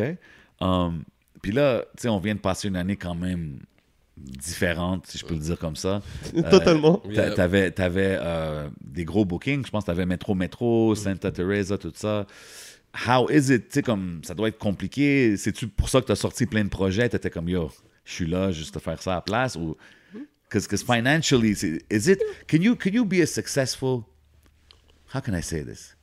Um, 0.62 1.04
Puis 1.42 1.52
là, 1.54 1.86
tu 1.96 2.02
sais, 2.04 2.10
on 2.10 2.20
vient 2.20 2.36
de 2.36 2.40
passer 2.42 2.68
une 2.68 2.76
année 2.76 2.98
quand 2.98 3.16
même 3.16 3.60
différente, 4.18 5.08
si 5.08 5.18
je 5.18 5.26
peux 5.26 5.34
le 5.34 5.40
dire 5.40 5.58
comme 5.58 5.76
ça. 5.78 6.02
Euh, 6.36 6.50
Totalement. 6.50 6.98
t'a- 6.98 7.10
Yeah. 7.28 7.32
T'avais, 7.32 7.72
t'avais 7.72 8.18
euh, 8.20 8.68
des 8.82 9.06
gros 9.06 9.24
bookings, 9.26 9.66
je 9.66 9.72
pense 9.72 9.84
que 9.84 9.88
t'avais 9.88 10.06
Metro 10.06 10.36
Metro, 10.36 10.94
Santa 10.96 11.32
Teresa, 11.32 11.78
tout 11.78 11.94
ça. 11.96 12.26
How 13.08 13.30
is 13.30 13.54
it? 13.54 13.68
Tu 13.70 13.74
sais, 13.76 13.82
comme, 13.82 14.20
ça 14.24 14.34
doit 14.34 14.48
être 14.50 14.58
compliqué. 14.58 15.38
C'est-tu 15.38 15.68
pour 15.68 15.90
ça 15.90 16.02
que 16.02 16.08
t'as 16.08 16.16
sorti 16.16 16.46
plein 16.46 16.64
de 16.64 16.70
projets? 16.70 17.08
T'étais 17.08 17.30
comme, 17.30 17.48
yo, 17.48 17.70
je 18.04 18.12
suis 18.14 18.26
là 18.28 18.52
juste 18.52 18.76
à 18.76 18.80
faire 18.80 19.02
ça 19.02 19.12
à 19.14 19.16
la 19.16 19.22
place? 19.22 19.56
Ou, 19.56 19.78
because, 20.50 20.66
because 20.66 20.82
financially, 20.84 21.52
is 21.52 22.08
it, 22.08 22.22
can 22.47 22.62
you, 22.62 22.76
can 22.76 22.93
you 22.93 23.06
be 23.06 23.22
a 23.22 23.28
successful, 23.28 24.08
how 25.14 25.20
can 25.22 25.36
I 25.36 25.41
say 25.41 25.62
this? 25.62 25.95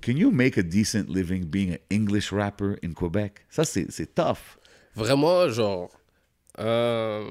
Can 0.00 0.16
you 0.16 0.30
make 0.30 0.56
a 0.56 0.62
decent 0.62 1.10
living 1.10 1.50
being 1.50 1.72
an 1.72 1.78
English 1.90 2.32
rapper 2.32 2.78
in 2.82 2.94
Quebec? 2.94 3.44
Ça, 3.50 3.64
c'est, 3.64 3.90
c'est 3.90 4.14
tough. 4.14 4.58
Vraiment, 4.94 5.48
genre. 5.50 5.90
Euh, 6.58 7.24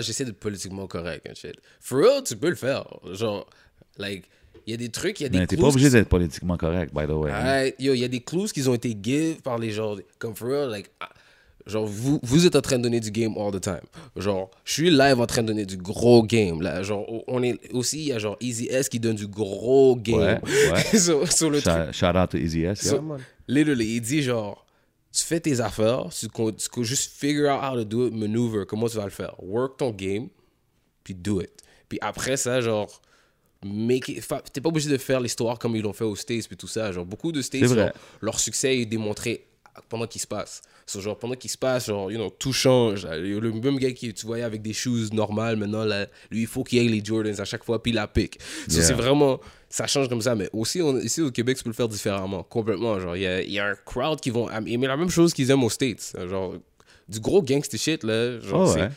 j'essaie 0.00 0.24
d'être 0.24 0.38
politiquement 0.38 0.86
correct. 0.86 1.26
and 1.28 1.34
shit. 1.34 1.56
For 1.80 1.98
real, 1.98 2.22
tu 2.22 2.36
peux 2.36 2.48
le 2.50 2.54
faire. 2.54 2.84
Genre, 3.12 3.48
like, 3.98 4.28
il 4.66 4.70
y 4.70 4.74
a 4.74 4.76
des 4.76 4.88
trucs, 4.90 5.20
il 5.20 5.24
y 5.24 5.26
a 5.26 5.28
des 5.28 5.38
Mais 5.38 5.46
t'es 5.46 5.56
pas 5.56 5.68
obligé 5.68 5.90
d'être 5.90 6.08
politiquement 6.08 6.56
correct, 6.56 6.94
by 6.94 7.06
the 7.06 7.10
way. 7.10 7.30
hein. 7.32 7.70
Yo, 7.78 7.94
il 7.94 8.00
y 8.00 8.04
a 8.04 8.08
des 8.08 8.20
clues 8.20 8.50
qui 8.52 8.66
ont 8.68 8.74
été 8.74 8.96
give 9.00 9.42
par 9.42 9.58
les 9.58 9.70
gens. 9.70 9.96
Comme 10.18 10.34
for 10.34 10.48
real, 10.48 10.70
like. 10.70 10.90
Ah, 11.00 11.10
Genre, 11.66 11.86
vous, 11.86 12.20
vous 12.22 12.44
êtes 12.46 12.56
en 12.56 12.60
train 12.60 12.76
de 12.76 12.82
donner 12.82 13.00
du 13.00 13.10
game 13.10 13.32
all 13.38 13.50
the 13.50 13.60
time. 13.60 13.80
Genre, 14.16 14.50
je 14.64 14.72
suis 14.72 14.90
live 14.90 15.18
en 15.18 15.26
train 15.26 15.42
de 15.42 15.46
donner 15.46 15.64
du 15.64 15.78
gros 15.78 16.22
game. 16.22 16.60
Là. 16.60 16.82
Genre, 16.82 17.06
on 17.26 17.42
est 17.42 17.58
aussi, 17.72 18.00
il 18.00 18.04
y 18.08 18.12
a 18.12 18.18
genre 18.18 18.36
Easy 18.40 18.66
S 18.66 18.88
qui 18.90 19.00
donne 19.00 19.16
du 19.16 19.26
gros 19.26 19.96
game. 19.96 20.40
Ouais, 20.42 20.72
ouais. 20.72 20.98
sur, 20.98 21.30
sur 21.32 21.48
le 21.48 21.62
truc. 21.62 21.74
Shout, 21.92 22.06
shout 22.06 22.18
out 22.18 22.30
to 22.30 22.36
Easy 22.36 22.64
S. 22.64 22.80
So, 22.82 22.96
yeah. 22.96 23.00
man. 23.00 23.20
literally, 23.48 23.96
il 23.96 24.00
dit 24.02 24.22
genre, 24.22 24.66
tu 25.10 25.22
fais 25.22 25.40
tes 25.40 25.58
affaires, 25.60 26.08
tu, 26.10 26.28
tu 26.28 26.84
juste 26.84 27.12
figure 27.12 27.48
out 27.50 27.62
how 27.62 27.76
to 27.76 27.84
do 27.84 28.08
it, 28.08 28.14
maneuver, 28.14 28.66
comment 28.66 28.86
tu 28.88 28.98
vas 28.98 29.04
le 29.04 29.10
faire. 29.10 29.34
Work 29.42 29.78
ton 29.78 29.90
game, 29.90 30.28
puis 31.02 31.14
do 31.14 31.40
it. 31.40 31.50
Puis 31.88 31.98
après 32.02 32.36
ça, 32.36 32.60
genre, 32.60 33.00
make 33.64 34.08
it- 34.08 34.20
fa- 34.20 34.42
t'es 34.52 34.60
pas 34.60 34.68
obligé 34.68 34.90
de 34.90 34.98
faire 34.98 35.20
l'histoire 35.20 35.58
comme 35.58 35.76
ils 35.76 35.82
l'ont 35.82 35.92
fait 35.94 36.04
aux 36.04 36.16
States, 36.16 36.46
puis 36.46 36.58
tout 36.58 36.66
ça. 36.68 36.92
Genre, 36.92 37.06
beaucoup 37.06 37.32
de 37.32 37.40
States, 37.40 37.64
genre, 37.72 37.90
leur 38.20 38.38
succès 38.38 38.76
est 38.80 38.86
démontré 38.86 39.46
pendant 39.88 40.06
qu'il 40.06 40.20
se 40.20 40.26
passe. 40.26 40.60
So, 40.86 41.00
genre, 41.00 41.16
pendant 41.18 41.34
qu'il 41.34 41.50
se 41.50 41.56
passe, 41.56 41.86
genre, 41.86 42.10
you 42.12 42.18
know, 42.18 42.30
tout 42.30 42.52
change. 42.52 43.06
Le 43.06 43.40
même 43.52 43.78
gars 43.78 43.92
qui 43.92 44.12
tu 44.12 44.26
voyais 44.26 44.44
avec 44.44 44.60
des 44.60 44.72
shoes 44.74 45.08
normales, 45.12 45.56
maintenant, 45.56 45.84
là, 45.84 46.06
lui, 46.30 46.42
il 46.42 46.46
faut 46.46 46.62
qu'il 46.62 46.78
ait 46.78 46.88
les 46.88 47.02
Jordans 47.02 47.38
à 47.40 47.44
chaque 47.44 47.64
fois, 47.64 47.82
puis 47.82 47.92
la 47.92 48.06
pique. 48.06 48.38
So, 48.68 48.74
Yeah. 48.76 48.82
c'est 48.82 48.92
vraiment, 48.94 49.40
ça 49.70 49.86
change 49.86 50.08
comme 50.10 50.20
ça. 50.20 50.34
Mais 50.34 50.50
aussi, 50.52 50.82
on- 50.82 50.98
ici 50.98 51.22
au 51.22 51.30
Québec, 51.30 51.56
tu 51.56 51.64
peux 51.64 51.70
le 51.70 51.74
faire 51.74 51.88
différemment, 51.88 52.42
complètement. 52.42 53.00
Genre, 53.00 53.16
il 53.16 53.22
y 53.22 53.26
a, 53.26 53.40
il 53.42 53.50
y 53.52 53.58
a 53.58 53.68
un 53.68 53.74
crowd 53.84 54.20
qui 54.20 54.28
vont 54.30 54.50
aimer 54.50 54.86
la 54.86 54.96
même 54.98 55.08
chose 55.10 55.32
qu'ils 55.32 55.50
aiment 55.50 55.64
aux 55.64 55.70
States. 55.70 56.14
Genre, 56.28 56.54
du 57.08 57.18
gros 57.20 57.42
gangster 57.42 57.78
shit, 57.80 58.04
là. 58.04 58.38
Genre, 58.40 58.68
Oh, 58.70 58.78
ouais. 58.78 58.88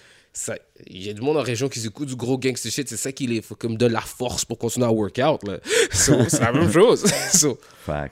Il 0.88 1.04
y 1.06 1.10
a 1.10 1.14
du 1.14 1.22
monde 1.22 1.38
en 1.38 1.42
région 1.42 1.68
qui 1.70 1.86
écoute 1.86 2.08
du 2.08 2.16
gros 2.16 2.38
gangster 2.38 2.72
shit. 2.72 2.88
C'est 2.88 2.98
ça 2.98 3.12
qui 3.12 3.26
les 3.28 3.42
faut 3.42 3.56
comme 3.56 3.76
de 3.78 3.86
la 3.88 4.02
force 4.02 4.46
pour 4.46 4.58
continuer 4.58 4.86
à 4.86 4.92
workout, 4.92 5.44
là. 5.48 5.58
So, 5.92 6.14
c'est 6.30 6.40
la 6.42 6.52
même 6.52 6.72
chose. 6.72 7.04
So. 7.34 7.58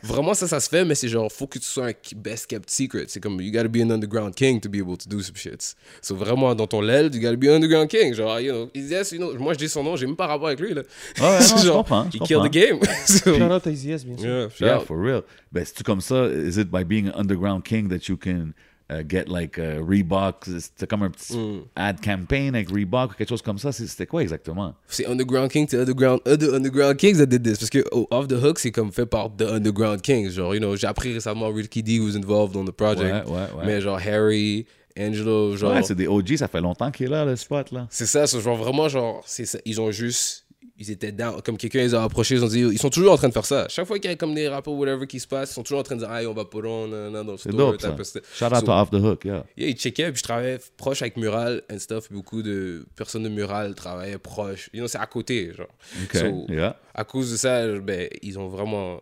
Vraiment, 0.04 0.34
ça, 0.34 0.48
ça 0.48 0.60
se 0.62 0.70
fait, 0.70 0.86
mais 0.86 0.96
c'est 0.96 1.10
genre, 1.10 1.30
faut 1.32 1.48
que 1.48 1.60
tu 1.60 1.66
sois 1.66 1.88
un 1.90 1.92
best 2.16 2.48
kept 2.48 2.70
secret. 2.70 3.06
C'est 3.10 3.20
comme, 3.20 3.42
you 3.42 3.52
gotta 3.52 3.68
be 3.68 3.78
an 3.82 3.92
underground 3.92 4.34
king 4.34 4.60
to 4.62 4.70
be 4.70 4.78
able 4.78 4.98
to 4.98 5.08
do 5.10 5.22
some 5.22 5.36
shit. 5.36 5.76
So, 6.02 6.16
vraiment, 6.16 6.56
dans 6.56 6.66
ton 6.68 6.80
l'aile, 6.82 7.14
you 7.14 7.20
gotta 7.22 7.36
be 7.36 7.46
an 7.50 7.56
underground 7.56 7.90
king. 7.90 8.14
Genre, 8.14 8.40
you 8.40 8.52
know, 8.54 8.70
yes, 8.74 9.12
you 9.12 9.18
know, 9.20 9.38
moi, 9.38 9.54
je 9.54 9.58
dis 9.60 9.70
son 9.70 9.84
nom, 9.84 9.96
j'ai 9.98 10.06
même 10.08 10.16
pas 10.16 10.28
rapport 10.28 10.48
avec 10.48 10.60
lui, 10.62 10.74
là. 10.74 10.82
Ouais, 11.20 11.40
non, 11.40 11.58
je 11.58 11.66
genre, 11.66 11.78
comprends, 11.78 12.04
je 12.06 12.18
il 12.18 12.22
kill 12.22 12.38
comprends. 12.38 12.50
the 12.50 12.54
game. 12.54 12.80
So, 13.06 13.36
Shout 13.36 13.52
out 13.52 13.68
à 13.68 13.72
Easy 13.72 13.88
bien 14.06 14.18
sûr. 14.18 14.26
yeah, 14.26 14.48
Yeah, 14.60 14.78
out. 14.80 14.86
for 14.88 14.98
real. 14.98 15.22
Ben, 15.52 15.66
c'est-tu 15.66 15.84
comme 15.84 16.02
ça? 16.02 16.26
Is 16.28 16.58
it 16.58 16.72
by 16.72 16.84
being 16.86 17.08
an 17.10 17.14
underground 17.20 17.64
king 17.66 17.90
that 17.90 18.08
you 18.08 18.16
can 18.18 18.54
uh, 18.92 19.04
get 19.08 19.26
like 19.28 19.58
uh, 19.58 19.80
Reebok? 19.82 20.46
C'était 20.60 20.88
comme 20.88 21.04
un 21.04 21.10
petit 21.10 21.36
Mm. 21.38 21.62
ad 21.76 22.00
campaign 22.02 22.56
avec 22.56 22.70
Reebok 22.70 23.12
ou 23.12 23.16
quelque 23.16 23.30
chose 23.30 23.42
comme 23.42 23.58
ça. 23.58 23.72
C'est- 23.72 23.88
C'était 23.88 24.06
quoi 24.06 24.22
exactement? 24.22 24.74
C'est 24.88 25.06
Underground 25.08 25.50
King, 25.52 25.68
c'est 25.70 25.78
Underground, 25.80 26.20
other 26.26 26.54
Underground 26.56 26.98
Kings 26.98 27.18
that 27.18 27.26
did 27.28 27.44
this. 27.44 27.58
Parce 27.58 27.70
que 27.70 27.84
oh, 27.92 28.08
Off 28.12 28.28
the 28.28 28.34
Hook, 28.42 28.60
c'est 28.60 28.72
comme 28.72 28.92
fait 28.92 29.06
par 29.06 29.30
The 29.36 29.44
Underground 29.44 30.02
Kings. 30.02 30.30
Genre, 30.32 30.54
you 30.56 30.60
know, 30.60 30.76
j'ai 30.76 30.88
appris 30.88 31.14
récemment 31.14 31.50
Ricky 31.50 31.82
D 31.84 32.00
was 32.00 32.16
involved 32.16 32.56
on 32.56 32.66
the 32.66 32.72
project. 32.72 33.28
Ouais, 33.28 33.34
ouais, 33.34 33.40
ouais. 33.58 33.66
Mais 33.66 33.82
genre, 33.82 34.00
Harry, 34.00 34.66
Angelo, 34.98 35.56
genre. 35.58 35.74
Ouais, 35.74 35.84
c'est 35.84 35.96
des 35.96 36.08
OG, 36.08 36.38
ça 36.38 36.48
fait 36.48 36.62
longtemps 36.62 36.90
qu'il 36.92 37.08
est 37.08 37.10
là, 37.10 37.26
le 37.26 37.36
spot, 37.36 37.72
là. 37.72 37.88
C'est 37.90 38.06
ça, 38.06 38.28
c'est 38.28 38.40
genre 38.40 38.56
vraiment 38.56 38.88
genre, 38.88 39.26
ils 39.66 39.82
ont 39.82 39.92
juste 39.92 40.45
ils 40.78 40.92
étaient 40.92 41.12
down. 41.12 41.42
Comme 41.42 41.58
quelqu'un 41.58 41.80
les 41.80 41.94
a 41.94 42.04
approchés, 42.04 42.36
ils 42.36 42.44
ont 42.44 42.48
dit, 42.48 42.60
ils 42.62 42.80
sont 42.80 42.90
toujours 42.90 43.14
en 43.14 43.18
train 43.18 43.28
de 43.30 43.34
faire 43.34 43.46
ça. 43.46 43.68
Chaque 43.70 43.86
fois 43.88 43.98
qu'il 44.00 44.10
y 44.10 44.14
a 44.14 44.16
comme 44.18 44.34
des 44.34 44.48
rappeurs, 44.48 44.74
whatever, 44.74 45.08
qui 45.08 45.20
se 45.20 45.28
passe, 45.28 45.52
ils 45.52 45.54
sont 45.54 45.64
toujours 45.64 45.80
en 45.80 45.84
train 45.84 45.96
de 45.96 46.02
dire, 46.02 46.10
ah, 46.12 46.22
on 46.28 46.34
va 46.34 46.46
put 46.46 46.58
on, 46.66 46.88
nan, 46.88 47.12
nan, 47.12 47.26
dans 47.26 47.32
le 47.34 47.38
C'est 47.38 47.52
store, 47.52 47.78
dope, 47.78 48.04
ça. 48.04 48.20
Shout 48.34 48.46
out 48.54 48.60
So- 48.60 48.66
to 48.66 48.72
Off 48.72 48.90
the 48.92 48.96
Hook, 48.96 49.26
yeah. 49.26 49.46
Yeah, 49.58 49.70
ils 49.70 49.76
checkaient, 49.78 50.12
puis 50.12 50.20
je 50.20 50.24
travaillais 50.24 50.60
proche 50.78 51.02
avec 51.02 51.18
Mural 51.18 51.62
and 51.72 51.80
stuff. 51.80 52.12
Beaucoup 52.12 52.42
de 52.42 52.86
personnes 52.96 53.24
de 53.24 53.30
Mural 53.30 53.76
travaillaient 53.76 54.18
proche. 54.18 54.70
You 54.74 54.80
know, 54.82 54.88
c'est 54.88 54.98
à 54.98 55.06
côté, 55.06 55.52
genre. 55.56 55.68
OK, 56.04 56.16
So, 56.18 56.46
yeah. 56.54 56.78
À 56.94 57.04
cause 57.04 57.32
de 57.32 57.38
ça, 57.38 57.68
ben, 57.80 58.08
ils 58.22 58.38
ont 58.40 58.48
vraiment. 58.48 59.00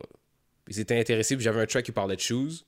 Ils 0.70 0.80
étaient 0.80 1.00
intéressés, 1.00 1.36
puis 1.36 1.44
j'avais 1.44 1.62
un 1.62 1.66
track 1.66 1.86
qui 1.86 1.92
parlait 1.92 2.16
de 2.16 2.22
shoes. 2.22 2.64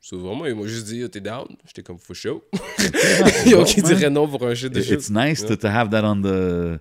So, 0.00 0.18
vraiment, 0.18 0.46
ils 0.46 0.54
m'ont 0.54 0.66
juste 0.66 0.86
dit, 0.86 0.98
yo, 0.98 1.08
t'es 1.08 1.20
down? 1.20 1.46
J'étais 1.66 1.82
comme, 1.82 1.98
for 1.98 2.14
show. 2.14 2.44
Yo, 3.46 3.64
qui 3.64 3.82
man. 3.82 3.92
dirait 3.94 4.10
non 4.10 4.28
pour 4.28 4.46
un 4.46 4.54
shit 4.54 4.72
de 4.72 4.80
shoes. 4.80 4.92
It's 4.94 5.10
nice 5.10 5.44
to, 5.44 5.56
to 5.56 5.66
have 5.68 5.90
that 5.90 6.04
on 6.04 6.22
the 6.22 6.78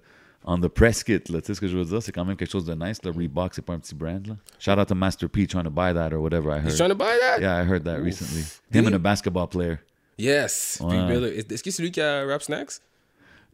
on 0.48 0.60
the 0.62 0.70
press 0.70 1.04
kit. 1.04 1.22
Là. 1.30 1.42
Tu 1.42 1.48
sais 1.48 1.54
ce 1.54 1.62
que 1.62 1.68
je 1.68 1.78
veux 1.78 1.86
dire? 1.86 2.02
C'est 2.02 2.12
quand 2.12 2.26
même 2.26 2.38
quelque 2.38 2.52
chose 2.52 2.66
de 2.66 2.74
nice. 2.74 2.98
Le 3.04 3.12
Reebok, 3.12 3.54
c'est 3.54 3.62
pas 3.62 3.74
un 3.74 3.80
petit 3.80 3.94
brand. 3.94 4.26
Là. 4.26 4.38
Shout 4.58 4.80
out 4.80 4.88
to 4.88 4.96
Master 4.96 5.30
P 5.30 5.46
trying 5.46 5.66
to 5.66 5.70
buy 5.70 5.94
that 5.94 6.14
or 6.14 6.22
whatever 6.22 6.50
I 6.50 6.60
heard. 6.60 6.72
He's 6.72 6.78
trying 6.78 6.90
to 6.90 6.96
buy 6.96 7.18
that? 7.22 7.42
Yeah, 7.42 7.62
I 7.62 7.66
heard 7.66 7.84
that 7.84 8.02
recently. 8.02 8.44
Him 8.72 8.88
and 8.88 8.96
a 8.96 9.00
basketball 9.00 9.48
player. 9.48 9.80
Yes. 10.18 10.80
Ouais. 10.82 11.44
Est-ce 11.50 11.62
que 11.62 11.70
c'est 11.70 11.84
lui 11.84 11.92
qui 11.92 12.02
a 12.02 12.26
Rap 12.26 12.42
Snacks? 12.42 12.82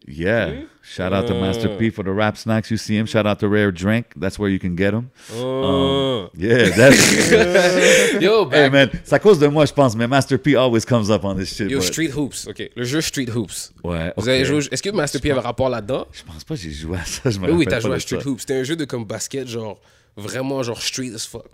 Yeah. 0.05 0.63
Shout 0.81 1.13
out 1.13 1.27
to 1.27 1.33
Master 1.33 1.69
Uh. 1.69 1.77
P 1.77 1.89
for 1.89 2.03
the 2.03 2.11
rap 2.11 2.35
snacks. 2.37 2.69
You 2.69 2.75
see 2.77 2.97
him. 2.97 3.05
Shout 3.05 3.25
out 3.25 3.39
to 3.39 3.47
Rare 3.47 3.71
Drink. 3.71 4.07
That's 4.17 4.37
where 4.37 4.49
you 4.49 4.59
can 4.59 4.75
get 4.75 4.91
them. 4.91 5.09
Oh. 5.33 6.29
Yeah, 6.35 6.69
that's. 6.75 7.23
Yo, 8.21 8.45
hey 8.49 8.69
back- 8.69 8.71
man, 8.71 8.89
c'est 9.03 9.15
à 9.15 9.19
cause 9.19 9.39
de 9.39 9.47
moi, 9.47 9.65
je 9.65 9.73
pense, 9.73 9.95
mais 9.95 10.07
Master 10.07 10.37
P 10.37 10.55
always 10.55 10.85
comes 10.85 11.09
up 11.09 11.23
on 11.23 11.35
this 11.35 11.55
shit. 11.55 11.69
Yo, 11.71 11.79
but- 11.79 11.85
Street 11.85 12.11
Hoops. 12.15 12.47
OK. 12.47 12.69
Le 12.75 12.83
jeu 12.83 12.99
Street 13.01 13.29
Hoops. 13.33 13.71
Ouais. 13.83 14.11
Vous 14.17 14.23
ok. 14.23 14.27
avez 14.29 14.45
joué... 14.45 14.59
Est-ce 14.71 14.83
que 14.83 14.89
Master 14.89 15.21
P 15.21 15.31
avait 15.31 15.39
rapport 15.39 15.69
là-dedans? 15.69 16.05
Je 16.11 16.23
pense 16.23 16.43
pas 16.43 16.55
que 16.55 16.61
j'ai 16.61 16.71
joué 16.71 16.97
à 16.97 17.05
ça. 17.05 17.29
Je 17.29 17.39
me 17.39 17.47
Oui, 17.47 17.53
oui, 17.59 17.65
t'as 17.67 17.79
joué 17.79 17.95
à 17.95 17.99
Street 17.99 18.19
ça. 18.21 18.27
Hoops. 18.29 18.41
C'était 18.41 18.55
un 18.55 18.63
jeu 18.63 18.75
de 18.75 18.83
comme 18.85 19.05
basket, 19.05 19.47
genre 19.47 19.79
vraiment 20.17 20.61
genre 20.63 20.81
street 20.81 21.11
as 21.15 21.25
fuck. 21.25 21.45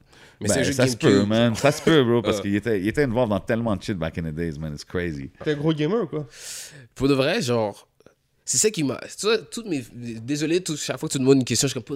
Mais 0.42 0.48
Ben, 0.48 0.54
c'est 0.56 0.60
un 0.62 0.64
jeu 0.64 0.70
de 0.72 0.76
ça 0.76 0.88
se 0.88 0.98
peut, 0.98 1.26
man. 1.26 1.54
Ça 1.56 1.72
se 1.72 1.82
peut, 1.82 2.04
bro, 2.04 2.22
parce 2.22 2.40
qu'il 2.42 2.56
était, 2.56 2.80
il 2.80 2.88
était 2.88 3.04
involved 3.04 3.30
dans 3.30 3.40
tellement 3.40 3.76
de 3.76 3.84
shit 3.84 3.98
back 3.98 4.18
in 4.18 4.24
the 4.24 4.34
days, 4.34 4.58
man. 4.60 4.74
It's 4.74 4.84
crazy. 4.86 5.30
T'es 5.44 5.52
un 5.52 5.56
gros 5.58 5.74
gamer 5.74 6.04
ou 6.04 6.08
quoi? 6.08 6.26
Pour 6.96 7.08
de 7.08 7.14
vrai, 7.14 7.42
genre, 7.42 7.88
c'est 8.52 8.58
ça 8.58 8.72
qui 8.72 8.84
m'a. 8.84 9.00
toutes 9.52 9.68
mes. 9.68 9.84
Désolé, 9.94 10.60
chaque 10.76 10.98
fois 10.98 11.08
que 11.08 11.14
tu 11.14 11.20
demandes 11.20 11.38
une 11.38 11.44
question, 11.44 11.68
je 11.68 11.74
suis 11.74 11.84
comme, 11.84 11.96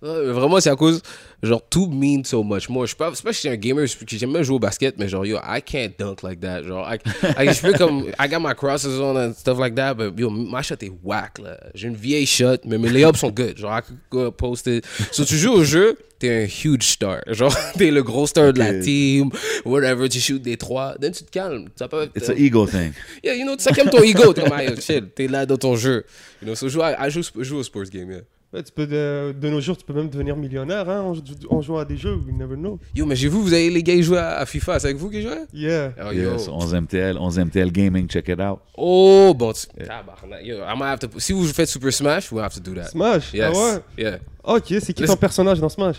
vraiment, 0.00 0.58
c'est 0.58 0.70
à 0.70 0.74
cause, 0.74 1.02
genre, 1.42 1.60
tout 1.68 1.86
mean 1.86 2.24
so 2.24 2.42
much. 2.42 2.66
Moi, 2.70 2.86
je 2.86 2.88
suis 2.88 2.96
pas, 2.96 3.12
c'est 3.14 3.22
pas 3.22 3.28
que 3.28 3.34
je 3.34 3.40
suis 3.40 3.48
un 3.50 3.56
gamer, 3.56 3.84
j'aime 4.06 4.32
bien 4.32 4.42
jouer 4.42 4.56
au 4.56 4.58
basket, 4.58 4.96
mais 4.96 5.06
genre, 5.06 5.26
yo, 5.26 5.36
I 5.46 5.60
can't 5.60 5.92
dunk 5.98 6.22
like 6.22 6.40
that. 6.40 6.62
Genre, 6.62 6.88
je 7.22 7.60
peux 7.60 7.74
comme, 7.74 8.06
I 8.18 8.26
got 8.26 8.40
my 8.40 8.54
crosses 8.54 8.98
on 8.98 9.18
and 9.18 9.34
stuff 9.34 9.58
like 9.58 9.74
that, 9.74 9.92
but 9.92 10.18
yo, 10.18 10.30
ma 10.30 10.62
shot 10.62 10.76
est 10.80 10.92
whack, 11.04 11.38
là. 11.38 11.60
J'ai 11.74 11.88
une 11.88 11.96
vieille 11.96 12.24
shot, 12.24 12.64
mais 12.64 12.78
mes 12.78 12.88
layups 12.88 13.18
sont 13.18 13.30
good. 13.30 13.58
Genre, 13.58 13.76
I 13.76 13.82
could 13.82 13.98
go 14.10 14.30
post 14.30 14.66
it. 14.68 14.86
So, 15.10 15.26
tu 15.26 15.36
joues 15.36 15.52
au 15.52 15.62
jeu, 15.62 15.98
t'es 16.22 16.44
un 16.44 16.46
huge 16.46 16.84
star. 16.84 17.20
Genre, 17.26 17.54
t'es 17.76 17.90
le 17.90 18.02
gros 18.02 18.26
star 18.26 18.52
de 18.52 18.58
la 18.60 18.78
team, 18.78 19.30
whatever, 19.64 20.08
tu 20.08 20.20
shoot 20.20 20.40
des 20.40 20.56
trois, 20.56 20.94
then 21.00 21.12
tu 21.12 21.24
te 21.24 21.30
calmes. 21.30 21.68
Ça 21.76 21.88
peut 21.88 22.08
It's 22.14 22.28
an 22.28 22.34
ego 22.36 22.66
thing. 22.66 22.92
Yeah, 23.24 23.34
you 23.34 23.44
know, 23.44 23.56
ça 23.58 23.72
calme 23.72 23.90
ton 23.90 24.02
ego. 24.02 24.32
T'es 24.32 24.42
comme, 24.42 24.60
yo, 24.60 24.76
chill, 24.76 25.08
t'es 25.14 25.26
là 25.26 25.46
dans 25.46 25.56
ton 25.56 25.74
jeu. 25.74 26.04
You 26.40 26.46
know, 26.46 26.54
so 26.54 26.68
joue, 26.68 26.80
joue, 27.08 27.42
joue 27.42 27.56
au 27.56 27.62
sports 27.62 27.90
game, 27.90 28.10
yeah. 28.10 28.20
Ouais, 28.52 28.62
tu 28.62 28.70
peux 28.70 28.86
de, 28.86 29.32
de 29.32 29.48
nos 29.48 29.60
jours, 29.62 29.78
tu 29.78 29.84
peux 29.84 29.94
même 29.94 30.10
devenir 30.10 30.36
millionnaire 30.36 30.86
hein, 30.90 31.00
en, 31.00 31.56
en 31.56 31.62
jouant 31.62 31.78
à 31.78 31.84
des 31.86 31.96
jeux. 31.96 32.16
We 32.16 32.34
never 32.34 32.54
know. 32.56 32.78
Yo, 32.94 33.06
mais 33.06 33.16
j'ai 33.16 33.28
vu, 33.30 33.38
vous 33.38 33.54
avez 33.54 33.70
les 33.70 33.82
gars 33.82 33.94
qui 33.94 34.02
jouent 34.02 34.16
à, 34.16 34.36
à 34.36 34.44
FIFA. 34.44 34.78
C'est 34.78 34.88
avec 34.88 34.98
vous 34.98 35.08
qui 35.08 35.22
jouez? 35.22 35.46
Yeah. 35.54 35.92
Oh, 35.98 36.12
yo. 36.12 36.32
Yes, 36.32 36.48
11 36.48 36.74
MTL, 36.74 37.16
11 37.18 37.38
MTL 37.46 37.72
Gaming, 37.72 38.06
check 38.08 38.28
it 38.28 38.40
out. 38.40 38.58
Oh, 38.76 39.32
bon, 39.34 39.52
tu... 39.54 39.66
Tabarnak. 39.82 40.44
Yo, 40.44 40.56
I 40.58 40.76
might 40.76 40.84
have 40.90 40.98
to... 40.98 41.08
Si 41.18 41.32
vous 41.32 41.44
faites 41.46 41.68
Super 41.68 41.90
Smash, 41.92 42.30
we'll 42.30 42.44
have 42.44 42.52
to 42.54 42.60
do 42.60 42.74
that. 42.74 42.90
Smash? 42.90 43.32
Yes. 43.32 43.54
Ah 43.56 43.74
ouais? 43.74 43.80
Yeah. 44.04 44.18
Ok, 44.44 44.64
c'est 44.80 44.92
qui 44.92 45.02
Let's- 45.02 45.06
ton 45.06 45.16
personnage 45.16 45.58
dans 45.58 45.70
Smash? 45.70 45.96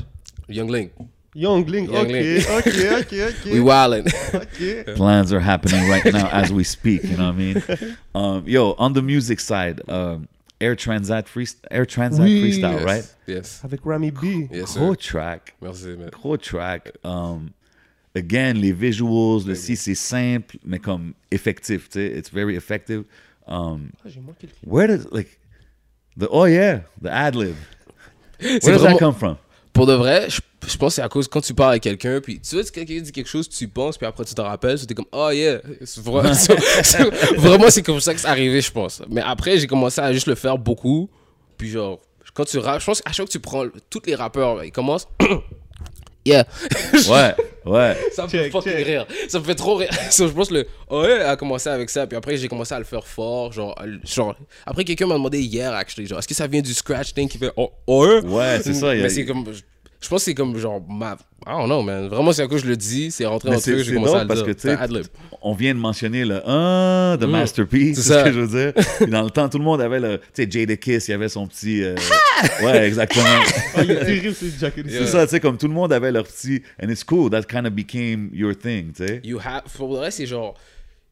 Young 0.48 0.70
Link. 0.72 0.92
Youngling. 1.36 1.90
Young 1.92 2.06
ok, 2.06 2.12
Link. 2.12 2.46
ok, 2.48 2.68
ok, 3.00 3.14
ok. 3.30 3.52
We 3.54 3.60
wildin'. 3.62 4.06
ok. 4.36 4.94
Plans 4.96 5.34
are 5.34 5.40
happening 5.40 5.90
right 5.90 6.06
now 6.14 6.28
as 6.32 6.52
we 6.52 6.64
speak, 6.64 7.04
you 7.04 7.18
know 7.18 7.32
what 7.32 7.34
I 7.34 7.38
mean? 7.38 7.64
Um, 8.16 8.44
yo, 8.46 8.76
on 8.78 8.94
the 8.94 9.02
music 9.02 9.40
side, 9.40 9.82
um, 9.90 10.28
Air 10.64 10.76
Transat, 10.76 11.28
free, 11.28 11.48
Air 11.70 11.86
Transat 11.86 12.24
Oui. 12.24 12.42
Freestyle, 12.42 12.74
yes. 12.80 12.84
right? 12.86 13.16
Yes. 13.28 13.62
Avec 13.64 13.82
Rami 13.84 14.12
B. 14.12 14.48
Yes, 14.52 14.72
sir. 14.74 14.80
Gros 14.80 14.96
track. 14.96 15.54
Merci, 15.62 15.88
man. 15.98 16.10
Gros 16.12 16.38
track. 16.38 16.92
Um, 17.04 17.52
again, 18.16 18.54
les 18.54 18.72
visuals, 18.72 19.46
le 19.46 19.56
si 19.56 19.76
c'est 19.76 19.96
simple, 19.96 20.58
mais 20.64 20.80
comme 20.80 21.14
effectif, 21.32 21.90
tu 21.90 22.00
sais, 22.00 22.18
it's 22.18 22.30
very 22.32 22.56
effective. 22.56 23.04
Um, 23.48 23.92
Ah, 24.06 24.10
j'ai 24.10 24.22
manqué 24.22 24.48
le 24.48 24.54
clip. 24.54 24.72
where 24.72 24.88
does, 24.88 25.06
like, 25.12 25.38
the, 26.18 26.28
oh 26.32 26.46
yeah, 26.46 26.82
the 27.02 27.10
ad 27.12 27.36
lib. 27.36 27.56
Where 28.40 28.60
does 28.60 28.82
vraiment- 28.82 28.84
that 28.94 29.00
come 29.00 29.16
from? 29.16 29.38
Pour 29.74 29.88
de 29.88 29.94
vrai, 29.94 30.30
je, 30.30 30.40
je 30.68 30.78
pense 30.78 30.92
que 30.92 30.96
c'est 30.96 31.02
à 31.02 31.10
cause 31.10 31.28
quand 31.28 31.42
tu 31.42 31.54
parles 31.56 31.74
à 31.74 31.80
quelqu'un, 31.80 32.22
puis 32.22 32.40
tu 32.40 32.56
vois, 32.56 32.64
si 32.64 32.72
quelqu'un 32.72 33.02
dit 33.02 33.12
quelque 33.12 33.28
chose, 33.30 33.50
tu 33.50 33.64
y 33.64 33.68
penses, 33.68 33.98
puis 33.98 34.06
après 34.06 34.24
tu 34.24 34.36
te 34.36 34.42
rappelles, 34.42 34.78
tu 34.80 34.86
es 34.92 34.94
comme, 34.96 35.06
oh 35.12 35.30
yeah. 35.32 35.60
C'est 35.84 36.04
vrai- 36.04 36.34
c'est- 36.36 36.84
c'est- 36.84 37.10
vraiment, 37.38 37.70
c'est 37.70 37.82
comme 37.82 38.00
ça 38.00 38.14
que 38.14 38.20
c'est 38.20 38.28
arrivé, 38.28 38.62
je 38.62 38.72
pense. 38.72 39.02
Mais 39.10 39.22
après, 39.22 39.58
j'ai 39.58 39.66
commencé 39.68 40.00
à 40.00 40.14
juste 40.14 40.28
le 40.28 40.36
faire 40.36 40.58
beaucoup. 40.60 41.10
Puis 41.58 41.70
genre, 41.72 42.00
quand 42.36 42.46
tu 42.46 42.60
rappes, 42.60 42.82
je 42.82 42.86
pense 42.86 43.02
qu'à 43.02 43.10
chaque 43.12 43.18
fois 43.18 43.26
que 43.26 43.32
tu 43.32 43.40
prends, 43.40 43.66
tous 43.90 44.02
les 44.06 44.16
rappeurs, 44.16 44.64
ils 44.64 44.72
commencent. 44.72 45.08
yeah. 46.26 46.46
Ouais, 47.10 47.36
ouais. 47.66 47.98
Ça 48.14 48.24
me 48.24 48.30
Check, 48.30 48.44
fait 48.44 48.50
fucking 48.50 48.72
rire. 48.84 49.06
Ça 49.28 49.40
me 49.40 49.44
fait 49.44 49.56
trop 49.56 49.76
rire. 49.76 49.90
So, 50.12 50.28
je 50.28 50.34
pense 50.34 50.50
que 50.50 50.54
le 50.56 50.68
oh 50.90 51.02
ouais 51.02 51.22
a 51.22 51.36
commencé 51.36 51.70
avec 51.70 51.90
ça. 51.90 52.06
Puis 52.08 52.16
après, 52.18 52.38
j'ai 52.38 52.48
commencé 52.48 52.74
à 52.74 52.80
le 52.80 52.86
faire 52.86 53.06
fort. 53.06 53.52
Genre, 53.52 53.76
genre 54.04 54.36
après, 54.66 54.84
quelqu'un 54.84 55.08
m'a 55.08 55.16
demandé 55.16 55.40
hier, 55.42 55.74
actually, 55.74 56.08
genre, 56.08 56.20
est-ce 56.20 56.28
que 56.28 56.34
ça 56.36 56.48
vient 56.48 56.62
du 56.62 56.74
scratch 56.74 57.14
thing 57.14 57.28
qui 57.28 57.38
fait 57.38 57.52
oh, 57.58 57.72
oh 57.88 58.06
ouais? 58.06 58.22
Ouais, 58.24 58.60
c'est 58.64 58.74
ça, 58.74 58.94
il 58.94 58.98
y 58.98 59.02
a- 59.02 59.04
Mais 59.04 59.10
c'est 59.10 59.26
comme. 59.26 59.46
Je, 60.04 60.10
pense 60.10 60.22
que 60.22 60.26
c'est 60.26 60.34
comme 60.36 60.58
genre 60.58 60.82
ma. 60.88 61.18
I 61.46 61.50
don't 61.50 61.66
know, 61.66 61.82
man. 61.82 62.08
Vraiment, 62.08 62.32
c'est 62.32 62.42
à 62.42 62.48
cause 62.48 62.62
que 62.62 62.68
je 62.68 62.70
le 62.70 62.78
dis. 62.78 63.12
C'est 63.12 63.26
rentré 63.26 63.50
en 63.50 63.54
truc, 63.54 63.64
c'est 63.64 63.84
j'ai 63.84 63.94
commencé 63.94 64.16
à 64.16 64.22
le 64.24 64.28
parce 64.28 64.44
dire. 64.44 64.80
que 64.80 65.02
on 65.42 65.54
vient 65.54 65.74
de 65.74 65.80
mentionner 65.80 66.24
le 66.24 66.42
ah 66.48 67.18
de 67.20 67.26
Masterpiece, 67.26 67.98
c'est 67.98 68.02
c'est 68.02 68.10
ce 68.10 68.14
ça. 68.14 68.24
que 68.24 68.32
je 68.32 68.40
veux 68.40 68.72
dire. 68.72 68.86
Puis 68.98 69.12
dans 69.12 69.24
le 69.24 69.30
temps, 69.30 69.50
tout 69.50 69.58
le 69.58 69.64
monde 69.64 69.82
avait 69.82 70.00
le, 70.00 70.20
tu 70.34 70.44
sais, 70.44 70.48
Jada 70.50 70.78
Kiss, 70.78 71.08
il 71.08 71.12
y 71.12 71.14
avait 71.14 71.28
son 71.28 71.48
petit, 71.48 71.84
euh, 71.84 71.96
ouais, 72.64 72.88
exactement. 72.88 73.26
Ah, 73.76 73.84
il 73.84 73.92
est 73.92 74.06
terrible, 74.06 74.34
c'est 74.34 74.58
Jack 74.58 74.78
Harrison. 74.78 75.00
C'est 75.00 75.08
ça, 75.08 75.26
tu 75.26 75.32
sais, 75.32 75.40
comme 75.40 75.58
tout 75.58 75.68
le 75.68 75.74
monde 75.74 75.92
avait 75.92 76.12
leur 76.12 76.24
petit, 76.24 76.62
and 76.82 76.90
it's 76.90 77.04
cool, 77.04 77.30
that 77.30 77.44
kind 77.44 77.66
of 77.66 77.74
became 77.74 78.30
your 78.34 78.56
thing, 78.58 78.94
tu 78.94 79.06
sais. 79.06 79.22
You 79.24 79.40
have. 79.40 79.64
Pour 79.78 79.94
le 79.94 80.00
reste, 80.00 80.18
c'est 80.18 80.26
genre. 80.26 80.56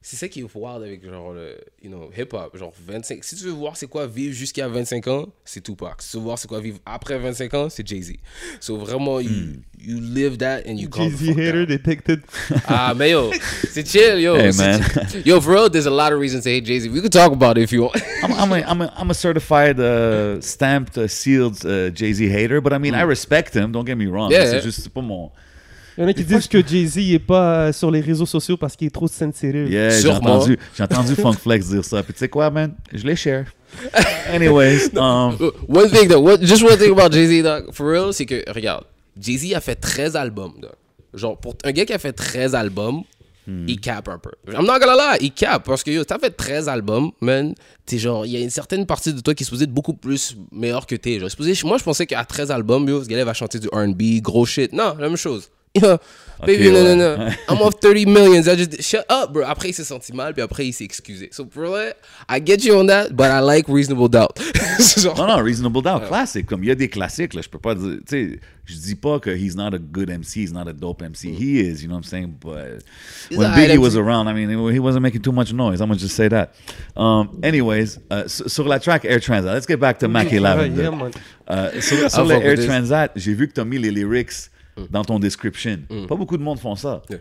C'est 0.03 0.15
ça 0.15 0.27
qui 0.27 0.39
est 0.39 0.43
wild 0.55 0.81
avec 0.83 1.05
genre 1.05 1.31
le 1.31 1.57
you 1.83 1.87
know, 1.89 2.09
hip-hop. 2.17 2.57
Genre 2.57 2.73
25. 2.87 3.23
Si 3.23 3.35
tu 3.35 3.43
veux 3.45 3.51
voir 3.51 3.77
c'est 3.77 3.85
quoi 3.85 4.07
vivre 4.07 4.33
jusqu'à 4.33 4.67
25 4.67 5.07
ans, 5.07 5.27
c'est 5.45 5.61
Tupac. 5.61 6.01
Si 6.01 6.11
tu 6.11 6.17
veux 6.17 6.23
voir 6.23 6.39
c'est 6.39 6.47
quoi 6.47 6.59
vivre 6.59 6.79
après 6.87 7.19
25 7.19 7.53
ans, 7.53 7.69
c'est 7.69 7.87
Jay-Z. 7.87 8.13
So 8.59 8.77
vraiment, 8.77 9.19
you, 9.19 9.29
Hmm. 9.29 9.61
you 9.79 9.99
live 9.99 10.37
that 10.39 10.63
and 10.67 10.77
you 10.79 10.89
call 10.89 11.07
Jay-Z 11.09 11.29
hater 11.37 11.65
down. 11.65 11.65
detected. 11.67 12.21
Ah, 12.67 12.93
mais 12.97 13.11
yo, 13.11 13.29
c'est 13.69 13.87
chill, 13.87 14.19
yo. 14.19 14.35
Hey, 14.35 14.51
man. 14.57 14.81
chill. 15.11 15.21
Yo, 15.23 15.39
for 15.39 15.53
real, 15.53 15.69
there's 15.69 15.85
a 15.85 15.91
lot 15.91 16.11
of 16.11 16.19
reasons 16.19 16.45
to 16.45 16.49
hate 16.49 16.65
Jay-Z. 16.65 16.89
We 16.89 16.99
could 17.01 17.13
talk 17.13 17.31
about 17.31 17.59
it 17.59 17.63
if 17.63 17.71
you 17.71 17.83
want. 17.83 18.01
I'm, 18.23 18.33
I'm, 18.33 18.51
a, 18.53 18.65
I'm, 18.65 18.81
a, 18.81 18.93
I'm 18.97 19.11
a 19.11 19.13
certified, 19.13 19.79
uh, 19.79 20.41
stamped, 20.41 20.97
uh, 20.97 21.07
sealed 21.07 21.63
uh, 21.63 21.91
Jay-Z 21.91 22.27
hater, 22.27 22.59
but 22.59 22.73
I 22.73 22.79
mean, 22.79 22.95
I 22.95 23.01
respect 23.03 23.53
him, 23.53 23.71
don't 23.71 23.85
get 23.85 23.97
me 23.99 24.07
wrong. 24.07 24.29
Hmm. 24.29 24.33
Yeah, 24.33 24.45
c'est 24.45 24.55
yeah. 24.55 24.61
juste, 24.63 24.89
pas 24.89 25.01
mon... 25.01 25.29
Il 25.97 26.01
y 26.01 26.05
en 26.05 26.07
a 26.07 26.13
qui 26.13 26.23
disent 26.23 26.47
que 26.47 26.65
Jay-Z 26.65 26.97
est 26.97 27.19
pas 27.19 27.67
euh, 27.67 27.73
sur 27.73 27.91
les 27.91 27.99
réseaux 28.01 28.25
sociaux 28.25 28.57
parce 28.57 28.75
qu'il 28.75 28.87
est 28.87 28.91
trop 28.91 29.07
sensitive. 29.07 29.69
Yeah, 29.69 29.89
j'ai 29.89 30.09
entendu, 30.09 30.57
j'ai 30.75 30.83
entendu 30.83 31.15
Funk 31.15 31.33
Flex 31.33 31.67
dire 31.67 31.83
ça. 31.83 32.01
Puis 32.01 32.13
tu 32.13 32.19
sais 32.19 32.29
quoi, 32.29 32.49
man? 32.49 32.73
Je 32.93 33.05
les 33.05 33.15
share. 33.15 33.45
Anyways, 34.31 34.89
um, 34.97 35.37
one 35.67 35.89
thing, 35.89 36.07
though, 36.07 36.21
what, 36.21 36.41
just 36.41 36.63
one 36.63 36.77
thing 36.77 36.91
about 36.91 37.11
Jay-Z, 37.11 37.43
dog, 37.43 37.73
for 37.73 37.87
real, 37.87 38.13
c'est 38.13 38.25
que, 38.25 38.43
regarde, 38.51 38.85
Jay-Z 39.19 39.53
a 39.53 39.61
fait 39.61 39.75
13 39.75 40.15
albums, 40.15 40.53
dog. 40.61 40.71
Genre, 41.13 41.37
pour 41.37 41.55
un 41.63 41.71
gars 41.71 41.85
qui 41.85 41.93
a 41.93 41.99
fait 41.99 42.13
13 42.13 42.55
albums, 42.55 43.03
il 43.47 43.79
cap 43.81 44.07
un 44.07 44.17
peu. 44.17 44.31
I'm 44.47 44.65
not 44.65 44.79
gonna 44.79 44.95
lie, 44.95 45.25
il 45.25 45.31
cap, 45.31 45.65
parce 45.65 45.83
que 45.83 45.91
yo, 45.91 46.03
t'as 46.05 46.19
fait 46.19 46.29
13 46.29 46.69
albums, 46.69 47.11
man, 47.19 47.53
t'es 47.85 47.97
genre, 47.97 48.25
il 48.25 48.31
y 48.31 48.37
a 48.37 48.39
une 48.39 48.49
certaine 48.49 48.85
partie 48.85 49.13
de 49.13 49.19
toi 49.19 49.33
qui 49.33 49.43
est 49.43 49.45
supposée 49.45 49.65
être 49.65 49.73
beaucoup 49.73 49.93
plus 49.93 50.37
meilleure 50.51 50.85
que 50.85 50.95
t'es. 50.95 51.19
Genre, 51.19 51.29
supposé, 51.29 51.53
moi, 51.65 51.77
je 51.77 51.83
pensais 51.83 52.05
qu'à 52.05 52.23
13 52.23 52.51
albums, 52.51 52.87
yo, 52.87 53.03
ce 53.03 53.09
gars-là 53.09 53.25
va 53.25 53.33
chanter 53.33 53.59
du 53.59 53.67
R&B, 53.67 54.21
gros 54.21 54.45
shit. 54.45 54.71
Non, 54.71 54.95
la 54.97 55.07
même 55.07 55.17
chose. 55.17 55.49
Yo, 55.73 55.97
baby, 56.45 56.67
Ok, 56.67 56.73
non, 56.73 56.83
ouais. 56.83 56.95
non, 56.95 57.17
non. 57.17 57.29
I'm 57.49 57.61
off 57.61 57.79
30 57.79 58.05
millions. 58.07 58.47
I 58.47 58.55
just, 58.55 58.81
shut 58.81 59.05
up, 59.09 59.31
bro. 59.31 59.43
Après, 59.45 59.69
il 59.69 59.73
s'est 59.73 59.83
senti 59.85 60.11
mal, 60.13 60.33
puis 60.33 60.41
après, 60.41 60.65
il 60.67 60.73
s'est 60.73 60.83
excusé. 60.83 61.29
So, 61.31 61.45
for 61.49 61.69
that, 61.71 61.95
I 62.27 62.39
get 62.43 62.63
you 62.65 62.75
on 62.75 62.87
that, 62.87 63.15
but 63.15 63.27
I 63.31 63.39
like 63.39 63.67
reasonable 63.69 64.09
doubt. 64.09 64.37
Genre, 64.97 65.15
non, 65.15 65.27
non, 65.27 65.43
Reasonable 65.43 65.81
Doubt, 65.83 66.07
classique. 66.07 66.47
Comme 66.47 66.63
il 66.63 66.67
y 66.67 66.71
a 66.71 66.75
des 66.75 66.89
classiques, 66.89 67.33
là, 67.35 67.41
je 67.41 67.49
peux 67.49 67.59
pas 67.59 67.75
dire, 67.75 67.99
tu 68.07 68.33
sais, 68.33 68.39
je 68.65 68.75
dis 68.75 68.95
pas 68.95 69.19
que 69.19 69.29
he's 69.29 69.55
not 69.55 69.73
a 69.73 69.77
good 69.79 70.09
MC, 70.09 70.37
he's 70.37 70.51
not 70.53 70.67
a 70.67 70.73
dope 70.73 71.01
MC. 71.01 71.29
He 71.31 71.59
is, 71.59 71.81
you 71.83 71.87
know 71.87 71.95
what 71.95 72.03
I'm 72.03 72.03
saying? 72.03 72.33
But 72.41 72.83
He's 73.29 73.37
when 73.37 73.51
a 73.51 73.53
Biggie 73.55 73.63
alright 73.75 73.79
was 73.79 73.95
around, 73.95 74.27
I 74.27 74.33
mean, 74.33 74.49
he 74.73 74.79
wasn't 74.79 75.03
making 75.03 75.21
too 75.21 75.31
much 75.31 75.53
noise. 75.53 75.79
I'm 75.81 75.87
gonna 75.89 75.99
just 75.99 76.15
say 76.15 76.27
that. 76.29 76.53
Um, 76.97 77.39
anyways, 77.43 77.99
uh, 78.09 78.27
sur 78.27 78.49
sur 78.49 78.63
la 78.65 78.79
track 78.79 79.05
Air 79.05 79.19
Transat, 79.19 79.53
let's 79.53 79.67
get 79.67 79.79
back 79.79 79.99
to 79.99 80.07
Mackie 80.07 80.35
Yeah, 80.35 80.41
Lavender. 80.41 80.81
yeah, 80.83 80.89
man. 80.91 81.11
Euh, 81.49 81.81
sur 81.81 82.09
sur 82.09 82.29
Ah, 82.31 82.39
Air. 82.41 82.57
Transat, 82.57 83.11
j'ai 83.15 83.33
vu 83.33 83.47
que 83.47 83.53
tu 83.53 83.61
as 83.61 83.65
mis 83.65 83.77
les 83.77 83.91
lyrics 83.91 84.49
dans 84.89 85.03
ton 85.03 85.19
description. 85.19 85.79
Pas 86.07 86.15
beaucoup 86.15 86.37
de 86.37 86.43
monde 86.43 86.59
font 86.59 86.75
ça. 86.75 87.01
Yeah. 87.09 87.19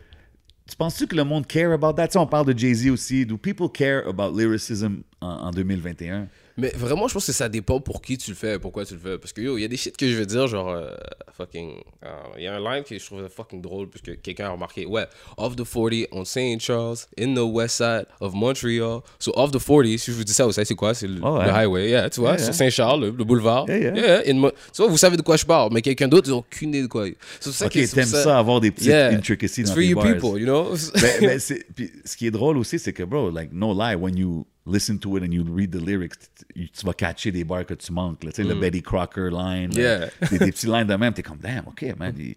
Tu 0.68 0.76
penses-tu 0.76 1.06
que 1.08 1.16
le 1.16 1.24
monde 1.24 1.46
care 1.46 1.72
about 1.72 1.94
that? 1.94 2.08
Tu 2.08 2.12
sais, 2.12 2.18
on 2.18 2.26
parle 2.26 2.46
de 2.46 2.56
Jay-Z 2.56 2.90
aussi. 2.90 3.26
Do 3.26 3.36
people 3.36 3.68
care 3.68 4.06
about 4.06 4.38
lyricism 4.38 5.02
en, 5.20 5.28
en 5.28 5.50
2021? 5.50 6.28
Mais 6.60 6.72
vraiment, 6.76 7.08
je 7.08 7.14
pense 7.14 7.26
que 7.26 7.32
ça 7.32 7.48
dépend 7.48 7.80
pour 7.80 8.02
qui 8.02 8.18
tu 8.18 8.30
le 8.30 8.36
fais, 8.36 8.58
pourquoi 8.58 8.84
tu 8.84 8.94
le 8.94 9.00
fais. 9.00 9.18
Parce 9.18 9.32
que 9.32 9.40
yo, 9.40 9.56
il 9.56 9.62
y 9.62 9.64
a 9.64 9.68
des 9.68 9.76
shit 9.76 9.96
que 9.96 10.06
je 10.08 10.14
veux 10.16 10.26
dire, 10.26 10.46
genre, 10.46 10.68
euh, 10.68 10.90
fucking. 11.36 11.72
euh, 12.04 12.08
Il 12.36 12.44
y 12.44 12.46
a 12.46 12.54
un 12.56 12.60
line 12.60 12.84
que 12.84 12.98
je 12.98 13.04
trouvais 13.04 13.28
fucking 13.28 13.60
drôle, 13.62 13.88
parce 13.88 14.02
que 14.02 14.12
quelqu'un 14.12 14.46
a 14.46 14.50
remarqué. 14.50 14.84
Ouais, 14.86 15.06
off 15.36 15.56
the 15.56 15.64
40 15.64 16.06
on 16.12 16.24
St. 16.24 16.60
Charles, 16.60 16.98
in 17.18 17.34
the 17.34 17.38
west 17.40 17.76
side 17.78 18.06
of 18.20 18.34
Montreal. 18.34 19.00
So, 19.18 19.32
off 19.36 19.50
the 19.50 19.58
40, 19.58 19.98
si 19.98 20.10
je 20.12 20.16
vous 20.16 20.24
dis 20.24 20.32
ça, 20.32 20.44
vous 20.46 20.52
savez 20.52 20.64
c'est 20.64 20.74
quoi? 20.74 20.94
C'est 20.94 21.06
le, 21.06 21.20
Oh, 21.22 21.38
ouais. 21.38 21.44
le 21.46 21.50
highway, 21.50 21.90
yeah, 21.90 22.10
tu 22.10 22.20
vois, 22.20 22.36
Yeah. 22.36 22.52
Saint-Charles, 22.52 23.00
le, 23.00 23.10
le 23.10 23.24
boulevard. 23.24 23.66
Yeah, 23.68 23.94
yeah. 23.94 24.22
in 24.30 24.34
Mo- 24.34 24.52
vois, 24.76 24.86
vous 24.88 24.96
savez 24.98 25.16
de 25.16 25.22
quoi 25.22 25.36
je 25.36 25.44
parle, 25.46 25.70
mais 25.72 25.82
quelqu'un 25.82 26.08
d'autre, 26.08 26.28
ils 26.28 26.32
ont 26.34 26.38
aucune 26.38 26.68
idée 26.70 26.82
de 26.82 26.86
quoi. 26.86 27.06
C'est 27.40 27.64
Ok, 27.64 27.72
que 27.72 27.80
c'est 27.80 27.86
pour 27.86 27.94
t'aimes 27.94 28.22
ça, 28.22 28.38
avoir 28.38 28.60
des 28.60 28.70
petites 28.70 28.90
intricacies 28.92 29.62
It's 29.62 29.70
dans 29.70 29.74
for 29.74 29.82
tes 29.82 29.88
you 29.88 29.96
bars. 29.96 30.04
people, 30.14 30.40
you 30.40 30.46
know? 30.46 30.74
C'est- 31.38 31.64
puis 31.74 31.90
ce 32.04 32.16
qui 32.16 32.26
est 32.26 32.30
drôle 32.30 32.56
aussi, 32.58 32.78
c'est 32.78 32.92
que, 32.92 33.02
bro, 33.02 33.30
like, 33.30 33.50
no 33.52 33.72
lie, 33.72 33.94
when 33.94 34.16
you 34.16 34.46
listen 34.70 34.98
to 34.98 35.16
it 35.18 35.22
and 35.24 35.32
you 35.32 35.44
read 35.54 35.70
the 35.72 35.80
lyrics, 35.84 36.16
tu, 36.54 36.86
vas 36.86 36.92
catcher 36.94 37.30
des 37.32 37.44
bars 37.44 37.64
que 37.66 37.74
tu 37.74 37.92
manques. 37.92 38.24
là. 38.24 38.30
Tu 38.32 38.42
sais, 38.42 38.48
le 38.48 38.54
Betty 38.54 38.82
Crocker 38.82 39.30
line, 39.30 39.68
Mm. 39.70 39.78
Yeah. 39.78 39.98
là, 40.00 40.06
des, 40.30 40.38
des 40.38 40.52
petits 40.52 40.66
lines 40.66 40.86
de 40.86 40.94
même, 40.94 41.12
t'es 41.12 41.22
comme, 41.22 41.38
damn, 41.38 41.66
OK, 41.66 41.84
man. 41.98 42.14
il- 42.18 42.34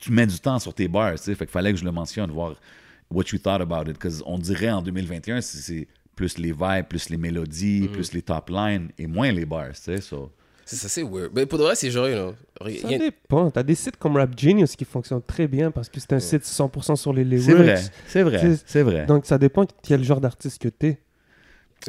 tu 0.00 0.10
mets 0.12 0.26
du 0.26 0.38
temps 0.40 0.58
sur 0.58 0.74
tes 0.74 0.88
bars, 0.88 1.12
tu 1.12 1.18
sais. 1.24 1.34
Fait 1.34 1.44
qu'il 1.46 1.52
fallait 1.52 1.72
que 1.72 1.78
je 1.78 1.84
le 1.84 1.92
mentionne, 1.92 2.30
voir 2.30 2.54
what 3.10 3.24
you 3.32 3.38
thought 3.38 3.60
about 3.60 3.88
it. 3.90 3.98
Parce 3.98 4.22
on 4.26 4.38
dirait 4.38 4.70
en 4.70 4.82
2021, 4.82 5.40
c'est- 5.40 5.58
c'est 5.58 5.88
plus 6.16 6.38
les 6.38 6.52
vibes, 6.52 6.86
plus 6.88 7.08
les 7.08 7.16
mélodies, 7.16 7.82
Mm. 7.88 7.92
plus 7.92 8.12
les 8.12 8.22
top 8.22 8.50
lines 8.50 8.88
et 8.98 9.06
moins 9.06 9.30
les 9.32 9.44
bars, 9.46 9.68
tu 9.74 9.80
sais. 9.82 10.00
So. 10.00 10.30
c'est 10.64 10.76
ça, 10.76 10.88
c'est 10.88 11.02
weird. 11.02 11.30
Mais 11.34 11.44
pour 11.44 11.58
de 11.58 11.64
vrai, 11.64 11.74
c'est 11.74 11.90
genre, 11.90 12.08
you 12.08 12.14
know. 12.16 12.34
Ça 12.80 12.88
rien- 12.88 12.98
dépend. 12.98 13.50
T'as 13.50 13.62
des 13.62 13.74
sites 13.74 13.96
comme 13.96 14.16
Rap 14.16 14.38
Genius 14.38 14.74
qui 14.76 14.84
fonctionnent 14.84 15.22
très 15.22 15.46
bien 15.48 15.70
parce 15.70 15.88
que 15.88 15.98
c'est 16.00 16.12
un 16.14 16.20
site 16.20 16.44
100% 16.44 16.96
sur 16.96 17.12
les 17.12 17.24
lyrics. 17.24 17.44
C'est 17.44 17.52
vrai, 17.54 17.82
c'est 18.06 18.22
vrai, 18.22 18.56
c'est 18.64 18.82
vrai. 18.82 19.06
Donc 19.06 19.26
ça 19.26 19.36
dépend 19.38 19.66
quel 19.82 20.02
genre 20.04 20.20
d'artiste 20.20 20.62
que 20.62 20.68
t'es. 20.68 20.98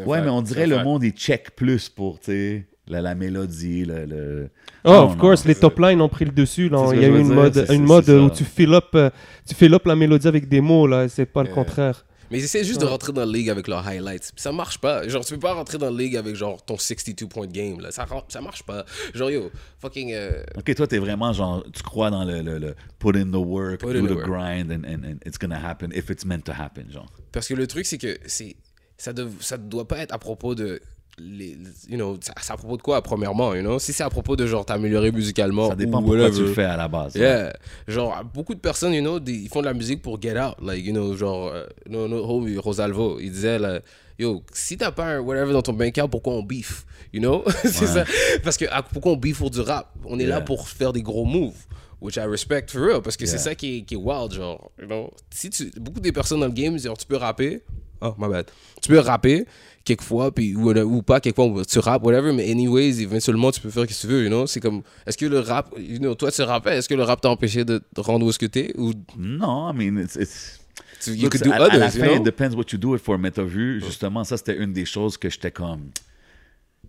Ouais, 0.05 0.21
mais 0.21 0.29
on 0.29 0.41
dirait 0.41 0.67
le 0.67 0.83
monde, 0.83 1.03
il 1.03 1.11
check 1.11 1.55
plus 1.55 1.89
pour, 1.89 2.19
tu 2.19 2.25
sais, 2.31 2.67
la, 2.87 3.01
la 3.01 3.15
mélodie, 3.15 3.85
le... 3.85 4.05
le... 4.05 4.49
Oh, 4.83 4.89
Non, 4.89 5.03
of 5.03 5.11
non, 5.11 5.17
course, 5.17 5.45
les 5.45 5.55
top 5.55 5.79
lines 5.79 6.01
ont 6.01 6.09
pris 6.09 6.25
le 6.25 6.31
dessus. 6.31 6.67
Là. 6.69 6.89
Il 6.93 7.01
y 7.01 7.05
a 7.05 7.07
eu 7.07 7.17
une 7.19 7.27
dire, 7.27 7.35
mode, 7.35 7.65
une 7.71 7.83
mode 7.83 8.05
c'est 8.05 8.17
où 8.17 8.29
tu 8.29 8.43
fill 8.43 8.73
up, 8.73 8.89
euh, 8.95 9.09
tu 9.47 9.55
fill 9.55 9.73
up 9.73 9.85
la 9.85 9.95
mélodie 9.95 10.27
avec 10.27 10.49
des 10.49 10.59
mots. 10.61 10.87
là. 10.87 11.07
C'est 11.07 11.25
pas 11.25 11.43
le 11.43 11.47
Yeah. 11.49 11.55
contraire. 11.55 12.05
Mais 12.31 12.39
ils 12.39 12.45
essaient 12.45 12.63
juste 12.63 12.81
de 12.81 12.85
rentrer 12.87 13.13
dans 13.13 13.21
la 13.25 13.31
ligue 13.31 13.49
avec 13.51 13.67
leurs 13.67 13.85
highlights. 13.87 14.31
Puis 14.33 14.41
ça 14.41 14.51
marche 14.51 14.79
pas. 14.79 15.07
Genre, 15.07 15.23
tu 15.23 15.35
peux 15.35 15.39
pas 15.41 15.53
rentrer 15.53 15.77
dans 15.77 15.91
la 15.91 15.95
ligue 15.97 16.17
avec 16.17 16.35
genre 16.35 16.65
ton 16.65 16.77
62 16.77 17.27
point 17.27 17.45
game. 17.45 17.79
Là. 17.79 17.91
Ça, 17.91 18.07
ça 18.27 18.41
marche 18.41 18.63
pas. 18.63 18.85
Genre, 19.13 19.29
yo, 19.29 19.51
fucking. 19.79 20.11
euh, 20.13 20.41
Ok, 20.57 20.73
toi, 20.73 20.87
t'es 20.87 20.97
vraiment 20.97 21.31
genre, 21.31 21.63
tu 21.71 21.83
crois 21.83 22.09
dans 22.09 22.23
le, 22.25 22.41
le, 22.41 22.57
le 22.57 22.75
put 22.97 23.15
in 23.15 23.25
the 23.29 23.35
work, 23.35 23.81
Put 23.81 23.93
do 23.93 23.99
in 23.99 24.07
the 24.07 24.23
grind, 24.23 24.71
and, 24.71 24.83
and, 24.83 25.03
and 25.05 25.17
it's 25.25 25.37
gonna 25.37 25.59
happen 25.63 25.91
if 25.93 26.09
it's 26.09 26.25
meant 26.25 26.41
to 26.45 26.53
happen, 26.53 26.85
genre. 26.91 27.05
Parce 27.31 27.47
que 27.47 27.53
le 27.53 27.67
truc, 27.67 27.85
c'est 27.85 27.99
que 27.99 28.17
c'est 28.25 28.55
ça 29.03 29.11
ne 29.13 29.27
ça 29.41 29.57
doit 29.57 29.87
pas 29.87 29.97
être 29.99 30.13
à 30.13 30.17
propos 30.17 30.55
de. 30.55 30.79
Les, 31.19 31.57
you 31.89 31.95
know, 31.97 32.17
ça- 32.21 32.33
c'est 32.41 32.53
à 32.53 32.57
propos 32.57 32.75
de 32.77 32.81
quoi, 32.81 32.99
premièrement, 33.03 33.53
you 33.53 33.61
know? 33.61 33.77
Si 33.77 33.93
c'est 33.93 34.01
à 34.01 34.09
propos 34.09 34.35
de 34.35 34.47
genre 34.47 34.65
t'améliorer 34.65 35.11
musicalement. 35.11 35.69
Ça 35.69 35.75
dépend 35.75 35.99
ou 36.01 36.05
pourquoi 36.05 36.31
tu 36.31 36.39
le 36.41 36.53
fais 36.53 36.63
à 36.63 36.75
la 36.75 36.87
base. 36.87 37.13
Yeah. 37.15 37.53
Genre, 37.87 38.23
beaucoup 38.33 38.55
de 38.55 38.59
personnes, 38.59 38.93
you 38.93 39.01
know, 39.01 39.19
des- 39.19 39.33
ils 39.33 39.49
font 39.49 39.59
de 39.61 39.65
la 39.67 39.75
musique 39.75 40.01
pour 40.01 40.19
get 40.19 40.39
out. 40.39 40.55
Like, 40.59 40.83
you 40.83 40.91
know, 40.91 41.15
genre, 41.15 41.49
euh, 41.53 41.65
no, 41.87 42.07
no, 42.07 42.23
Rosalvo, 42.61 43.19
il 43.19 43.29
disait, 43.31 43.59
là, 43.59 43.79
yo, 44.17 44.41
si 44.53 44.75
t'as 44.75 44.91
pas 44.91 45.05
un 45.05 45.19
whatever 45.19 45.53
dans 45.53 45.61
ton 45.61 45.73
bank 45.73 45.89
account, 45.89 46.07
pourquoi 46.09 46.33
on 46.33 46.41
beef? 46.41 46.83
You 47.13 47.19
know? 47.19 47.43
C'est 47.63 47.85
ça. 47.85 48.05
Parce 48.43 48.57
que, 48.57 48.65
ah, 48.71 48.81
pourquoi 48.81 49.11
on 49.11 49.17
beef 49.17 49.37
pour 49.37 49.51
du 49.51 49.59
rap? 49.59 49.93
On 50.05 50.17
est 50.17 50.25
là 50.25 50.41
pour 50.41 50.67
faire 50.67 50.93
des 50.93 51.03
gros 51.03 51.25
moves. 51.25 51.63
Which 52.01 52.15
I 52.15 52.21
respect 52.25 52.65
for 52.69 52.81
real. 52.81 53.01
Parce 53.03 53.15
que 53.17 53.25
c'est 53.27 53.37
ça 53.37 53.53
qui 53.55 53.77
est, 53.77 53.81
qui 53.83 53.93
est 53.93 53.97
wild, 53.97 54.33
genre, 54.33 54.71
you 54.81 54.87
know? 54.87 55.11
Si 55.29 55.49
tu, 55.51 55.71
beaucoup 55.79 55.99
des 55.99 56.11
personnes 56.11 56.39
dans 56.39 56.47
le 56.47 56.51
game, 56.53 56.77
genre, 56.79 56.97
tu 56.97 57.05
peux 57.05 57.17
rapper. 57.17 57.61
Oh, 58.03 58.13
my 58.17 58.27
bad. 58.29 58.45
Tu 58.81 58.89
peux 58.89 58.99
rapper 58.99 59.45
quelquefois, 59.85 60.33
puis, 60.33 60.55
ou, 60.55 60.71
ou 60.71 61.01
pas, 61.01 61.19
quelquefois, 61.19 61.63
tu 61.65 61.79
rappes, 61.79 62.05
whatever, 62.05 62.31
mais 62.33 62.49
anyways, 62.49 63.01
éventuellement, 63.01 63.51
tu 63.51 63.61
peux 63.61 63.69
faire 63.69 63.83
ce 63.83 63.87
que 63.87 63.93
tu 63.93 64.07
veux, 64.07 64.23
you 64.23 64.29
know? 64.29 64.45
C'est 64.47 64.59
comme, 64.59 64.81
est-ce 65.05 65.17
que 65.17 65.25
le 65.25 65.39
rap, 65.39 65.73
you 65.77 65.99
know, 65.99 66.15
toi, 66.15 66.31
tu 66.31 66.41
rappais, 66.41 66.77
est-ce 66.77 66.89
que 66.89 66.93
le 66.93 67.03
rap 67.03 67.21
t'a 67.21 67.29
empêché 67.29 67.65
de 67.65 67.81
te 67.93 68.01
rendre 68.01 68.25
où 68.25 68.29
est-ce 68.29 68.39
que 68.39 68.45
t'es? 68.45 68.73
Ou? 68.77 68.91
Non, 69.17 69.71
I 69.71 69.75
mean, 69.75 70.01
it's... 70.01 70.15
it's... 70.15 70.59
you 71.07 71.23
Look, 71.23 71.31
could 71.33 71.43
do 71.43 71.51
à, 71.51 71.55
à 71.55 71.59
la 71.59 71.65
others, 71.65 71.95
you 71.95 72.01
fin, 72.01 72.07
know? 72.07 72.15
it 72.17 72.23
depends 72.23 72.55
what 72.55 72.65
you 72.71 72.77
do 72.77 72.95
it 72.95 73.01
for. 73.01 73.17
Mais 73.17 73.31
t'as 73.31 73.43
vu, 73.43 73.81
justement, 73.81 74.23
ça, 74.23 74.37
c'était 74.37 74.57
une 74.57 74.73
des 74.73 74.85
choses 74.85 75.17
que 75.17 75.29
j'étais 75.29 75.51
comme... 75.51 75.89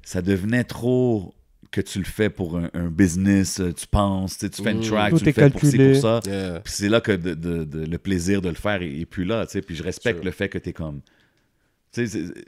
Ça 0.05 0.21
devenait 0.21 0.65
trop 0.65 1.35
que 1.75 1.81
tu 1.81 1.99
le 1.99 2.05
fais 2.05 2.31
pour 2.31 2.57
un, 2.57 2.71
un 2.75 2.87
business, 2.89 3.61
euh, 3.61 3.73
tu 3.73 3.87
penses, 3.87 4.39
tu 4.39 4.49
tu 4.49 4.63
fais 4.63 4.73
une 4.73 4.81
track, 4.81 5.11
Tout 5.11 5.19
tu 5.19 5.25
le 5.25 5.33
fais 5.33 5.51
pour 5.51 5.61
ci, 5.65 5.77
pour 5.77 5.97
ça. 5.97 6.21
Yeah. 6.25 6.61
Puis 6.61 6.73
c'est 6.73 6.89
là 6.89 7.01
que 7.01 7.13
de- 7.13 7.35
de- 7.35 7.65
de- 7.65 7.85
le 7.85 7.99
plaisir 7.99 8.41
de 8.41 8.49
le 8.49 8.55
faire 8.55 8.81
est, 8.83 9.01
est 9.01 9.07
plus 9.07 9.25
là, 9.25 9.45
tu 9.47 9.53
sais. 9.53 9.61
Puis 9.63 9.75
je 9.75 9.83
respecte 9.83 10.19
Sure. 10.19 10.25
le 10.25 10.31
fait 10.31 10.49
que 10.49 10.59
t'es 10.59 10.73
comme... 10.73 11.01
Tu 11.93 12.07
sais, 12.07 12.07
c'est- 12.07 12.45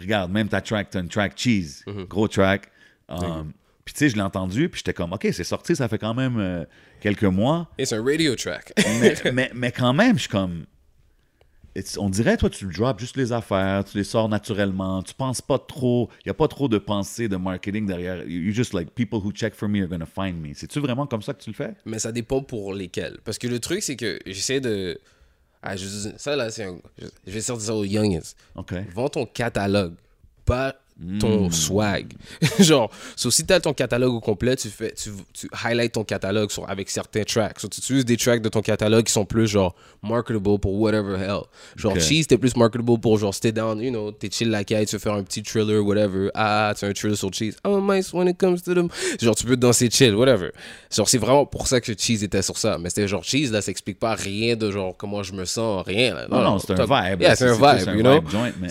regarde, 0.00 0.30
même 0.30 0.48
ta 0.48 0.60
track, 0.60 0.90
t'as 0.90 1.00
une 1.00 1.08
track 1.08 1.32
Cheese, 1.36 1.82
Mm-hmm. 1.86 2.06
gros 2.08 2.28
track. 2.28 2.70
Um, 3.08 3.52
puis 3.84 3.92
tu 3.92 3.98
sais, 3.98 4.08
je 4.08 4.14
l'ai 4.16 4.22
entendu, 4.22 4.68
puis 4.68 4.78
j'étais 4.78 4.94
comme, 4.94 5.12
OK, 5.12 5.26
c'est 5.32 5.44
sorti, 5.44 5.76
ça 5.76 5.88
fait 5.88 5.98
quand 5.98 6.14
même 6.14 6.38
euh, 6.38 6.64
quelques 7.00 7.24
mois. 7.24 7.68
It's 7.78 7.92
a 7.92 8.00
radio 8.02 8.34
track. 8.34 8.72
mais, 9.00 9.14
mais, 9.32 9.50
mais 9.54 9.72
quand 9.72 9.92
même, 9.92 10.14
je 10.16 10.20
suis 10.22 10.28
comme... 10.30 10.64
it's- 11.76 11.98
on 11.98 12.08
dirait, 12.10 12.36
toi, 12.36 12.50
tu 12.50 12.66
le 12.66 12.72
drops 12.72 13.00
juste 13.00 13.16
les 13.16 13.32
affaires, 13.32 13.84
tu 13.84 13.96
les 13.98 14.04
sors 14.04 14.28
naturellement, 14.28 15.02
tu 15.02 15.14
penses 15.14 15.40
pas 15.40 15.58
trop, 15.58 16.08
il 16.20 16.28
n'y 16.28 16.30
a 16.30 16.34
pas 16.34 16.48
trop 16.48 16.68
de 16.68 16.78
pensée, 16.78 17.28
de 17.28 17.36
marketing 17.36 17.86
derrière. 17.86 18.24
You 18.26 18.52
just 18.52 18.72
like, 18.74 18.90
people 18.94 19.18
who 19.18 19.32
check 19.32 19.54
for 19.54 19.68
me 19.68 19.82
are 19.82 19.88
gonna 19.88 20.06
find 20.06 20.40
me. 20.40 20.54
C'est-tu 20.54 20.80
vraiment 20.80 21.06
comme 21.06 21.22
ça 21.22 21.34
que 21.34 21.42
tu 21.42 21.50
le 21.50 21.54
fais? 21.56 21.74
mais 21.84 21.98
ça 21.98 22.12
dépend 22.12 22.42
pour 22.42 22.74
lesquels. 22.74 23.18
Parce 23.24 23.38
que 23.38 23.46
le 23.46 23.58
truc, 23.60 23.82
c'est 23.82 23.96
que 23.96 24.18
j'essaie 24.26 24.60
de. 24.60 24.98
Ah, 25.62 25.76
je, 25.76 25.86
ça, 26.18 26.36
là, 26.36 26.50
c'est 26.50 26.64
un. 26.64 26.78
Je, 26.98 27.06
je 27.26 27.32
vais 27.32 27.40
sortir 27.40 27.66
ça 27.66 27.74
aux 27.74 27.84
youngins. 27.84 28.20
OK. 28.54 28.74
Vends 28.94 29.08
ton 29.08 29.24
catalogue, 29.26 29.94
pas 30.44 30.74
ton 31.18 31.50
swag. 31.50 32.12
Genre, 32.60 32.90
so, 33.16 33.30
si 33.30 33.44
t'as 33.44 33.60
ton 33.60 33.72
catalogue 33.72 34.14
au 34.14 34.20
complet, 34.20 34.54
tu 34.56 34.68
fais, 34.68 34.92
tu, 34.92 35.10
tu 35.32 35.48
highlights 35.64 35.92
ton 35.92 36.04
catalogue 36.04 36.50
sur, 36.50 36.68
avec 36.68 36.88
certains 36.88 37.24
tracks. 37.24 37.58
So, 37.60 37.68
tu 37.68 37.80
utilises 37.80 38.04
des 38.04 38.16
tracks 38.16 38.40
de 38.40 38.48
ton 38.48 38.62
catalogue 38.62 39.04
qui 39.04 39.12
sont 39.12 39.24
plus 39.24 39.48
genre 39.48 39.74
marketable 40.02 40.58
pour 40.58 40.80
whatever 40.80 41.16
hell. 41.18 41.42
Genre, 41.76 41.92
Ok. 41.92 42.00
Cheese, 42.00 42.26
t'es 42.26 42.38
plus 42.38 42.56
marketable 42.56 43.00
pour 43.00 43.18
genre 43.18 43.34
stay 43.34 43.50
down, 43.50 43.80
you 43.80 43.90
know, 43.90 44.12
t'es 44.12 44.30
chill 44.30 44.50
la 44.50 44.62
caille, 44.62 44.86
tu 44.86 44.94
veux 44.94 45.00
faire 45.00 45.14
un 45.14 45.22
petit 45.24 45.42
thriller, 45.42 45.84
whatever. 45.84 46.30
Ah, 46.34 46.72
tu 46.78 46.84
as 46.84 46.88
un 46.88 46.92
thriller 46.92 47.16
sur 47.16 47.32
Cheese. 47.32 47.56
I'm 47.64 47.86
nice 47.92 48.12
when 48.12 48.28
it 48.28 48.38
comes 48.38 48.62
to 48.62 48.74
them. 48.74 48.88
Genre, 49.20 49.34
tu 49.34 49.44
peux 49.46 49.56
danser 49.56 49.90
chill, 49.90 50.14
whatever. 50.14 50.50
Genre, 50.94 51.08
c'est 51.08 51.18
vraiment 51.18 51.44
pour 51.44 51.66
ça 51.66 51.80
que 51.80 51.92
Cheese 51.96 52.22
était 52.22 52.42
sur 52.42 52.56
ça. 52.56 52.78
Mais 52.78 52.88
c'était 52.90 53.08
genre, 53.08 53.24
Cheese, 53.24 53.50
là, 53.50 53.60
ça 53.62 53.70
explique 53.70 53.98
pas 53.98 54.14
rien 54.14 54.54
de 54.54 54.70
genre 54.70 54.96
comment 54.96 55.22
je 55.24 55.32
me 55.32 55.44
sens, 55.44 55.84
rien. 55.84 56.14
Là. 56.14 56.26
Non, 56.30 56.40
non, 56.42 56.58
c'est 56.60 56.72
un 56.72 56.84
vibe. 56.84 57.20
Yeah, 57.20 57.34
c'est 57.34 57.48
un 57.48 57.54
vibe, 57.54 57.96
you 57.96 58.02
know? 58.02 58.20
joint, 58.28 58.52
mais, 58.60 58.68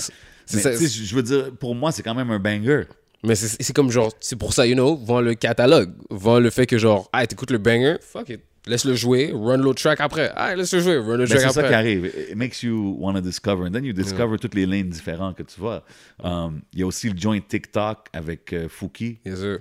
Je 0.52 1.16
veux 1.16 1.24
dire, 1.24 1.52
pour 1.60 1.76
moi, 1.76 1.91
c'est 1.91 2.04
quand 2.04 2.16
même 2.16 2.32
un 2.32 2.39
banger. 2.39 2.84
Mais 3.24 3.36
c'est 3.36 3.74
comme 3.74 3.89
genre, 3.89 4.12
c'est 4.20 4.36
pour 4.36 4.54
ça, 4.54 4.68
you 4.68 4.74
know, 4.74 4.98
vends 4.98 5.22
le 5.22 5.34
catalogue. 5.34 5.94
Vends 6.10 6.39
le 6.39 6.50
fait 6.50 6.66
que 6.66 6.78
genre, 6.78 7.10
ah, 7.14 7.26
t'écoutes 7.26 7.52
le 7.52 7.58
banger, 7.58 7.96
fuck 8.02 8.30
it. 8.30 8.41
Laisse-le 8.66 8.96
jouer, 8.96 9.32
run 9.34 9.58
l'autre 9.58 9.82
track 9.82 10.00
après. 10.00 10.32
Ah, 10.36 10.56
laisse-le 10.56 10.80
jouer, 10.80 10.98
run 10.98 11.18
le 11.18 11.28
track 11.28 11.39
c'est 11.39 11.48
ça 11.50 11.54
qui 11.54 11.60
après. 11.60 11.74
arrive. 11.74 12.06
It 12.30 12.36
makes 12.38 12.64
you 12.64 12.96
want 12.98 13.14
to 13.16 13.22
discover. 13.22 13.66
And 13.66 13.72
then 13.72 13.84
you 13.84 13.91
discover 13.91 14.38
toutes 14.39 14.56
les 14.56 14.66
lanes 14.66 14.89
différentes 14.89 15.36
que 15.36 15.44
tu 15.44 15.60
vois. 15.60 15.84
Um, 16.24 16.62
Il 16.72 16.80
y 16.80 16.84
a 16.84 16.86
aussi 16.86 17.10
le 17.10 17.18
joint 17.18 17.39
TikTok 17.41 18.08
avec 18.14 18.54
euh, 18.54 18.70
Fouki. 18.70 19.20
Yes, 19.26 19.39
sir. 19.39 19.60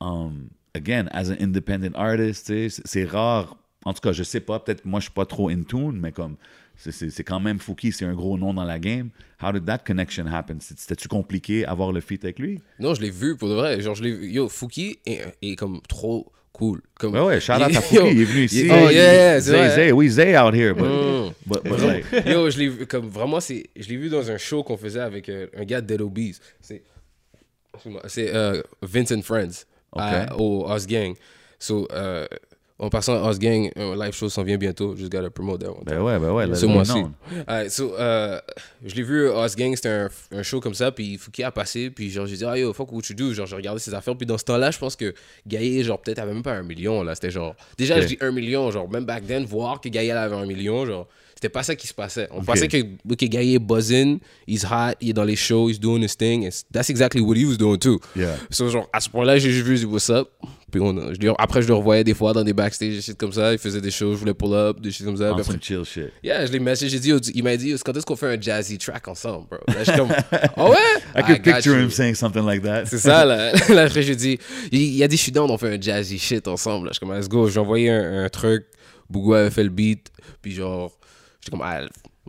um, 0.00 0.48
again, 0.74 1.06
as 1.12 1.30
an 1.30 1.36
independent 1.40 1.94
artist, 1.94 2.52
c'est 2.84 3.04
rare. 3.04 3.56
En 3.86 3.94
tout 3.94 4.00
cas, 4.00 4.12
je 4.12 4.22
sais 4.22 4.40
pas, 4.40 4.58
peut-être 4.60 4.84
moi 4.84 5.00
je 5.00 5.04
suis 5.04 5.12
pas 5.14 5.26
trop 5.26 5.48
in 5.48 5.62
tune, 5.62 5.98
mais 6.00 6.12
comme 6.12 6.36
c'est- 6.76 7.22
quand 7.24 7.40
même 7.40 7.58
Fouki, 7.58 7.92
c'est 7.92 8.04
un 8.04 8.14
gros 8.14 8.36
nom 8.38 8.52
dans 8.54 8.64
la 8.64 8.78
game. 8.78 9.10
How 9.42 9.52
did 9.52 9.64
that 9.66 9.78
connection 9.78 10.26
happen? 10.26 10.58
C'était-tu 10.60 11.08
compliqué 11.08 11.64
avoir 11.64 11.92
le 11.92 12.00
feat 12.00 12.24
avec 12.24 12.38
lui? 12.38 12.60
Non, 12.78 12.94
je 12.94 13.00
l'ai 13.02 13.10
vu 13.10 13.36
pour 13.36 13.48
de 13.48 13.54
vrai. 13.54 13.80
Genre, 13.80 13.94
je 13.94 14.02
l'ai 14.02 14.12
vu. 14.12 14.28
Yo, 14.30 14.48
Fouki 14.48 14.98
est, 15.06 15.22
est 15.42 15.56
comme 15.56 15.80
trop 15.88 16.30
cool. 16.52 16.80
Comme, 16.98 17.14
Ouais, 17.14 17.20
ouais, 17.20 17.40
shout 17.40 17.52
out 17.54 17.62
à 17.62 17.80
Fouki, 17.80 18.10
il 18.12 18.20
est 18.20 18.24
venu 18.24 18.44
ici. 18.44 18.68
Oh, 18.70 18.74
yeah, 18.74 18.90
yeah, 18.90 19.40
c'est 19.40 19.50
Zay, 19.50 19.56
vrai. 19.56 19.74
Zay, 19.74 19.92
oui, 19.92 20.08
Zay 20.08 20.38
out 20.38 20.54
here, 20.54 20.72
but, 20.74 20.84
Mm. 20.84 21.32
but, 21.46 21.62
but 21.64 21.80
like, 21.80 22.26
Yo, 22.26 22.48
je 22.50 22.58
l'ai 22.58 22.68
vu 22.68 22.86
comme 22.86 23.08
vraiment, 23.08 23.40
je 23.40 23.88
l'ai 23.88 23.96
vu 23.96 24.08
dans 24.08 24.30
un 24.30 24.38
show 24.38 24.62
qu'on 24.62 24.76
faisait 24.76 25.00
avec 25.00 25.28
euh, 25.28 25.46
un 25.56 25.64
gars 25.64 25.80
de 25.80 25.86
Dead 25.86 26.00
Obies. 26.00 26.38
C'est, 26.60 28.34
euh, 28.34 28.62
Vincent 28.82 29.20
Friends 29.22 29.64
à- 29.96 30.36
au 30.38 30.66
Us 30.74 30.86
Gang. 30.86 31.14
So, 31.58 31.88
euh, 31.92 32.26
en 32.78 32.88
passant 32.90 33.30
Us 33.30 33.38
Gang, 33.38 33.70
un 33.76 33.94
live 33.96 34.12
show 34.12 34.28
s'en 34.28 34.42
vient 34.42 34.56
bientôt. 34.56 34.96
Just 34.96 35.10
gotta 35.10 35.30
promote 35.30 35.60
that 35.60 35.70
one. 35.70 35.84
ben 35.84 36.00
ouais, 36.00 36.18
ben 36.18 36.32
ouais, 36.32 36.54
ce 36.54 36.66
mois-ci. 36.66 37.04
Alright, 37.46 37.70
so, 37.70 37.94
euh, 37.96 38.40
je 38.84 38.94
l'ai 38.94 39.02
vu 39.02 39.28
Us 39.30 39.54
Gang, 39.54 39.74
c'était 39.76 39.88
un, 39.90 40.10
un 40.32 40.42
show 40.42 40.60
comme 40.60 40.74
ça, 40.74 40.90
puis 40.90 41.16
Fouki 41.16 41.44
a 41.44 41.52
passé, 41.52 41.90
puis 41.90 42.10
genre, 42.10 42.26
j'ai 42.26 42.36
dit, 42.36 42.44
ah 42.44 42.58
yo, 42.58 42.72
fuck 42.72 42.90
what 42.92 43.02
you 43.08 43.14
do, 43.14 43.32
genre, 43.32 43.46
j'ai 43.46 43.56
regardé 43.56 43.78
ses 43.80 43.94
affaires, 43.94 44.16
puis 44.16 44.26
dans 44.26 44.38
ce 44.38 44.44
temps-là, 44.44 44.70
je 44.72 44.78
pense 44.78 44.96
que 44.96 45.14
Gaïa, 45.46 45.84
genre, 45.84 46.00
peut-être 46.00 46.18
avait 46.18 46.34
même 46.34 46.42
pas 46.42 46.54
un 46.54 46.64
million, 46.64 47.02
là, 47.04 47.14
c'était 47.14 47.30
genre, 47.30 47.54
déjà, 47.78 48.00
je 48.00 48.06
dis 48.08 48.18
un 48.20 48.32
million, 48.32 48.70
genre, 48.72 48.90
même 48.90 49.04
back 49.04 49.26
then, 49.26 49.44
voir 49.44 49.80
que 49.80 49.88
Gaïa 49.88 50.20
avait 50.20 50.34
un 50.34 50.46
million, 50.46 50.84
genre, 50.84 51.06
c'était 51.44 51.52
pas 51.52 51.62
ça 51.62 51.76
qui 51.76 51.86
se 51.86 51.92
passait. 51.92 52.26
On 52.30 52.42
pensait 52.42 52.68
que, 52.68 52.78
ok, 52.78 53.24
Gaïa 53.24 53.56
est 53.56 53.58
buzzing, 53.58 54.18
he's 54.48 54.64
hot, 54.64 54.94
il 55.02 55.10
est 55.10 55.12
dans 55.12 55.24
les 55.24 55.36
shows, 55.36 55.68
he's 55.68 55.78
doing 55.78 56.02
his 56.02 56.16
thing, 56.16 56.46
and 56.46 56.50
that's 56.72 56.88
exactly 56.88 57.20
what 57.20 57.36
he 57.36 57.44
was 57.44 57.58
doing 57.58 57.76
too. 57.76 58.00
Yeah. 58.16 58.36
So, 58.50 58.70
genre, 58.70 58.88
à 58.94 59.00
ce 59.00 59.10
point-là, 59.10 59.36
j'ai 59.36 59.50
juste 59.50 59.66
vu, 59.66 59.84
what's 59.84 60.08
up, 60.08 60.30
Puis 60.70 60.80
on, 60.80 61.12
je, 61.12 61.34
après, 61.38 61.60
je 61.60 61.68
le 61.68 61.74
revoyais 61.74 62.02
des 62.02 62.14
fois 62.14 62.32
dans 62.32 62.42
des 62.42 62.54
backstage, 62.54 62.94
des 62.94 63.02
shit 63.02 63.18
comme 63.18 63.32
ça. 63.32 63.52
Il 63.52 63.58
faisait 63.58 63.82
des 63.82 63.90
shows, 63.90 64.14
je 64.14 64.20
voulais 64.20 64.32
pull 64.32 64.54
up, 64.54 64.80
des 64.80 64.90
shit 64.90 65.04
comme 65.04 65.18
ça. 65.18 65.34
On 65.34 65.38
après, 65.38 65.58
chill 65.60 65.84
shit. 65.84 66.10
yeah, 66.22 66.46
je 66.46 66.52
l'ai 66.52 66.74
j'ai 66.74 66.98
dit, 66.98 67.12
il 67.34 67.44
m'a 67.44 67.56
dit, 67.58 67.74
quand 67.84 67.94
est-ce 67.94 68.06
qu'on 68.06 68.16
fait 68.16 68.34
un 68.34 68.40
jazzy 68.40 68.78
track 68.78 69.06
ensemble, 69.06 69.46
bro? 69.50 69.58
Là, 69.68 69.84
je 69.84 69.90
suis 69.90 69.98
comme, 69.98 70.12
oh 70.56 70.70
ouais? 70.70 70.76
I 71.14 71.22
could 71.22 71.42
got 71.44 71.56
picture 71.56 71.76
you. 71.76 71.84
him 71.84 71.90
saying 71.90 72.14
something 72.14 72.44
like 72.44 72.62
that. 72.62 72.86
C'est 72.86 72.98
ça, 72.98 73.26
là. 73.26 73.52
là 73.68 73.82
après, 73.82 74.02
j'ai 74.02 74.16
dit, 74.16 74.38
il 74.72 74.80
il 74.96 75.02
a 75.02 75.08
dit, 75.08 75.18
je 75.18 75.22
suis 75.22 75.32
down, 75.32 75.50
on 75.50 75.58
fait 75.58 75.74
un 75.76 75.80
jazzy 75.80 76.18
shit 76.18 76.48
ensemble. 76.48 76.86
Là. 76.86 76.92
Je 76.92 76.98
suis 76.98 77.06
comme, 77.06 77.14
let's 77.14 77.28
go. 77.28 77.46
J'ai 77.48 77.60
envoyé 77.60 77.90
un, 77.90 78.24
un 78.24 78.28
truc, 78.30 78.64
Bougou 79.10 79.34
avait 79.34 79.50
fait 79.50 79.62
le 79.62 79.68
beat, 79.68 80.10
puis 80.42 80.54
genre, 80.54 80.90
j'étais 81.44 81.50
comme, 81.50 81.62
ah, 81.62 81.82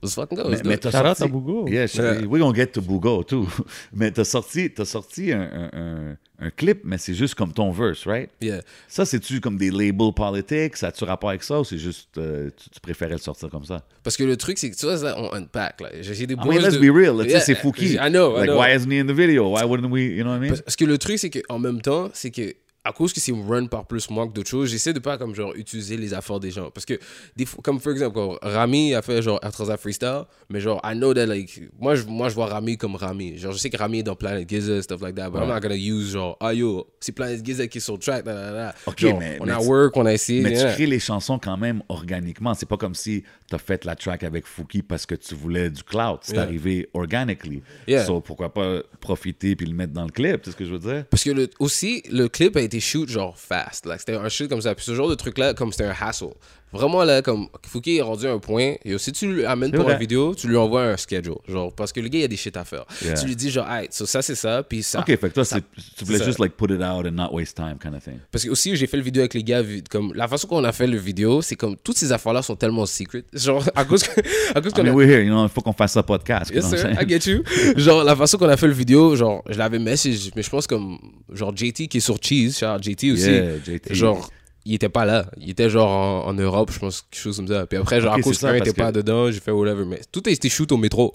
let's 0.03 0.13
fucking 0.15 0.37
go. 0.37 0.43
Mais, 0.45 0.55
let's 0.57 0.63
mais 0.65 0.75
it. 0.75 0.79
t'as 0.81 0.91
sorti... 0.91 1.23
à 1.23 1.27
Bougo. 1.27 1.67
Yeah, 1.67 1.85
Yeah. 1.93 2.25
we're 2.27 2.39
gonna 2.39 2.55
get 2.55 2.67
to 2.73 2.81
Bougo 2.81 3.23
too. 3.23 3.47
mais 3.93 4.11
t'as 4.11 4.23
sorti, 4.25 4.69
t'as 4.71 4.85
sorti 4.85 5.31
un, 5.31 5.41
un, 5.41 5.69
un, 5.73 6.17
un 6.39 6.49
clip, 6.49 6.81
mais 6.83 6.97
c'est 6.97 7.13
juste 7.13 7.35
comme 7.35 7.53
ton 7.53 7.71
verse, 7.71 8.05
right? 8.05 8.29
Yeah. 8.41 8.61
Ça, 8.89 9.05
c'est-tu 9.05 9.39
comme 9.39 9.57
des 9.57 9.71
labels 9.71 10.13
politiques? 10.13 10.75
Ça 10.75 10.87
a-tu 10.87 11.05
rapport 11.05 11.29
avec 11.29 11.43
ça 11.43 11.61
ou 11.61 11.63
c'est 11.63 11.77
juste 11.77 12.17
euh, 12.17 12.49
tu, 12.57 12.69
tu 12.69 12.79
préférais 12.81 13.13
le 13.13 13.17
sortir 13.19 13.49
comme 13.49 13.63
ça? 13.63 13.83
Parce 14.03 14.17
que 14.17 14.23
le 14.25 14.35
truc, 14.35 14.57
c'est 14.57 14.69
que 14.69 14.75
tu 14.75 14.85
vois, 14.85 14.97
ça, 14.97 15.15
on 15.17 15.33
unpack, 15.33 15.79
là. 15.81 15.89
J'ai 16.01 16.27
des 16.27 16.33
I 16.33 16.37
boys 16.37 16.53
mean, 16.55 16.61
let's 16.61 16.77
de- 16.77 16.79
be 16.79 16.93
real. 16.93 17.25
Yeah, 17.27 17.39
c'est 17.39 17.55
Fouki. 17.55 17.93
I 17.93 18.09
know, 18.09 18.35
I 18.35 18.41
Like, 18.41 18.49
know. 18.49 18.57
why 18.59 18.75
isn't 18.75 18.91
he 18.91 18.99
in 18.99 19.05
the 19.07 19.15
video? 19.15 19.49
Why 19.55 19.63
wouldn't 19.63 19.89
we, 19.89 20.01
you 20.13 20.23
know 20.23 20.31
what 20.31 20.37
I 20.37 20.39
mean? 20.41 20.49
Parce 20.49 20.61
parce 20.61 20.75
que 20.75 20.85
le 20.85 20.97
truc, 20.97 21.17
c'est 21.19 21.29
qu'en 21.29 21.57
même 21.59 21.81
temps, 21.81 22.09
c'est 22.13 22.31
que 22.31 22.53
à 22.85 22.91
cause 22.93 23.11
que 23.11 23.19
c'est 23.19 23.31
run 23.33 23.65
par 23.65 23.85
plus 23.85 24.09
moi 24.09 24.27
que 24.27 24.33
d'autres 24.33 24.49
choses, 24.49 24.69
j'essaie 24.69 24.93
de 24.93 24.99
pas 24.99 25.17
comme 25.17 25.33
genre 25.35 25.53
utiliser 25.55 25.97
les 25.97 26.13
efforts 26.13 26.39
des 26.39 26.51
gens. 26.51 26.69
Parce 26.71 26.85
que, 26.85 26.97
des 27.35 27.45
fois, 27.45 27.59
comme 27.63 27.81
par 27.81 27.91
exemple, 27.93 28.19
Rami 28.41 28.93
a 28.93 29.01
fait 29.01 29.21
genre 29.21 29.39
R3A 29.41 29.77
Freestyle, 29.77 30.23
mais 30.49 30.59
genre, 30.61 30.79
I 30.83 30.95
know 30.95 31.13
that 31.13 31.25
like, 31.25 31.61
moi 31.79 31.95
je, 31.95 32.03
moi 32.03 32.29
je 32.29 32.35
vois 32.35 32.45
Rami 32.47 32.77
comme 32.77 32.95
Rami. 32.95 33.37
Genre, 33.37 33.51
je 33.51 33.57
sais 33.57 33.69
que 33.69 33.77
Rami 33.77 33.99
est 33.99 34.03
dans 34.03 34.15
Planet 34.15 34.47
Giza, 34.47 34.81
stuff 34.81 35.01
like 35.01 35.15
that, 35.15 35.29
but 35.31 35.39
I'm 35.41 35.47
not 35.49 35.59
gonna 35.59 35.75
use 35.75 36.11
genre, 36.11 36.37
ah 36.39 36.53
yo, 36.53 36.87
c'est 36.99 37.11
Planet 37.11 37.43
Giza 37.45 37.67
qui 37.67 37.79
est 37.79 37.81
sur 37.81 37.93
le 37.93 37.99
track, 37.99 38.23
da, 38.23 38.33
da, 38.33 38.51
da. 38.53 38.75
Ok, 38.85 38.99
Genre, 38.99 39.19
mais- 39.19 39.37
on 39.41 39.45
mais 39.45 39.51
a 39.51 39.57
tu- 39.57 39.65
work, 39.67 39.97
on 39.97 40.05
a 40.05 40.13
essayé. 40.13 40.41
Mais 40.41 40.51
tu 40.51 40.57
yeah. 40.57 40.73
crées 40.73 40.85
les 40.85 40.99
chansons 40.99 41.39
quand 41.39 41.57
même 41.57 41.81
organiquement. 41.89 42.53
C'est 42.53 42.67
pas 42.67 42.77
comme 42.77 42.95
si 42.95 43.23
t'as 43.49 43.57
fait 43.57 43.83
la 43.85 43.95
track 43.95 44.23
avec 44.23 44.45
Fouki 44.45 44.81
parce 44.83 45.05
que 45.05 45.15
tu 45.15 45.33
voulais 45.35 45.69
du 45.69 45.83
clout. 45.83 46.19
C'est 46.21 46.33
Yeah. 46.35 46.43
arrivé 46.43 46.89
organically. 46.93 47.61
Yeah. 47.87 48.05
So, 48.05 48.19
pourquoi 48.21 48.53
pas 48.53 48.81
profiter 48.99 49.55
puis 49.55 49.65
le 49.65 49.73
mettre 49.73 49.93
dans 49.93 50.03
le 50.05 50.11
clip? 50.11 50.41
C'est 50.43 50.51
ce 50.51 50.55
que 50.55 50.65
je 50.65 50.71
veux 50.73 50.79
dire? 50.79 51.05
Parce 51.09 51.23
que 51.23 51.31
le, 51.31 51.49
aussi, 51.59 52.03
le 52.11 52.27
clip 52.27 52.55
a 52.57 52.61
été 52.61 52.74
shoot 52.79 53.09
genre 53.09 53.37
fast. 53.37 53.85
Like, 53.85 53.99
c'était 53.99 54.15
un 54.15 54.29
shit 54.29 54.49
comme 54.49 54.61
ça. 54.61 54.75
Puis 54.75 54.85
ce 54.85 54.95
genre 54.95 55.09
de 55.09 55.15
truc-là, 55.15 55.53
comme 55.53 55.71
c'était 55.71 55.85
un 55.85 55.95
hassle. 55.99 56.33
Vraiment, 56.75 57.03
là, 57.03 57.21
comme 57.21 57.47
Fouki 57.65 57.97
est 57.97 58.01
rendu 58.01 58.27
à 58.27 58.31
un 58.31 58.39
point. 58.39 58.75
Et 58.83 58.97
si 58.97 59.11
tu 59.11 59.31
lui 59.31 59.45
amènes 59.45 59.71
C'est 59.71 59.77
pour 59.77 59.89
une 59.89 59.97
vidéo, 59.97 60.35
tu 60.35 60.47
lui 60.47 60.57
envoies 60.57 60.83
un 60.83 60.97
schedule. 60.97 61.35
Genre, 61.47 61.73
parce 61.73 61.91
que 61.91 61.99
le 61.99 62.07
gars, 62.09 62.19
il 62.19 62.21
y 62.21 62.25
a 62.25 62.27
des 62.27 62.35
shit 62.35 62.55
à 62.57 62.63
faire. 62.65 62.85
Yeah. 63.03 63.13
Tu 63.15 63.25
lui 63.27 63.35
dis, 63.35 63.49
genre, 63.49 63.69
hey, 63.69 63.87
so 63.91 64.05
ça, 64.05 64.21
c'est 64.21 64.35
ça. 64.35 64.63
Puis 64.63 64.83
ça. 64.83 64.99
Ok, 64.99 65.07
fait 65.07 65.17
que 65.17 65.27
toi, 65.27 65.43
tu 65.45 66.05
voulais 66.05 66.23
juste 66.23 66.39
like 66.39 66.53
put 66.55 66.71
it 66.71 66.81
out 66.81 67.05
and 67.05 67.11
not 67.11 67.29
waste 67.31 67.55
time 67.55 67.77
kind 67.81 67.95
of 67.95 68.03
thing. 68.03 68.19
Parce 68.31 68.43
que 68.43 68.49
aussi, 68.49 68.75
j'ai 68.75 68.87
fait 68.87 68.97
le 68.97 69.03
vidéo 69.03 69.21
avec 69.21 69.33
les 69.33 69.43
gars. 69.43 69.61
Comme, 69.89 70.13
la 70.13 70.27
façon 70.27 70.47
qu'on 70.47 70.63
a 70.63 70.71
fait 70.71 70.87
le 70.87 70.97
vidéo, 70.97 71.41
c'est 71.41 71.55
comme 71.55 71.75
toutes 71.77 71.97
ces 71.97 72.11
affaires-là 72.11 72.41
sont 72.41 72.55
tellement 72.55 72.85
secret. 72.85 73.23
Genre, 73.33 73.63
à 73.75 73.85
cause, 73.85 74.03
que- 74.03 74.21
à 74.53 74.61
cause 74.61 74.71
I 74.71 74.75
qu'on 74.75 74.83
mean, 74.83 74.91
a. 74.91 74.95
we're 74.95 75.09
here, 75.09 75.21
you 75.23 75.31
know, 75.31 75.45
il 75.45 75.49
faut 75.49 75.61
qu'on 75.61 75.73
fasse 75.73 75.93
ça 75.93 76.03
podcast. 76.03 76.51
Yes, 76.53 76.69
sir, 76.69 76.91
I 77.01 77.07
get 77.07 77.29
you. 77.29 77.43
genre, 77.77 78.03
la 78.03 78.15
façon 78.15 78.37
qu'on 78.37 78.49
a 78.49 78.57
fait 78.57 78.67
le 78.67 78.73
vidéo, 78.73 79.15
genre, 79.15 79.43
je 79.49 79.57
l'avais 79.57 79.79
message, 79.79 80.31
mais 80.35 80.43
je 80.43 80.49
pense 80.49 80.67
comme, 80.67 80.97
genre, 81.31 81.55
JT 81.55 81.87
qui 81.87 81.97
est 81.97 82.01
sur 82.01 82.17
Cheese, 82.21 82.59
genre, 82.59 82.81
JT 82.81 83.11
aussi. 83.11 83.31
Yeah, 83.31 83.57
JT. 83.65 83.93
Genre, 83.93 84.29
il 84.65 84.73
était 84.73 84.89
pas 84.89 85.05
là. 85.05 85.25
Il 85.37 85.49
était 85.49 85.69
genre 85.69 85.89
en, 85.89 86.27
en 86.27 86.33
Europe, 86.33 86.71
je 86.71 86.79
pense, 86.79 87.01
quelque 87.03 87.21
chose 87.21 87.37
comme 87.37 87.47
ça. 87.47 87.65
Puis 87.67 87.77
après, 87.77 88.01
genre, 88.01 88.13
Ok, 88.13 88.19
à 88.19 88.23
cause 88.23 88.37
ça, 88.37 88.51
parce 88.51 88.67
était 88.67 88.73
pas 88.81 88.91
dedans, 88.91 89.31
j'ai 89.31 89.39
fait 89.39 89.51
whatever. 89.51 89.85
Mais 89.85 90.01
tout 90.11 90.23
a 90.25 90.29
été 90.31 90.49
shoot 90.49 90.71
au 90.71 90.77
métro. 90.77 91.13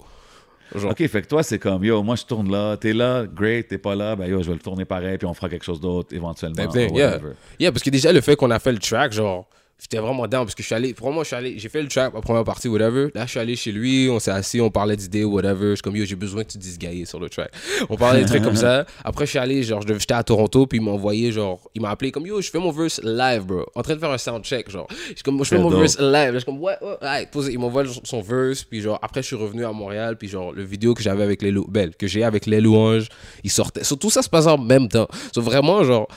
Genre, 0.73 0.91
Ok, 0.91 1.05
fait 1.07 1.21
que 1.21 1.27
toi, 1.27 1.43
c'est 1.43 1.59
comme, 1.59 1.83
yo, 1.83 2.01
moi, 2.01 2.15
je 2.15 2.23
tourne 2.23 2.49
là, 2.49 2.77
t'es 2.77 2.93
là, 2.93 3.25
great, 3.25 3.67
t'es 3.67 3.77
pas 3.77 3.93
là, 3.93 4.15
ben 4.15 4.25
yo, 4.25 4.41
je 4.41 4.47
vais 4.47 4.53
le 4.53 4.59
tourner 4.61 4.85
pareil, 4.85 5.17
puis 5.17 5.27
on 5.27 5.33
fera 5.33 5.49
quelque 5.49 5.65
chose 5.65 5.81
d'autre 5.81 6.15
éventuellement. 6.15 6.63
or 6.63 6.75
yeah. 6.77 7.19
yeah, 7.59 7.71
parce 7.71 7.83
que 7.83 7.89
déjà, 7.89 8.13
le 8.13 8.21
fait 8.21 8.37
qu'on 8.37 8.51
a 8.51 8.59
fait 8.59 8.71
le 8.71 8.79
track, 8.79 9.11
genre, 9.11 9.47
j'étais 9.81 9.97
vraiment 9.97 10.27
down 10.27 10.43
parce 10.45 10.53
que 10.55 10.61
je 10.61 10.67
suis 10.67 10.75
allé, 10.75 10.93
pour 10.93 11.11
moi, 11.11 11.23
je 11.23 11.27
suis 11.27 11.35
allé, 11.35 11.57
j'ai 11.57 11.67
fait 11.69 11.81
le 11.81 11.87
track, 11.87 12.13
ma 12.13 12.21
première 12.21 12.43
partie, 12.43 12.67
whatever. 12.67 13.07
Là, 13.15 13.25
je 13.25 13.31
suis 13.31 13.39
allé 13.39 13.55
chez 13.55 13.71
lui, 13.71 14.09
on 14.11 14.19
s'est 14.19 14.31
assis, 14.31 14.61
on 14.61 14.69
parlait 14.69 14.95
d'idées, 14.95 15.23
whatever. 15.23 15.71
Je 15.71 15.75
suis 15.75 15.81
comme, 15.81 15.95
yo, 15.95 16.05
j'ai 16.05 16.15
besoin 16.15 16.43
que 16.43 16.51
tu 16.51 16.57
dises 16.57 16.77
gaillé 16.77 17.05
sur 17.05 17.19
le 17.19 17.29
track. 17.29 17.51
On 17.89 17.95
parlait 17.97 18.21
des 18.21 18.25
trucs 18.27 18.43
comme 18.43 18.55
ça. 18.55 18.85
Après, 19.03 19.25
je 19.25 19.31
suis 19.31 19.39
allé, 19.39 19.63
genre, 19.63 19.81
j'étais 19.81 20.13
à 20.13 20.23
Toronto, 20.23 20.67
puis 20.67 20.77
il 20.77 20.81
m'a 20.83 20.91
envoyé, 20.91 21.31
genre, 21.31 21.59
il 21.73 21.81
m'a 21.81 21.89
appelé 21.89 22.11
comme, 22.11 22.25
yo, 22.27 22.39
je 22.41 22.49
fais 22.51 22.59
mon 22.59 22.71
verse 22.71 23.01
live, 23.03 23.43
bro. 23.45 23.65
En 23.75 23.81
train 23.81 23.95
de 23.95 23.99
faire 23.99 24.11
un 24.11 24.17
sound 24.17 24.43
check, 24.43 24.69
genre. 24.69 24.87
Je 25.09 25.13
suis 25.15 25.23
comme, 25.23 25.39
je 25.43 25.49
fais 25.49 25.57
mon 25.57 25.69
dope. 25.71 25.79
verse 25.79 25.99
live. 25.99 26.33
Je 26.33 26.37
suis 26.39 26.45
comme, 26.45 26.59
ouais, 26.61 26.75
ouais, 26.81 26.97
ouais. 27.01 27.27
Posé. 27.31 27.51
Il 27.53 27.59
m'envoie 27.59 27.83
son- 28.03 28.21
verse, 28.21 28.63
puis 28.63 28.81
genre, 28.81 28.99
après, 29.01 29.21
je 29.23 29.27
suis 29.27 29.35
revenu 29.35 29.65
à 29.65 29.71
Montréal, 29.71 30.15
puis 30.17 30.27
genre, 30.27 30.51
le 30.53 30.63
vidéo 30.63 30.93
que 30.93 31.01
j'avais 31.01 31.23
avec 31.23 31.41
les 31.41 31.49
lou- 31.51 31.65
belles, 31.67 31.95
que 31.95 32.05
j'ai 32.05 32.23
avec 32.23 32.45
les 32.45 32.61
louanges, 32.61 33.07
il 33.43 33.49
sortait. 33.49 33.83
Surtout 33.83 34.11
ça 34.11 34.21
se 34.21 34.29
passe 34.29 34.45
en 34.45 34.59
même 34.59 34.87
temps. 34.87 35.07
So, 35.33 35.41
vraiment, 35.41 35.83
genre, 35.83 36.07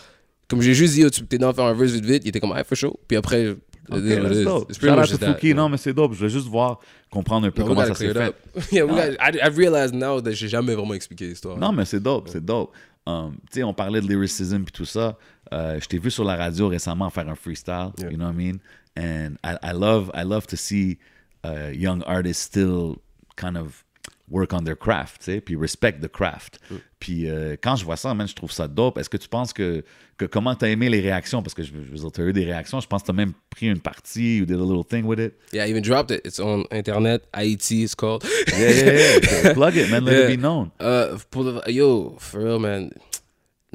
comme 0.49 0.61
j'ai 0.63 0.75
juste 0.75 0.95
dit, 0.95 1.01
yo, 1.01 1.11
tu 1.11 1.25
t'es 1.27 1.39
dans 1.39 1.53
faire 1.53 1.65
un 1.65 1.75
verse 1.75 1.93
vite 1.93 2.05
vite, 2.05 2.23
il 2.25 2.29
était 2.29 2.41
comme, 2.41 2.57
hey, 2.57 2.65
for 2.65 2.77
sure. 2.77 2.97
Puis 3.09 3.17
après, 3.17 3.57
Ok, 3.91 3.99
it 3.99 4.05
is 4.05 4.09
what 4.09 4.17
it 4.17 4.23
that's 4.23 4.37
is. 4.39 4.45
dope. 4.45 4.71
It's 4.71 4.79
Shout 4.79 4.81
pretty 4.81 4.93
out 4.95 4.99
much 5.01 5.11
to 5.11 5.19
that, 5.19 5.27
Fouki, 5.35 5.47
yeah. 5.49 5.55
non, 5.57 5.69
mais 5.69 5.77
c'est 5.77 5.93
dope. 5.93 6.15
Je 6.15 6.21
veux 6.21 6.29
juste 6.29 6.49
voir, 6.49 6.81
comprendre 7.11 7.47
un 7.47 7.51
peu 7.51 7.63
No, 7.63 7.69
comment 7.69 7.85
ça 7.85 7.95
s'est 7.95 8.13
fait. 8.15 8.35
yeah, 8.73 8.85
I, 9.21 9.49
realized 9.51 9.95
now 9.95 10.21
that 10.23 10.33
j'ai 10.33 10.49
jamais 10.49 10.75
vraiment 10.75 10.95
expliqué 10.95 11.27
l'histoire. 11.27 11.59
Non, 11.59 11.71
mais 11.73 11.85
c'est 11.85 12.01
dope, 12.01 12.29
c'est 12.29 12.45
dope. 12.45 12.73
Um, 13.07 13.37
tu 13.53 13.59
sais, 13.59 13.63
on 13.63 13.75
parlait 13.75 14.01
de 14.01 14.09
lyricism 14.09 14.63
et 14.67 14.71
tout 14.73 14.87
ça. 14.87 15.19
Euh, 15.53 15.79
je 15.79 15.87
t'ai 15.87 15.99
vu 15.99 16.11
sur 16.11 16.25
la 16.25 16.37
radio 16.37 16.69
récemment 16.69 17.11
faire 17.11 17.29
un 17.29 17.35
freestyle, 17.35 17.91
Yeah. 17.99 18.11
you 18.11 18.17
know 18.17 18.25
what 18.27 18.33
I 18.33 18.37
mean? 18.37 18.59
And 18.97 19.35
I, 19.45 19.57
I 19.63 19.73
love, 19.75 20.11
I 20.15 20.23
love 20.25 20.47
to 20.47 20.57
see 20.57 20.99
uh, 21.45 21.71
young 21.75 22.03
artists 22.07 22.43
still 22.43 22.97
kind 23.37 23.59
of 23.59 23.85
work 24.31 24.53
on 24.55 24.63
their 24.65 24.77
craft, 24.79 25.21
tu 25.23 25.33
sais, 25.33 25.41
puis 25.41 25.55
respect 25.57 26.01
the 26.01 26.09
craft. 26.09 26.59
Puis 26.99 27.29
euh, 27.29 27.57
quand 27.63 27.77
je 27.77 27.85
vois 27.85 27.97
ça, 27.97 28.15
man, 28.15 28.27
je 28.27 28.35
trouve 28.35 28.51
ça 28.51 28.67
dope. 28.69 28.97
Est-ce 28.99 29.11
que 29.11 29.19
tu 29.19 29.29
penses 29.29 29.53
que, 29.53 29.85
que 30.17 30.25
comment 30.25 30.55
t'as 30.55 30.69
aimé 30.69 30.89
les 30.89 31.01
réactions? 31.01 31.43
Parce 31.43 31.53
que 31.53 31.63
je, 31.63 31.69
je 31.73 31.91
veux 31.91 31.99
dire, 31.99 32.11
t'as 32.13 32.23
eu 32.23 32.33
des 32.33 32.45
réactions. 32.45 32.81
Je 32.81 32.87
pense 32.87 33.03
que 33.03 33.09
t'as 33.09 33.13
même 33.13 33.35
pris 33.51 33.67
une 33.67 33.81
partie, 33.81 34.39
you 34.39 34.47
did 34.47 34.57
a 34.57 34.65
little 34.65 34.85
thing 34.85 35.05
with 35.05 35.19
it. 35.21 35.35
Yeah, 35.53 35.67
I 35.67 35.71
even 35.71 35.83
dropped 35.83 36.11
it. 36.11 36.23
It's 36.25 36.41
on 36.41 36.65
internet. 36.73 37.23
Haiti, 37.35 37.83
it's 37.85 37.95
called. 37.95 38.25
Yeah, 38.57 38.71
yeah, 38.71 39.19
yeah. 39.45 39.53
Plug 39.55 39.77
it, 39.77 39.91
man. 39.91 40.05
Let 40.05 40.15
Yeah. 40.15 40.25
it 40.25 40.37
be 40.37 40.43
known. 40.43 40.71
Uh, 40.81 41.19
yo, 41.67 42.17
for 42.19 42.41
real, 42.43 42.59
man. 42.59 42.93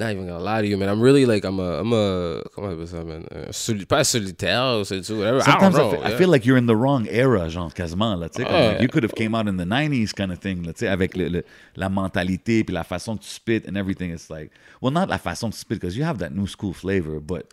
Not 0.00 0.12
even 0.12 0.26
gonna 0.26 0.42
lie 0.42 0.62
to 0.62 0.66
you, 0.66 0.78
man. 0.78 0.88
I'm 0.88 1.02
really 1.02 1.26
like, 1.26 1.44
I'm 1.44 1.58
a, 1.60 1.80
I'm 1.80 1.92
a, 1.92 2.42
come 2.54 2.64
on 2.64 2.72
appelle 2.72 2.88
ça, 2.88 3.04
man? 3.04 3.26
Pas 3.86 4.02
solitaire, 4.04 4.78
whatever. 4.78 5.18
I 5.18 5.20
don't 5.30 5.42
Sometimes 5.42 5.74
I, 5.74 5.78
know. 5.78 5.90
feel, 5.90 6.02
I 6.04 6.16
feel 6.16 6.28
like 6.30 6.46
you're 6.46 6.56
in 6.56 6.64
the 6.66 6.74
wrong 6.74 7.06
era, 7.10 7.50
genre, 7.50 7.70
quasiment, 7.70 8.16
là, 8.18 8.30
tu 8.30 8.38
sais, 8.38 8.44
comme, 8.44 8.54
Ah. 8.54 8.68
like, 8.72 8.80
you 8.80 8.88
could 8.88 9.02
have 9.04 9.14
came 9.14 9.34
out 9.34 9.46
in 9.46 9.58
the 9.58 9.66
90s 9.66 10.14
kind 10.14 10.32
of 10.32 10.38
thing, 10.40 10.62
là, 10.64 10.72
avec 10.90 11.16
le, 11.16 11.28
le- 11.28 11.44
la 11.76 11.90
mentalité 11.90 12.64
puis 12.64 12.72
la 12.74 12.82
façon 12.82 13.16
que 13.18 13.22
tu 13.24 13.28
spit 13.28 13.62
and 13.68 13.76
everything, 13.76 14.10
it's 14.10 14.30
like, 14.30 14.50
well, 14.80 14.90
not 14.92 15.06
la 15.10 15.18
façon 15.18 15.50
que 15.50 15.54
tu 15.54 15.60
spit, 15.60 15.74
because 15.74 15.96
you 15.98 16.04
have 16.04 16.18
that 16.18 16.30
new 16.32 16.46
school 16.46 16.72
flavor, 16.72 17.20
but 17.20 17.52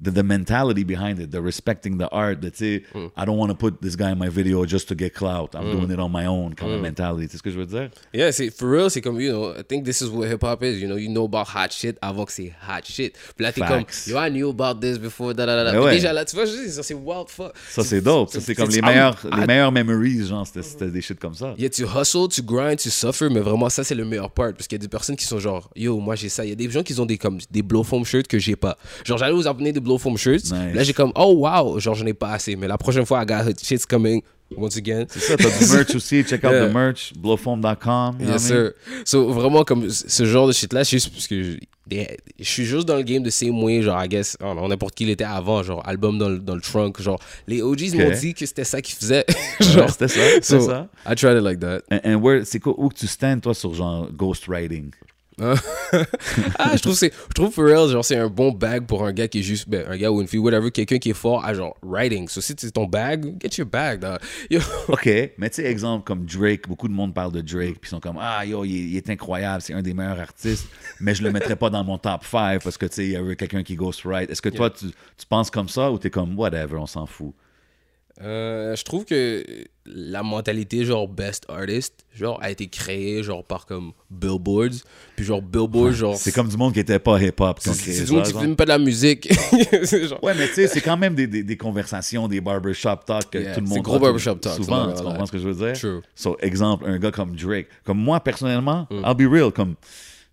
the, 0.00 0.10
the 0.10 0.22
mentality 0.22 0.84
behind 0.84 1.18
it, 1.20 1.30
the 1.30 1.40
respecting 1.42 1.98
the 1.98 2.08
art, 2.12 2.40
that, 2.42 2.52
tu 2.52 2.58
sais, 2.58 2.82
Mm. 2.94 3.10
I 3.16 3.24
don't 3.24 3.36
want 3.36 3.48
to 3.50 3.54
put 3.56 3.80
this 3.82 3.96
guy 3.96 4.10
in 4.12 4.18
my 4.18 4.28
video 4.28 4.64
just 4.64 4.88
to 4.88 4.94
get 4.94 5.12
clout, 5.14 5.54
I'm 5.54 5.70
doing 5.72 5.90
it 5.90 5.98
on 5.98 6.10
my 6.10 6.26
own 6.26 6.54
kind 6.54 6.70
Mm. 6.70 6.76
of 6.76 6.82
mentality, 6.82 7.28
sais 7.28 7.38
ce 7.38 7.42
que 7.42 7.50
je 7.50 7.58
veux 7.58 7.66
dire? 7.66 7.90
Yeah, 8.14 8.30
c'est 8.32 8.50
for 8.50 8.70
real, 8.70 8.90
c'est 8.90 9.00
comme, 9.00 9.20
you 9.20 9.30
know, 9.32 9.52
I 9.58 9.62
think 9.64 9.84
this 9.84 10.00
is 10.00 10.08
what 10.08 10.28
hip 10.28 10.42
hop 10.42 10.62
is. 10.62 10.78
You 10.80 10.86
know, 10.88 10.96
you 10.96 11.08
know 11.10 11.24
about 11.24 11.48
hot 11.54 11.70
shit 11.72 11.96
avant 12.00 12.24
que 12.24 12.32
c'est 12.32 12.52
hot 12.68 12.84
shit. 12.84 13.14
Puis 13.36 13.44
là, 13.44 13.52
t'es 13.52 13.60
comme, 13.60 13.84
yo, 14.06 14.16
I 14.18 14.30
knew 14.30 14.50
about 14.50 14.80
this 14.80 14.98
before, 14.98 15.34
da 15.34 15.44
da 15.46 15.56
da 15.56 15.64
da. 15.64 15.70
Puis 15.72 15.80
ouais. 15.80 15.92
déjà 15.94 16.12
là, 16.12 16.24
tu 16.24 16.36
vois, 16.36 16.44
je 16.46 16.52
dis, 16.52 16.70
ça 16.70 16.82
c'est 16.82 16.94
wild 16.94 17.28
fuck. 17.28 17.52
Ça, 17.70 17.82
c'est 17.82 18.00
dope, 18.00 18.30
ça, 18.30 18.40
c'est 18.40 18.54
comme 18.54 18.70
les 18.70 18.80
meilleurs, 18.82 19.16
les 19.36 19.46
meilleurs 19.46 19.72
memories, 19.72 20.26
genre, 20.26 20.46
c'était- 20.46 20.62
c'était 20.62 20.90
des 20.90 21.00
shit 21.02 21.18
comme 21.18 21.34
ça. 21.34 21.54
Yeah, 21.58 21.70
tu 21.70 21.84
hustle, 21.84 22.28
tu 22.30 22.42
grind, 22.42 22.76
tu 22.78 22.90
suffer, 22.90 23.28
mais 23.30 23.40
vraiment, 23.40 23.68
ça, 23.68 23.82
c'est 23.84 23.94
le 23.94 24.04
meilleur 24.04 24.30
part. 24.30 24.52
Parce 24.52 24.66
qu'il 24.68 24.76
y 24.78 24.80
a 24.80 24.82
des 24.82 24.88
personnes 24.88 25.16
qui 25.16 25.24
sont 25.24 25.38
genre, 25.38 25.68
yo, 25.74 25.98
moi, 25.98 26.14
j'ai 26.14 26.28
ça. 26.28 26.44
Il 26.44 26.50
y 26.50 26.52
a 26.52 26.54
des 26.54 26.70
gens 26.70 26.82
qui 26.82 26.98
ont 27.00 27.06
des, 27.06 27.18
comme, 27.18 27.38
des 27.50 27.62
blow 27.62 27.82
foam 27.82 28.04
shirts 28.04 28.28
que 28.28 28.38
j'ai 28.38 28.56
pas. 28.56 28.76
Genre, 29.04 29.18
j'allais 29.18 29.32
vous 29.32 29.46
amener 29.46 29.72
des 29.72 29.80
shirts. 30.16 30.52
Nice. 30.52 30.74
Là, 30.74 30.82
j'ai 30.82 30.92
comme, 30.92 31.12
oh, 31.14 31.34
wow. 31.38 31.78
Genre, 31.78 31.94
j'en 31.94 32.06
ai 32.06 32.14
pas 32.14 32.32
assez. 32.32 32.56
Mais 32.56 32.68
la 32.68 32.76
prochaine 32.76 33.06
fois, 33.06 33.22
I 33.22 33.26
got 33.26 33.44
shit's 33.62 33.86
coming. 33.86 34.22
Once 34.56 34.76
again. 34.78 35.04
C'est 35.08 35.20
ça, 35.20 35.36
t'as 35.36 35.50
du 35.58 35.66
merch 35.72 35.94
aussi, 35.94 36.24
check 36.24 36.42
out 36.42 36.52
Yeah. 36.52 36.68
the 36.68 36.72
merch, 36.72 37.12
know 37.14 37.36
Yes, 38.18 38.46
sir. 38.46 38.72
So, 39.04 39.28
vraiment, 39.28 39.62
comme 39.62 39.90
ce 39.90 40.24
genre 40.24 40.46
de 40.46 40.52
shit-là, 40.52 40.84
c'est 40.84 40.96
juste 40.96 41.10
parce 41.12 41.26
que 41.26 41.58
je, 41.90 42.44
suis 42.44 42.64
juste 42.64 42.86
dans 42.86 42.96
le 42.96 43.02
game 43.02 43.22
de 43.22 43.30
same 43.30 43.62
way, 43.62 43.82
genre, 43.82 44.02
I 44.02 44.08
guess, 44.08 44.36
oh, 44.42 44.54
n'importe 44.68 44.94
qui 44.94 45.04
l'était 45.04 45.24
avant, 45.24 45.62
genre, 45.62 45.86
album 45.86 46.18
dans 46.18 46.30
le, 46.30 46.38
dans 46.38 46.54
le 46.54 46.60
trunk, 46.62 47.00
genre, 47.00 47.20
les 47.46 47.60
OGs 47.60 47.94
m'ont 47.94 48.10
dit 48.10 48.32
que 48.32 48.46
c'était 48.46 48.64
ça 48.64 48.80
qu'ils 48.80 48.96
faisaient. 48.96 49.26
Ouais, 49.60 49.66
genre, 49.66 49.90
c'était 49.90 50.08
ça, 50.08 50.20
c'était 50.34 50.42
so, 50.42 50.60
ça. 50.60 50.88
I 51.04 51.14
tried 51.16 51.36
it 51.36 51.42
like 51.42 51.58
that. 51.60 51.80
And, 51.90 52.00
and 52.04 52.22
where, 52.22 52.46
c'est 52.46 52.60
quoi, 52.60 52.74
où 52.78 52.88
que 52.88 52.94
tu 52.94 53.06
stands, 53.06 53.40
toi, 53.40 53.54
sur 53.54 53.74
genre 53.74 54.08
ghostwriting? 54.12 54.92
Ah, 56.58 56.76
je 56.76 56.82
trouve 56.82 56.94
c'est 56.94 57.12
je 57.28 57.34
trouve 57.34 57.52
for 57.52 57.64
real 57.64 57.88
genre 57.88 58.04
c'est 58.04 58.16
un 58.16 58.28
bon 58.28 58.52
bag 58.52 58.86
pour 58.86 59.04
un 59.04 59.12
gars 59.12 59.28
qui 59.28 59.40
est 59.40 59.42
juste 59.42 59.68
ben, 59.68 59.84
un 59.88 59.96
gars 59.96 60.10
ou 60.10 60.20
une 60.20 60.28
fille 60.28 60.40
whatever 60.40 60.70
quelqu'un 60.70 60.98
qui 60.98 61.10
est 61.10 61.14
fort 61.14 61.44
à 61.44 61.54
genre 61.54 61.76
writing 61.82 62.28
so 62.28 62.40
si 62.40 62.54
c'est 62.58 62.70
ton 62.70 62.86
bag 62.86 63.36
get 63.40 63.50
your 63.58 63.66
bag 63.66 63.98
dog. 63.98 64.18
Yo. 64.50 64.60
OK, 64.88 65.06
mais 65.38 65.50
tu 65.50 65.56
sais, 65.56 65.64
exemple 65.64 66.04
comme 66.04 66.24
Drake, 66.24 66.68
beaucoup 66.68 66.88
de 66.88 66.92
monde 66.92 67.14
parle 67.14 67.32
de 67.32 67.40
Drake, 67.40 67.80
puis 67.80 67.88
ils 67.88 67.88
sont 67.88 68.00
comme 68.00 68.18
Ah, 68.20 68.44
yo, 68.44 68.64
il 68.64 68.74
est, 68.74 68.88
il 68.90 68.96
est 68.96 69.10
incroyable, 69.10 69.62
c'est 69.62 69.74
un 69.74 69.82
des 69.82 69.94
meilleurs 69.94 70.20
artistes, 70.20 70.68
mais 71.00 71.14
je 71.14 71.22
le 71.22 71.30
mettrais 71.32 71.56
pas 71.56 71.70
dans 71.70 71.84
mon 71.84 71.98
top 71.98 72.24
5 72.24 72.62
parce 72.62 72.76
que 72.76 72.86
tu 72.86 72.94
sais, 72.94 73.04
il 73.04 73.12
y 73.12 73.16
avait 73.16 73.36
quelqu'un 73.36 73.62
qui 73.62 73.74
ghostwrite. 73.74 74.30
Est-ce 74.30 74.42
que 74.42 74.48
toi, 74.48 74.70
tu, 74.70 74.86
tu 74.86 75.26
penses 75.28 75.50
comme 75.50 75.68
ça 75.68 75.90
ou 75.90 75.98
t'es 75.98 76.10
comme 76.10 76.38
whatever, 76.38 76.76
on 76.76 76.86
s'en 76.86 77.06
fout? 77.06 77.34
Euh, 78.20 78.74
je 78.74 78.82
trouve 78.82 79.04
que 79.04 79.44
la 79.86 80.24
mentalité 80.24 80.84
genre 80.84 81.06
best 81.06 81.44
artist 81.48 81.94
genre 82.12 82.36
a 82.42 82.50
été 82.50 82.66
créée 82.66 83.22
genre 83.22 83.44
par 83.44 83.64
comme 83.64 83.92
billboards 84.10 84.82
puis 85.14 85.24
genre 85.24 85.40
billboards 85.40 85.92
genre 85.92 86.16
C'est 86.16 86.32
comme 86.32 86.48
du 86.48 86.56
monde 86.56 86.74
qui 86.74 86.80
était 86.80 86.98
pas 86.98 87.22
hip-hop. 87.22 87.60
qui 87.60 87.68
ont 87.68 87.72
c'est 87.72 88.04
du 88.04 88.12
monde 88.12 88.24
qui 88.24 88.34
même 88.34 88.56
pas 88.56 88.64
de 88.64 88.70
la 88.70 88.78
musique 88.78 89.32
genre- 89.82 90.22
Ouais, 90.24 90.34
mais 90.36 90.48
tu 90.48 90.54
sais, 90.54 90.66
c'est 90.66 90.80
quand 90.80 90.96
même 90.96 91.14
des, 91.14 91.28
des, 91.28 91.44
des 91.44 91.56
conversations, 91.56 92.26
des 92.26 92.40
barbershop 92.40 92.96
talk 93.06 93.30
que 93.30 93.38
Yeah, 93.38 93.54
tout 93.54 93.60
le 93.60 93.66
c'est 93.66 93.74
monde 93.74 93.82
gros 93.84 93.98
barbershop 94.00 94.34
talk, 94.36 94.56
Souvent, 94.56 94.92
tu 94.92 95.02
comprends 95.04 95.26
ce 95.26 95.32
que 95.32 95.38
je 95.38 95.48
veux 95.48 95.66
dire? 95.66 95.78
True. 95.78 96.02
So, 96.16 96.36
exemple, 96.40 96.86
un 96.88 96.98
gars 96.98 97.12
comme 97.12 97.36
Drake. 97.36 97.68
Comme 97.84 97.98
moi, 97.98 98.18
personnellement, 98.18 98.88
Mm. 98.90 99.02
I'll 99.06 99.14
be 99.14 99.30
real, 99.32 99.52
comme 99.52 99.76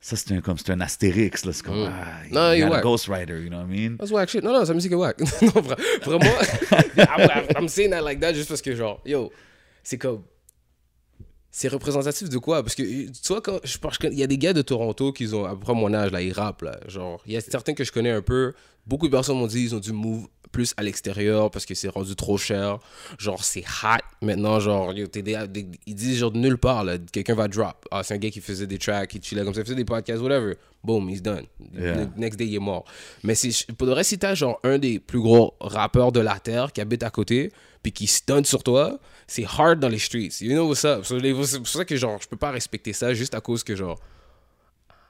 ça, 0.06 0.16
c'est 0.16 0.34
un, 0.34 0.40
comme, 0.42 0.56
c'est 0.56 0.70
un 0.70 0.82
astérix, 0.82 1.46
là. 1.46 1.52
C'est 1.52 1.66
comme, 1.66 1.90
ah, 1.90 2.20
Non, 2.30 2.52
you 2.52 2.58
il 2.60 2.62
est 2.62 2.68
got 2.70 2.76
a. 2.76 2.82
Ghost 2.82 3.08
Rider, 3.08 3.42
you 3.42 3.50
know 3.50 3.58
what 3.58 3.66
I 3.66 3.90
mean? 3.90 3.98
That's 3.98 4.12
whack 4.12 4.30
shit. 4.30 4.44
Non, 4.44 4.54
non, 4.54 4.64
sa 4.64 4.76
musique 4.76 4.92
est 4.92 4.96
whack. 4.96 5.20
non, 5.42 5.50
vra- 5.50 5.80
vraiment. 6.04 6.32
I'm, 7.58 7.64
I'm 7.64 7.68
saying 7.68 7.90
that 7.90 8.04
like 8.04 8.20
that 8.20 8.36
juste 8.36 8.50
parce 8.50 8.62
que, 8.62 8.76
genre, 8.76 9.02
yo, 9.04 9.32
c'est 9.82 9.98
comme. 9.98 10.22
C'est 11.50 11.70
représentatif 11.70 12.30
de 12.30 12.38
quoi? 12.38 12.62
Parce 12.62 12.76
que, 12.76 12.84
tu 12.84 13.28
vois, 13.30 13.42
quand 13.42 13.60
je 13.64 13.80
pense 13.80 13.98
qu'il 13.98 14.14
y 14.14 14.22
a 14.22 14.28
des 14.28 14.38
gars 14.38 14.54
de 14.54 14.62
Toronto 14.62 15.12
qui 15.12 15.26
ont 15.34 15.46
à 15.46 15.56
peu 15.56 15.62
près 15.62 15.74
mon 15.74 15.92
âge, 15.92 16.12
là, 16.12 16.22
ils 16.22 16.34
rappent, 16.34 16.62
là. 16.62 16.80
Genre, 16.88 17.20
il 17.26 17.34
y 17.34 17.38
a 17.38 17.42
certains 17.42 17.74
que 17.74 17.84
je 17.84 17.92
connais 17.92 18.12
un 18.12 18.22
peu. 18.22 18.54
Beaucoup 18.86 19.08
de 19.08 19.12
personnes 19.12 19.40
m'ont 19.40 19.48
dit 19.48 19.64
ils 19.64 19.74
ont 19.74 19.80
dû 19.80 19.92
move 19.92 20.28
plus 20.56 20.74
à 20.78 20.84
l'extérieur 20.84 21.52
parce 21.52 21.66
que 21.66 21.76
c'est 21.76 21.90
rendu 21.90 22.16
trop 22.16 22.38
cher. 22.38 22.80
Genre, 23.18 23.44
c'est 23.44 23.66
hot 23.84 24.00
maintenant. 24.22 24.62
Genre, 24.62 24.94
yo, 24.94 25.06
ils 25.14 25.96
disent, 25.96 26.18
genre, 26.18 26.32
de 26.32 26.38
nulle 26.38 26.58
part, 26.58 26.86
là, 26.86 26.98
quelqu'un 27.12 27.36
va 27.36 27.50
drop. 27.50 27.86
Ah, 27.92 28.04
c'est 28.04 28.14
un 28.14 28.18
gars 28.18 28.30
qui 28.30 28.40
faisait 28.40 28.66
des 28.66 28.78
tracks, 28.78 29.10
qui 29.10 29.20
chillait 29.22 29.44
comme 29.44 29.54
ça, 29.54 29.66
faisait 29.66 29.76
des 29.76 29.84
podcasts, 29.84 30.22
whatever. 30.22 30.54
Boom, 30.82 31.10
he's 31.10 31.22
done. 31.22 31.44
Yeah. 31.74 32.08
Next 32.16 32.40
day, 32.40 32.48
il 32.48 32.56
est 32.56 32.60
mort. 32.60 32.86
Mais 33.22 33.36
si, 33.36 33.66
pour 33.78 33.86
le 33.86 33.92
reste, 33.92 34.12
si 34.12 34.18
t'as 34.18 34.34
genre 34.34 34.58
un 34.64 34.78
des 34.78 35.00
plus 35.00 35.20
gros 35.20 35.56
rappeurs 35.60 36.14
de 36.14 36.22
la 36.22 36.40
Terre 36.40 36.72
qui 36.72 36.80
habite 36.80 37.04
à 37.04 37.10
côté, 37.10 37.52
puis 37.84 37.92
qui 37.92 38.08
stun 38.08 38.46
sur 38.46 38.64
toi, 38.64 38.98
c'est 39.28 39.46
hard 39.58 39.82
dans 39.82 39.90
les 39.90 40.00
streets. 40.00 40.38
You 40.40 40.54
know 40.54 40.70
what's 40.70 40.86
up? 40.86 41.04
C'est 41.04 41.34
pour 41.58 41.68
ça 41.68 41.84
que 41.84 41.98
genre, 41.98 42.18
je 42.22 42.30
peux 42.30 42.38
pas 42.38 42.52
respecter 42.52 42.94
ça 42.94 43.14
juste 43.14 43.36
à 43.36 43.42
cause 43.42 43.62
que 43.62 43.76
genre, 43.76 44.00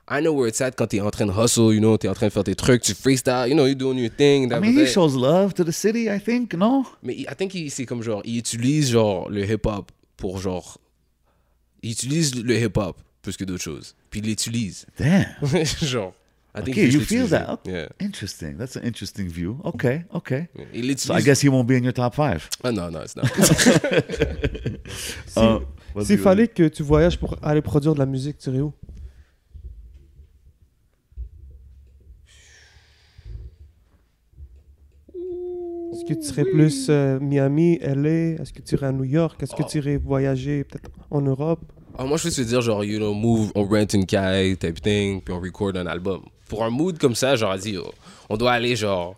I 0.07 0.22
know 0.22 0.34
where 0.34 0.48
it's 0.48 0.61
at 0.61 0.72
quand 0.72 0.88
t'es 0.88 1.02
en 1.02 1.10
train 1.10 1.26
de 1.26 1.32
hustle, 1.32 1.73
you 1.73 1.80
know, 1.80 1.98
t'es 1.98 2.07
en 2.07 2.14
train 2.14 2.27
de 2.27 2.32
faire 2.32 2.44
tes 2.44 2.53
trucs, 2.56 2.84
tu 2.84 2.94
freestyle, 2.94 3.48
you 3.48 3.56
know, 3.56 3.65
you're 3.65 3.76
doing 3.76 3.98
your 3.98 4.11
thing. 4.15 4.52
I 4.53 4.60
mean, 4.60 4.72
he 4.73 4.84
that. 4.86 4.88
shows 4.88 5.15
love 5.15 5.53
to 5.56 5.64
the 5.64 5.72
city, 5.72 6.07
I 6.10 6.19
think, 6.19 6.53
no? 6.53 6.86
Mais 7.02 7.15
I 7.22 7.36
think 7.36 7.53
c'est 7.69 7.86
comme 7.86 8.03
genre, 8.03 8.22
il 8.23 8.38
utilise 8.38 8.91
genre 8.91 9.30
le 9.32 9.44
hip-hop 9.44 9.91
pour 10.15 10.38
genre, 10.40 10.77
il 11.82 11.91
utilise 11.91 12.36
le 12.36 12.56
hip-hop 12.56 12.98
plus 13.23 13.36
que 13.36 13.44
d'autres 13.45 13.64
choses. 13.64 13.95
Puis 14.11 14.19
il 14.19 14.27
l'utilise. 14.27 14.86
Damn. 14.99 15.26
genre, 15.82 16.14
I 16.57 16.61
think 16.64 16.77
Okay, 16.77 16.88
you 16.90 16.99
feel 17.02 17.27
that? 17.30 17.49
Okay. 17.65 17.72
Yeah. 17.72 17.88
Interesting. 17.99 18.56
That's 18.57 18.77
an 18.77 18.84
interesting 18.84 19.27
view. 19.27 19.57
Okay, 19.65 20.06
okay. 20.14 20.48
Il 20.73 20.98
So. 20.99 21.14
I 21.14 21.22
guess 21.23 21.41
he 21.44 21.49
won't 21.49 21.65
be 21.68 21.73
in 21.77 21.84
your 21.84 21.91
top 21.94 22.14
five. 22.14 22.48
Ah 22.64 22.72
non, 22.72 22.91
non, 22.91 23.02
c'est 23.07 23.18
non. 23.18 23.23
Si- 25.27 25.40
Uh, 25.98 26.03
S'il 26.03 26.18
vas-y. 26.18 26.23
fallait 26.23 26.48
que 26.48 26.68
tu 26.68 26.84
voyages 26.84 27.18
pour 27.18 27.36
aller 27.41 27.61
produire 27.61 27.94
de 27.94 27.99
la 27.99 28.06
musique, 28.06 28.38
tu 28.38 28.49
irais 28.49 28.60
où? 28.61 28.73
Est-ce 36.07 36.14
que 36.14 36.19
tu 36.22 36.27
serais 36.27 36.45
plus 36.45 36.88
euh, 36.90 37.19
Miami, 37.19 37.80
LA 37.82 38.41
Est-ce 38.41 38.53
que 38.53 38.61
tu 38.61 38.76
irais 38.76 38.88
à 38.88 38.91
New 38.91 39.03
York? 39.06 39.41
Est-ce 39.41 39.56
que 39.56 39.64
tu 39.64 39.77
irais 39.80 39.98
voyager 39.98 40.64
peut-être 40.64 40.90
en 41.10 41.22
Europe? 41.22 41.60
Ah, 41.98 42.03
moi, 42.03 42.18
je 42.18 42.26
veux 42.27 42.32
te 42.32 42.41
dire, 42.41 42.61
genre, 42.61 42.84
you 42.84 42.98
know, 42.99 43.14
move, 43.14 43.52
on 43.56 43.64
rent 43.64 43.86
une 43.94 44.06
caille, 44.06 44.56
type 44.57 44.82
thing, 44.82 45.22
puis 45.22 45.34
on 45.34 45.40
record 45.40 45.72
un 45.76 45.88
album. 45.88 46.22
Pour 46.48 46.64
un 46.64 46.69
mood 46.69 46.98
comme 46.99 47.15
ça, 47.15 47.36
genre, 47.36 47.57
dit, 47.57 47.77
oh, 47.77 47.90
on 48.30 48.38
doit 48.38 48.52
aller, 48.52 48.76
genre, 48.76 49.15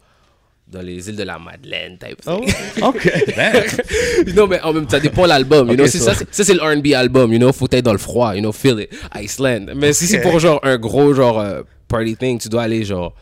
dans 0.68 0.82
les 0.82 1.10
îles 1.10 1.16
de 1.16 1.24
la 1.24 1.40
Madeleine, 1.40 1.98
type 1.98 2.22
Ah 2.26 2.38
thing. 2.38 2.46
ouais? 2.46 2.84
Okay, 2.88 3.34
damn. 3.36 4.36
non, 4.36 4.48
mais 4.48 4.62
en 4.62 4.72
même 4.74 4.84
temps, 4.86 4.92
ça 4.92 5.00
dépend 5.02 5.26
l'album, 5.26 5.68
you 5.68 5.74
Ok, 5.74 5.78
know. 5.80 5.88
c'est 5.88 5.98
ça. 5.98 6.14
Ça, 6.14 6.20
c'est- 6.20 6.28
ça, 6.36 6.44
c'est 6.46 6.54
le 6.54 6.62
R&B 6.62 6.94
album, 6.94 7.34
you 7.34 7.40
know. 7.40 7.52
Faut 7.52 7.68
être 7.72 7.84
dans 7.84 7.92
le 7.94 7.98
froid, 7.98 8.34
you 8.36 8.42
know, 8.42 8.52
feel 8.54 8.80
it. 8.80 8.90
Iceland. 9.16 9.66
Mais 9.76 9.92
si 9.92 10.06
c'est 10.08 10.24
Ok. 10.24 10.32
pour, 10.32 10.40
genre, 10.40 10.60
un 10.64 10.78
gros, 10.78 11.14
genre, 11.14 11.40
euh, 11.40 11.64
party 11.90 12.16
thing, 12.16 12.40
tu 12.40 12.48
dois 12.48 12.62
aller, 12.64 12.84
genre... 12.86 13.14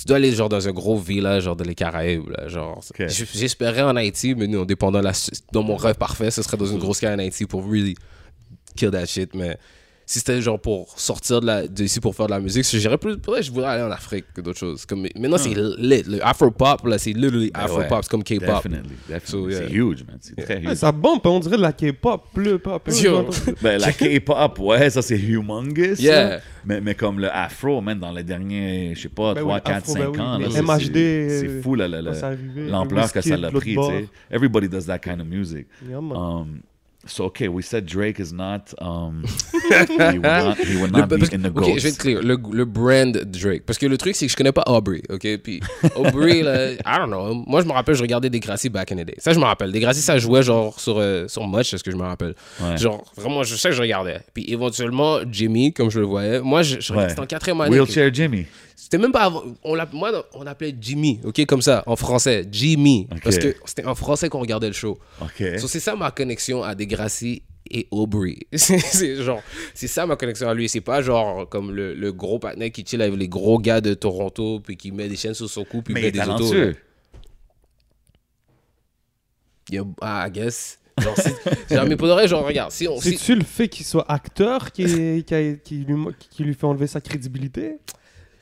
Tu 0.00 0.06
dois 0.06 0.16
aller 0.16 0.32
genre 0.32 0.48
dans 0.48 0.66
un 0.66 0.72
gros 0.72 0.96
village 0.96 1.42
genre 1.42 1.56
dans 1.56 1.64
les 1.64 1.74
Caraïbes 1.74 2.30
là, 2.30 2.48
genre 2.48 2.80
j'espérais 2.98 3.82
en 3.82 3.96
Haïti 3.96 4.34
mais 4.34 4.46
nous 4.46 4.64
dépendant 4.64 5.02
la 5.02 5.12
dans 5.52 5.62
mon 5.62 5.76
rêve 5.76 5.96
parfait 5.96 6.30
ce 6.30 6.40
serait 6.42 6.56
dans 6.56 6.64
une 6.64 6.78
grosse 6.78 7.00
carrière 7.00 7.18
en 7.18 7.20
Haïti 7.20 7.44
pour 7.44 7.64
really 7.64 7.94
kill 8.76 8.90
that 8.90 9.04
shit 9.04 9.34
mais 9.34 9.58
si 10.10 10.18
c'était 10.18 10.42
genre 10.42 10.58
pour 10.60 10.92
sortir 10.98 11.40
de 11.40 11.46
la 11.46 11.68
d'ici 11.68 12.00
pour 12.00 12.16
faire 12.16 12.26
de 12.26 12.32
la 12.32 12.40
musique 12.40 12.64
j'irais 12.64 12.98
plus 12.98 13.16
peut-être 13.16 13.42
je 13.44 13.52
voudrais 13.52 13.68
aller 13.70 13.82
en 13.84 13.92
Afrique 13.92 14.24
que 14.34 14.40
d'autres 14.40 14.58
choses 14.58 14.84
comme 14.84 15.06
maintenant 15.16 15.38
c'est 15.38 15.54
lit 15.54 16.02
le 16.04 16.18
afro 16.26 16.50
pop 16.50 16.84
là 16.84 16.98
c'est 16.98 17.12
literally 17.12 17.52
Ben 17.54 17.60
afro 17.60 17.78
ouais. 17.78 17.86
pop 17.86 18.00
c'est 18.02 18.10
comme 18.10 18.24
K-pop 18.24 18.40
Definitely, 18.56 18.96
definitely. 19.08 19.30
So, 19.30 19.48
yeah. 19.48 19.58
C'est 19.60 19.72
huge, 19.72 20.04
man. 20.08 20.18
C'est 20.20 20.34
très 20.34 20.56
Ouais, 20.56 20.72
huge. 20.72 20.74
Ça 20.78 20.90
bombe, 20.90 21.20
on 21.24 21.38
dirait 21.38 21.58
de 21.58 21.62
la 21.62 21.72
K-pop, 21.72 22.24
plus 22.34 22.58
pop. 22.58 22.82
plus. 22.82 23.00
Ben, 23.62 23.78
la 23.80 23.92
K-pop, 23.92 24.58
ouais, 24.58 24.90
ça 24.90 25.00
c'est 25.00 25.16
humongous. 25.18 26.00
Yeah. 26.00 26.40
Mais, 26.64 26.80
mais 26.80 26.94
comme 26.96 27.20
le 27.20 27.30
afro, 27.30 27.80
man, 27.80 27.98
dans 28.00 28.10
les 28.12 28.24
derniers, 28.24 28.94
je 28.96 29.02
sais 29.02 29.08
pas, 29.08 29.34
Ben 29.34 29.42
3, 29.42 29.54
oui, 29.54 29.60
4, 29.64 29.76
afro, 29.76 29.92
5 29.92 29.98
ben 30.00 30.10
oui. 30.10 30.20
ans, 30.20 30.38
c'est- 30.50 30.62
MHD, 30.62 30.94
c'est 30.94 31.38
c'est 31.40 31.62
fou 31.62 31.74
l'ampleur 31.76 33.12
que 33.12 33.20
ça 33.20 33.36
l'a 33.36 33.50
pris. 33.52 33.74
bord. 33.74 33.90
tu 33.92 33.98
sais. 33.98 34.08
Everybody 34.30 34.68
does 34.68 34.86
that 34.86 34.98
kind 34.98 35.20
of 35.20 35.26
music. 35.28 35.66
So, 37.06 37.24
okay, 37.24 37.48
we 37.48 37.62
said 37.62 37.86
Drake 37.86 38.20
is 38.20 38.30
not, 38.30 38.74
um, 38.78 39.24
he 39.88 40.18
would 40.18 40.22
not, 40.22 40.58
he 40.58 40.76
would 40.76 40.92
not 40.92 41.10
Le- 41.10 41.16
be 41.18 41.26
que- 41.28 41.34
in 41.34 41.40
the 41.42 41.48
ok, 41.48 41.54
GOATs. 41.64 41.78
je 41.78 41.82
vais 41.84 41.88
être 41.88 41.98
clear. 41.98 42.20
Le, 42.22 42.36
le 42.52 42.64
brand 42.66 43.16
Drake. 43.24 43.62
Parce 43.64 43.78
que 43.78 43.86
le 43.86 43.96
truc, 43.96 44.14
c'est 44.14 44.26
que 44.26 44.32
je 44.32 44.36
connais 44.36 44.52
pas 44.52 44.64
Aubrey, 44.66 45.00
ok? 45.08 45.38
Puis 45.42 45.60
Aubrey, 45.96 46.42
là, 46.42 46.72
I 46.72 46.78
don't 46.98 47.06
know. 47.08 47.34
Moi, 47.46 47.62
je 47.62 47.66
me 47.66 47.72
rappelle, 47.72 47.94
je 47.94 48.02
regardais 48.02 48.28
Degrassi 48.28 48.68
back 48.68 48.92
in 48.92 48.96
the 48.96 49.06
day. 49.06 49.14
Ça, 49.16 49.32
je 49.32 49.38
me 49.38 49.44
rappelle. 49.44 49.72
Degrassi, 49.72 50.02
ça 50.02 50.18
jouait 50.18 50.42
genre 50.42 50.78
sur, 50.78 50.98
euh, 50.98 51.26
sur 51.26 51.46
Much, 51.48 51.70
c'est 51.70 51.78
ce 51.78 51.84
que 51.84 51.90
je 51.90 51.96
me 51.96 52.02
rappelle? 52.04 52.34
Ouais. 52.60 52.76
Genre, 52.76 53.02
vraiment, 53.16 53.44
je 53.44 53.56
sais 53.56 53.70
que 53.70 53.74
je 53.74 53.80
regardais. 53.80 54.20
Puis 54.34 54.44
éventuellement, 54.52 55.20
Jimmy, 55.30 55.72
comme 55.72 55.90
je 55.90 56.00
le 56.00 56.06
voyais. 56.06 56.40
Moi, 56.42 56.62
je, 56.62 56.80
je 56.80 56.92
Ouais. 56.92 57.08
c'était 57.08 57.20
en 57.22 57.26
quatrième 57.26 57.60
année. 57.62 57.76
que- 57.76 57.80
Wheelchair 57.82 58.12
Jimmy. 58.12 58.44
C'était 58.82 58.98
même 58.98 59.12
pas 59.12 59.24
avant. 59.24 59.44
On 59.62 59.76
moi, 59.92 60.26
on 60.32 60.42
l'appelait 60.42 60.74
Jimmy, 60.80 61.20
ok? 61.22 61.44
Comme 61.46 61.60
ça, 61.62 61.82
en 61.86 61.96
français. 61.96 62.46
Jimmy. 62.50 63.06
Parce 63.22 63.36
que 63.38 63.54
c'était 63.66 63.84
en 63.84 63.94
français 63.94 64.28
qu'on 64.30 64.40
regardait 64.40 64.68
le 64.68 64.72
show. 64.72 64.98
OK. 65.20 65.58
So, 65.58 65.68
c'est 65.68 65.80
ça 65.80 65.94
ma 65.96 66.10
connexion 66.10 66.62
à 66.62 66.74
Degrassi 66.74 67.42
et 67.70 67.86
Aubrey. 67.90 68.38
c'est 68.54 69.16
genre, 69.22 69.42
c'est 69.74 69.86
ça 69.86 70.06
ma 70.06 70.16
connexion 70.16 70.48
à 70.48 70.54
lui. 70.54 70.68
C'est 70.68 70.80
pas 70.80 71.02
genre 71.02 71.46
comme 71.48 71.72
le, 71.72 71.94
le 71.94 72.12
gros 72.12 72.38
partenaire 72.38 72.72
qui 72.72 72.84
chill 72.86 73.02
avec 73.02 73.18
les 73.18 73.28
gros 73.28 73.58
gars 73.58 73.80
de 73.82 73.92
Toronto 73.94 74.60
puis 74.60 74.76
qui 74.76 74.92
met 74.92 75.08
des 75.08 75.16
chaînes 75.16 75.34
sur 75.34 75.48
son 75.50 75.64
cou 75.64 75.82
puis 75.82 75.92
mais 75.92 76.00
met 76.02 76.10
des 76.10 76.20
autos. 76.20 76.30
là. 76.30 76.36
talentueux. 76.38 76.76
Il 79.68 79.74
y 79.74 79.78
a- 79.78 79.84
ah, 80.00 80.26
I 80.26 80.30
guess. 80.32 80.78
Genre, 81.70 81.86
mais 81.86 81.96
pour 81.96 82.08
de 82.08 82.12
vrai, 82.12 82.28
genre, 82.28 82.44
regarde, 82.44 82.72
si 82.72 82.86
on. 82.88 83.00
si- 83.00 83.12
C'est-tu 83.16 83.34
le 83.34 83.44
fait 83.44 83.68
qu'il 83.68 83.86
soit 83.86 84.04
acteur 84.10 84.70
qui, 84.72 85.22
qui, 85.24 85.34
a- 85.34 85.54
qui 85.54 85.76
lui, 85.76 85.94
qui 86.30 86.44
lui 86.44 86.52
fait 86.54 86.66
enlever 86.66 86.86
sa 86.88 87.00
crédibilité? 87.00 87.78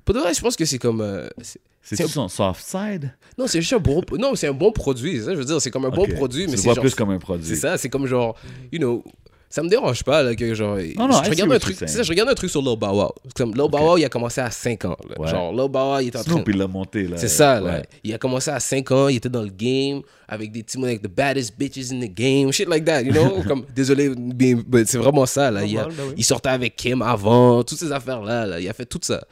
Pour 0.09 0.15
de 0.15 0.21
vrai, 0.21 0.33
je 0.33 0.41
pense 0.41 0.57
que 0.57 0.65
c'est 0.65 0.79
comme. 0.79 1.03
euh, 1.03 1.29
c'est- 1.43 1.61
C'est- 1.83 2.07
son 2.09 2.29
soft 2.29 2.65
side? 2.65 3.13
non, 3.37 3.47
c'est 3.47 3.61
juste 3.61 3.75
un 3.75 3.79
bon. 3.79 4.01
Non, 4.19 4.35
c'est 4.35 4.47
un 4.49 4.53
bon 4.55 4.73
produit. 4.73 5.19
c'est 5.19 5.25
Ça, 5.25 5.33
je 5.35 5.39
veux 5.39 5.45
dire, 5.45 5.61
c'est 5.61 5.71
comme 5.71 5.85
un 5.85 5.91
bon 5.91 6.07
produit, 6.07 6.45
Tu 6.47 6.51
mais 6.51 6.57
c'est 6.57 6.65
genre. 6.73 6.81
plus 6.81 6.95
comme 6.95 7.11
un 7.11 7.19
produit. 7.19 7.47
C'est 7.47 7.57
ça, 7.57 7.77
c'est 7.77 7.91
comme 7.91 8.07
genre, 8.07 8.35
you 8.73 8.79
know, 8.79 9.05
ça 9.51 9.63
me 9.63 9.69
dérange 9.71 10.03
pas 10.05 10.23
là, 10.23 10.35
que 10.35 10.55
genre. 10.55 10.77
non, 10.77 10.83
I 10.83 11.25
je, 11.25 11.31
regarde 11.31 11.53
un 11.53 11.59
truc, 11.59 11.77
ça, 11.77 12.03
je 12.03 12.09
regarde 12.11 12.29
un 12.29 12.35
truc 12.35 12.51
sur 12.51 12.61
Lil 12.61 12.77
Bow 12.77 12.87
Wow. 12.93 13.15
Comme 13.35 13.51
Lil 13.55 13.69
Bow 13.71 13.79
Wow, 13.79 13.97
il 13.99 14.05
a 14.05 14.09
commencé 14.11 14.41
à 14.43 14.51
5 14.51 14.85
ans. 14.85 14.97
là. 15.09 15.15
Ouais. 15.19 15.29
Genre, 15.29 15.51
Lil 15.53 15.69
Bow 15.71 15.79
Wow, 15.93 16.01
il 16.01 16.07
est 16.09 16.17
en 16.17 16.23
train. 16.23 16.33
Snoop, 16.35 16.49
il 16.51 16.57
l'a 16.59 16.67
monté, 16.67 17.05
là. 17.05 17.17
C'est 17.17 17.29
ça, 17.29 17.59
là. 17.61 17.83
Il 18.05 18.13
a 18.13 18.19
commencé 18.19 18.51
à 18.51 18.61
5 18.61 18.91
ans, 18.91 19.09
il 19.09 19.17
était 19.17 19.31
dans 19.31 19.43
le 19.43 19.49
game 19.51 20.03
avec 20.29 20.53
des 20.53 20.63
teams 20.63 20.85
avec 20.85 21.01
the 21.01 21.09
baddest 21.09 21.55
bitches 21.59 21.91
in 21.93 22.01
the 22.01 22.13
game, 22.15 22.53
shit 22.53 22.69
like 22.69 22.85
that, 22.85 23.01
you 23.03 23.13
know? 23.13 23.43
Comme, 23.49 23.65
désolé, 23.75 24.11
mais 24.19 24.57
c'est 24.85 24.99
vraiment 24.99 25.25
ça, 25.25 25.51
là. 25.51 25.65
Il, 25.65 25.79
a- 25.79 25.85
ben 25.87 25.95
il 26.17 26.25
sortait 26.25 26.51
avec 26.51 26.77
Kim 26.77 27.01
avant, 27.01 27.63
toutes 27.65 27.79
ces 27.79 27.91
affaires-là, 27.91 28.45
là. 28.45 28.61
Il 28.61 28.69
a 28.69 28.75
fait 28.75 28.85
tout 28.85 29.01
ça. 29.01 29.25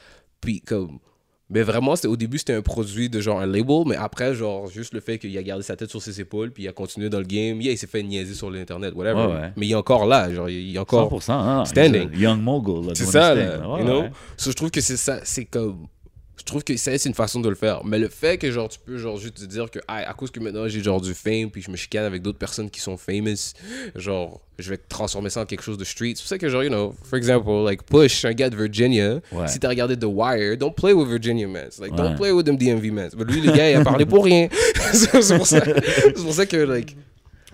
Puis, 0.47 0.60
comme. 0.62 0.98
Mais 1.48 1.62
vraiment, 1.62 1.94
au 2.06 2.16
début, 2.16 2.39
c'était 2.39 2.55
un 2.55 2.60
produit 2.62 3.09
de 3.09 3.20
genre 3.20 3.39
un 3.40 3.47
label, 3.47 3.82
mais 3.86 3.94
après, 3.94 4.35
genre, 4.35 4.66
juste 4.68 4.93
le 4.94 4.98
fait 5.01 5.16
qu'il 5.16 5.36
a 5.39 5.43
gardé 5.44 5.62
sa 5.62 5.77
tête 5.77 5.89
sur 5.90 6.02
ses 6.02 6.20
épaules, 6.20 6.51
puis 6.51 6.64
il 6.64 6.68
a 6.68 6.73
continué 6.73 7.09
dans 7.09 7.20
le 7.20 7.24
game. 7.24 7.60
Yeah, 7.60 7.70
il 7.70 7.78
s'est 7.78 7.86
fait 7.86 8.02
niaiser 8.02 8.35
sur 8.35 8.51
l'internet, 8.51 8.93
whatever. 8.97 9.27
Ouais, 9.27 9.32
ouais. 9.32 9.52
Mais 9.56 9.66
il 9.66 9.70
est 9.70 9.77
encore 9.77 10.06
là, 10.06 10.32
genre, 10.35 10.48
il 10.48 10.74
est 10.74 10.78
encore. 10.78 11.09
100%. 11.09 11.31
hein, 11.32 11.64
Standing. 11.64 12.10
Young 12.18 12.40
mogul. 12.40 12.90
C'est 12.97 13.05
ça, 13.05 13.32
là. 13.32 13.68
Ouais, 13.68 13.78
you 13.81 13.85
know? 13.86 14.01
ouais. 14.02 14.10
So, 14.36 14.51
je 14.51 14.56
trouve 14.56 14.73
que 14.73 14.81
c'est 14.81 14.97
ça, 14.97 15.20
c'est 15.23 15.44
comme. 15.44 15.86
Je 16.38 16.44
trouve 16.44 16.62
que 16.62 16.76
ça, 16.76 16.96
c'est 16.98 17.08
une 17.08 17.14
façon 17.14 17.40
de 17.40 17.48
le 17.48 17.54
faire. 17.54 17.82
Mais 17.84 17.98
le 17.98 18.08
fait 18.08 18.36
que, 18.38 18.50
genre, 18.50 18.68
tu 18.68 18.78
peux, 18.84 18.98
genre, 18.98 19.16
juste 19.16 19.38
te 19.38 19.44
dire 19.46 19.70
que, 19.70 19.78
ah, 19.88 20.08
à 20.08 20.12
cause 20.12 20.30
que 20.30 20.38
maintenant 20.38 20.68
j'ai, 20.68 20.82
genre, 20.82 21.00
du 21.00 21.14
fame, 21.14 21.50
puis 21.50 21.62
je 21.62 21.70
me 21.70 21.76
chicane 21.76 22.04
avec 22.04 22.20
d'autres 22.22 22.38
personnes 22.38 22.68
qui 22.70 22.78
sont 22.80 22.96
famous, 22.96 23.54
genre, 23.94 24.40
je 24.58 24.70
vais 24.70 24.76
transformer 24.76 25.30
ça 25.30 25.40
en 25.40 25.46
quelque 25.46 25.62
chose 25.62 25.78
de 25.78 25.84
street. 25.84 26.12
C'est 26.16 26.22
pour 26.22 26.28
ça 26.28 26.38
que, 26.38 26.48
genre, 26.48 26.62
you 26.62 26.68
know, 26.68 26.94
for 27.04 27.16
example, 27.16 27.64
like, 27.64 27.82
Push, 27.84 28.24
un 28.26 28.32
gars 28.32 28.50
de 28.50 28.56
Virginia, 28.56 29.20
Ouais. 29.32 29.48
si 29.48 29.58
t'as 29.58 29.68
regardé 29.70 29.96
The 29.98 30.04
Wire, 30.04 30.56
don't 30.58 30.74
play 30.74 30.92
with 30.92 31.08
Virginia 31.08 31.48
man. 31.48 31.68
Like, 31.80 31.92
Ouais. 31.92 31.96
don't 31.96 32.16
play 32.16 32.30
with 32.32 32.44
them 32.44 32.56
DMV 32.56 32.90
man. 32.92 33.10
Mais 33.16 33.24
lui, 33.24 33.40
le 33.40 33.52
gars, 33.52 33.70
il 33.70 33.76
a 33.76 33.82
parlé 33.84 34.04
pour 34.04 34.24
rien. 34.24 34.48
c'est 34.92 35.10
pour 35.10 35.22
ça, 35.46 35.60
c'est 35.64 36.22
pour 36.22 36.32
ça 36.34 36.44
que, 36.46 36.56
like, 36.58 36.94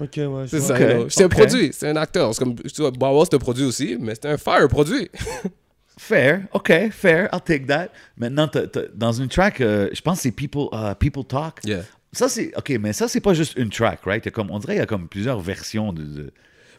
Ok, 0.00 0.14
ouais. 0.16 0.26
c'est 0.48 0.58
vois. 0.58 0.66
ça, 0.68 0.80
you 0.80 0.86
know. 0.88 1.06
C'est 1.08 1.22
un 1.24 1.28
produit, 1.28 1.70
c'est 1.72 1.88
un 1.88 1.96
acteur. 1.96 2.34
C'est 2.34 2.40
comme, 2.42 2.56
tu 2.56 2.82
vois, 2.82 2.90
Wow, 3.00 3.24
c'est 3.24 3.34
un 3.34 3.38
produit 3.38 3.64
aussi, 3.64 3.96
mais 4.00 4.14
c'est 4.14 4.26
un 4.26 4.36
fire 4.38 4.66
produit. 4.68 5.08
Fair, 6.04 6.42
OK, 6.52 6.72
fair, 6.90 7.28
I'll 7.32 7.40
take 7.40 7.66
that. 7.66 7.88
Maintenant, 8.16 8.50
dans 8.94 9.12
une 9.12 9.28
track, 9.28 9.60
euh, 9.60 9.88
je 9.92 10.00
pense 10.00 10.16
que 10.18 10.22
c'est 10.24 10.32
People, 10.32 10.66
uh, 10.72 10.94
People 10.98 11.24
Talk. 11.24 11.60
Yeah. 11.64 11.82
Ça, 12.12 12.28
c'est. 12.28 12.52
Ok, 12.56 12.70
mais 12.80 12.92
ça, 12.92 13.06
c'est 13.08 13.20
pas 13.20 13.34
juste 13.34 13.54
une 13.56 13.70
track, 13.70 14.00
right? 14.04 14.22
Il 14.24 14.26
y 14.26 14.28
a 14.28 14.32
comme, 14.32 14.50
on 14.50 14.58
dirait 14.58 14.72
qu'il 14.74 14.80
y 14.80 14.82
a 14.82 14.86
comme 14.86 15.08
plusieurs 15.08 15.40
versions 15.40 15.92
de. 15.92 16.02
de- 16.02 16.32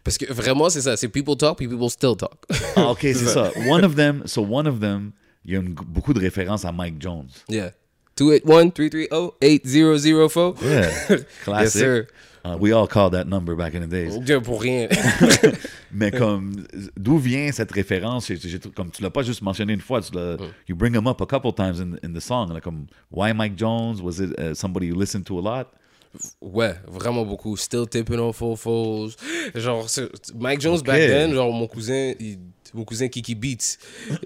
Parce 0.03 0.17
que 0.17 0.31
vraiment, 0.31 0.69
c'est 0.69 0.81
ça. 0.81 0.97
C'est 0.97 1.07
people 1.07 1.37
talk, 1.37 1.57
puis 1.57 1.67
people 1.67 1.89
still 1.89 2.15
talk. 2.17 2.33
Ah, 2.75 2.89
ok, 2.91 2.99
c'est 3.01 3.13
ça. 3.15 3.49
One 3.67 3.85
of 3.85 3.95
them, 3.95 4.23
so 4.25 4.41
one 4.41 4.67
of 4.67 4.79
them, 4.81 5.11
il 5.45 5.53
y 5.53 5.55
a 5.55 5.59
une- 5.59 5.73
beaucoup 5.73 6.13
de 6.13 6.19
références 6.19 6.65
à 6.65 6.71
Mike 6.73 6.95
Jones. 7.01 7.27
yeah. 7.49 7.71
281-330-8004. 8.15 10.55
Yeah. 10.63 10.89
Classic. 11.43 11.45
Yes, 11.47 11.73
sir. 11.73 12.05
Uh, 12.45 12.57
we 12.59 12.73
all 12.73 12.87
called 12.87 13.13
that 13.13 13.25
number 13.25 13.55
back 13.55 13.73
in 13.73 13.79
the 13.81 13.87
days. 13.87 14.17
Dieu, 14.19 14.41
Pour 14.41 14.59
rien. 14.61 14.89
Mais 15.93 16.11
comme, 16.11 16.65
d'où 16.97 17.17
vient 17.17 17.51
cette 17.53 17.71
référence? 17.71 18.27
J'ai- 18.27 18.35
j'ai- 18.37 18.59
comme 18.59 18.89
tu 18.91 19.01
l'as 19.01 19.09
pas 19.09 19.23
juste 19.23 19.41
mentionné 19.41 19.73
une 19.73 19.79
fois, 19.81 20.01
tu 20.01 20.13
l'as, 20.13 20.35
you 20.67 20.75
bring 20.75 20.93
him 20.93 21.07
up 21.07 21.21
a 21.21 21.25
couple 21.25 21.53
times 21.53 21.79
in, 21.79 21.95
in 22.03 22.13
the 22.13 22.19
song. 22.19 22.49
Like, 22.51 22.63
comme, 22.63 22.87
why 23.11 23.31
Mike 23.33 23.55
Jones? 23.55 24.01
Was 24.01 24.19
it 24.19 24.37
uh, 24.37 24.53
somebody 24.53 24.87
you 24.87 24.95
listened 24.95 25.25
to 25.27 25.39
a 25.39 25.41
lot? 25.41 25.67
Ouais, 26.41 26.75
vraiment 26.87 27.25
beaucoup. 27.25 27.55
Still 27.57 27.87
tipping 27.87 28.19
on 28.19 28.33
foes. 28.33 29.15
Genre, 29.55 29.85
Mike 30.35 30.59
Jones 30.59 30.83
back 30.83 30.99
then, 30.99 31.33
genre 31.33 31.51
mon 31.53 31.67
cousin, 31.67 32.13
il- 32.19 32.39
mon 32.73 32.83
cousin 32.83 33.07
Kiki 33.07 33.35
Beats, 33.35 33.77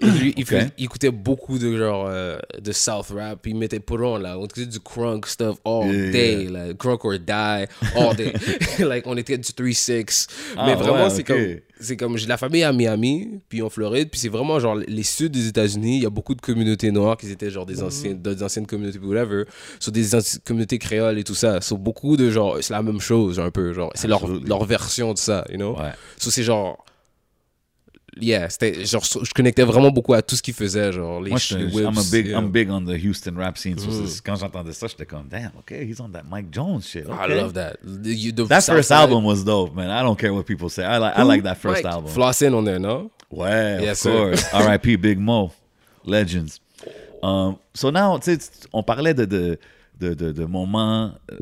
lui, 0.02 0.34
il, 0.36 0.84
écoutait 0.84 1.10
beaucoup 1.10 1.58
de 1.58 1.76
genre 1.76 2.06
euh, 2.08 2.38
de 2.60 2.72
South 2.72 3.08
rap. 3.14 3.46
Il 3.46 3.56
mettait 3.56 3.80
put 3.80 3.94
on 3.94 4.16
là, 4.16 4.38
on 4.38 4.44
écoutait 4.44 4.66
du 4.66 4.80
crunk 4.80 5.26
stuff 5.26 5.56
all 5.64 5.88
Yeah, 5.88 6.10
day, 6.10 6.44
yeah. 6.44 6.50
like 6.50 6.78
crunk 6.78 7.04
or 7.04 7.18
die 7.18 7.66
all 7.96 8.14
day. 8.16 8.32
like 8.78 9.06
on 9.06 9.16
était 9.16 9.38
du 9.38 9.50
3-6. 9.50 10.28
Ah, 10.56 10.66
Mais 10.66 10.74
vraiment, 10.74 11.04
ouais, 11.04 11.10
c'est 11.10 11.24
comme 11.24 11.58
c'est 11.80 11.96
comme 11.96 12.16
j'ai 12.16 12.26
la 12.26 12.36
famille 12.36 12.64
à 12.64 12.72
Miami, 12.72 13.40
puis 13.48 13.62
en 13.62 13.70
Floride, 13.70 14.10
puis 14.10 14.20
c'est 14.20 14.28
vraiment 14.28 14.58
genre 14.58 14.74
les 14.74 15.02
sud 15.02 15.32
des 15.32 15.46
États-Unis, 15.46 15.98
il 15.98 16.02
y 16.02 16.06
a 16.06 16.10
beaucoup 16.10 16.34
de 16.34 16.40
communautés 16.40 16.90
noires 16.90 17.16
qui 17.16 17.30
étaient 17.30 17.50
genre 17.50 17.66
des 17.66 17.82
anciennes, 17.82 18.20
des 18.20 18.42
anciennes 18.42 18.66
communautés, 18.66 18.98
whatever, 18.98 19.44
sur 19.78 19.92
des 19.92 20.06
communautés 20.44 20.78
créoles 20.78 21.18
et 21.18 21.24
tout 21.24 21.34
ça. 21.34 21.60
Sur 21.60 21.78
beaucoup 21.78 22.16
de 22.16 22.30
genre, 22.30 22.58
c'est 22.60 22.72
la 22.72 22.82
même 22.82 23.00
chose 23.00 23.38
un 23.38 23.50
peu, 23.50 23.72
genre, 23.72 23.92
c'est 23.94 24.08
leur, 24.08 24.26
leur 24.26 24.64
version 24.64 25.12
de 25.12 25.18
ça, 25.18 25.44
you 25.50 25.56
know? 25.56 25.76
Ouais. 25.78 25.92
So, 26.18 26.30
c'est 26.30 26.42
genre. 26.42 26.84
Yeah, 28.20 28.48
genre, 28.84 29.04
je 29.04 29.32
connectais 29.32 29.62
vraiment 29.64 29.90
beaucoup 29.90 30.12
à 30.14 30.22
tout 30.22 30.34
ce 30.36 30.42
qu'ils 30.42 30.54
faisaient, 30.54 30.90
genre, 30.92 31.20
les, 31.20 31.30
Moi, 31.30 31.38
je- 31.38 31.56
les 31.56 31.64
I'm, 31.82 31.86
a 31.86 31.90
whips, 31.90 32.10
big, 32.10 32.26
yeah. 32.26 32.38
I'm 32.38 32.50
big 32.50 32.70
on 32.70 32.80
the 32.84 32.98
Houston 33.04 33.34
rap 33.36 33.56
scene. 33.58 33.78
So 33.78 33.90
c'est- 33.90 34.20
quand 34.24 34.36
j'entendais 34.36 34.72
ça, 34.72 34.86
j'étais 34.88 35.06
comme, 35.06 35.28
damn, 35.28 35.52
okay, 35.60 35.84
he's 35.86 36.00
on 36.00 36.08
that 36.10 36.24
Mike 36.28 36.46
Jones 36.52 36.80
shit. 36.82 37.04
I 37.06 37.10
okay. 37.10 37.34
love 37.36 37.52
that. 37.54 37.74
The- 37.84 38.06
you- 38.08 38.32
the 38.32 38.46
That 38.48 38.62
first 38.62 38.88
Side- 38.88 38.94
album 39.02 39.24
was 39.24 39.44
dope, 39.44 39.74
man. 39.74 39.88
I 39.90 40.02
don't 40.02 40.16
care 40.18 40.32
what 40.34 40.44
people 40.44 40.68
say. 40.68 40.82
I 40.84 40.98
like, 40.98 41.14
I 41.16 41.22
like 41.22 41.42
that 41.44 41.56
first 41.56 41.84
Mike, 41.84 41.92
album. 41.94 42.10
Flossin 42.12 42.52
on 42.54 42.64
there, 42.64 42.80
non? 42.80 43.10
Ouais, 43.30 43.78
Yes, 43.82 44.04
of 44.06 44.12
course. 44.12 44.44
R.I.P. 44.52 44.96
Big 44.96 45.18
Mo. 45.18 45.52
Legends. 46.04 46.60
Um, 47.22 47.56
so 47.74 47.90
now, 47.90 48.18
tu 48.18 48.32
sais, 48.34 48.38
on 48.72 48.82
parlait 48.82 49.12
de, 49.14 49.24
de, 49.26 49.58
de, 50.00 50.14
de, 50.14 50.32
de 50.32 50.44
moments. 50.44 51.12
euh, 51.30 51.36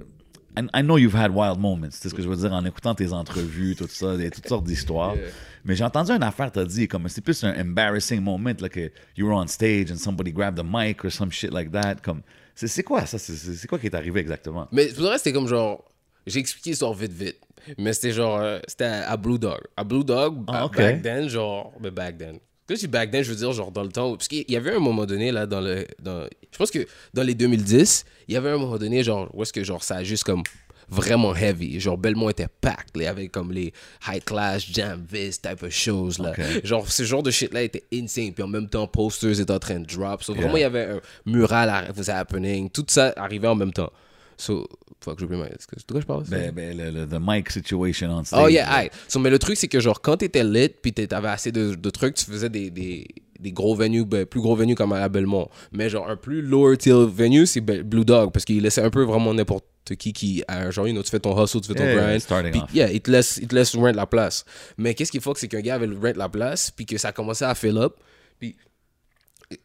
I, 0.58 0.62
I 0.80 0.82
know 0.82 0.96
you've 0.96 1.14
had 1.14 1.30
wild 1.34 1.58
moments. 1.60 1.90
C'est 1.92 2.08
ce 2.08 2.14
que 2.14 2.22
je 2.22 2.28
veux 2.28 2.36
dire 2.36 2.52
en 2.52 2.64
écoutant 2.64 2.94
tes 2.94 3.12
entrevues, 3.12 3.76
tout 3.76 3.86
ça, 3.88 4.12
a 4.12 4.30
toutes 4.30 4.48
sortes 4.48 4.64
d'histoires. 4.64 5.14
Yeah. 5.14 5.26
Mais 5.66 5.74
j'ai 5.76 5.84
entendu 5.84 6.12
une 6.12 6.22
affaire, 6.22 6.51
t'as 6.52 6.64
dit, 6.64 6.86
comme 6.88 7.09
c'est 7.09 7.20
plus 7.20 7.43
un 7.44 7.60
embarrassing 7.60 8.20
moment, 8.20 8.52
là, 8.60 8.68
que 8.68 8.90
you 9.16 9.26
were 9.26 9.36
on 9.36 9.47
stage 9.48 9.90
and 9.90 9.97
somebody 9.97 10.32
grabbed 10.32 10.59
the 10.59 10.64
mic 10.66 11.05
or 11.05 11.10
some 11.10 11.30
shit 11.30 11.52
like 11.52 11.70
that. 11.72 11.97
Comme, 12.02 12.22
c'est 12.55 12.68
c'est 12.68 12.82
quoi 12.84 13.05
ça? 13.05 13.18
C'est- 13.18 13.66
quoi 13.66 13.78
qui 13.78 13.86
est 13.86 13.94
arrivé 13.94 14.20
exactement? 14.20 14.68
Mais 14.72 14.86
pour 14.86 15.02
le 15.02 15.09
reste, 15.09 15.24
c'était 15.24 15.34
comme 15.34 15.48
genre. 15.48 15.84
J'ai 16.26 16.40
expliqué 16.40 16.70
l'histoire 16.70 16.94
vite, 16.94 17.12
vite. 17.12 17.36
Mais 17.78 17.93
c'était 17.93 18.12
genre. 18.12 18.38
euh, 18.38 18.59
c'était 18.68 18.84
à, 18.84 19.10
à 19.10 19.16
Blue 19.16 19.38
Dog. 19.38 19.60
À 19.76 19.82
Blue 19.84 20.05
Dog, 20.05 20.44
Ah, 20.48 20.68
back 20.68 21.02
then, 21.02 21.28
genre. 21.28 21.72
Mais 21.80 21.90
back 21.90 22.16
then. 22.18 22.38
Quand 22.68 22.74
je 22.74 22.80
dis 22.80 22.86
back 22.88 23.10
then, 23.12 23.22
je 23.22 23.30
veux 23.30 23.36
dire 23.36 23.52
genre 23.52 23.70
dans 23.70 23.82
le 23.84 23.90
temps. 23.90 24.16
Parce 24.16 24.26
qu'il 24.28 24.44
y 24.51 24.56
avait 24.56 24.74
un 24.74 24.80
moment 24.80 25.05
donné, 25.06 25.30
là, 25.32 25.47
dans 25.47 25.60
le. 25.60 25.86
Dans, 26.01 26.26
je 26.52 26.59
pense 26.59 26.70
que 26.70 26.86
dans 27.14 27.22
les 27.22 27.34
2010, 27.34 28.05
il 28.28 28.34
y 28.34 28.36
avait 28.36 28.51
un 28.51 28.56
moment 28.59 28.76
donné, 28.78 29.02
genre, 29.05 29.28
où 29.34 29.43
est-ce 29.43 29.52
que 29.52 29.62
genre 29.64 29.82
ça 29.84 29.97
a 29.97 30.02
juste 30.05 30.24
comme 30.24 30.43
vraiment 30.88 31.34
heavy. 31.34 31.80
Genre, 31.80 31.96
Belmont 31.98 32.28
était 32.30 32.48
packed, 32.60 32.96
là, 32.96 33.10
avec 33.10 33.32
comme 33.32 33.52
les 33.52 33.72
high 34.08 34.22
class, 34.24 34.64
jam 34.70 35.04
vis 35.10 35.40
type 35.40 35.62
of 35.62 35.70
shows, 35.70 36.12
là. 36.18 36.30
Ok. 36.30 36.64
Genre, 36.64 36.90
ce 36.90 37.02
genre 37.04 37.22
de 37.22 37.30
shit-là 37.30 37.62
était 37.62 37.84
insane. 37.92 38.32
Puis 38.32 38.42
en 38.42 38.48
même 38.48 38.68
temps, 38.68 38.86
posters 38.86 39.40
étaient 39.40 39.52
en 39.52 39.58
train 39.58 39.80
de 39.80 39.86
drop. 39.86 40.22
So, 40.22 40.34
vraiment, 40.34 40.56
il 40.56 40.60
Yeah. 40.60 40.68
y 40.68 40.76
avait 40.76 40.84
un 40.92 41.00
mural 41.26 41.68
à- 41.70 41.84
was 41.96 42.10
happening. 42.10 42.70
Tout 42.70 42.84
ça 42.88 43.12
arrivait 43.16 43.48
en 43.48 43.54
même 43.54 43.72
temps. 43.72 43.90
So, 44.38 44.68
fuck, 45.00 45.18
j'ai 45.18 45.24
oublié 45.24 45.40
ma... 45.42 45.48
De 45.48 45.54
quoi 45.92 46.00
je 46.00 46.06
parle? 46.06 46.24
Ben, 46.28 46.52
ben, 46.52 46.76
le, 46.76 46.90
le- 46.90 47.06
the 47.06 47.18
mic 47.20 47.50
situation 47.50 48.10
on 48.10 48.22
stage. 48.24 48.40
Oh 48.44 48.48
yeah, 48.48 48.82
aye. 48.82 48.90
So, 49.08 49.18
mais 49.18 49.30
le 49.30 49.38
truc, 49.38 49.56
c'est 49.56 49.68
que 49.68 49.80
genre, 49.80 50.00
quand 50.02 50.18
t'étais 50.18 50.44
lit, 50.44 50.68
puis 50.68 50.92
t'avais 50.92 51.28
assez 51.28 51.50
de, 51.52 51.74
de 51.74 51.90
trucs, 51.90 52.14
tu 52.16 52.24
faisais 52.26 52.50
des, 52.50 52.70
des, 52.70 53.06
des 53.40 53.52
gros 53.52 53.74
venues, 53.74 54.04
ben, 54.04 54.24
plus 54.26 54.40
gros 54.40 54.54
venues 54.56 54.74
comme 54.74 54.92
à 54.92 55.08
Belmont. 55.08 55.48
Mais 55.72 55.88
genre, 55.88 56.08
un 56.08 56.16
plus 56.16 56.42
lower 56.42 56.76
tier 56.76 56.94
venue, 57.06 57.46
c'est 57.46 57.60
Be- 57.60 57.82
Blue 57.82 58.04
Dog, 58.04 58.32
parce 58.32 58.44
qu'il 58.44 58.60
laissait 58.62 58.82
un 58.82 58.90
peu 58.90 59.02
vraiment 59.02 59.32
n'importe 59.34 59.64
qui 59.98 60.12
qui, 60.12 60.42
a- 60.48 60.70
genre, 60.70 60.86
you 60.88 60.92
know, 60.94 61.02
tu 61.02 61.10
fais 61.10 61.20
ton 61.20 61.40
hustle, 61.42 61.60
tu 61.60 61.68
fais 61.68 61.74
ton 61.74 61.84
grind. 61.96 62.20
puis, 62.50 62.60
yeah, 62.74 62.90
il 62.90 63.00
te 63.00 63.10
laisse, 63.10 63.38
il 63.40 63.46
te 63.48 63.54
laisse 63.54 63.74
rent 63.76 63.92
la 63.92 64.06
place. 64.06 64.44
Mais 64.78 64.94
qu'est-ce 64.94 65.12
qu'il 65.12 65.20
faut, 65.20 65.34
c'est 65.36 65.48
qu'un 65.48 65.60
gars 65.60 65.76
avait 65.76 65.86
le 65.86 65.96
rent 65.96 66.12
la 66.16 66.28
place, 66.28 66.70
puis 66.70 66.86
que 66.86 66.98
ça 66.98 67.12
commençait 67.12 67.44
à 67.44 67.54
fill 67.54 67.76
up, 67.78 67.94
puis 68.40 68.56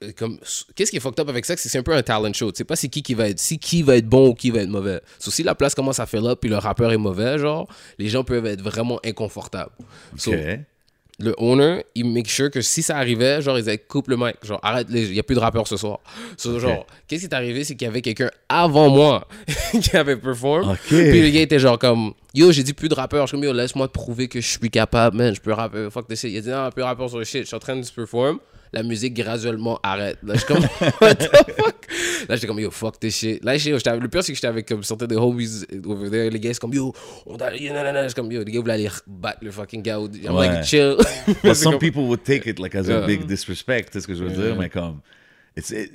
euh, 0.03 0.11
comme 0.15 0.37
qu'est-ce 0.75 0.91
qui 0.91 0.97
est 0.97 0.99
fucked 0.99 1.19
up 1.19 1.27
avec 1.29 1.43
ça 1.43 1.57
c'est 1.57 1.75
un 1.75 1.81
peu 1.81 1.93
un 1.95 2.03
talent 2.03 2.31
show 2.33 2.51
tu 2.51 2.57
sais 2.59 2.63
pas 2.63 2.75
c'est 2.75 2.87
qui 2.87 3.01
qui 3.01 3.15
va 3.15 3.29
être 3.29 3.39
si 3.39 3.57
qui 3.57 3.81
va 3.81 3.95
être 3.97 4.05
bon 4.07 4.27
ou 4.29 4.33
qui 4.35 4.51
va 4.51 4.59
être 4.59 4.69
mauvais 4.69 5.01
so, 5.17 5.31
si 5.31 5.41
la 5.41 5.55
place 5.55 5.73
commence 5.73 5.99
à 5.99 6.05
fill 6.05 6.27
up 6.27 6.37
puis 6.39 6.51
le 6.51 6.57
rappeur 6.57 6.91
est 6.91 6.97
mauvais 6.99 7.39
genre 7.39 7.67
les 7.97 8.07
gens 8.07 8.23
peuvent 8.23 8.45
être 8.45 8.61
vraiment 8.61 8.99
inconfortables 9.03 9.71
So, 10.17 10.33
Ok. 10.33 10.59
Le 11.23 11.33
owner 11.37 11.85
il 11.95 12.05
make 12.05 12.29
sure 12.29 12.49
que 12.49 12.61
si 12.61 12.81
ça 12.81 12.97
arrivait 12.97 13.41
genre 13.41 13.57
ils 13.57 13.63
disaient 13.63 13.77
coupe 13.77 14.07
le 14.07 14.17
mic. 14.17 14.35
Genre 14.43 14.59
arrête 14.63 14.87
il 14.89 15.13
y 15.13 15.19
a 15.19 15.23
plus 15.23 15.35
de 15.35 15.39
rappeurs 15.39 15.67
ce 15.67 15.77
soir. 15.77 15.99
So, 16.37 16.59
genre 16.59 16.85
qu'est-ce 17.07 17.21
qui 17.21 17.27
est 17.27 17.33
arrivé? 17.35 17.63
C'est 17.63 17.75
qu'il 17.75 17.85
y 17.85 17.89
avait 17.89 18.01
quelqu'un 18.01 18.29
avant 18.49 18.89
moi 18.89 19.27
qui 19.81 19.95
avait 19.95 20.17
perform. 20.17 20.71
Ok. 20.71 20.77
puis 20.87 21.21
le 21.21 21.29
gars 21.29 21.41
était 21.41 21.59
genre 21.59 21.79
comme 21.79 22.13
yo 22.33 22.51
j'ai 22.51 22.63
dit 22.63 22.73
plus 22.73 22.89
de 22.89 22.95
rappeurs. 22.95 23.25
Je 23.27 23.31
suis 23.31 23.37
comme 23.37 23.43
yo 23.43 23.53
laisse-moi 23.53 23.87
te 23.87 23.93
prouver 23.93 24.27
que 24.27 24.41
je 24.41 24.47
suis 24.47 24.69
capable 24.69 25.17
man. 25.17 25.33
Je 25.35 25.41
peux 25.41 25.53
rapper. 25.53 25.89
Fuck 25.91 26.07
this 26.07 26.21
shit. 26.21 26.31
Il 26.31 26.37
a 26.37 26.41
dit 26.41 26.49
non 26.49 26.69
plus 26.71 26.81
de 26.81 26.85
rappeurs 26.85 27.09
sur 27.09 27.19
le 27.19 27.25
shit. 27.25 27.41
Je 27.41 27.47
suis 27.47 27.55
en 27.55 27.59
train 27.59 27.75
de 27.75 27.85
perform 27.85 28.39
la 28.73 28.83
musique 28.83 29.13
graduellement 29.13 29.79
arrête 29.83 30.17
là 30.23 30.33
je 30.35 30.39
suis 30.39 30.47
comme 30.47 30.63
what 31.01 31.15
the 31.15 31.29
fuck? 31.57 31.87
Là 32.29 32.35
j'étais 32.35 32.47
comme 32.47 32.59
yo 32.59 32.71
fuck 32.71 32.99
this 32.99 33.15
shit 33.17 33.43
là 33.43 33.57
j'étais- 33.57 33.99
le 33.99 34.07
pire 34.07 34.23
c'est 34.23 34.31
que 34.31 34.35
j'étais 34.37 34.47
avec 34.47 34.67
comme 34.67 34.83
certains 34.83 35.07
des 35.07 35.15
homies 35.17 35.65
over 35.85 36.09
there 36.09 36.29
les 36.29 36.39
gars 36.39 36.53
c'est 36.53 36.59
comme 36.59 36.73
yo 36.73 36.93
on 37.25 37.35
doit 37.37 37.55
yo, 37.55 37.73
non, 37.73 37.83
non, 37.83 37.91
non. 37.93 38.03
Je 38.03 38.07
suis 38.07 38.15
comme 38.15 38.31
yo 38.31 38.43
les 38.43 38.51
gars 38.51 38.59
voulaient 38.61 38.73
aller 38.73 38.89
battre 39.07 39.39
le 39.41 39.51
fucking 39.51 39.81
gars 39.81 39.99
I'm 39.99 40.35
Ouais. 40.35 40.47
like 40.47 40.63
chill 40.63 40.95
But 41.43 41.53
some 41.55 41.71
comme- 41.73 41.79
people 41.79 42.03
would 42.03 42.23
take 42.23 42.47
it 42.49 42.59
like 42.59 42.75
as 42.75 42.89
a 42.89 42.99
Yeah. 42.99 43.05
big 43.07 43.25
disrespect, 43.25 43.89
c'est 43.93 44.01
ce 44.01 44.07
que 44.07 44.15
je 44.15 44.23
veux 44.23 44.31
dire, 44.31 44.55
mais 44.55 44.69
comme 44.69 45.01
it's 45.57 45.71
it- 45.71 45.91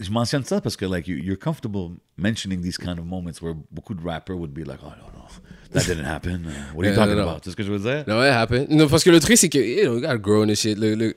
je 0.00 0.10
mentionne 0.10 0.44
ça 0.44 0.60
parce 0.60 0.76
que 0.76 0.84
like 0.86 1.06
you, 1.08 1.16
you're 1.16 1.38
comfortable 1.38 1.96
mentioning 2.16 2.60
these 2.62 2.78
kind 2.78 2.98
of 2.98 3.04
moments 3.04 3.40
where 3.42 3.54
beaucoup 3.70 3.94
de 3.94 4.02
rappers 4.04 4.36
would 4.36 4.52
be 4.52 4.64
like, 4.64 4.78
oh 4.84 4.90
no 4.90 5.06
no, 5.12 5.24
that 5.72 5.84
didn't 5.86 6.04
happen. 6.06 6.46
Uh, 6.46 6.74
what 6.74 6.84
are 6.84 6.90
you 6.90 6.90
Yeah, 6.90 6.94
talking 6.94 7.16
no, 7.16 7.22
no. 7.24 7.28
about? 7.28 7.40
C'est 7.44 7.50
ce 7.50 7.56
que 7.56 7.64
je 7.64 7.72
veux 7.72 7.80
dire? 7.80 8.04
No, 8.06 8.22
it 8.22 8.30
happened. 8.32 8.68
No, 8.70 8.86
parce 8.86 9.02
que 9.02 9.10
le 9.10 9.18
truc, 9.18 9.36
c'est 9.36 9.48
que, 9.48 9.58
you 9.58 9.82
know, 9.84 9.96
you 9.96 10.00
gotta 10.00 10.16
grow 10.16 10.42
in 10.44 10.46
this 10.46 10.60
shit. 10.60 10.78
Le, 10.78 10.94
le, 10.94 11.14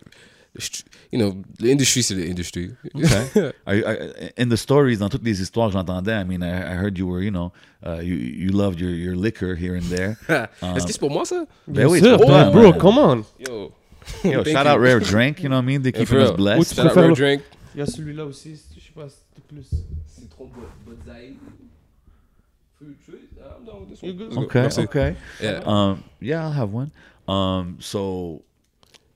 you 1.11 1.19
know, 1.19 1.36
l'industrie, 1.60 2.03
c'est 2.03 2.15
l'industrie. 2.15 2.72
Okay. 2.94 3.52
Are 3.65 3.76
you- 3.76 3.86
are- 3.86 3.98
in 4.38 4.49
the 4.49 4.57
stories, 4.57 4.98
dans 4.98 5.10
toutes 5.10 5.23
les 5.23 5.41
histoires 5.41 5.68
que 5.69 5.73
j'entendais, 5.73 6.14
I 6.14 6.23
mean, 6.26 6.44
I, 6.44 6.73
I 6.73 6.76
heard 6.76 6.98
you 6.98 7.07
were, 7.07 7.22
you 7.22 7.32
know, 7.32 7.52
uh, 7.86 8.02
you, 8.02 8.15
you 8.15 8.52
loved 8.52 8.80
your, 8.80 8.91
your 8.91 9.15
liquor 9.15 9.56
here 9.56 9.76
and 9.76 9.84
there. 9.90 10.18
Est-ce 10.61 10.86
que 10.86 10.91
c'est 10.91 10.99
pour 10.99 11.11
moi, 11.11 11.26
ça? 11.26 11.45
Ben 11.68 11.88
oui, 11.88 11.99
c'est 12.02 12.18
pour 12.18 12.26
toi, 12.26 12.49
bro, 12.52 12.72
man. 12.72 12.80
come 12.80 12.98
on. 12.98 13.26
Yo. 13.40 13.72
Yo, 14.23 14.44
shout 14.44 14.65
you. 14.65 14.72
out 14.72 14.80
Rare 14.80 14.99
Drink, 14.99 15.41
you 15.41 15.49
know 15.49 15.56
what 15.57 15.64
I 15.64 15.65
mean? 15.68 15.82
They 15.84 15.91
keep 15.91 16.07
for 16.07 16.19
us 16.19 16.30
real. 16.30 16.38
blessed. 16.38 16.76
Shout 16.76 16.86
out 16.86 16.91
préfères 16.91 17.03
Rare 17.07 17.15
Drink. 17.15 17.41
Il 17.73 17.80
y 17.80 17.82
a 17.82 17.86
celui-là 17.86 18.26
aussi, 18.26 18.60
je 18.76 18.80
sais 18.82 18.91
pas, 18.94 19.07
c'était 19.07 19.41
plus. 19.48 19.69
Citron 20.07 20.49
Bodzaï. 20.86 21.38
You? 24.02 24.44
Okay, 24.45 24.68
okay. 24.80 25.15
Yeah. 25.40 25.61
Um, 25.65 26.03
yeah, 26.19 26.44
I'll 26.44 26.52
have 26.52 26.73
one. 26.73 26.91
Um, 27.28 27.78
so, 27.80 28.41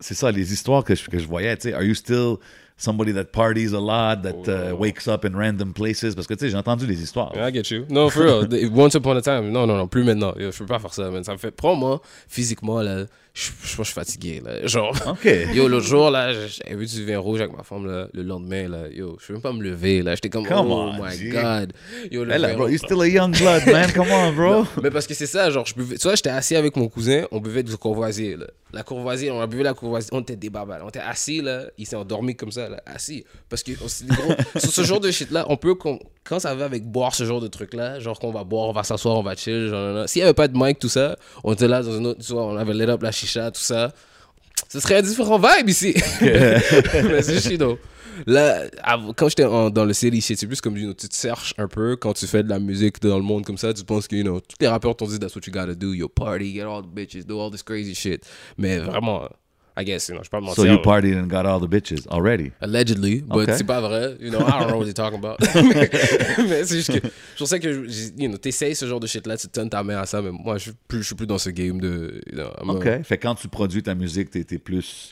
c'est 0.05 0.13
ça, 0.13 0.31
les 0.31 0.53
histoires 0.53 0.83
que 0.83 0.93
je, 0.93 1.09
que 1.09 1.17
je 1.17 1.27
voyais, 1.27 1.55
tu 1.57 1.69
sais, 1.69 1.73
are 1.73 1.81
you 1.81 1.95
still 1.95 2.37
somebody 2.77 3.11
that 3.11 3.31
parties 3.31 3.73
a 3.73 3.79
lot, 3.79 4.21
that 4.21 4.47
uh, 4.47 4.75
wakes 4.75 5.07
up 5.07 5.25
in 5.25 5.35
random 5.35 5.73
places? 5.73 6.13
Parce 6.13 6.27
que, 6.27 6.35
tu 6.35 6.45
sais, 6.45 6.51
j'ai 6.51 6.57
entendu 6.57 6.85
les 6.85 7.01
histoires. 7.01 7.31
I 7.35 7.51
get 7.51 7.71
you. 7.71 7.85
No, 7.89 8.11
for 8.11 8.23
real. 8.23 8.69
Once 8.71 8.93
upon 8.93 9.17
a 9.17 9.21
time. 9.21 9.51
Non, 9.51 9.65
non, 9.65 9.77
non, 9.77 9.87
plus 9.87 10.03
maintenant. 10.03 10.35
Je 10.37 10.55
peux 10.59 10.67
pas 10.67 10.77
faire 10.77 10.93
ça, 10.93 11.09
man. 11.09 11.23
Ça 11.23 11.31
me 11.33 11.37
fait. 11.39 11.49
Prends-moi, 11.49 12.01
physiquement, 12.27 12.83
là, 12.83 13.05
je 13.35 13.51
je 13.63 13.75
je 13.77 13.83
suis 13.83 13.93
fatigué, 13.93 14.41
là. 14.43 14.65
Genre. 14.65 14.95
OK. 15.07 15.29
Yo, 15.53 15.67
l'autre 15.67 15.85
jour, 15.85 16.09
là, 16.09 16.31
j'avais 16.33 16.75
vu 16.75 16.85
du 16.85 17.05
vin 17.05 17.19
rouge 17.19 17.41
avec 17.41 17.55
ma 17.55 17.63
femme, 17.63 17.85
là, 17.85 18.07
le 18.13 18.23
lendemain, 18.23 18.69
là. 18.69 18.87
Yo, 18.89 19.17
je 19.19 19.27
peux 19.27 19.33
même 19.33 19.41
pas 19.41 19.51
me 19.51 19.61
lever, 19.61 20.01
là. 20.01 20.15
J'étais 20.15 20.29
comme, 20.29 20.45
Come 20.45 20.71
oh 20.71 20.91
on, 20.97 21.03
my 21.03 21.17
G. 21.17 21.29
god. 21.29 21.73
Yo, 22.09 22.23
le 22.23 22.31
Hey, 22.31 22.39
là, 22.39 22.53
bro, 22.53 22.69
you're 22.69 22.79
still 22.79 23.01
a 23.01 23.07
young 23.07 23.37
blood, 23.37 23.65
man. 23.67 23.91
Come 23.91 24.07
on, 24.09 24.31
bro. 24.31 24.65
Mais 24.81 24.89
parce 24.89 25.05
que 25.05 25.13
c'est 25.13 25.25
ça, 25.25 25.49
genre, 25.49 25.65
je 25.65 25.75
buvais. 25.75 25.97
Tu 25.97 26.03
vois, 26.03 26.15
j'étais 26.15 26.29
assis 26.29 26.55
avec 26.55 26.77
mon 26.77 26.87
cousin, 26.87 27.25
on 27.31 27.41
buvait 27.41 27.63
du 27.63 27.75
courvoisier, 27.75 28.37
là. 28.37 28.45
La 28.71 28.83
courvoisier, 28.83 29.31
on 29.31 29.39
a 29.39 29.47
bu 29.47 29.63
la 29.63 29.73
courvoisier, 29.73 30.09
on 30.13 30.21
était 30.21 30.35
des 30.35 30.49
babales. 30.49 30.81
On 30.83 30.89
était 30.89 30.99
assis, 30.99 31.41
là, 31.41 31.63
il 31.77 31.85
s'est 31.85 31.95
endormi 31.95 32.35
comme 32.35 32.51
ça, 32.51 32.67
là, 32.69 32.81
assis. 32.85 33.25
Parce 33.49 33.63
que 33.63 33.71
on 33.81 33.85
dit, 33.85 34.05
gros, 34.07 34.33
sur 34.59 34.71
ce 34.71 34.83
genre 34.83 34.99
de 34.99 35.11
shit-là, 35.11 35.45
on 35.49 35.55
peut, 35.57 35.75
quand 35.75 36.39
ça 36.39 36.55
va 36.55 36.65
avec 36.65 36.83
boire 36.85 37.13
ce 37.15 37.25
genre 37.25 37.39
de 37.41 37.47
truc-là, 37.47 37.99
genre 37.99 38.17
qu'on 38.19 38.31
va 38.31 38.43
boire, 38.43 38.67
on 38.69 38.71
va 38.73 38.83
s'asseoir, 38.83 39.17
on 39.17 39.23
va 39.23 39.35
chill, 39.35 39.67
genre. 39.67 40.07
S'il 40.09 40.21
y 40.21 40.23
avait 40.23 40.33
pas 40.33 40.47
de 40.47 40.57
mic, 40.57 40.79
tout 40.79 40.89
ça, 40.89 41.17
on 41.43 41.53
était 41.53 41.67
là 41.67 41.83
dans 41.83 41.97
une 41.97 42.07
autre, 42.07 42.21
tu 42.25 42.33
vois, 42.33 42.45
on 42.45 42.57
avait 42.57 42.73
lit 42.73 42.83
up 42.83 43.01
la 43.01 43.11
chicha, 43.25 43.51
tout 43.51 43.61
ça. 43.61 43.93
Ce 44.69 44.79
serait 44.79 44.97
un 44.97 45.01
différent 45.01 45.37
vibe 45.37 45.69
ici. 45.69 45.93
Mais 46.21 47.21
c'est. 47.21 47.57
Là, 48.25 48.63
quand 49.17 49.27
j'étais 49.27 49.43
dans 49.43 49.85
le 49.85 49.93
shit, 49.93 50.21
c'est 50.21 50.47
plus 50.47 50.61
comme, 50.61 50.77
you 50.77 50.85
know, 50.85 50.93
tu 50.93 51.09
te 51.09 51.15
cherches 51.15 51.53
un 51.57 51.67
peu 51.67 51.97
quand 51.97 52.13
tu 52.13 52.27
fais 52.27 52.43
de 52.43 52.49
la 52.49 52.59
musique 52.59 53.01
dans 53.01 53.17
le 53.17 53.23
monde 53.23 53.45
comme 53.45 53.57
ça. 53.57 53.73
Tu 53.73 53.83
penses 53.83 54.07
que, 54.07 54.15
you 54.15 54.23
know, 54.23 54.39
tous 54.39 54.55
les 54.61 54.67
rappeurs 54.67 54.95
t'ont 54.95 55.07
dit 55.07 55.19
that's 55.19 55.35
what 55.35 55.41
you 55.45 55.51
gotta 55.51 55.75
do. 55.75 55.93
You 55.93 56.07
party, 56.07 56.53
get 56.53 56.63
all 56.63 56.81
the 56.81 56.87
bitches, 56.87 57.25
do 57.25 57.39
all 57.39 57.51
this 57.51 57.61
crazy 57.61 57.93
shit. 57.93 58.25
Mais 58.57 58.77
vraiment, 58.77 59.27
I 59.77 59.83
guess, 59.83 60.07
you 60.07 60.15
know, 60.15 60.23
je 60.23 60.29
peux 60.29 60.37
pas 60.37 60.41
mentir. 60.41 60.55
So 60.55 60.65
you 60.65 60.77
là. 60.77 60.81
partied 60.81 61.15
and 61.17 61.27
got 61.27 61.45
all 61.45 61.59
the 61.59 61.67
bitches 61.69 62.07
already. 62.07 62.51
Allegedly, 62.61 63.21
but 63.21 63.41
Okay. 63.49 63.57
c'est 63.57 63.65
pas 63.65 63.81
vrai. 63.81 64.15
You 64.21 64.29
know, 64.31 64.39
I 64.39 64.51
don't 64.59 64.67
know 64.69 64.77
what 64.77 64.85
you're 64.85 64.93
talking 64.93 65.19
about. 65.19 65.37
mais 65.53 65.89
mais 66.47 66.63
c'est 66.65 66.77
juste 66.77 66.93
que 66.99 67.07
je 67.07 67.39
pensais 67.39 67.59
que, 67.59 67.67
you 68.17 68.29
know, 68.29 68.37
t'essayes 68.37 68.73
ce 68.75 68.85
genre 68.85 68.99
de 69.01 69.07
shit-là, 69.07 69.35
tu 69.37 69.47
te 69.49 69.59
donnes 69.59 69.69
ta 69.69 69.83
main 69.83 69.97
à 69.97 70.05
ça, 70.05 70.21
mais 70.21 70.31
moi, 70.31 70.57
je 70.57 70.63
suis 70.63 70.71
plus, 70.87 70.99
je 70.99 71.07
suis 71.07 71.15
plus 71.15 71.27
dans 71.27 71.37
ce 71.37 71.49
game 71.49 71.79
de, 71.81 72.21
you 72.31 72.37
know, 72.37 72.49
I'm 72.61 72.69
a- 72.69 72.73
OK. 72.73 73.03
Fait 73.03 73.17
que 73.17 73.23
quand 73.27 73.35
tu 73.35 73.47
produis 73.49 73.83
ta 73.83 73.95
musique, 73.95 74.29
t'es 74.29 74.43
t'es 74.45 74.57
plus... 74.59 75.11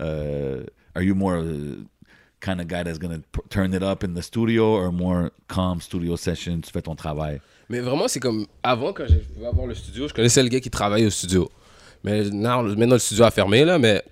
euh, 0.00 0.64
are 0.94 1.02
you 1.02 1.14
more 1.14 1.38
uh, 1.38 1.84
kind 2.40 2.60
of 2.60 2.66
guy 2.66 2.82
that's 2.84 2.98
gonna 2.98 3.18
p- 3.32 3.40
turn 3.48 3.72
it 3.74 3.82
up 3.82 4.04
in 4.04 4.14
the 4.14 4.22
studio 4.22 4.64
or 4.76 4.92
more 4.92 5.30
calm 5.48 5.80
studio 5.80 6.16
session, 6.16 6.60
tu 6.60 6.70
fais 6.70 6.82
ton 6.82 6.94
travail? 6.94 7.40
Mais 7.68 7.80
vraiment, 7.80 8.06
c'est 8.08 8.20
comme 8.20 8.46
avant, 8.62 8.92
quand 8.92 9.06
j'ai 9.08 9.16
pu 9.18 9.44
avoir 9.44 9.66
le 9.66 9.74
studio, 9.74 10.06
je 10.06 10.12
connaissais 10.14 10.42
le 10.42 10.48
gars 10.50 10.60
qui 10.60 10.70
travaillait 10.70 11.06
au 11.06 11.10
studio. 11.10 11.50
Mais 12.04 12.22
non, 12.30 12.62
maintenant, 12.62 12.94
le 12.94 12.98
studio 12.98 13.24
a 13.24 13.30
fermé, 13.30 13.64
là, 13.64 13.78
mais 13.78 14.02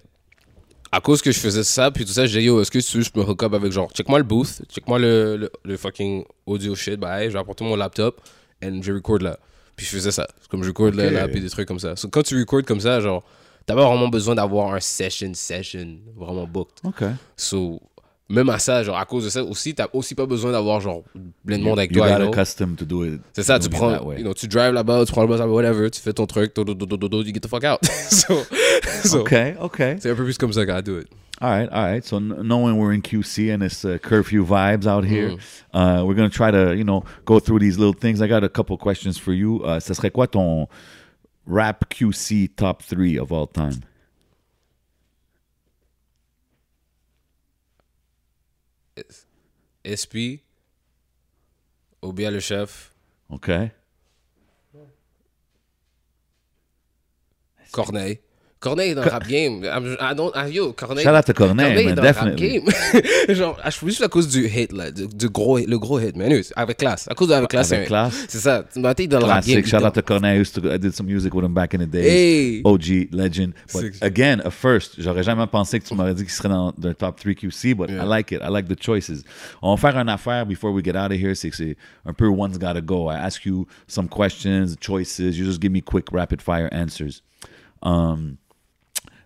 à 0.90 1.00
cause 1.00 1.22
que 1.22 1.30
je 1.30 1.38
faisais 1.38 1.62
ça, 1.62 1.90
puis 1.90 2.04
tout 2.04 2.12
ça, 2.12 2.26
j'ai 2.26 2.40
dit, 2.40 2.46
yo, 2.46 2.60
est-ce 2.60 2.70
que 2.70 2.78
tu 2.78 2.98
veux, 2.98 3.04
je 3.04 3.10
me 3.14 3.22
hook 3.22 3.42
up 3.42 3.54
avec 3.54 3.70
genre, 3.70 3.90
check-moi 3.92 4.18
le 4.18 4.24
booth, 4.24 4.62
check-moi 4.68 4.98
le, 4.98 5.36
le, 5.36 5.52
le 5.62 5.76
fucking 5.76 6.24
audio 6.46 6.74
shit, 6.74 6.98
bah, 6.98 7.22
hey, 7.22 7.28
je 7.28 7.34
vais 7.34 7.38
apporter 7.38 7.64
mon 7.64 7.76
laptop, 7.76 8.20
and 8.64 8.80
je 8.82 8.92
record 8.92 9.18
là. 9.18 9.38
Puis 9.76 9.86
je 9.86 9.90
faisais 9.90 10.10
ça. 10.10 10.26
Comme 10.50 10.62
je 10.62 10.68
record 10.68 10.90
là, 10.92 11.10
là, 11.10 11.28
puis 11.28 11.40
des 11.40 11.48
trucs 11.50 11.68
comme 11.68 11.78
ça. 11.78 11.96
So, 11.96 12.08
quand 12.08 12.22
tu 12.22 12.38
recordes 12.38 12.66
comme 12.66 12.80
ça, 12.80 13.00
genre, 13.00 13.22
t'as 13.64 13.74
pas 13.74 13.86
vraiment 13.86 14.08
besoin 14.08 14.34
d'avoir 14.34 14.74
un 14.74 14.80
session, 14.80 15.32
session, 15.34 15.98
vraiment 16.16 16.46
booked. 16.46 16.78
OK. 16.84 17.04
So, 17.36 17.80
même 18.32 18.48
à 18.48 18.58
ça, 18.58 18.82
genre, 18.82 18.96
à 18.96 19.04
cause 19.04 19.24
de 19.24 19.28
ça 19.30 19.44
aussi, 19.44 19.74
t'as 19.74 19.88
aussi 19.92 20.14
pas 20.14 20.26
besoin 20.26 20.52
d'avoir 20.52 20.80
genre 20.80 21.02
plein 21.46 21.58
de 21.58 21.62
monde 21.62 21.78
avec 21.78 21.92
toi. 21.92 22.08
got 22.08 22.12
you 22.14 22.18
know? 22.20 22.32
accustomed 22.32 22.76
to 22.76 22.84
do 22.84 23.04
it. 23.04 23.20
C'est 23.34 23.42
ça, 23.42 23.58
tu 23.58 23.68
prends, 23.68 23.98
tu 24.34 24.48
drives 24.48 24.72
là-bas, 24.72 25.04
tu 25.04 25.12
prends 25.12 25.22
le 25.22 25.28
bus, 25.28 25.40
whatever, 25.40 25.90
tu 25.90 26.00
fais 26.00 26.12
ton 26.12 26.26
truc, 26.26 26.54
do, 26.56 26.64
do, 26.64 26.74
do, 26.74 26.96
do, 26.96 27.22
you 27.22 27.32
get 27.34 27.40
the 27.40 27.48
fuck 27.48 27.64
out. 27.64 27.84
so, 28.10 28.40
OK, 29.20 29.34
OK. 29.60 29.82
c'est 30.00 30.10
un 30.10 30.14
peu 30.14 30.24
plus 30.24 30.38
comme 30.38 30.52
ça 30.52 30.64
qu'on 30.64 30.80
do 30.80 30.98
it. 30.98 31.08
All 31.40 31.50
right, 31.50 31.68
all 31.72 31.82
right. 31.84 32.04
So 32.04 32.20
kn- 32.20 32.42
knowing 32.44 32.76
we're 32.78 32.92
in 32.92 33.02
QC 33.02 33.52
and 33.52 33.62
it's 33.64 33.84
uh, 33.84 33.98
curfew 34.00 34.44
vibes 34.46 34.86
out 34.86 35.04
here, 35.04 35.30
Mm. 35.30 35.38
uh, 35.74 36.04
we're 36.06 36.14
gonna 36.14 36.30
try 36.30 36.52
to, 36.52 36.74
you 36.76 36.84
know, 36.84 37.02
go 37.24 37.40
through 37.40 37.58
these 37.58 37.78
little 37.78 37.94
things. 37.94 38.22
I 38.22 38.28
got 38.28 38.44
a 38.44 38.48
couple 38.48 38.76
questions 38.78 39.18
for 39.18 39.32
you. 39.32 39.60
Uh, 39.64 39.80
ce 39.80 39.92
serait 39.92 40.12
quoi 40.12 40.28
ton 40.28 40.68
rap 41.46 41.84
QC 41.90 42.48
top 42.54 42.82
three 42.82 43.18
of 43.18 43.32
all 43.32 43.48
time? 43.48 43.80
SP, 49.84 50.42
Obia 52.02 52.30
le 52.30 52.40
chef, 52.40 52.92
Okay. 53.32 53.70
Corneille. 57.72 58.20
Corneille 58.62 58.90
est 58.90 58.94
dans 58.94 59.02
le 59.02 59.10
rap 59.10 59.26
game. 59.26 59.64
I 59.64 60.14
don't, 60.14 60.30
ah, 60.34 60.48
yo, 60.48 60.72
Corneille. 60.72 61.04
Shout 61.04 61.10
out 61.10 61.24
to 61.24 61.32
Corneille, 61.32 61.66
Corneille 61.66 61.86
man, 61.86 61.94
dans 61.96 62.02
le 62.02 62.08
rap 62.08 62.24
definitely. 62.24 62.60
game. 62.60 63.34
Genre, 63.34 63.58
ah, 63.62 63.70
je 63.70 63.76
suis 63.76 63.86
juste 63.88 64.02
à 64.02 64.08
cause 64.08 64.28
du 64.28 64.46
hit, 64.46 64.72
là, 64.72 64.90
du, 64.90 65.08
du 65.08 65.28
gros, 65.28 65.58
le 65.58 65.78
gros 65.78 65.98
hit, 65.98 66.16
man. 66.16 66.32
Avec 66.54 66.76
classe. 66.78 67.08
À 67.10 67.14
cause 67.14 67.28
de 67.28 67.34
avec 67.34 67.50
classe. 67.50 67.72
Avec 67.72 67.84
c'est- 67.84 67.88
classe. 67.88 68.24
C'est 68.28 68.38
ça. 68.38 68.64
Tu 68.72 68.78
m'as 68.78 68.94
dit 68.94 69.08
dans 69.08 69.18
le 69.18 69.24
rap 69.24 69.44
game. 69.44 69.64
Shout 69.64 69.76
out 69.84 69.92
to 69.94 70.02
Corneille. 70.02 70.36
I, 70.36 70.40
used 70.40 70.54
to, 70.54 70.72
I 70.72 70.78
did 70.78 70.94
some 70.94 71.06
music 71.06 71.34
with 71.34 71.44
him 71.44 71.52
back 71.52 71.74
in 71.74 71.78
the 71.78 71.90
days. 71.90 72.06
Hey! 72.06 72.62
OG, 72.64 73.08
legend. 73.12 73.52
But 73.72 73.84
again, 74.00 74.40
a 74.44 74.50
first. 74.50 74.94
J'aurais 74.98 75.24
jamais 75.24 75.46
pensé 75.48 75.80
que 75.80 75.84
tu 75.86 75.94
m'aurais 75.94 76.14
dit 76.14 76.22
qu'il 76.22 76.32
serait 76.32 76.48
dans 76.48 76.72
le 76.80 76.94
top 76.94 77.18
3 77.20 77.34
QC, 77.34 77.74
but 77.74 77.90
Yeah. 77.90 78.04
I 78.04 78.06
like 78.08 78.32
it. 78.32 78.40
I 78.42 78.48
like 78.48 78.68
the 78.68 78.80
choices. 78.80 79.24
On 79.60 79.74
va 79.74 79.76
faire 79.76 80.00
une 80.00 80.08
affaire 80.08 80.46
before 80.46 80.72
we 80.72 80.82
get 80.84 80.96
out 80.96 81.10
of 81.10 81.18
here. 81.18 81.34
C'est 81.34 81.50
que 81.50 81.56
c'est 81.56 81.76
un 82.06 82.12
peu 82.12 82.26
one's 82.28 82.58
gotta 82.58 82.80
go. 82.80 83.10
I 83.10 83.16
ask 83.16 83.44
you 83.44 83.66
some 83.86 84.08
questions, 84.08 84.76
choices. 84.80 85.36
You 85.36 85.44
just 85.44 85.60
give 85.60 85.72
me 85.72 85.82
quick, 85.82 86.06
rapid 86.12 86.40
fire 86.40 86.68
answers. 86.72 87.22
Um, 87.82 88.38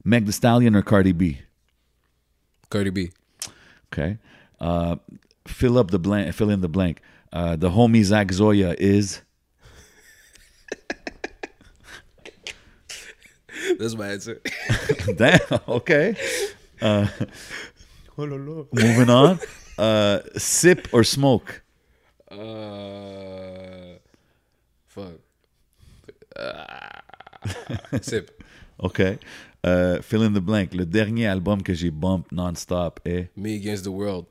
Meg 0.06 0.24
The 0.24 0.32
Stallion 0.32 0.74
or 0.76 0.82
Cardi 0.82 1.10
B? 1.10 1.40
Cardi 2.70 2.90
B. 2.90 3.10
Okay. 3.92 4.18
Uh, 4.60 4.96
fill 5.48 5.76
up 5.76 5.90
the 5.90 5.98
blank. 5.98 6.32
Fill 6.32 6.50
in 6.50 6.60
the 6.60 6.68
blank. 6.68 7.00
Uh, 7.32 7.56
the 7.56 7.70
homie 7.70 8.04
Zach 8.04 8.30
Zoya 8.30 8.76
is. 8.78 9.22
That's 13.80 13.96
my 13.96 14.12
answer. 14.12 14.40
Damn. 15.16 15.40
Okay. 15.66 16.14
Là. 16.80 17.10
Moving 18.16 19.10
on. 19.10 19.40
Uh, 19.76 20.20
sip 20.36 20.86
or 20.92 21.02
smoke? 21.02 21.62
Uh, 22.30 23.98
fuck. 24.86 25.18
Uh, 26.36 27.00
sip. 28.00 28.40
OK. 28.78 29.18
Euh, 29.66 30.00
fill 30.00 30.22
in 30.22 30.32
the 30.32 30.40
blank. 30.40 30.74
Le 30.74 30.86
dernier 30.86 31.26
album 31.26 31.62
que 31.62 31.74
j'ai 31.74 31.90
bump 31.90 32.30
non-stop 32.30 33.00
est... 33.04 33.30
Me 33.36 33.56
against 33.56 33.84
the 33.84 33.88
world. 33.88 34.26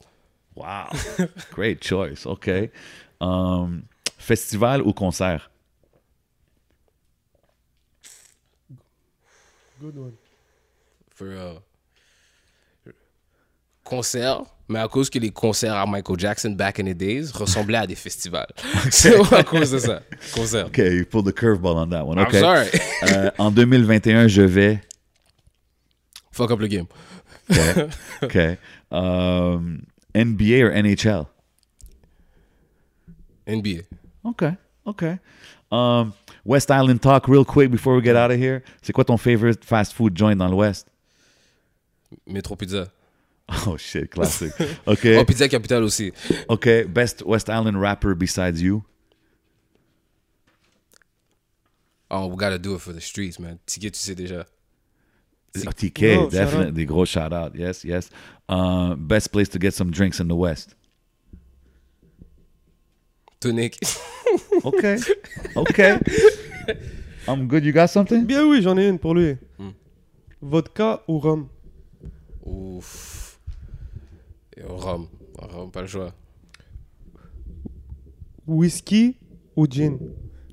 Wow. 0.56 0.88
Great 1.52 1.84
choice. 1.84 2.26
OK. 2.26 2.50
Um, 3.20 3.84
festival 4.18 4.82
ou 4.82 4.94
concert? 4.94 5.50
Good 9.82 9.98
one. 9.98 10.14
For 11.14 11.28
real. 11.28 11.62
Concert, 13.84 14.46
mais 14.68 14.80
à 14.80 14.88
cause 14.88 15.10
que 15.10 15.20
les 15.20 15.30
concerts 15.30 15.76
à 15.76 15.86
Michael 15.86 16.18
Jackson 16.18 16.52
back 16.52 16.80
in 16.80 16.86
the 16.86 16.98
days 16.98 17.32
ressemblaient 17.34 17.78
à 17.78 17.86
des 17.86 17.96
festivals. 17.96 18.48
C'est 18.90 19.16
à 19.34 19.44
cause 19.44 19.72
de 19.72 19.80
ça. 19.80 20.02
Concert. 20.34 20.68
OK, 20.68 20.78
you 20.78 21.06
pulled 21.06 21.26
the 21.26 21.38
curveball 21.38 21.78
on 21.78 21.90
that 21.90 22.04
one. 22.04 22.18
I'm 22.18 22.26
OK. 22.26 22.36
sorry. 22.36 22.68
Euh, 23.12 23.30
en 23.38 23.52
2021, 23.52 24.28
je 24.28 24.42
vais... 24.42 24.80
Fuck 26.36 26.52
up 26.52 26.60
le 26.60 26.68
game. 26.68 26.88
OK. 27.50 27.90
OK. 28.24 28.58
Um, 28.92 29.88
NBA 30.14 30.64
or 30.64 30.72
NHL? 30.72 31.28
NBA. 33.48 33.86
OK. 34.26 34.58
OK. 34.86 35.20
Um, 35.72 36.14
West 36.44 36.70
Island 36.70 37.02
talk 37.02 37.30
real 37.30 37.46
quick 37.46 37.72
before 37.72 37.96
we 37.96 38.02
get 38.02 38.18
out 38.18 38.32
of 38.32 38.38
here. 38.38 38.64
C'est 38.82 38.92
quoi 38.92 39.06
ton 39.06 39.16
favorite 39.16 39.64
fast 39.64 39.94
food 39.94 40.14
joint 40.14 40.38
dans 40.38 40.52
l'Ouest? 40.52 40.88
Metro 42.28 42.56
Pizza. 42.58 42.92
Oh 43.68 43.78
shit, 43.78 44.10
classic. 44.12 44.52
OK. 44.88 45.06
Oh, 45.16 45.24
Pizza 45.24 45.48
Capital 45.48 45.84
aussi. 45.84 46.12
OK, 46.50 46.84
best 46.84 47.22
West 47.24 47.48
Island 47.48 47.80
rapper 47.80 48.14
besides 48.16 48.62
you? 48.62 48.84
Oh, 52.10 52.28
we 52.28 52.36
gotta 52.36 52.58
do 52.58 52.74
it 52.74 52.82
for 52.82 52.92
the 52.92 53.00
streets, 53.00 53.40
man. 53.40 53.60
Ticket, 53.68 53.94
tu 53.94 54.00
sais 54.00 54.16
déjà. 54.16 54.46
Oh, 55.68 55.72
TK, 55.72 56.18
Oh, 56.18 56.22
shout 56.24 56.32
definitely. 56.32 56.86
Gros 56.86 57.06
shout 57.10 57.32
out. 57.34 57.56
Yes, 57.56 57.84
yes. 57.86 58.10
Uh, 58.50 58.96
best 58.96 59.32
place 59.32 59.50
to 59.50 59.60
get 59.60 59.74
some 59.74 59.92
drinks 59.92 60.20
in 60.20 60.28
the 60.28 60.36
West. 60.36 60.76
Tonic. 63.40 63.78
Okay. 64.66 64.98
Okay. 65.56 65.98
I'm 67.28 67.48
good. 67.48 67.64
You 67.64 67.72
got 67.72 67.90
something? 67.90 68.26
Bien 68.26 68.44
oui, 68.50 68.62
j'en 68.62 68.78
ai 68.78 68.88
une 68.90 69.00
pour 69.00 69.14
lui. 69.16 69.38
Hmm. 69.58 69.70
Vodka 70.42 71.02
ou 71.08 71.20
rhum? 71.20 71.48
Ouf. 72.46 73.40
Et 74.58 74.64
au 74.64 74.76
rhum. 74.76 75.08
Rhum, 75.38 75.72
pas 75.72 75.82
le 75.82 75.88
choix. 75.88 76.14
Whisky 78.48 79.16
ou 79.56 79.68
gin? 79.68 79.98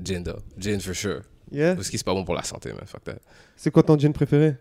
Gin, 0.02 0.22
though. 0.22 0.42
Gin, 0.58 0.78
for 0.80 0.94
sure. 0.94 1.22
Yeah. 1.50 1.74
Que 1.76 1.82
c'est 1.82 2.04
pas 2.04 2.14
bon 2.14 2.24
pour 2.24 2.34
la 2.34 2.42
santé, 2.42 2.72
man. 2.72 2.86
Fuck 2.86 3.04
that. 3.04 3.18
C'est 3.56 3.70
quoi 3.70 3.82
ton 3.82 3.98
gin 3.98 4.12
préféré? 4.12 4.56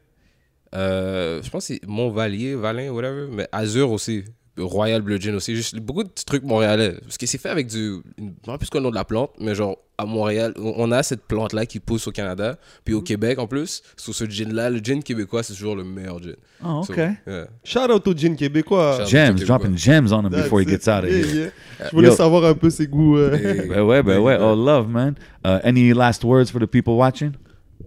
Euh, 0.73 1.41
je 1.43 1.49
pense 1.49 1.67
que 1.67 1.73
c'est 1.75 1.87
Montvalier, 1.87 2.55
Valin, 2.55 2.89
whatever. 2.91 3.27
Mais 3.31 3.47
Azur 3.51 3.91
aussi. 3.91 4.23
Royal 4.57 5.01
Blue 5.01 5.19
Gin 5.19 5.33
aussi. 5.35 5.55
Juste 5.55 5.77
beaucoup 5.79 6.03
de 6.03 6.09
trucs 6.25 6.43
montréalais. 6.43 6.95
Parce 7.01 7.17
que 7.17 7.25
c'est 7.25 7.37
fait 7.37 7.49
avec 7.49 7.67
du. 7.67 8.01
Je 8.17 8.23
me 8.23 8.31
rappelle 8.45 8.67
plus 8.67 8.77
le 8.77 8.83
nom 8.83 8.89
de 8.89 8.95
la 8.95 9.05
plante, 9.05 9.31
mais 9.39 9.55
genre 9.55 9.77
à 9.97 10.05
Montréal, 10.05 10.53
on 10.57 10.91
a 10.91 11.03
cette 11.03 11.21
plante-là 11.23 11.65
qui 11.65 11.79
pousse 11.79 12.07
au 12.07 12.11
Canada. 12.11 12.57
Puis 12.83 12.93
au 12.93 13.01
Québec 13.01 13.39
en 13.39 13.47
plus. 13.47 13.81
Sur 13.97 14.13
ce 14.13 14.25
gin-là, 14.25 14.69
le 14.69 14.79
gin 14.79 15.01
québécois, 15.03 15.41
c'est 15.43 15.53
toujours 15.53 15.75
le 15.75 15.83
meilleur 15.85 16.21
gin. 16.21 16.35
Oh, 16.65 16.83
So, 16.85 16.93
yeah. 16.93 17.15
Shout 17.63 17.89
out 17.91 18.05
au 18.07 18.13
gin 18.13 18.35
québécois. 18.35 18.97
Shout 18.97 19.03
out. 19.03 19.09
Gems, 19.09 19.25
Québécois. 19.35 19.45
dropping 19.57 19.77
gems 19.77 20.11
on 20.11 20.25
him 20.25 20.29
That's 20.29 20.43
before 20.43 20.59
he 20.61 20.65
gets 20.67 20.87
out 20.87 21.05
of 21.05 21.09
Yeah, 21.09 21.25
here. 21.25 21.51
yeah. 21.79 21.87
Je 21.87 21.91
voulais 21.95 22.09
Yo. 22.09 22.15
savoir 22.15 22.43
un 22.45 22.53
peu 22.53 22.69
ses 22.69 22.87
goûts. 22.87 23.17
euh. 23.17 23.65
Ben 23.69 23.81
ouais, 23.83 24.03
ben 24.03 24.19
ouais. 24.19 24.37
Oh, 24.39 24.53
love, 24.55 24.87
man. 24.89 25.15
Uh, 25.45 25.59
any 25.63 25.93
last 25.93 26.23
words 26.25 26.51
for 26.51 26.59
the 26.59 26.67
people 26.67 26.95
watching? 26.95 27.31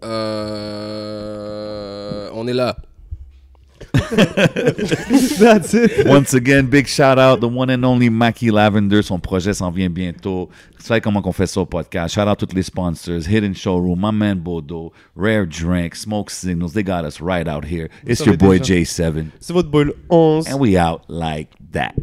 Euh, 0.02 1.93
on 2.44 2.48
est 2.48 2.52
là. 2.52 2.76
That's 3.92 5.74
it. 5.74 6.06
Once 6.06 6.32
again, 6.32 6.66
big 6.66 6.86
shout 6.86 7.18
out, 7.18 7.40
the 7.40 7.48
one 7.48 7.70
and 7.70 7.84
only 7.84 8.08
Mackie 8.08 8.50
Lavender. 8.50 9.02
Son 9.02 9.18
projet 9.18 9.52
s'en 9.52 9.70
vient 9.70 9.90
bientôt. 9.90 10.48
Vous 10.78 10.84
savez 10.84 11.00
comment 11.00 11.22
on 11.24 11.32
fait 11.32 11.46
ça 11.46 11.60
au 11.60 11.66
podcast. 11.66 12.14
Shout 12.14 12.28
out 12.28 12.38
tous 12.38 12.54
les 12.54 12.62
sponsors. 12.62 13.28
Hidden 13.28 13.54
Showroom, 13.54 14.00
my 14.00 14.12
man 14.12 14.38
Bodo, 14.38 14.92
Rare 15.16 15.46
Drink, 15.46 15.94
Smoke 15.96 16.30
Signals. 16.30 16.72
They 16.72 16.82
got 16.82 17.04
us 17.04 17.20
right 17.20 17.48
out 17.48 17.64
here. 17.64 17.88
It's 18.06 18.20
savez 18.20 18.30
your 18.30 18.36
boy 18.36 18.58
déjà. 18.58 18.80
J7. 18.80 19.26
C'est 19.40 19.52
votre 19.52 19.70
boy 19.70 19.84
le 19.84 19.96
11. 20.08 20.48
And 20.48 20.58
we 20.60 20.76
out 20.76 21.02
like 21.08 21.50
that. 21.72 21.94